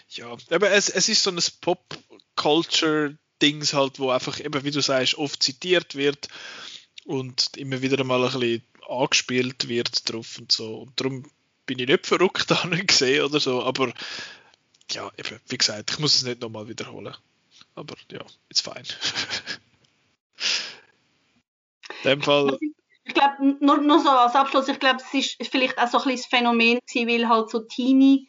Ja, 0.09 0.35
aber 0.51 0.71
es, 0.71 0.89
es 0.89 1.11
ist 1.11 1.23
so 1.23 1.31
ein 1.31 1.39
Pop-Culture-Dings 3.41 3.75
halt, 3.75 3.99
wo 3.99 4.11
einfach 4.11 4.39
eben, 4.41 4.65
wie 4.65 4.71
du 4.71 4.81
sagst, 4.81 5.17
oft 5.17 5.43
zitiert 5.43 5.95
wird 5.95 6.29
und 7.05 7.57
immer 7.57 7.83
wieder 7.83 8.05
mal 8.05 8.25
ein 8.25 8.33
bisschen 8.33 8.62
angespielt 8.89 9.69
wird 9.69 10.11
drauf 10.11 10.39
und 10.39 10.53
so. 10.53 10.83
Und 10.83 11.01
darum 11.01 11.25
bin 11.67 11.79
ich 11.79 11.89
nicht 11.89 12.07
verrückt 12.07 12.53
an 12.65 12.87
gesehen 12.87 13.25
oder 13.25 13.41
so, 13.41 13.62
aber 13.62 13.93
ja, 14.91 15.11
eben, 15.17 15.41
wie 15.49 15.59
gesagt, 15.59 15.91
ich 15.93 15.99
muss 15.99 16.17
es 16.17 16.23
nicht 16.25 16.41
nochmal 16.41 16.69
wiederholen. 16.69 17.15
Aber 17.75 17.95
ja, 18.11 18.21
it's 18.49 18.61
fine. 18.61 18.83
In 22.03 22.11
dem 22.11 22.23
Fall, 22.23 22.59
Ich 23.05 23.15
glaube, 23.15 23.57
nur, 23.61 23.79
nur 23.79 24.01
so 24.01 24.09
als 24.09 24.35
Abschluss, 24.35 24.69
ich 24.69 24.79
glaube, 24.79 25.01
es 25.12 25.37
ist 25.39 25.51
vielleicht 25.51 25.79
auch 25.79 25.89
so 25.89 25.99
ein 25.99 26.05
bisschen 26.05 26.23
das 26.23 26.27
Phänomen 26.27 26.79
gewesen, 26.87 27.09
weil 27.09 27.29
halt 27.29 27.51
so 27.51 27.61
Teenie 27.61 28.29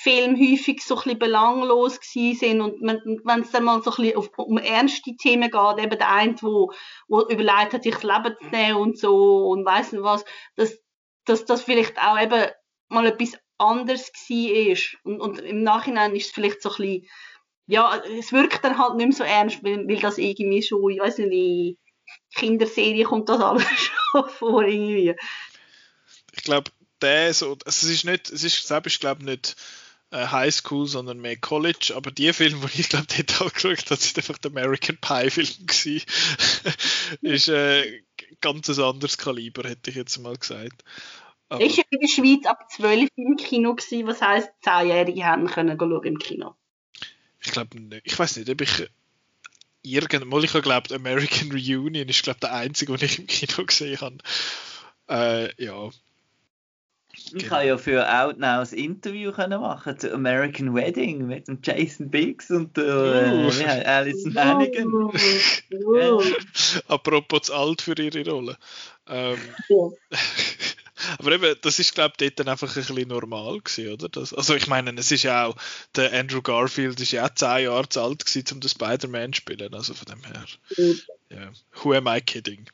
Filme 0.00 0.38
häufig 0.38 0.84
so 0.84 0.94
ein 0.94 1.02
bisschen 1.02 1.18
belanglos 1.18 1.98
gewesen 1.98 2.38
sind 2.38 2.60
und 2.60 2.80
wenn 2.80 3.40
es 3.40 3.50
dann 3.50 3.64
mal 3.64 3.82
so 3.82 3.90
ein 3.90 3.96
bisschen 3.96 4.16
auf, 4.16 4.30
um 4.36 4.56
ernste 4.56 5.16
Themen 5.16 5.50
geht, 5.50 5.84
eben 5.84 5.98
der 5.98 6.12
eine, 6.12 6.36
wo, 6.40 6.72
wo 7.08 7.22
überlegt 7.22 7.72
hat, 7.72 7.82
sich 7.82 7.96
das 7.96 8.04
Leben 8.04 8.36
zu 8.40 8.46
nehmen 8.46 8.76
und 8.76 8.96
so 8.96 9.48
und 9.48 9.64
weiss 9.64 9.90
nicht 9.90 10.04
was, 10.04 10.24
dass, 10.54 10.78
dass 11.24 11.46
das 11.46 11.62
vielleicht 11.62 11.98
auch 11.98 12.16
eben 12.16 12.48
mal 12.88 13.06
etwas 13.06 13.32
anderes 13.58 14.12
gewesen 14.12 14.70
ist 14.70 14.96
und, 15.02 15.20
und 15.20 15.40
im 15.40 15.64
Nachhinein 15.64 16.14
ist 16.14 16.26
es 16.26 16.32
vielleicht 16.32 16.62
so 16.62 16.70
ein 16.70 16.76
bisschen, 16.76 17.08
ja, 17.66 18.00
es 18.20 18.32
wirkt 18.32 18.64
dann 18.64 18.78
halt 18.78 18.94
nicht 18.94 19.08
mehr 19.08 19.16
so 19.16 19.24
ernst, 19.24 19.64
weil, 19.64 19.88
weil 19.88 19.98
das 19.98 20.18
irgendwie 20.18 20.62
schon, 20.62 20.92
ich 20.92 21.00
weiß 21.00 21.18
nicht, 21.18 21.32
in 21.32 21.76
Kinderserie 22.36 23.02
kommt 23.02 23.28
das 23.28 23.40
alles 23.40 23.66
schon 24.12 24.28
vor 24.28 24.62
irgendwie. 24.62 25.16
ich 26.36 26.44
glaube, 26.44 26.70
der 27.02 27.34
so, 27.34 27.50
also 27.50 27.64
es 27.66 27.82
ist 27.82 28.04
nicht, 28.04 28.30
es 28.30 28.44
ist 28.44 28.64
selbst, 28.64 28.94
ich 28.94 29.00
glaube 29.00 29.24
nicht 29.24 29.56
äh, 29.58 29.87
High 30.12 30.54
School, 30.54 30.86
sondern 30.86 31.20
mehr 31.20 31.36
College, 31.36 31.92
aber 31.94 32.10
die 32.10 32.32
Filme, 32.32 32.66
die 32.72 32.80
ich 32.80 32.88
glaube, 32.88 33.06
dort 33.14 33.40
auch 33.40 33.52
geschaut 33.52 33.90
habe, 33.90 34.00
sind 34.00 34.16
einfach 34.16 34.38
der 34.38 34.50
American 34.50 34.96
Pie 34.96 35.30
Film 35.30 35.66
gewesen. 35.66 36.02
ist 37.22 37.48
äh, 37.48 38.02
ganz 38.40 38.68
ein 38.70 38.82
anderes 38.82 39.18
Kaliber, 39.18 39.68
hätte 39.68 39.90
ich 39.90 39.96
jetzt 39.96 40.18
mal 40.18 40.36
gesagt. 40.36 40.82
Aber, 41.50 41.64
ist 41.64 41.76
ja 41.76 41.84
in 41.90 42.00
der 42.00 42.08
Schweiz 42.08 42.46
ab 42.46 42.70
12 42.70 43.10
im 43.16 43.36
Kino 43.36 43.74
gewesen, 43.74 44.06
was 44.06 44.20
heisst, 44.20 44.50
10-Jährige 44.64 45.24
haben 45.24 45.46
können 45.46 45.78
schauen 45.78 46.04
im 46.04 46.18
Kino. 46.18 46.54
Ich 47.40 47.52
glaube 47.52 47.80
nicht. 47.80 48.02
Ich 48.04 48.18
weiß 48.18 48.36
nicht, 48.36 48.50
ob 48.50 48.60
ich 48.60 48.90
irgendwann, 49.82 50.44
ich 50.44 50.52
glaube, 50.52 50.94
American 50.94 51.50
Reunion 51.50 52.08
ist 52.08 52.22
glaube 52.22 52.40
der 52.40 52.52
einzige, 52.52 52.96
den 52.96 53.06
ich 53.06 53.18
im 53.18 53.26
Kino 53.26 53.64
gesehen 53.64 54.00
habe. 54.00 54.18
Äh, 55.08 55.64
ja. 55.64 55.90
Ich 57.34 57.44
genau. 57.44 57.56
habe 57.56 57.66
ja 57.66 57.78
für 57.78 58.08
Outnow 58.08 58.70
ein 58.70 58.78
Interview 58.78 59.32
können 59.32 59.60
machen 59.60 59.98
zu 59.98 60.12
American 60.12 60.74
Wedding 60.74 61.26
mit 61.26 61.48
dem 61.48 61.58
Jason 61.62 62.10
Biggs 62.10 62.50
und 62.50 62.76
der 62.76 63.32
uh. 63.32 63.50
äh, 63.60 63.84
Alison 63.84 64.34
Hannigan. 64.34 64.92
Uh. 64.92 66.22
Apropos 66.88 67.42
zu 67.42 67.54
alt 67.54 67.82
für 67.82 67.98
ihre 67.98 68.28
Rolle. 68.30 68.56
Ähm, 69.08 69.38
ja. 69.68 69.88
Aber 71.18 71.32
eben, 71.32 71.56
das 71.62 71.78
ist, 71.78 71.94
glaube 71.94 72.14
ich, 72.18 72.26
dort 72.26 72.40
dann 72.40 72.48
einfach 72.48 72.68
ein 72.68 72.74
bisschen 72.74 73.08
normal 73.08 73.60
gewesen, 73.60 73.92
oder? 73.92 74.08
Das, 74.08 74.34
also 74.34 74.54
ich 74.54 74.66
meine, 74.66 74.92
es 74.98 75.10
ist 75.12 75.22
ja 75.22 75.46
auch, 75.46 75.56
der 75.94 76.12
Andrew 76.12 76.42
Garfield 76.42 77.00
ist 77.00 77.12
ja 77.12 77.26
auch 77.26 77.34
zehn 77.34 77.64
Jahre 77.64 77.88
zu 77.88 78.00
alt 78.00 78.24
gewesen, 78.24 78.44
um 78.52 78.60
den 78.60 78.68
Spider-Man 78.68 79.32
zu 79.32 79.38
spielen, 79.38 79.74
also 79.74 79.94
von 79.94 80.06
dem 80.06 80.24
her. 80.24 80.44
Ja. 81.30 81.50
Who 81.82 81.94
am 81.94 82.08
I 82.08 82.20
kidding? 82.20 82.68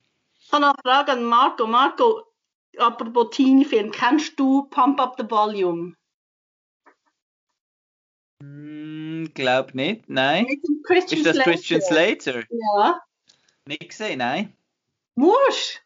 Ich 0.47 0.53
habe 0.53 0.63
noch 0.63 0.75
eine 0.75 0.83
Frage 0.83 1.13
an 1.13 1.25
Marco. 1.25 1.67
Marco, 1.67 2.23
apropos 2.79 3.31
Teenie-Film, 3.31 3.91
kennst 3.91 4.39
du 4.39 4.65
Pump 4.65 5.01
Up 5.01 5.17
the 5.19 5.29
Volume? 5.29 5.95
Hm, 8.43 9.31
glaub 9.35 9.75
nicht, 9.75 10.09
nein. 10.09 10.47
Christian 10.85 11.21
ist 11.21 11.27
das 11.27 11.35
Slater. 11.37 11.51
Christian 11.51 11.81
Slater? 11.81 12.43
Ja. 12.51 13.01
Nicht 13.67 13.89
gesehen, 13.89 14.19
nein. 14.19 14.57
Musst! 15.15 15.81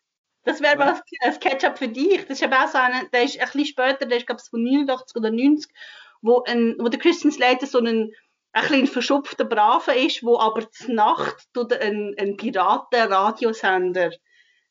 Das 0.44 0.62
wäre 0.62 0.76
mal 0.76 1.00
ein 1.20 1.40
Ketchup 1.40 1.78
für 1.78 1.88
dich. 1.88 2.26
Das 2.26 2.40
ist 2.40 2.42
aber 2.42 2.64
auch 2.64 2.68
so 2.68 2.78
einer, 2.78 3.04
der 3.10 3.24
ist 3.24 3.38
ein 3.38 3.44
bisschen 3.44 3.66
später, 3.66 4.06
der 4.06 4.18
ist 4.18 4.26
glaube 4.26 4.40
ich 4.42 4.48
von 4.48 4.62
89 4.62 5.16
oder 5.16 5.30
90, 5.30 5.70
wo, 6.22 6.42
ein, 6.44 6.74
wo 6.78 6.88
der 6.88 6.98
Christian 6.98 7.30
Slater 7.30 7.66
so 7.66 7.78
ein, 7.78 8.14
ein 8.52 8.62
bisschen 8.62 8.86
verschupfter 8.86 9.44
Brave 9.44 9.94
ist, 9.94 10.22
wo 10.24 10.38
aber 10.38 10.70
zur 10.70 10.94
Nacht 10.94 11.48
einen, 11.54 12.18
einen 12.18 12.36
Piraten-Radiosender 12.36 14.12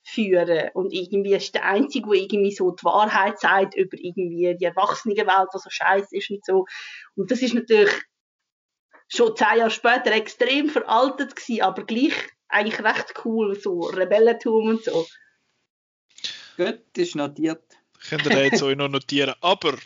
führen 0.08 0.70
und 0.74 0.94
irgendwie 0.94 1.34
ist 1.34 1.54
der 1.54 1.66
Einzige, 1.66 2.10
der 2.10 2.22
irgendwie 2.22 2.54
so 2.54 2.72
die 2.72 2.84
Wahrheit 2.86 3.40
sagt 3.40 3.76
über 3.76 3.98
irgendwie 4.00 4.56
die 4.58 4.66
Erwachsenenwelt, 4.66 5.50
was 5.52 5.64
so 5.64 5.70
scheiße 5.70 6.16
ist 6.16 6.30
und 6.30 6.46
so. 6.46 6.66
Und 7.16 7.30
das 7.30 7.42
ist 7.42 7.54
natürlich 7.54 7.92
schon 9.10 9.36
zehn 9.36 9.58
Jahre 9.58 9.70
später 9.70 10.12
extrem 10.14 10.70
veraltet 10.70 11.36
gewesen, 11.36 11.62
aber 11.62 11.84
gleich 11.84 12.14
eigentlich 12.48 12.80
recht 12.80 13.14
cool, 13.26 13.60
so 13.60 13.82
Rebellentum 13.82 14.70
und 14.70 14.84
so. 14.84 15.06
Gut, 16.56 16.80
ist 16.96 17.16
notiert. 17.16 17.64
Könnt 18.08 18.26
ihr 18.28 18.46
jetzt 18.46 18.64
euch 18.64 18.78
noch 18.78 18.88
notieren. 18.88 19.36
Aber 19.42 19.78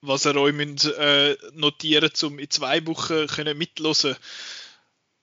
was 0.00 0.26
ihr 0.26 0.36
euch 0.36 0.52
müsst, 0.52 0.86
äh, 0.86 1.36
notieren 1.52 2.10
um 2.24 2.40
in 2.40 2.50
zwei 2.50 2.84
Wochen 2.88 3.28
können 3.28 3.56
mitlosen 3.56 4.16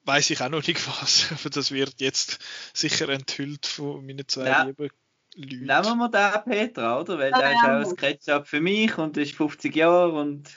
weiß 0.09 0.31
ich 0.31 0.41
auch 0.41 0.49
noch 0.49 0.65
nicht 0.65 0.87
was. 1.01 1.27
Aber 1.31 1.49
das 1.49 1.71
wird 1.71 2.01
jetzt 2.01 2.39
sicher 2.73 3.09
enthüllt 3.09 3.65
von 3.65 4.05
meinen 4.05 4.27
zwei 4.27 4.47
ja. 4.47 4.63
lieben 4.63 4.89
Leuten. 5.35 5.65
Nehmen 5.65 5.97
wir 5.99 6.09
den 6.09 6.43
Petra, 6.43 6.99
oder? 6.99 7.19
Weil 7.19 7.31
der 7.31 7.51
ist 7.51 7.63
auch 7.63 7.89
ein 7.89 7.95
Ketchup 7.95 8.47
für 8.47 8.59
mich 8.59 8.97
und 8.97 9.15
ist 9.17 9.35
50 9.35 9.75
Jahre 9.75 10.11
und. 10.11 10.49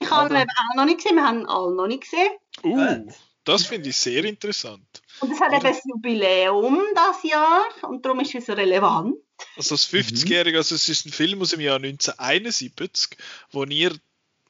Ich 0.00 0.10
habe 0.10 0.34
ihn 0.34 0.46
auch 0.46 0.76
noch 0.76 0.84
nicht 0.84 0.98
gesehen, 0.98 1.16
wir 1.16 1.24
haben 1.24 1.40
ihn 1.40 1.46
alle 1.46 1.74
noch 1.74 1.86
nicht 1.86 2.02
gesehen. 2.02 2.30
Uh, 2.62 3.10
das 3.44 3.66
finde 3.66 3.88
ich 3.88 3.96
sehr 3.96 4.24
interessant. 4.24 5.02
Und 5.20 5.32
es 5.32 5.40
hat 5.40 5.52
eben 5.52 5.62
das 5.62 5.80
Jubiläum 5.84 6.80
das 6.94 7.22
Jahr 7.22 7.64
und 7.82 8.04
darum 8.04 8.20
ist 8.20 8.34
es 8.34 8.48
relevant. 8.48 9.16
Also 9.56 9.74
das 9.74 9.88
50-Jährige, 9.88 10.58
also 10.58 10.74
es 10.74 10.88
ist 10.88 11.06
ein 11.06 11.12
Film 11.12 11.40
aus 11.40 11.50
dem 11.50 11.60
Jahr 11.60 11.76
1971, 11.76 13.16
wo 13.52 13.64
ihr 13.64 13.96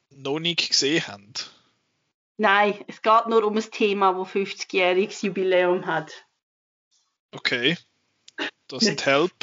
noch 0.09 0.39
nicht 0.39 0.69
gesehen 0.69 1.07
habt. 1.07 1.51
Nein, 2.37 2.75
es 2.87 3.01
geht 3.01 3.27
nur 3.27 3.43
um 3.43 3.57
ein 3.57 3.71
Thema, 3.71 4.13
das 4.13 4.29
50-jähriges 4.29 5.25
Jubiläum 5.25 5.85
hat. 5.87 6.13
Okay. 7.31 7.77
Doesn't 8.69 9.03
help. 9.03 9.33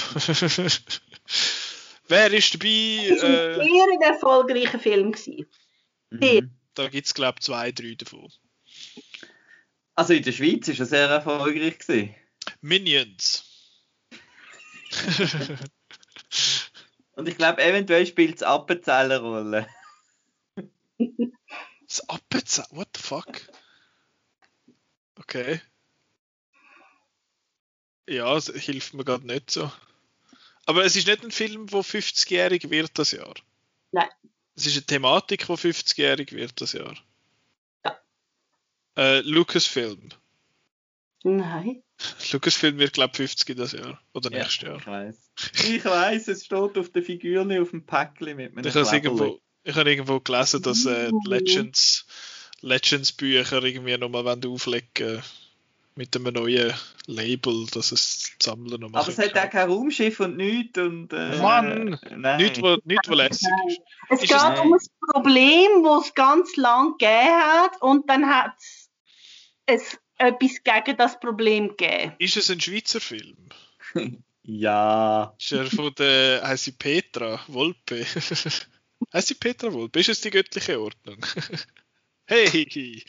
Wer 2.09 2.33
ist 2.33 2.55
dabei? 2.55 3.09
Es 3.11 3.23
war 3.23 3.29
ein 3.29 3.61
äh, 3.61 3.69
sehr 3.69 3.87
erfolgreicher 4.13 4.79
Film. 4.79 5.15
Mhm. 6.11 6.51
Da 6.75 6.89
gibt 6.89 7.07
es, 7.07 7.15
glaube 7.15 7.37
ich, 7.39 7.45
zwei, 7.45 7.73
drei 7.73 7.95
davon. 7.95 8.31
Also 9.95 10.13
in 10.13 10.23
der 10.23 10.33
Schweiz 10.33 10.69
war 10.69 10.79
er 10.79 10.87
sehr 10.87 11.09
erfolgreich. 11.09 11.79
Gewesen. 11.79 12.15
Minions. 12.61 13.45
Und 17.17 17.29
ich 17.29 17.37
glaube, 17.37 17.63
eventuell 17.63 18.07
spielt 18.07 18.37
es 18.37 18.43
Appenzeller 18.43 19.21
Rolle. 19.21 19.67
Das 22.07 22.17
Appenzeller? 22.17 22.69
What 22.71 22.89
the 22.97 23.03
fuck? 23.03 23.41
Okay. 25.19 25.61
Ja, 28.09 28.37
es 28.37 28.49
hilft 28.49 28.95
mir 28.95 29.05
gerade 29.05 29.27
nicht 29.27 29.51
so. 29.51 29.71
Aber 30.67 30.85
es 30.85 30.97
ist 30.97 31.07
nicht 31.07 31.25
ein 31.25 31.31
Film, 31.31 31.73
wo 31.73 31.81
50-jährig 31.81 32.71
wird 32.71 32.99
das 32.99 33.13
Jahr. 33.13 33.35
Nein. 33.93 34.09
Es 34.57 34.67
ist 34.67 34.77
eine 34.77 34.87
Thematik, 34.87 35.49
wo 35.49 35.55
50-jährig 35.55 36.33
wird 36.33 36.61
das 36.61 36.73
Jahr. 36.73 36.97
Ja. 37.85 37.99
Äh, 38.97 39.21
Lucasfilm. 39.21 40.11
Nein. 41.23 41.83
Lucasfilm 42.33 42.79
wird, 42.79 42.95
glaube 42.95 43.13
ich, 43.13 43.17
50 43.17 43.57
das 43.57 43.73
Jahr. 43.73 44.01
Oder 44.13 44.31
ja, 44.31 44.39
nächstes 44.39 44.63
Jahr. 44.63 44.77
Ich 44.79 44.87
weiß. 44.87 45.31
Ich 45.65 45.85
weiß, 45.85 46.29
es 46.29 46.45
steht 46.45 46.79
auf 46.79 46.91
der 46.91 47.03
Figur 47.03 47.43
auf 47.63 47.71
dem 47.71 47.87
Päckchen 47.87 48.37
mit 48.37 48.53
einem 48.53 48.67
Ich 48.67 48.75
habe 48.75 48.97
irgendwo, 48.97 49.41
ich 49.65 49.75
habe 49.75 49.91
irgendwo 49.91 50.21
gelesen, 50.21 50.63
dass 50.63 50.85
äh, 50.85 51.11
Legends, 51.27 52.07
Legends 52.61 53.13
Bücher 53.13 53.63
irgendwie 53.63 53.97
nochmal 53.97 54.39
auflegen 54.47 55.23
mit 55.97 56.15
einem 56.17 56.35
neuen 56.35 56.75
Label, 57.07 57.67
dass 57.73 57.93
es 57.93 58.33
Sammler 58.43 58.79
nochmal 58.79 59.03
Aber 59.03 59.11
es 59.11 59.19
hat 59.19 59.37
auch 59.39 59.51
kein 59.51 59.69
Raumschiff 59.69 60.21
und 60.21 60.37
nichts 60.37 60.79
und 60.79 61.13
äh, 61.13 61.37
Mann! 61.41 61.99
Nein. 62.17 62.41
Nichts, 62.41 62.61
wo, 62.61 62.77
nicht, 62.85 63.09
wo 63.09 63.15
lässig 63.15 63.49
ist. 63.69 63.81
Es 64.11 64.23
ist 64.23 64.29
geht 64.29 64.39
es 64.39 64.61
um 64.61 64.73
ein 64.73 64.81
Problem, 65.13 65.85
das 65.85 66.07
es 66.07 66.15
ganz 66.15 66.57
lang 66.57 66.93
gegeben 66.99 67.43
hat 67.43 67.81
und 67.81 68.11
dann 68.11 68.27
hat 68.27 68.55
es 69.67 69.99
etwas 70.19 70.63
gegen 70.63 70.97
das 70.97 71.19
Problem 71.21 71.69
gegeben. 71.69 72.13
Ist 72.19 72.37
es 72.37 72.51
ein 72.51 72.61
Schweizer 72.61 73.01
Film? 73.01 73.37
ja. 74.43 75.35
Ist 75.39 75.53
er 75.53 75.67
von 75.67 75.95
der, 75.97 76.43
heißt 76.43 76.65
sie 76.65 76.73
Petra 76.73 77.41
Wolpe? 77.47 78.05
heißt 79.13 79.29
sie 79.29 79.35
Petra 79.35 79.73
Wolpe? 79.73 80.01
Ist 80.01 80.09
es 80.09 80.21
die 80.21 80.31
göttliche 80.31 80.81
Ordnung? 80.81 81.25
hey! 82.27 83.05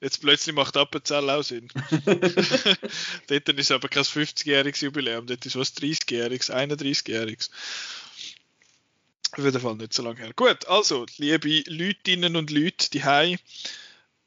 Jetzt 0.00 0.20
plötzlich 0.20 0.54
macht 0.54 0.76
Appenzell 0.76 1.30
auch 1.30 1.42
Sinn. 1.42 1.68
dort 3.28 3.48
ist 3.48 3.72
aber 3.72 3.88
kein 3.88 4.04
50-jähriges 4.04 4.84
Jubiläum, 4.84 5.26
dort 5.26 5.46
ist 5.46 5.56
was 5.56 5.74
30-jähriges, 5.74 6.52
31-jähriges. 6.52 7.50
Auf 9.32 9.44
jeden 9.44 9.60
Fall 9.60 9.76
nicht 9.76 9.92
so 9.92 10.02
lange 10.02 10.20
her. 10.20 10.32
Gut, 10.34 10.66
also, 10.66 11.06
liebe 11.16 11.62
Leutinnen 11.66 12.36
und 12.36 12.50
Leute, 12.50 12.90
die 12.90 13.04
Hai, 13.04 13.38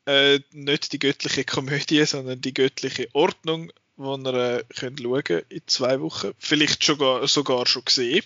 äh, 0.06 0.40
nicht 0.52 0.92
die 0.92 1.00
göttliche 1.00 1.46
Komödie, 1.46 2.04
sondern 2.06 2.42
die 2.42 2.54
göttliche 2.54 3.08
Ordnung, 3.14 3.72
die 3.98 4.04
ihr 4.04 4.34
äh, 4.34 4.64
könnt 4.76 5.00
schauen 5.02 5.42
in 5.50 5.62
zwei 5.68 6.00
Wochen. 6.02 6.32
Vielleicht 6.40 6.84
sogar, 6.84 7.28
sogar 7.28 7.68
schon 7.68 7.86
gesehen, 7.86 8.24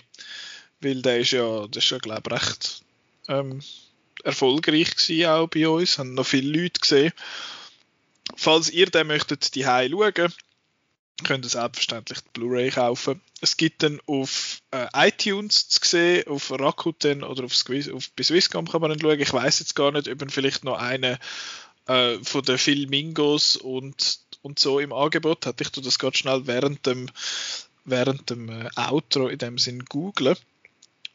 weil 0.83 1.01
der 1.01 1.19
ist 1.19 1.31
ja, 1.31 1.67
das 1.67 1.83
ist 1.83 1.89
ja 1.89 1.97
glaube 1.97 2.21
ich 2.27 2.33
recht 2.33 2.81
ähm, 3.27 3.61
erfolgreich 4.23 4.95
gewesen 4.95 5.25
auch 5.27 5.47
bei 5.47 5.67
uns, 5.67 5.97
haben 5.97 6.13
noch 6.13 6.25
viele 6.25 6.61
Leute 6.61 6.79
gesehen. 6.79 7.13
Falls 8.35 8.69
ihr 8.69 8.87
den 8.87 9.07
möchtet 9.07 9.55
die 9.55 9.63
schauen, 9.63 10.33
Könnt 11.23 11.45
ihr 11.45 11.49
selbstverständlich 11.49 12.19
die 12.19 12.29
Blu-ray 12.33 12.69
kaufen. 12.71 13.21
Es 13.39 13.55
gibt 13.55 13.83
dann 13.83 14.01
auf 14.07 14.61
äh, 14.71 14.87
iTunes 14.93 15.69
zu 15.69 15.79
sehen, 15.83 16.27
auf 16.27 16.51
Rakuten 16.51 17.23
oder 17.23 17.45
auf, 17.45 17.55
Swiss, 17.55 17.89
auf 17.89 18.09
bei 18.11 18.23
Swisscom 18.23 18.67
kann 18.67 18.81
man 18.81 18.89
dann 18.89 18.99
schauen. 18.99 19.19
Ich 19.19 19.31
weiß 19.31 19.59
jetzt 19.59 19.75
gar 19.75 19.91
nicht, 19.91 20.09
ob 20.09 20.19
man 20.19 20.29
vielleicht 20.29 20.63
noch 20.63 20.77
einen 20.79 21.17
äh, 21.85 22.17
von 22.23 22.43
den 22.43 22.57
Filmingos 22.57 23.55
und, 23.55 24.19
und 24.41 24.59
so 24.59 24.79
im 24.79 24.91
Angebot 24.91 25.45
hat. 25.45 25.61
Ich 25.61 25.69
tue 25.69 25.83
das 25.83 25.99
ganz 25.99 26.17
schnell 26.17 26.47
während 26.47 26.85
dem, 26.85 27.09
während 27.85 28.29
dem 28.29 28.49
äh, 28.49 28.69
Outro 28.75 29.27
in 29.27 29.37
dem 29.37 29.57
Sinn 29.59 29.85
googlen. 29.85 30.35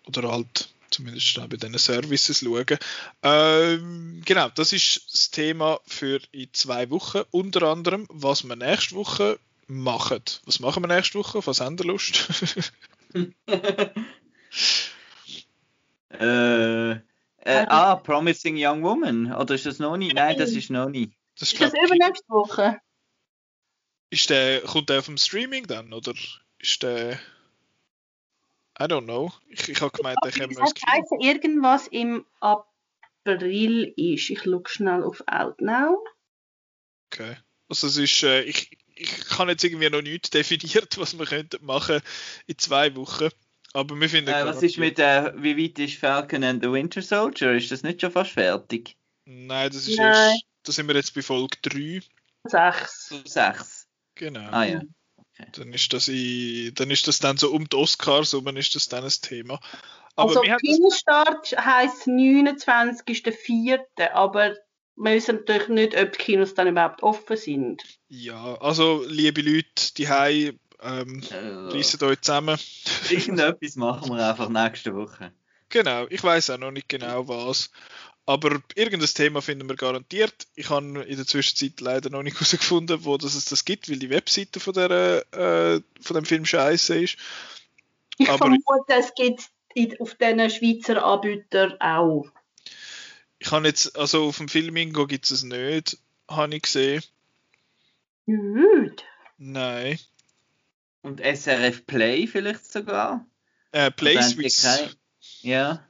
Oder 0.08 0.32
halt 0.32 0.68
zumindest 0.90 1.34
bei 1.48 1.56
diesen 1.56 1.78
Services 1.78 2.40
schauen. 2.40 2.78
Ähm, 3.22 4.22
genau, 4.24 4.48
das 4.48 4.72
ist 4.72 5.06
das 5.12 5.30
Thema 5.30 5.78
für 5.86 6.20
in 6.32 6.48
zwei 6.52 6.90
Wochen. 6.90 7.22
Unter 7.30 7.62
anderem, 7.64 8.06
was 8.08 8.42
wir 8.44 8.56
nächste 8.56 8.94
Woche 8.94 9.38
machen. 9.66 10.22
Was 10.44 10.60
machen 10.60 10.82
wir 10.82 10.88
nächste 10.88 11.18
Woche? 11.18 11.46
Was 11.46 11.60
haben 11.60 11.76
ihr 11.78 11.84
Lust? 11.84 12.28
äh, 16.10 16.90
äh, 17.48 17.66
ah, 17.68 17.96
Promising 17.96 18.56
Young 18.58 18.82
Woman. 18.82 19.32
Oder 19.32 19.54
ist 19.54 19.66
das 19.66 19.78
noch 19.78 19.96
nicht? 19.96 20.14
Nein, 20.14 20.36
das 20.38 20.50
ist 20.50 20.70
noch 20.70 20.88
nicht. 20.88 21.12
Das 21.38 21.52
ist, 21.52 21.60
ist 21.60 21.72
das 21.72 21.84
übernächste 21.84 22.28
Woche? 22.28 22.80
Ist 24.10 24.30
der, 24.30 24.62
kommt 24.62 24.88
der 24.88 24.98
auf 25.00 25.06
dem 25.06 25.18
Streaming 25.18 25.66
dann? 25.66 25.92
Oder 25.92 26.14
ist 26.58 26.82
der. 26.82 27.18
I 28.80 28.84
don't 28.84 29.04
know. 29.04 29.32
Ich, 29.48 29.68
ich 29.68 29.80
habe 29.80 29.90
gemeint, 29.90 30.18
der 30.24 30.32
käme 30.32 30.54
Das 30.54 30.72
heißt 30.86 31.12
irgendwas 31.20 31.88
im 31.88 32.24
April 32.40 33.92
ist. 33.96 34.30
Ich 34.30 34.42
schaue 34.42 34.62
schnell 34.66 35.02
auf 35.02 35.22
Outnow. 35.26 35.98
Okay. 37.10 37.36
Also 37.68 37.88
es 37.88 37.96
ist, 37.96 38.22
äh, 38.22 38.42
ich, 38.42 38.70
ich 38.94 39.38
habe 39.38 39.50
jetzt 39.50 39.64
irgendwie 39.64 39.90
noch 39.90 40.02
nichts 40.02 40.30
definiert, 40.30 40.96
was 40.98 41.18
wir 41.18 41.26
könnten 41.26 41.64
machen 41.64 42.00
in 42.46 42.58
zwei 42.58 42.94
Wochen. 42.96 43.28
Aber 43.72 43.94
wir 43.96 44.08
finden 44.08 44.30
äh, 44.30 44.46
Was 44.46 44.62
ist 44.62 44.78
mit, 44.78 44.98
äh, 44.98 45.32
wie 45.36 45.56
weit 45.56 45.78
ist 45.78 45.98
Falcon 45.98 46.44
and 46.44 46.62
the 46.62 46.70
Winter 46.70 47.02
Soldier? 47.02 47.52
Ist 47.52 47.70
das 47.70 47.82
nicht 47.82 48.00
schon 48.00 48.12
fast 48.12 48.30
fertig? 48.30 48.96
Nein, 49.24 49.70
das 49.70 49.86
ist 49.86 49.98
Nein. 49.98 50.06
erst, 50.06 50.44
da 50.62 50.72
sind 50.72 50.88
wir 50.88 50.94
jetzt 50.94 51.14
bei 51.14 51.22
Folge 51.22 51.56
3. 51.62 52.00
6. 52.44 53.22
6. 53.26 53.88
Genau. 54.14 54.48
Ah 54.50 54.64
ja. 54.64 54.80
Okay. 55.38 55.50
Dann 55.52 55.72
ist 55.72 55.92
das 55.92 56.08
in, 56.08 56.74
dann 56.74 56.90
ist 56.90 57.06
das 57.06 57.18
dann 57.18 57.36
so 57.36 57.52
um 57.52 57.68
die 57.68 57.76
Oscars 57.76 58.34
rum 58.34 58.56
ist 58.56 58.74
das 58.74 58.88
dann 58.88 59.04
ein 59.04 59.12
Thema. 59.22 59.60
Aber 60.16 60.30
also 60.30 60.40
Kinostart 60.40 61.56
heisst 61.56 62.08
29.04., 62.08 64.10
aber 64.10 64.56
wir 64.96 65.12
wissen 65.12 65.36
natürlich 65.36 65.68
nicht, 65.68 65.96
ob 65.96 66.12
die 66.12 66.18
Kinos 66.18 66.54
dann 66.54 66.66
überhaupt 66.66 67.04
offen 67.04 67.36
sind. 67.36 67.82
Ja, 68.08 68.56
also 68.56 69.04
liebe 69.06 69.42
Leute, 69.42 69.94
die 69.96 70.08
Hei 70.08 70.54
ähm, 70.82 71.22
äh, 71.30 71.72
reissen 71.72 72.02
euch 72.02 72.20
zusammen. 72.20 72.58
Irgendetwas 73.08 73.76
machen 73.76 74.16
wir 74.16 74.28
einfach 74.28 74.48
nächste 74.48 74.96
Woche. 74.96 75.32
Genau, 75.68 76.06
ich 76.08 76.24
weiß 76.24 76.50
auch 76.50 76.58
noch 76.58 76.70
nicht 76.70 76.88
genau 76.88 77.28
was. 77.28 77.70
Aber 78.28 78.60
irgendein 78.74 79.08
Thema 79.08 79.40
finden 79.40 79.70
wir 79.70 79.76
garantiert. 79.76 80.48
Ich 80.54 80.68
habe 80.68 81.02
in 81.02 81.16
der 81.16 81.26
Zwischenzeit 81.26 81.80
leider 81.80 82.10
noch 82.10 82.22
nicht 82.22 82.34
herausgefunden, 82.38 83.06
wo 83.06 83.16
das 83.16 83.34
es 83.34 83.46
das 83.46 83.64
gibt, 83.64 83.88
weil 83.88 83.98
die 83.98 84.10
Webseite 84.10 84.60
von, 84.60 84.74
der, 84.74 85.24
äh, 85.32 85.80
von 86.02 86.14
dem 86.14 86.26
Film 86.26 86.44
scheiße 86.44 87.04
ist. 87.04 87.16
Ich 88.18 88.28
Aber 88.28 88.36
vermute, 88.36 88.62
es 88.88 89.14
gibt 89.14 89.50
auf 89.98 90.14
diesen 90.16 90.50
Schweizer 90.50 91.02
Anbietern 91.02 91.80
auch. 91.80 92.26
Ich 93.38 93.50
habe 93.50 93.66
jetzt, 93.66 93.96
also 93.96 94.26
auf 94.26 94.36
dem 94.36 94.50
Filmingo 94.50 95.06
gibt 95.06 95.24
es 95.24 95.30
es 95.30 95.42
nicht, 95.44 95.96
habe 96.28 96.54
ich 96.54 96.60
gesehen. 96.60 97.02
Nicht? 98.26 99.06
Nein. 99.38 99.98
Und 101.00 101.20
SRF 101.20 101.86
Play 101.86 102.26
vielleicht 102.26 102.70
sogar? 102.70 103.24
Äh, 103.72 103.90
Play 103.90 104.20
Swiss. 104.20 104.98
Ja. 105.40 105.87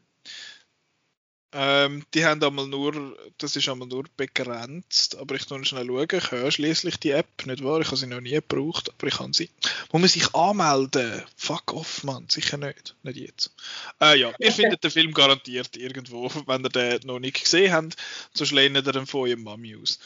Ähm, 1.52 2.04
die 2.12 2.26
haben 2.26 2.44
einmal 2.44 2.66
nur, 2.66 3.16
das 3.38 3.56
ist 3.56 3.70
einmal 3.70 3.88
nur 3.88 4.04
begrenzt, 4.18 5.16
aber 5.16 5.34
ich 5.34 5.48
kann 5.48 5.64
schnell 5.64 5.86
schauen, 5.86 6.06
ich 6.12 6.30
höre 6.30 6.50
schließlich 6.50 6.98
die 6.98 7.12
App, 7.12 7.46
nicht 7.46 7.64
wahr? 7.64 7.80
Ich 7.80 7.86
habe 7.86 7.96
sie 7.96 8.06
noch 8.06 8.20
nie 8.20 8.32
gebraucht, 8.32 8.90
aber 8.90 9.06
ich 9.06 9.14
kann 9.14 9.32
sie. 9.32 9.48
Muss 9.90 10.00
man 10.02 10.08
sich 10.08 10.34
anmelden? 10.34 11.24
Fuck 11.36 11.72
off, 11.72 12.04
Mann, 12.04 12.28
sicher 12.28 12.58
nicht, 12.58 12.96
nicht 13.02 13.16
jetzt. 13.16 13.54
Äh, 13.98 14.18
ja, 14.18 14.34
ihr 14.38 14.52
findet 14.52 14.84
den 14.84 14.90
Film 14.90 15.14
garantiert 15.14 15.74
irgendwo, 15.78 16.30
wenn 16.46 16.64
ihr 16.64 16.68
den 16.68 17.06
noch 17.06 17.18
nicht 17.18 17.40
gesehen 17.40 17.72
habt, 17.72 17.96
sonst 18.34 18.52
lehnt 18.52 18.76
ihr 18.76 18.82
den 18.82 19.06
von 19.06 19.22
eurem 19.22 19.42
Mami 19.42 19.74
aus. 19.76 19.98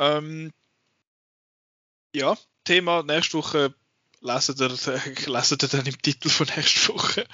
Ähm, 0.00 0.52
ja, 2.12 2.36
Thema 2.64 3.04
nächste 3.04 3.38
Woche 3.38 3.72
lesen 4.20 4.56
ihr, 4.58 4.68
lesen 5.26 5.58
ihr 5.62 5.68
dann 5.68 5.86
im 5.86 6.02
Titel 6.02 6.28
von 6.28 6.48
nächste 6.56 6.88
Woche. 6.92 7.24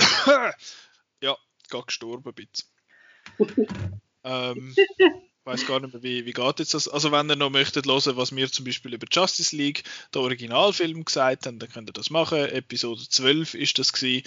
ja, 1.20 1.36
gerade 1.68 1.86
gestorben 1.86 2.28
ein 2.28 2.34
bisschen 2.34 2.71
ähm, 4.24 4.74
weiß 5.44 5.66
gar 5.66 5.80
nicht 5.80 5.92
mehr, 5.92 6.02
wie, 6.02 6.24
wie 6.24 6.32
geht 6.32 6.58
jetzt 6.58 6.74
das. 6.74 6.88
Also 6.88 7.12
wenn 7.12 7.28
ihr 7.28 7.36
noch 7.36 7.50
möchtet 7.50 7.86
hören, 7.86 8.16
was 8.16 8.34
wir 8.34 8.50
zum 8.50 8.64
Beispiel 8.64 8.94
über 8.94 9.06
Justice 9.10 9.54
League, 9.54 9.84
den 10.14 10.22
Originalfilm 10.22 11.04
gesagt 11.04 11.46
haben, 11.46 11.58
dann 11.58 11.70
könnt 11.70 11.90
ihr 11.90 11.94
das 11.94 12.10
machen. 12.10 12.38
Episode 12.38 13.02
12 13.08 13.54
ist 13.54 13.78
das 13.78 13.92
gewesen. 13.92 14.26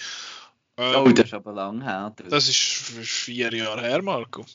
Ähm, 0.77 0.95
oh, 0.95 1.09
das 1.09 1.27
ist 1.27 1.33
aber 1.33 1.53
lang 1.53 1.81
her. 1.81 2.13
Du. 2.15 2.23
Das 2.25 2.49
ist 2.49 2.57
vier 2.57 3.53
Jahre 3.53 3.81
her, 3.81 4.01
Marco. 4.01 4.45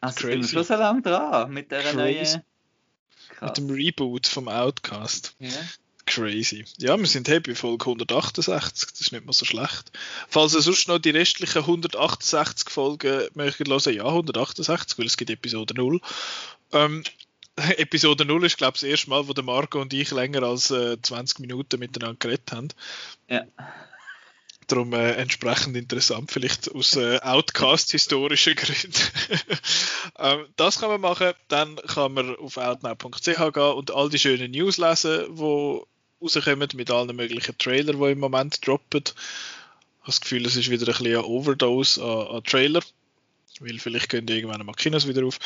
Also 0.00 0.28
sind 0.28 0.42
wir 0.42 0.48
schon 0.48 0.64
so 0.64 0.74
lange 0.74 1.02
dran 1.02 1.52
mit 1.52 1.70
der 1.70 1.92
neuen... 1.94 2.42
Mit 3.40 3.56
dem 3.56 3.70
Reboot 3.70 4.26
vom 4.26 4.48
Outcast. 4.48 5.36
Ja 5.38 5.50
crazy. 6.08 6.64
Ja, 6.78 6.98
wir 6.98 7.06
sind 7.06 7.28
happy, 7.28 7.54
Folge 7.54 7.84
168, 7.84 8.90
das 8.90 9.00
ist 9.00 9.12
nicht 9.12 9.26
mal 9.26 9.32
so 9.32 9.44
schlecht. 9.44 9.92
Falls 10.28 10.54
ihr 10.54 10.62
sonst 10.62 10.88
noch 10.88 10.98
die 10.98 11.10
restlichen 11.10 11.58
168 11.58 12.70
Folgen 12.70 13.28
möchtet 13.34 13.68
hören, 13.68 13.94
ja, 13.94 14.06
168, 14.06 14.98
weil 14.98 15.06
es 15.06 15.16
gibt 15.16 15.30
Episode 15.30 15.74
0. 15.74 16.00
Ähm, 16.72 17.04
Episode 17.76 18.24
0 18.24 18.46
ist, 18.46 18.56
glaube 18.56 18.76
ich, 18.76 18.80
das 18.80 18.90
erste 18.90 19.10
Mal, 19.10 19.28
wo 19.28 19.32
der 19.32 19.44
Marco 19.44 19.80
und 19.80 19.92
ich 19.92 20.10
länger 20.10 20.42
als 20.42 20.70
äh, 20.70 21.00
20 21.00 21.40
Minuten 21.40 21.78
miteinander 21.78 22.16
geredet 22.18 22.52
haben. 22.52 22.68
Ja. 23.28 23.44
Darum 24.66 24.92
äh, 24.92 25.12
entsprechend 25.12 25.76
interessant, 25.76 26.30
vielleicht 26.30 26.70
aus 26.74 26.94
äh, 26.96 27.18
Outcast-historischen 27.20 28.54
Gründen. 28.54 28.92
ähm, 30.18 30.46
das 30.56 30.78
kann 30.78 30.90
man 30.90 31.00
machen. 31.00 31.32
Dann 31.48 31.76
kann 31.76 32.12
man 32.12 32.36
auf 32.36 32.58
outnow.ch 32.58 33.24
gehen 33.24 33.72
und 33.72 33.90
all 33.90 34.10
die 34.10 34.18
schönen 34.18 34.50
News 34.50 34.76
lesen, 34.76 35.36
die 35.36 35.80
rauskommen 36.20 36.68
mit 36.74 36.90
allen 36.90 37.14
möglichen 37.16 37.56
Trailern, 37.58 38.00
die 38.00 38.12
im 38.12 38.18
Moment 38.18 38.66
droppen. 38.66 39.02
Ich 39.04 39.12
habe 40.00 40.06
das 40.06 40.20
Gefühl, 40.20 40.46
es 40.46 40.56
ist 40.56 40.70
wieder 40.70 40.86
ein 40.86 40.92
bisschen 40.92 41.06
eine 41.06 41.24
Overdose 41.24 42.02
an, 42.02 42.36
an 42.36 42.44
Trailer. 42.44 42.82
Weil 43.60 43.78
vielleicht 43.78 44.08
gehen 44.08 44.28
irgendwann 44.28 44.64
mal 44.64 44.72
Kinos 44.72 45.08
wieder 45.08 45.26
auf. 45.26 45.38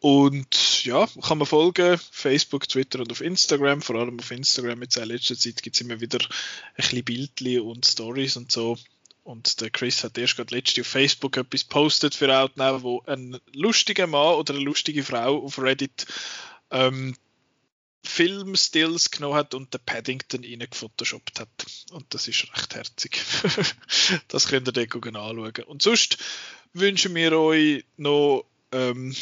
Und 0.00 0.84
ja, 0.84 1.08
kann 1.22 1.38
man 1.38 1.46
folgen. 1.46 1.98
Facebook, 2.10 2.68
Twitter 2.68 3.00
und 3.00 3.10
auf 3.10 3.20
Instagram. 3.20 3.80
Vor 3.80 3.96
allem 3.96 4.18
auf 4.18 4.30
Instagram 4.30 4.82
jetzt 4.82 4.96
in 4.96 5.04
letzter 5.04 5.36
Zeit 5.36 5.62
gibt 5.62 5.76
es 5.76 5.80
immer 5.80 6.00
wieder 6.00 6.18
ein 6.20 6.28
bisschen 6.76 7.04
Bildchen 7.04 7.60
und 7.60 7.86
Stories 7.86 8.36
und 8.36 8.52
so. 8.52 8.76
Und 9.22 9.62
der 9.62 9.70
Chris 9.70 10.04
hat 10.04 10.18
erst 10.18 10.36
gerade 10.36 10.54
letzte 10.54 10.82
auf 10.82 10.86
Facebook 10.86 11.38
etwas 11.38 11.64
postet 11.64 12.14
für 12.14 12.36
Outnow, 12.36 12.82
wo 12.82 13.02
ein 13.06 13.38
lustiger 13.52 14.06
Mann 14.06 14.34
oder 14.34 14.52
eine 14.52 14.62
lustige 14.62 15.02
Frau 15.02 15.42
auf 15.42 15.58
Reddit 15.58 16.06
ähm, 16.70 17.16
Filmstills 18.04 19.10
genommen 19.10 19.36
hat 19.36 19.54
und 19.54 19.72
den 19.72 19.80
Paddington 19.84 20.44
reingefotoshoppt 20.44 21.40
hat. 21.40 21.48
Und 21.90 22.12
das 22.12 22.28
ist 22.28 22.46
recht 22.52 22.74
herzig. 22.74 23.20
das 24.28 24.48
könnt 24.48 24.68
ihr 24.68 24.72
dann 24.72 25.16
anschauen. 25.16 25.64
Und 25.66 25.82
sonst 25.82 26.18
wünschen 26.72 27.14
wir 27.14 27.38
euch 27.38 27.84
noch 27.96 28.44
ähm, 28.72 29.14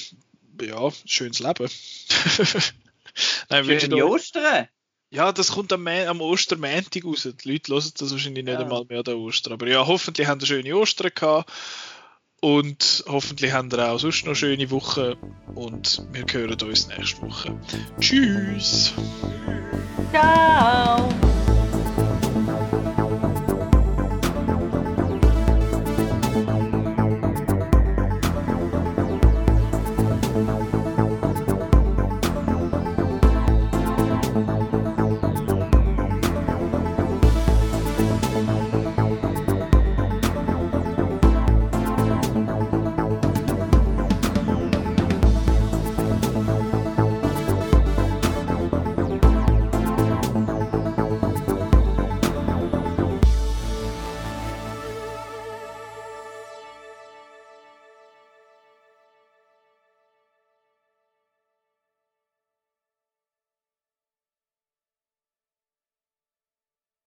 ja, 0.61 0.91
schönes 1.07 1.39
Leben. 1.39 1.69
Nein, 3.49 3.65
Schöne 3.81 4.07
Ostern! 4.07 4.69
Ja, 5.11 5.31
das 5.31 5.52
kommt 5.52 5.73
am, 5.75 5.86
am 5.86 6.20
Ostermäntig 6.23 7.05
raus. 7.05 7.28
Die 7.44 7.52
Leute 7.52 7.73
hören 7.73 7.93
das 7.99 8.11
wahrscheinlich 8.11 8.44
nicht 8.44 8.55
ja. 8.55 8.61
einmal 8.61 8.85
mehr 8.86 9.02
an 9.07 9.15
Ostern. 9.15 9.52
Aber 9.52 9.69
ja, 9.69 9.86
hoffentlich 9.86 10.27
haben 10.27 10.41
ihr 10.41 10.47
schöne 10.47 10.75
Ostern 10.75 11.11
gehabt. 11.15 11.52
Und 12.44 13.04
hoffentlich 13.06 13.52
habt 13.52 13.72
ihr 13.72 13.88
auch 13.88 14.00
sonst 14.00 14.22
noch 14.22 14.30
eine 14.30 14.34
schöne 14.34 14.70
Woche. 14.72 15.16
Und 15.54 16.04
wir 16.10 16.24
hören 16.28 16.60
uns 16.60 16.88
nächste 16.88 17.22
Woche. 17.22 17.54
Tschüss! 18.00 18.92
Ciao! 20.10 21.08